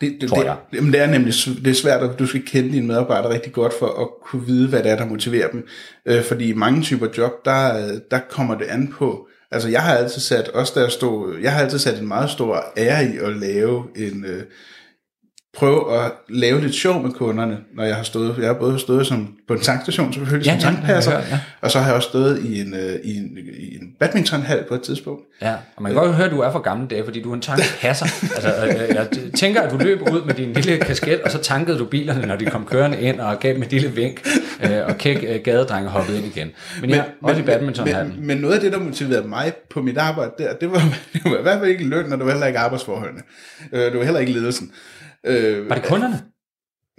Det, 0.00 0.16
det, 0.20 0.28
Tror 0.28 0.36
det, 0.36 0.44
jeg. 0.44 0.56
Jamen, 0.74 0.92
det 0.92 1.00
er 1.00 1.06
nemlig 1.06 1.34
det 1.64 1.70
er 1.70 1.74
svært, 1.74 2.02
at 2.02 2.18
du 2.18 2.26
skal 2.26 2.46
kende 2.46 2.72
dine 2.72 2.86
medarbejdere 2.86 3.34
rigtig 3.34 3.52
godt 3.52 3.72
for 3.78 3.86
at 3.86 4.08
kunne 4.24 4.46
vide, 4.46 4.68
hvad 4.68 4.82
det 4.82 4.90
er, 4.90 4.96
der 4.96 5.06
motiverer 5.06 5.48
dem. 5.50 5.66
Øh, 6.06 6.22
fordi 6.22 6.48
i 6.48 6.54
mange 6.54 6.82
typer 6.82 7.08
job, 7.18 7.32
der, 7.44 7.90
der 8.10 8.18
kommer 8.30 8.58
det 8.58 8.64
an 8.64 8.94
på. 8.98 9.28
Altså, 9.50 9.68
jeg 9.68 9.82
har 9.82 9.94
altid 9.94 10.20
sat, 10.20 10.48
også 10.48 10.80
der 10.80 10.88
stod, 10.88 11.38
jeg 11.42 11.52
har 11.52 11.60
altid 11.60 11.78
sat 11.78 11.98
en 11.98 12.08
meget 12.08 12.30
stor 12.30 12.64
ære 12.76 13.04
i 13.04 13.18
at 13.18 13.36
lave 13.36 13.84
en, 13.96 14.24
øh, 14.24 14.42
prøve 15.58 16.04
at 16.04 16.12
lave 16.28 16.60
lidt 16.60 16.74
sjov 16.74 17.02
med 17.02 17.10
kunderne, 17.10 17.58
når 17.74 17.84
jeg 17.84 17.96
har 17.96 18.02
stået, 18.02 18.38
jeg 18.38 18.46
har 18.46 18.54
både 18.54 18.78
stået 18.78 19.06
som 19.06 19.34
på 19.48 19.54
en 19.54 19.60
tankstation 19.60 20.12
selvfølgelig, 20.12 20.46
Ja, 20.46 20.60
som 20.60 20.70
ja, 20.70 20.76
tankpasser, 20.76 21.12
jeg 21.12 21.22
hørt, 21.22 21.40
og 21.60 21.70
så 21.70 21.78
har 21.78 21.86
jeg 21.86 21.96
også 21.96 22.08
stået 22.08 22.42
i 22.44 22.60
en, 22.60 22.74
øh, 22.74 23.00
i 23.04 23.16
en, 23.16 23.38
i 23.58 23.74
en 23.74 23.92
badmintonhal 24.00 24.64
på 24.68 24.74
et 24.74 24.82
tidspunkt. 24.82 25.22
Ja, 25.42 25.54
og 25.76 25.82
man 25.82 25.92
kan 25.92 26.02
godt 26.02 26.14
høre, 26.14 26.26
at 26.26 26.32
du 26.32 26.40
er 26.40 26.52
fra 26.52 26.58
gamle 26.60 26.88
dage, 26.88 27.04
fordi 27.04 27.22
du 27.22 27.30
er 27.30 27.34
en 27.34 27.40
tankpasser. 27.40 28.06
altså, 28.36 28.66
øh, 28.66 28.94
jeg 28.94 29.08
tænker, 29.34 29.60
at 29.60 29.70
du 29.70 29.76
løb 29.78 30.02
ud 30.02 30.24
med 30.24 30.34
din 30.34 30.52
lille 30.52 30.78
kasket, 30.78 31.20
og 31.22 31.30
så 31.30 31.38
tankede 31.38 31.78
du 31.78 31.84
bilerne, 31.84 32.26
når 32.26 32.36
de 32.36 32.44
kom 32.44 32.66
kørende 32.66 33.00
ind, 33.00 33.20
og 33.20 33.40
gav 33.40 33.54
dem 33.54 33.62
et 33.62 33.70
lille 33.70 33.88
vink, 33.88 34.28
øh, 34.64 34.86
og 34.86 34.98
kæk 34.98 35.24
øh, 35.28 35.40
gadedrenge 35.44 35.90
hoppede 35.90 36.18
ind 36.18 36.26
igen. 36.26 36.50
Men, 36.80 36.90
men 36.90 36.90
ja, 36.90 37.02
også 37.22 37.42
i 37.42 37.44
badmintonhallen. 37.44 38.14
men, 38.16 38.26
men 38.26 38.36
noget 38.38 38.54
af 38.54 38.60
det, 38.60 38.72
der 38.72 38.78
motiverede 38.78 39.28
mig 39.28 39.52
på 39.70 39.82
mit 39.82 39.98
arbejde 39.98 40.30
der, 40.38 40.54
det 40.54 40.70
var, 40.70 40.78
det 41.12 41.20
var 41.24 41.38
i 41.38 41.42
hvert 41.42 41.58
fald 41.58 41.70
ikke 41.70 41.84
løn, 41.84 42.12
og 42.12 42.18
det 42.18 42.26
var 42.26 42.32
heller 42.32 42.46
ikke 42.46 42.58
arbejdsforholdene. 42.58 43.20
Øh, 43.72 43.80
det 43.80 43.98
var 43.98 44.04
heller 44.04 44.20
ikke 44.20 44.32
ledelsen. 44.32 44.70
Øh, 45.26 45.68
Var 45.68 45.74
det 45.74 45.84
kunderne? 45.84 46.22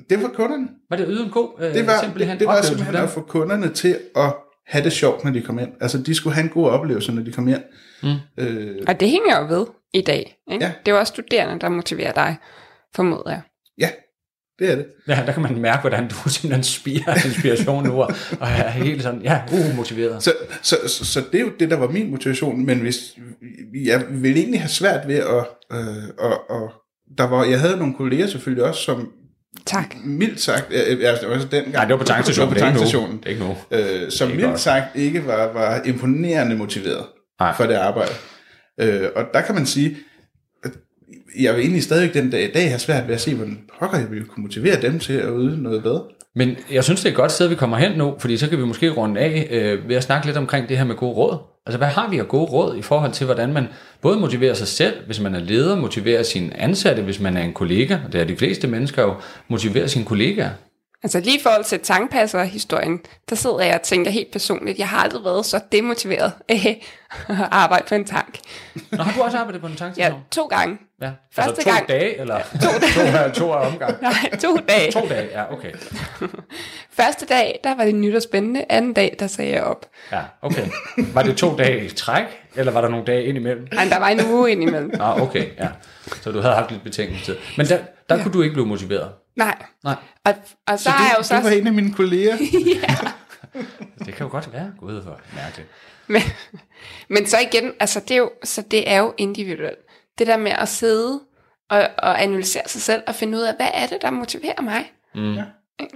Det 0.10 0.24
var 0.24 0.28
kunderne. 0.30 0.68
Var 0.90 0.98
det 0.98 1.06
yde 1.10 1.24
en 1.24 1.30
god 1.30 1.50
øh, 1.60 1.74
Det 1.74 1.88
var, 1.88 2.00
simpelthen 2.02 2.40
det 2.40 2.48
var 2.48 2.52
oplevelse 2.54 2.68
simpelthen 2.78 3.04
at 3.04 3.10
få 3.10 3.22
kunderne 3.22 3.70
til 3.74 3.98
at 4.16 4.34
have 4.68 4.84
det 4.84 4.94
sjovt, 4.94 5.24
når 5.24 5.32
de 5.32 5.42
kom 5.42 5.60
ind. 5.60 5.70
Altså, 5.82 5.98
de 5.98 6.16
skulle 6.16 6.34
have 6.34 6.44
en 6.44 6.50
god 6.50 6.70
oplevelse, 6.70 7.12
når 7.12 7.22
de 7.24 7.32
kom 7.32 7.48
ind. 7.48 7.64
Mm. 8.04 8.10
Øh, 8.38 8.78
Og 8.88 9.00
det 9.00 9.10
hænger 9.10 9.40
jo 9.40 9.46
ved 9.58 9.66
i 9.94 10.02
dag. 10.02 10.38
Ikke? 10.52 10.66
Ja. 10.66 10.72
Det 10.86 10.92
er 10.92 10.96
jo 10.96 11.00
også 11.00 11.12
studerende, 11.12 11.60
der 11.60 11.70
motiverer 11.70 12.12
dig, 12.12 12.38
formoder 12.96 13.30
jeg. 13.30 13.42
ja, 13.78 13.90
det 14.60 14.72
er 14.72 14.76
det. 14.76 14.86
Ja, 15.08 15.24
der 15.26 15.32
kan 15.34 15.44
man 15.44 15.62
mærke, 15.62 15.82
hvordan 15.82 16.08
du 16.08 16.16
simpelthen 16.30 16.64
spiger 16.64 17.26
inspiration 17.26 17.84
nu, 17.88 18.02
og 18.02 18.10
er 18.42 18.70
helt 18.70 19.04
sådan, 19.04 19.22
ja, 19.22 19.42
uh, 19.52 19.76
motiveret. 19.76 20.24
Så, 20.24 20.34
så, 20.62 20.76
så, 20.88 21.06
så 21.06 21.22
det 21.32 21.36
er 21.40 21.42
jo 21.44 21.52
det, 21.60 21.70
der 21.70 21.78
var 21.78 21.88
min 21.88 22.12
motivation, 22.12 22.66
men 22.66 22.80
hvis, 22.80 23.18
jeg 23.86 24.06
ville 24.10 24.40
egentlig 24.40 24.62
have 24.62 24.70
svært 24.70 25.08
ved 25.08 25.16
at, 25.16 25.46
øh, 25.72 26.04
og, 26.20 26.50
og 26.50 26.72
der 27.18 27.24
var, 27.28 27.44
jeg 27.44 27.60
havde 27.60 27.78
nogle 27.78 27.94
kolleger 27.94 28.28
selvfølgelig 28.28 28.64
også, 28.64 28.82
som 28.82 29.10
Tak. 29.66 29.96
mildt 30.06 30.42
sagt, 30.42 30.66
øh, 30.74 30.98
altså 31.10 31.28
også 31.28 31.48
dengang, 31.52 31.74
Nej, 31.74 31.86
det 31.86 31.92
var 31.94 31.98
på 31.98 32.04
tankstationen, 32.04 32.56
det 32.56 32.62
var 32.62 32.70
på 32.72 32.76
det 32.78 32.82
er 32.82 32.86
ikke 32.86 33.00
nu. 33.00 33.02
tankstationen, 33.02 33.18
Det 33.18 33.26
er 33.26 33.30
ikke 33.80 33.96
nu. 34.02 34.04
øh, 34.06 34.12
som 34.12 34.30
mildt 34.30 34.44
godt. 34.44 34.60
sagt 34.60 34.96
ikke 34.96 35.28
var, 35.28 35.54
var 35.54 35.82
imponerende 35.86 36.56
motiveret 36.56 37.06
Nej. 37.40 37.54
for 37.58 37.64
det 37.64 37.74
arbejde. 37.74 38.12
Øh, 38.82 39.10
og 39.16 39.24
der 39.34 39.42
kan 39.42 39.56
man 39.56 39.66
sige, 39.66 39.98
at 40.64 40.72
jeg 41.40 41.54
vil 41.54 41.62
egentlig 41.62 41.84
stadigvæk 41.84 42.14
den 42.24 42.30
dag 42.32 42.44
i 42.50 42.52
dag 42.52 42.68
have 42.70 42.80
svært 42.80 43.08
ved 43.08 43.16
at 43.16 43.22
se, 43.22 43.36
hvordan 43.36 43.60
pokker 43.80 43.98
jeg 43.98 44.12
ville 44.12 44.26
kunne 44.26 44.42
motivere 44.44 44.82
dem 44.82 45.00
til 45.00 45.14
at 45.14 45.30
yde 45.38 45.64
noget 45.64 45.84
bedre. 45.84 46.04
Men 46.36 46.56
jeg 46.72 46.84
synes, 46.84 47.00
det 47.02 47.08
er 47.08 47.12
et 47.12 47.16
godt 47.18 47.32
sted, 47.32 47.48
vi 47.48 47.56
kommer 47.56 47.78
hen 47.78 47.98
nu, 47.98 48.16
fordi 48.20 48.38
så 48.38 48.50
kan 48.50 48.58
vi 48.60 48.66
måske 48.66 48.90
runde 48.90 49.20
af 49.22 49.48
øh, 49.52 49.90
ved 49.90 49.96
at 49.96 50.04
snakke 50.04 50.26
lidt 50.28 50.38
omkring 50.38 50.70
det 50.70 50.78
her 50.78 50.84
med 50.84 50.96
gode 50.96 51.14
råd. 51.14 51.38
Altså, 51.66 51.78
hvad 51.78 51.88
har 51.88 52.10
vi 52.10 52.18
af 52.18 52.28
gode 52.28 52.52
råd 52.52 52.78
i 52.78 52.82
forhold 52.82 53.12
til, 53.12 53.26
hvordan 53.26 53.54
man 53.54 53.68
både 54.02 54.20
motiverer 54.20 54.54
sig 54.54 54.68
selv, 54.68 55.06
hvis 55.06 55.20
man 55.20 55.36
er 55.36 55.40
leder, 55.40 55.76
motiverer 55.76 56.24
sine 56.24 56.60
ansatte, 56.60 57.04
hvis 57.04 57.20
man 57.20 57.38
er 57.38 57.42
en 57.42 57.54
kollega, 57.54 57.98
og 58.06 58.14
det 58.14 58.22
er 58.22 58.26
de 58.26 58.38
fleste 58.38 58.68
mennesker 58.68 59.02
jo, 59.04 59.16
motiverer 59.48 59.88
sine 59.88 60.06
kollegaer. 60.06 60.50
Altså 61.04 61.20
lige 61.20 61.38
i 61.40 61.42
forhold 61.44 61.64
til 61.64 61.80
tankpasser-historien, 61.80 63.00
der 63.30 63.36
sidder 63.36 63.62
jeg 63.62 63.76
og 63.76 63.82
tænker 63.82 64.12
helt 64.12 64.32
personligt, 64.32 64.80
jeg 64.80 64.88
har 64.90 64.98
aldrig 64.98 65.24
været 65.24 65.46
så 65.46 65.60
demotiveret 65.72 66.32
af 66.50 66.86
at 67.30 67.36
arbejde 67.52 67.86
på 67.90 67.96
en 67.96 68.06
tank. 68.06 68.40
Nå, 68.92 69.04
har 69.04 69.14
du 69.18 69.22
også 69.22 69.38
arbejdet 69.38 69.62
på 69.62 69.68
en 69.68 69.74
Ja, 69.74 69.78
tankstation? 69.78 70.20
to 70.32 70.46
gange. 70.46 70.78
Ja. 71.02 71.12
Første 71.36 71.50
altså 71.50 71.64
to 71.64 71.70
gang- 71.76 71.88
dage, 71.88 72.20
eller 72.20 72.40
to, 72.64 72.70
dage. 72.82 73.30
to, 73.30 73.34
to 73.40 73.52
af 73.52 73.68
omgang? 73.68 74.02
Nej, 74.02 74.30
to 74.42 74.58
dage. 74.70 74.92
To 74.92 75.00
dage, 75.10 75.28
ja, 75.32 75.54
okay. 75.54 75.72
Første 77.00 77.26
dag, 77.26 77.60
der 77.64 77.76
var 77.76 77.86
det 77.86 77.96
nyt 77.96 78.16
og 78.16 78.22
spændende. 78.22 78.66
Anden 78.70 78.94
dag, 78.94 79.16
der 79.20 79.28
sagde 79.28 79.52
jeg 79.52 79.64
op. 79.64 79.86
Ja, 80.12 80.22
okay. 80.42 80.66
Var 80.98 81.24
det 81.24 81.38
to 81.38 81.56
dage 81.58 81.86
i 81.86 81.90
træk, 81.90 82.26
eller 82.56 82.72
var 82.72 82.82
der 82.82 82.90
nogle 82.90 83.06
dage 83.06 83.24
ind 83.24 83.38
imellem? 83.38 83.68
Men 83.72 83.90
der 83.90 84.00
var 84.00 84.08
en 84.10 84.26
uge 84.32 84.52
indimellem. 84.52 84.92
Nå, 84.98 85.04
okay, 85.06 85.46
ja. 85.60 85.68
Så 86.22 86.32
du 86.32 86.40
havde 86.42 86.56
haft 86.56 86.72
lidt 86.72 86.84
betænkningstid. 86.84 87.36
Men 87.58 87.66
der, 87.68 87.78
der 88.10 88.16
ja. 88.16 88.24
kunne 88.24 88.34
du 88.34 88.42
ikke 88.42 88.54
blive 88.54 88.66
motiveret. 88.66 89.10
Nej. 89.36 89.66
Nej, 89.84 89.96
Og, 90.26 90.34
og 90.68 90.80
så, 90.80 90.84
Så 90.84 90.90
har 90.90 91.06
jeg 91.06 91.14
jo 91.18 91.20
det, 91.20 91.26
så... 91.26 91.36
det 91.36 91.44
var 91.44 91.50
en 91.50 91.68
af 91.68 91.74
mine 91.74 91.94
kolleger. 91.94 92.38
det 94.06 94.14
kan 94.14 94.26
jo 94.26 94.32
godt 94.32 94.54
være. 94.54 94.74
Gud, 94.78 95.02
hvor 95.02 95.20
mærkeligt. 95.36 95.70
Men, 96.08 96.22
men 97.10 97.26
så 97.28 97.38
igen, 97.40 97.74
altså 97.80 98.00
det 98.00 98.12
er 98.12 98.18
jo, 98.18 98.32
så 98.44 98.62
det 98.62 98.90
er 98.90 98.98
jo 98.98 99.14
individuelt. 99.18 99.80
Det 100.18 100.28
der 100.28 100.38
med 100.38 100.52
at 100.52 100.70
sidde 100.70 101.22
og, 101.70 101.90
og 101.98 102.24
analysere 102.24 102.68
sig 102.68 102.82
selv 102.82 103.04
og 103.08 103.16
finde 103.16 103.38
ud 103.38 103.44
af, 103.44 103.56
hvad 103.56 103.70
er 103.74 103.88
det, 103.88 104.02
der 104.02 104.12
motiverer 104.12 104.62
mig? 104.62 104.92
Mm. 105.16 105.38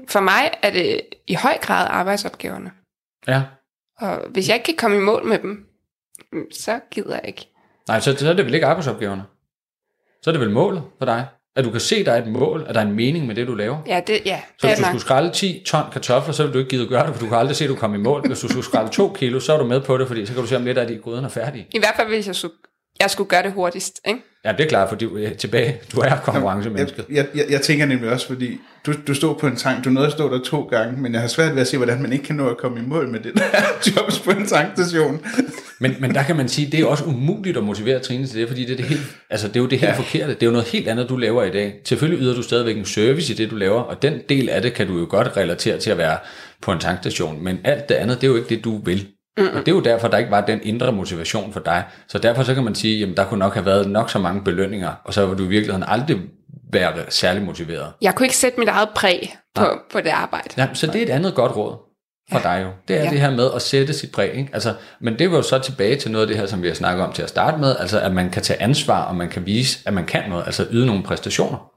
For 0.08 0.20
mig 0.20 0.52
er 0.62 0.70
det 0.70 1.02
i 1.28 1.34
høj 1.34 1.58
grad 1.62 1.88
arbejdsopgaverne. 1.90 2.72
Ja. 3.28 3.44
Og 3.98 4.30
hvis 4.30 4.48
jeg 4.48 4.56
ikke 4.56 4.66
kan 4.66 4.76
komme 4.78 4.98
i 4.98 5.00
mål 5.00 5.26
med 5.26 5.40
dem, 5.40 5.68
så 6.52 6.80
gider 6.92 7.16
jeg 7.16 7.28
ikke. 7.28 7.50
Nej, 7.88 8.00
så, 8.00 8.16
så 8.18 8.30
er 8.30 8.34
det 8.34 8.46
vel 8.46 8.54
ikke 8.54 8.68
arbejdsopgaverne. 8.68 9.24
Så 10.22 10.30
er 10.30 10.32
det 10.32 10.42
vel 10.42 10.52
målet 10.52 10.84
for 10.98 11.06
dig. 11.06 11.28
At 11.58 11.66
du 11.66 11.72
kan 11.72 11.80
se, 11.80 12.06
der 12.06 12.12
er 12.12 12.22
et 12.22 12.28
mål, 12.28 12.66
at 12.68 12.76
der 12.76 12.82
er 12.82 12.86
en 12.86 12.96
mening 12.96 13.28
med 13.28 13.36
det, 13.36 13.48
du 13.48 13.56
laver. 13.56 13.78
Ja, 13.88 14.02
det, 14.08 14.20
ja, 14.26 14.40
Så 14.58 14.68
hvis 14.68 14.78
du 14.78 14.84
skulle 14.84 15.02
skrælle 15.02 15.32
10 15.32 15.64
ton 15.66 15.84
kartofler, 15.92 16.34
så 16.34 16.44
ville 16.44 16.54
du 16.54 16.60
ikke 16.60 16.70
gide 16.70 16.84
at 16.84 16.90
gøre 16.90 17.08
det, 17.08 17.16
for 17.16 17.24
du 17.24 17.30
kan 17.30 17.38
aldrig 17.38 17.56
se, 17.56 17.64
at 17.64 17.70
du 17.70 17.76
kommer 17.76 17.98
i 17.98 18.02
mål. 18.02 18.28
Hvis 18.28 18.40
du 18.40 18.48
skulle 18.48 18.66
skrælle 18.66 18.90
2 18.90 19.14
kilo, 19.14 19.40
så 19.40 19.54
er 19.54 19.58
du 19.58 19.66
med 19.66 19.82
på 19.82 19.98
det, 19.98 20.08
fordi 20.08 20.26
så 20.26 20.34
kan 20.34 20.42
du 20.42 20.48
se, 20.48 20.56
om 20.56 20.66
lidt 20.66 20.78
af 20.78 20.88
de 20.88 20.98
gryden 21.04 21.26
er 21.26 21.30
færdige. 21.30 21.68
I 21.72 21.80
hvert 21.80 21.94
fald, 21.96 22.08
hvis 22.08 22.28
jeg 22.28 22.36
skulle, 22.36 22.54
jeg 23.00 23.10
skulle 23.10 23.30
gøre 23.30 23.44
det 23.44 23.52
hurtigst. 23.52 24.00
Ikke? 24.08 24.20
Ja, 24.46 24.52
det 24.52 24.62
er 24.66 24.70
klart, 24.70 24.90
fordi 24.90 25.06
du 25.06 25.18
er 25.18 25.34
tilbage. 25.34 25.78
Du 25.96 26.00
er 26.00 26.16
konkurrencemennesket. 26.24 27.06
Jeg, 27.12 27.26
jeg, 27.36 27.46
jeg 27.50 27.62
tænker 27.62 27.86
nemlig 27.86 28.10
også, 28.10 28.28
fordi 28.28 28.58
du, 28.86 28.94
du 29.08 29.14
stod 29.14 29.36
på 29.36 29.48
en 29.48 29.56
tank, 29.56 29.86
du 29.86 29.90
nåede 29.90 30.08
at 30.08 30.14
stå 30.14 30.34
der 30.34 30.44
to 30.44 30.62
gange, 30.62 31.02
men 31.02 31.14
jeg 31.14 31.22
har 31.22 31.28
svært 31.28 31.56
ved 31.56 31.62
at 31.62 31.68
se, 31.68 31.78
hvordan 31.78 32.02
man 32.02 32.14
ikke 32.14 32.26
kan 32.26 32.36
nå 32.36 32.50
at 32.50 32.58
komme 32.58 32.80
i 32.80 32.84
mål 32.84 33.08
med 33.08 33.20
det 33.20 33.34
der 33.36 33.44
jobs 33.96 34.20
på 34.20 34.32
en 34.32 34.48
tankstation. 34.48 35.22
Men, 35.80 35.96
men 36.00 36.16
der 36.16 36.24
kan 36.24 36.36
man 36.36 36.50
sige, 36.50 36.72
det 36.72 36.80
er 36.80 36.86
også 36.86 37.04
umuligt 37.04 37.58
at 37.58 37.64
motivere 37.64 38.00
Trine 38.00 38.28
til 38.28 38.40
det, 38.40 38.48
fordi 38.48 38.66
det 38.66 38.72
er, 38.72 38.78
det 38.78 38.86
helt, 38.86 39.02
altså 39.30 39.48
det 39.48 39.56
er 39.56 39.60
jo 39.60 39.68
det 39.68 39.80
helt 39.80 39.92
ja. 39.92 39.98
forkerte. 39.98 40.34
Det 40.34 40.44
er 40.44 40.48
jo 40.48 40.52
noget 40.52 40.68
helt 40.68 40.88
andet, 40.88 41.10
du 41.10 41.18
laver 41.18 41.44
i 41.44 41.52
dag. 41.52 41.74
Selvfølgelig 41.86 42.24
yder 42.24 42.36
du 42.36 42.42
stadigvæk 42.42 42.78
en 42.78 42.86
service 42.86 43.34
i 43.34 43.36
det, 43.36 43.52
du 43.52 43.56
laver, 43.56 43.82
og 43.82 44.02
den 44.02 44.20
del 44.30 44.50
af 44.50 44.62
det 44.62 44.74
kan 44.74 44.88
du 44.88 45.00
jo 45.00 45.08
godt 45.10 45.38
relatere 45.38 45.78
til 45.78 45.90
at 45.90 45.98
være 45.98 46.18
på 46.62 46.72
en 46.72 46.80
tankstation. 46.80 47.44
Men 47.44 47.60
alt 47.64 47.90
det 47.90 47.96
andet, 47.96 48.22
det 48.22 48.28
er 48.28 48.32
jo 48.32 48.38
ikke 48.38 48.50
det, 48.50 48.64
du 48.64 48.78
vil. 48.78 49.08
Mm. 49.38 49.48
Og 49.48 49.60
det 49.60 49.68
er 49.68 49.76
jo 49.76 49.82
derfor, 49.82 50.08
der 50.08 50.18
ikke 50.18 50.32
var 50.32 50.42
den 50.42 50.60
indre 50.64 50.92
motivation 50.92 51.54
for 51.54 51.60
dig. 51.60 51.84
Så 52.08 52.18
derfor 52.18 52.44
så 52.44 52.54
kan 52.54 52.64
man 52.64 52.76
sige, 52.76 53.00
jamen 53.00 53.18
der 53.18 53.26
kunne 53.26 53.40
nok 53.40 53.54
have 53.54 53.66
været 53.66 53.90
nok 53.90 54.10
så 54.10 54.20
mange 54.20 54.44
belønninger, 54.44 54.92
og 55.04 55.14
så 55.14 55.26
vil 55.26 55.38
du 55.38 55.44
i 55.44 55.48
virkeligheden 55.48 55.84
aldrig 55.88 56.18
være 56.74 56.94
særlig 57.10 57.44
motiveret. 57.44 57.94
Jeg 58.02 58.16
kunne 58.16 58.26
ikke 58.26 58.38
sætte 58.38 58.60
mit 58.60 58.70
eget 58.70 58.90
præg 58.96 59.36
på, 59.56 59.66
på 59.92 60.02
det 60.02 60.10
arbejde. 60.10 60.50
Ja, 60.58 60.68
så 60.74 60.88
det 60.88 60.96
er 60.96 61.06
et 61.06 61.10
andet 61.10 61.36
godt 61.36 61.56
råd 61.56 61.87
for 62.32 62.40
dig 62.40 62.62
jo. 62.64 62.70
Det 62.88 62.96
er 62.96 63.04
ja. 63.04 63.10
Det 63.10 63.20
her 63.20 63.32
med 63.32 63.50
at 63.56 63.62
sætte 63.62 63.94
sit 63.94 64.12
præg. 64.12 64.34
Ikke? 64.34 64.50
Altså, 64.54 64.74
men 65.00 65.20
det 65.20 65.32
var 65.32 65.38
jo 65.38 65.44
så 65.44 65.60
tilbage 65.60 65.96
til 65.96 66.12
noget 66.12 66.22
af 66.24 66.28
det 66.28 66.38
her, 66.38 66.46
som 66.46 66.64
vi 66.64 66.68
har 66.68 66.76
snakket 66.76 67.06
om 67.06 67.14
til 67.14 67.24
at 67.24 67.30
starte 67.30 67.58
med, 67.58 67.76
altså 67.80 68.00
at 68.00 68.12
man 68.14 68.30
kan 68.30 68.42
tage 68.42 68.62
ansvar, 68.62 69.04
og 69.04 69.16
man 69.16 69.30
kan 69.30 69.46
vise, 69.46 69.80
at 69.86 69.94
man 69.94 70.06
kan 70.06 70.30
noget, 70.30 70.46
altså 70.46 70.68
yde 70.72 70.86
nogle 70.86 71.04
præstationer. 71.04 71.72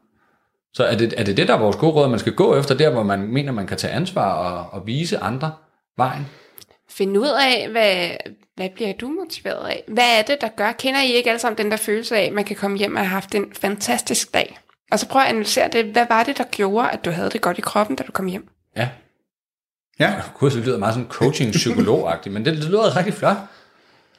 Så 0.74 0.84
er 0.84 0.96
det, 0.96 1.14
er 1.16 1.24
det 1.24 1.36
det, 1.36 1.48
der 1.48 1.54
er 1.54 1.58
vores 1.58 1.76
gode 1.76 1.92
råd, 1.92 2.08
man 2.08 2.18
skal 2.18 2.32
gå 2.32 2.58
efter 2.58 2.74
der, 2.74 2.90
hvor 2.90 3.02
man 3.02 3.20
mener, 3.20 3.52
man 3.52 3.66
kan 3.66 3.76
tage 3.76 3.92
ansvar 3.92 4.32
og, 4.32 4.80
og 4.80 4.86
vise 4.86 5.18
andre 5.18 5.52
vejen? 5.96 6.26
Finde 6.90 7.20
ud 7.20 7.28
af, 7.28 7.68
hvad, 7.70 8.10
hvad 8.56 8.68
bliver 8.74 8.92
du 9.00 9.08
motiveret 9.08 9.68
af? 9.68 9.84
Hvad 9.88 10.18
er 10.18 10.22
det, 10.22 10.40
der 10.40 10.48
gør? 10.48 10.72
Kender 10.72 11.00
I 11.00 11.12
ikke 11.12 11.30
alle 11.30 11.40
sammen 11.40 11.58
den 11.58 11.70
der 11.70 11.76
følelse 11.76 12.16
af, 12.16 12.22
at 12.22 12.32
man 12.32 12.44
kan 12.44 12.56
komme 12.56 12.78
hjem 12.78 12.94
og 12.94 13.00
have 13.00 13.08
haft 13.08 13.34
en 13.34 13.46
fantastisk 13.60 14.34
dag? 14.34 14.58
Og 14.92 14.98
så 14.98 15.08
prøv 15.08 15.22
at 15.22 15.28
analysere 15.28 15.68
det. 15.68 15.84
Hvad 15.84 16.06
var 16.08 16.22
det, 16.22 16.38
der 16.38 16.44
gjorde, 16.44 16.90
at 16.90 17.04
du 17.04 17.10
havde 17.10 17.30
det 17.30 17.40
godt 17.40 17.58
i 17.58 17.60
kroppen, 17.60 17.96
da 17.96 18.04
du 18.04 18.12
kom 18.12 18.26
hjem? 18.26 18.48
Ja. 18.76 18.88
Ja, 20.00 20.14
så 20.40 20.58
lyder 20.64 20.78
meget 20.78 20.94
sådan 20.94 21.08
coaching 21.08 21.52
psykolog 21.52 22.12
men 22.26 22.44
det, 22.44 22.56
det 22.56 22.64
lyder 22.64 22.96
rigtig 22.96 23.14
flot. 23.14 23.36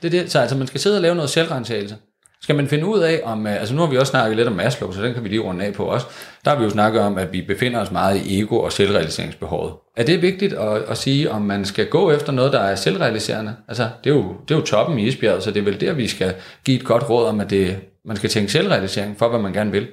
Det 0.01 0.13
er 0.13 0.21
det. 0.21 0.31
Så 0.31 0.39
altså, 0.39 0.57
man 0.57 0.67
skal 0.67 0.79
sidde 0.79 0.97
og 0.97 1.01
lave 1.01 1.15
noget 1.15 1.29
selvrensagelse. 1.29 1.95
Skal 2.41 2.55
man 2.55 2.67
finde 2.67 2.85
ud 2.85 2.99
af, 2.99 3.21
om, 3.23 3.47
øh, 3.47 3.59
altså 3.59 3.75
nu 3.75 3.81
har 3.81 3.89
vi 3.89 3.97
også 3.97 4.11
snakket 4.11 4.37
lidt 4.37 4.47
om 4.47 4.53
Maslow, 4.53 4.91
så 4.91 5.01
den 5.01 5.13
kan 5.13 5.23
vi 5.23 5.29
lige 5.29 5.41
runde 5.41 5.65
af 5.65 5.73
på 5.73 5.85
også. 5.85 6.05
Der 6.45 6.51
har 6.51 6.57
vi 6.57 6.63
jo 6.63 6.69
snakket 6.69 7.01
om, 7.01 7.17
at 7.17 7.33
vi 7.33 7.41
befinder 7.41 7.79
os 7.79 7.91
meget 7.91 8.21
i 8.25 8.41
ego- 8.41 8.59
og 8.59 8.71
selvrealiseringsbehovet. 8.71 9.73
Er 9.97 10.03
det 10.03 10.21
vigtigt 10.21 10.53
at, 10.53 10.81
at 10.81 10.97
sige, 10.97 11.31
om 11.31 11.41
man 11.41 11.65
skal 11.65 11.89
gå 11.89 12.11
efter 12.11 12.31
noget, 12.31 12.53
der 12.53 12.59
er 12.59 12.75
selvrealiserende? 12.75 13.55
Altså, 13.67 13.89
det 14.03 14.09
er, 14.09 14.15
jo, 14.15 14.35
det 14.47 14.53
er 14.53 14.59
jo 14.59 14.65
toppen 14.65 14.99
i 14.99 15.07
isbjerget, 15.07 15.43
så 15.43 15.51
det 15.51 15.59
er 15.59 15.63
vel 15.63 15.81
der, 15.81 15.93
vi 15.93 16.07
skal 16.07 16.35
give 16.65 16.77
et 16.77 16.85
godt 16.85 17.09
råd 17.09 17.25
om, 17.25 17.39
at 17.39 17.49
det, 17.49 17.77
man 18.05 18.17
skal 18.17 18.29
tænke 18.29 18.51
selvrealisering 18.51 19.17
for, 19.17 19.29
hvad 19.29 19.39
man 19.39 19.53
gerne 19.53 19.71
vil. 19.71 19.87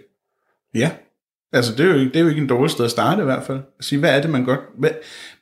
ja. 0.74 0.91
Altså, 1.53 1.73
det 1.73 1.81
er, 1.81 1.85
jo, 1.91 1.95
ikke- 1.99 2.09
det 2.13 2.17
er 2.17 2.21
jo 2.21 2.29
ikke 2.29 2.41
en 2.41 2.47
dårlig 2.49 2.71
sted 2.71 2.85
at 2.85 2.91
starte 2.91 3.23
i 3.23 3.25
hvert 3.25 3.43
fald. 3.43 3.59
At 3.79 3.85
sige, 3.85 3.99
hvad 3.99 4.17
er 4.17 4.21
det, 4.23 4.31
man 4.31 4.45
godt... 4.45 4.61
Hvad, 4.79 4.91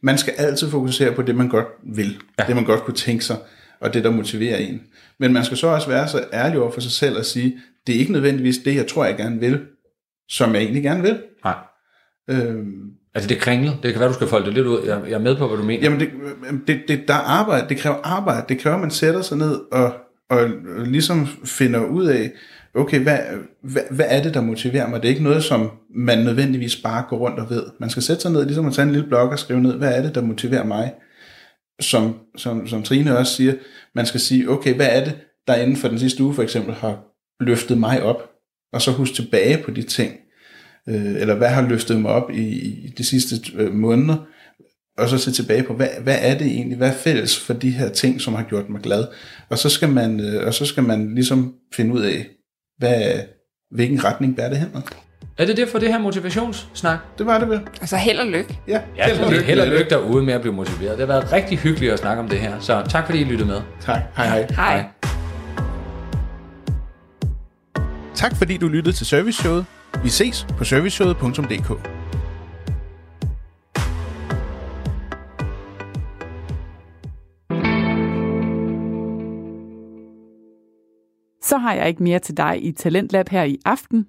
man 0.01 0.19
skal 0.19 0.35
altid 0.39 0.71
fokusere 0.71 1.13
på 1.13 1.23
det, 1.23 1.35
man 1.35 1.49
godt 1.49 1.67
vil. 1.95 2.17
Ja. 2.39 2.45
Det, 2.47 2.55
man 2.57 2.65
godt 2.65 2.81
kunne 2.85 2.95
tænke 2.95 3.25
sig, 3.25 3.37
og 3.81 3.95
det, 3.95 4.05
der 4.05 4.11
motiverer 4.11 4.57
en. 4.57 4.83
Men 5.21 5.33
man 5.33 5.45
skal 5.45 5.57
så 5.57 5.67
også 5.67 5.89
være 5.89 6.09
så 6.09 6.25
ærlig 6.33 6.59
over 6.61 6.71
for 6.73 6.81
sig 6.81 6.93
selv 6.93 7.19
og 7.19 7.25
sige, 7.25 7.57
det 7.87 7.95
er 7.95 7.99
ikke 7.99 8.13
nødvendigvis 8.13 8.59
det, 8.59 8.77
jeg 8.77 8.87
tror, 8.87 9.05
jeg 9.05 9.17
gerne 9.17 9.41
vil, 9.41 9.61
som 10.29 10.55
jeg 10.55 10.63
egentlig 10.63 10.83
gerne 10.83 11.03
vil. 11.03 11.19
Nej. 11.45 11.55
Øhm, 12.31 12.73
Altså, 13.15 13.29
det 13.29 13.37
er 13.37 13.41
kringlet. 13.41 13.77
Det 13.83 13.93
kan 13.93 14.01
være, 14.01 14.09
du 14.09 14.15
skal 14.15 14.27
folde 14.27 14.47
det 14.47 14.55
lidt 14.55 14.67
ud. 14.67 14.83
Jeg, 14.87 15.01
jeg 15.07 15.13
er 15.13 15.19
med 15.19 15.37
på, 15.37 15.49
hvad 15.49 15.57
du 15.59 15.63
mener. 15.65 15.83
Jamen, 15.83 16.01
det, 16.01 16.11
det, 16.67 16.81
det, 16.89 17.09
der 17.09 17.15
er 17.15 17.19
arbejde, 17.19 17.69
det 17.69 17.77
kræver 17.79 17.97
arbejde. 18.05 18.45
Det 18.49 18.59
kræver, 18.59 18.75
at 18.77 18.81
man 18.81 18.91
sætter 18.91 19.23
sig 19.23 19.39
ned 19.39 19.61
og, 19.73 19.93
og 20.31 20.49
ligesom 20.87 21.27
finder 21.45 21.85
ud 21.85 22.05
af, 22.07 22.33
okay, 22.77 23.01
hvad, 23.01 23.19
hvad, 23.63 23.83
hvad 23.91 24.07
er 24.09 24.23
det, 24.23 24.35
der 24.35 24.41
motiverer 24.41 24.89
mig? 24.89 25.03
Det 25.03 25.09
er 25.09 25.13
ikke 25.13 25.23
noget, 25.25 25.45
som 25.45 25.71
man 25.95 26.19
nødvendigvis 26.19 26.77
bare 26.77 27.05
går 27.09 27.17
rundt 27.19 27.39
og 27.39 27.51
ved. 27.51 27.63
Man 27.81 27.91
skal 27.91 28.03
sætte 28.03 28.23
sig 28.23 28.33
ned, 28.33 28.45
ligesom 28.45 28.67
at 28.67 28.75
tage 28.75 28.87
en 28.87 28.93
lille 28.93 29.09
blog 29.09 29.29
og 29.29 29.39
skrive 29.39 29.61
ned, 29.61 29.75
hvad 29.75 29.95
er 29.95 30.03
det, 30.03 30.15
der 30.15 30.23
motiverer 30.23 30.65
mig? 30.65 30.95
Som, 31.81 32.19
som, 32.37 32.69
som 32.69 32.83
Trine 32.83 33.19
også 33.19 33.35
siger, 33.35 33.55
man 33.95 34.07
skal 34.07 34.21
sige, 34.21 34.51
okay, 34.51 34.75
hvad 34.75 34.89
er 34.91 35.05
det, 35.05 35.17
der 35.47 35.55
inden 35.55 35.77
for 35.77 35.89
den 35.89 35.99
sidste 35.99 36.23
uge 36.23 36.35
for 36.35 36.43
eksempel 36.43 36.75
har 36.75 37.03
løftet 37.41 37.79
mig 37.79 38.03
op? 38.03 38.31
Og 38.73 38.83
så 38.83 38.91
huske 38.91 39.15
tilbage 39.15 39.63
på 39.65 39.71
de 39.71 39.83
ting. 39.83 40.13
øh, 40.89 41.21
eller 41.21 41.35
hvad 41.35 41.49
har 41.49 41.69
løftet 41.69 42.01
mig 42.01 42.11
op 42.11 42.31
i, 42.31 42.49
i 42.61 42.95
de 42.99 43.05
sidste 43.05 43.53
øh, 43.55 43.75
måneder, 43.75 44.17
og 44.99 45.09
så 45.09 45.19
se 45.19 45.33
tilbage 45.33 45.63
på, 45.63 45.75
hvad, 45.75 45.89
hvad 46.03 46.19
er 46.21 46.39
det 46.39 46.47
egentlig, 46.47 46.77
hvad 46.77 46.89
er 46.89 46.95
fælles 46.95 47.39
for 47.39 47.55
de 47.55 47.71
her 47.71 47.89
ting, 47.89 48.21
som 48.21 48.35
har 48.35 48.43
gjort 48.43 48.69
mig 48.69 48.81
glad, 48.81 49.05
og 49.49 49.59
så 49.59 49.69
skal 49.69 49.89
man, 49.89 50.21
øh, 50.21 50.47
og 50.47 50.55
så 50.55 50.67
skal 50.67 50.83
man 50.83 51.15
ligesom 51.15 51.55
finde 51.75 51.95
ud 51.95 52.01
af, 52.01 52.27
hvad, 52.79 53.13
hvilken 53.71 54.05
retning 54.05 54.37
bærer 54.37 54.49
det 54.49 54.59
hen? 54.59 54.69
Er 55.39 55.45
det 55.47 55.57
derfor 55.57 55.79
det 55.79 55.89
her 55.93 55.99
motivationssnak? 55.99 56.99
Det 57.19 57.27
var 57.27 57.39
det 57.39 57.49
vel. 57.49 57.61
Altså 57.81 57.97
held 57.97 58.19
og 58.19 58.27
lykke. 58.27 58.59
Ja, 58.69 58.81
Ja, 58.97 59.07
held 59.07 59.21
og 59.25 59.31
lykke, 59.33 59.45
held 59.45 59.61
og 59.61 59.67
lykke 59.67 59.91
derude 59.91 60.25
med 60.25 60.35
at 60.35 60.41
blive 60.41 60.55
motiveret. 60.55 60.99
Det 60.99 61.09
har 61.09 61.15
været 61.21 61.33
rigtig 61.33 61.59
hyggeligt 61.59 61.93
at 61.93 61.99
snakke 61.99 62.23
om 62.23 62.29
det 62.29 62.39
her. 62.39 62.61
Så 62.61 62.83
tak 62.89 63.07
fordi 63.07 63.21
I 63.21 63.25
lyttede 63.25 63.49
med. 63.49 63.61
Tak. 63.81 64.01
Hej 64.17 64.27
hej. 64.27 64.47
Hej. 64.51 64.85
Tak 68.15 68.37
fordi 68.37 68.57
du 68.57 68.69
lyttede 68.69 68.97
til 68.97 69.07
Serviceshowet. 69.07 69.65
Vi 70.03 70.09
ses 70.09 70.47
på 70.59 70.65
serviceshowet.dk. 70.65 71.89
Så 81.47 81.59
har 81.59 81.75
jeg 81.75 81.89
ikke 81.89 82.03
mere 82.03 82.19
til 82.19 82.37
dig 82.37 82.65
i 82.65 82.73
Talentlab 82.73 83.29
her 83.29 83.45
i 83.45 83.59
aften. 83.65 84.07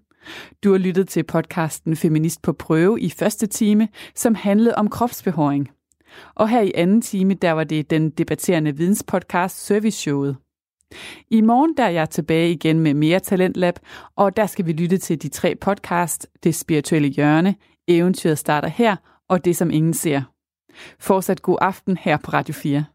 Du 0.64 0.72
har 0.72 0.78
lyttet 0.78 1.08
til 1.08 1.24
podcasten 1.24 1.96
Feminist 1.96 2.42
på 2.42 2.54
prøve 2.54 3.02
i 3.02 3.10
første 3.10 3.48
time, 3.48 3.88
som 4.16 4.36
handlede 4.36 4.76
om 4.76 4.90
kropsbehåring. 4.90 5.70
Og 6.36 6.50
her 6.50 6.62
i 6.62 6.72
anden 6.76 7.02
time, 7.02 7.34
der 7.34 7.52
var 7.52 7.64
det 7.64 7.90
den 7.90 8.10
debatterende 8.10 8.78
videnspodcast 8.78 9.66
Service 9.66 9.98
Showet. 9.98 10.38
I 11.30 11.42
morgen 11.42 11.78
der 11.78 11.84
er 11.84 11.90
jeg 11.90 12.10
tilbage 12.10 12.52
igen 12.52 12.80
med 12.80 12.94
mere 12.94 13.20
Talentlab, 13.20 13.80
og 14.16 14.38
der 14.38 14.46
skal 14.46 14.66
vi 14.66 14.72
lytte 14.72 14.98
til 14.98 15.22
de 15.22 15.30
tre 15.30 15.56
podcast, 15.56 16.28
Det 16.44 16.56
spirituelle 16.56 17.08
hjørne, 17.08 17.56
Eventyret 17.88 18.38
starter 18.38 18.68
her, 18.68 18.96
og 19.30 19.46
Det 19.46 19.56
som 19.56 19.72
ingen 19.72 19.94
ser. 19.94 20.22
Fortsat 21.00 21.42
god 21.42 21.58
aften 21.62 21.98
her 21.98 22.18
på 22.18 22.32
Radio 22.32 22.54
4. 22.54 22.86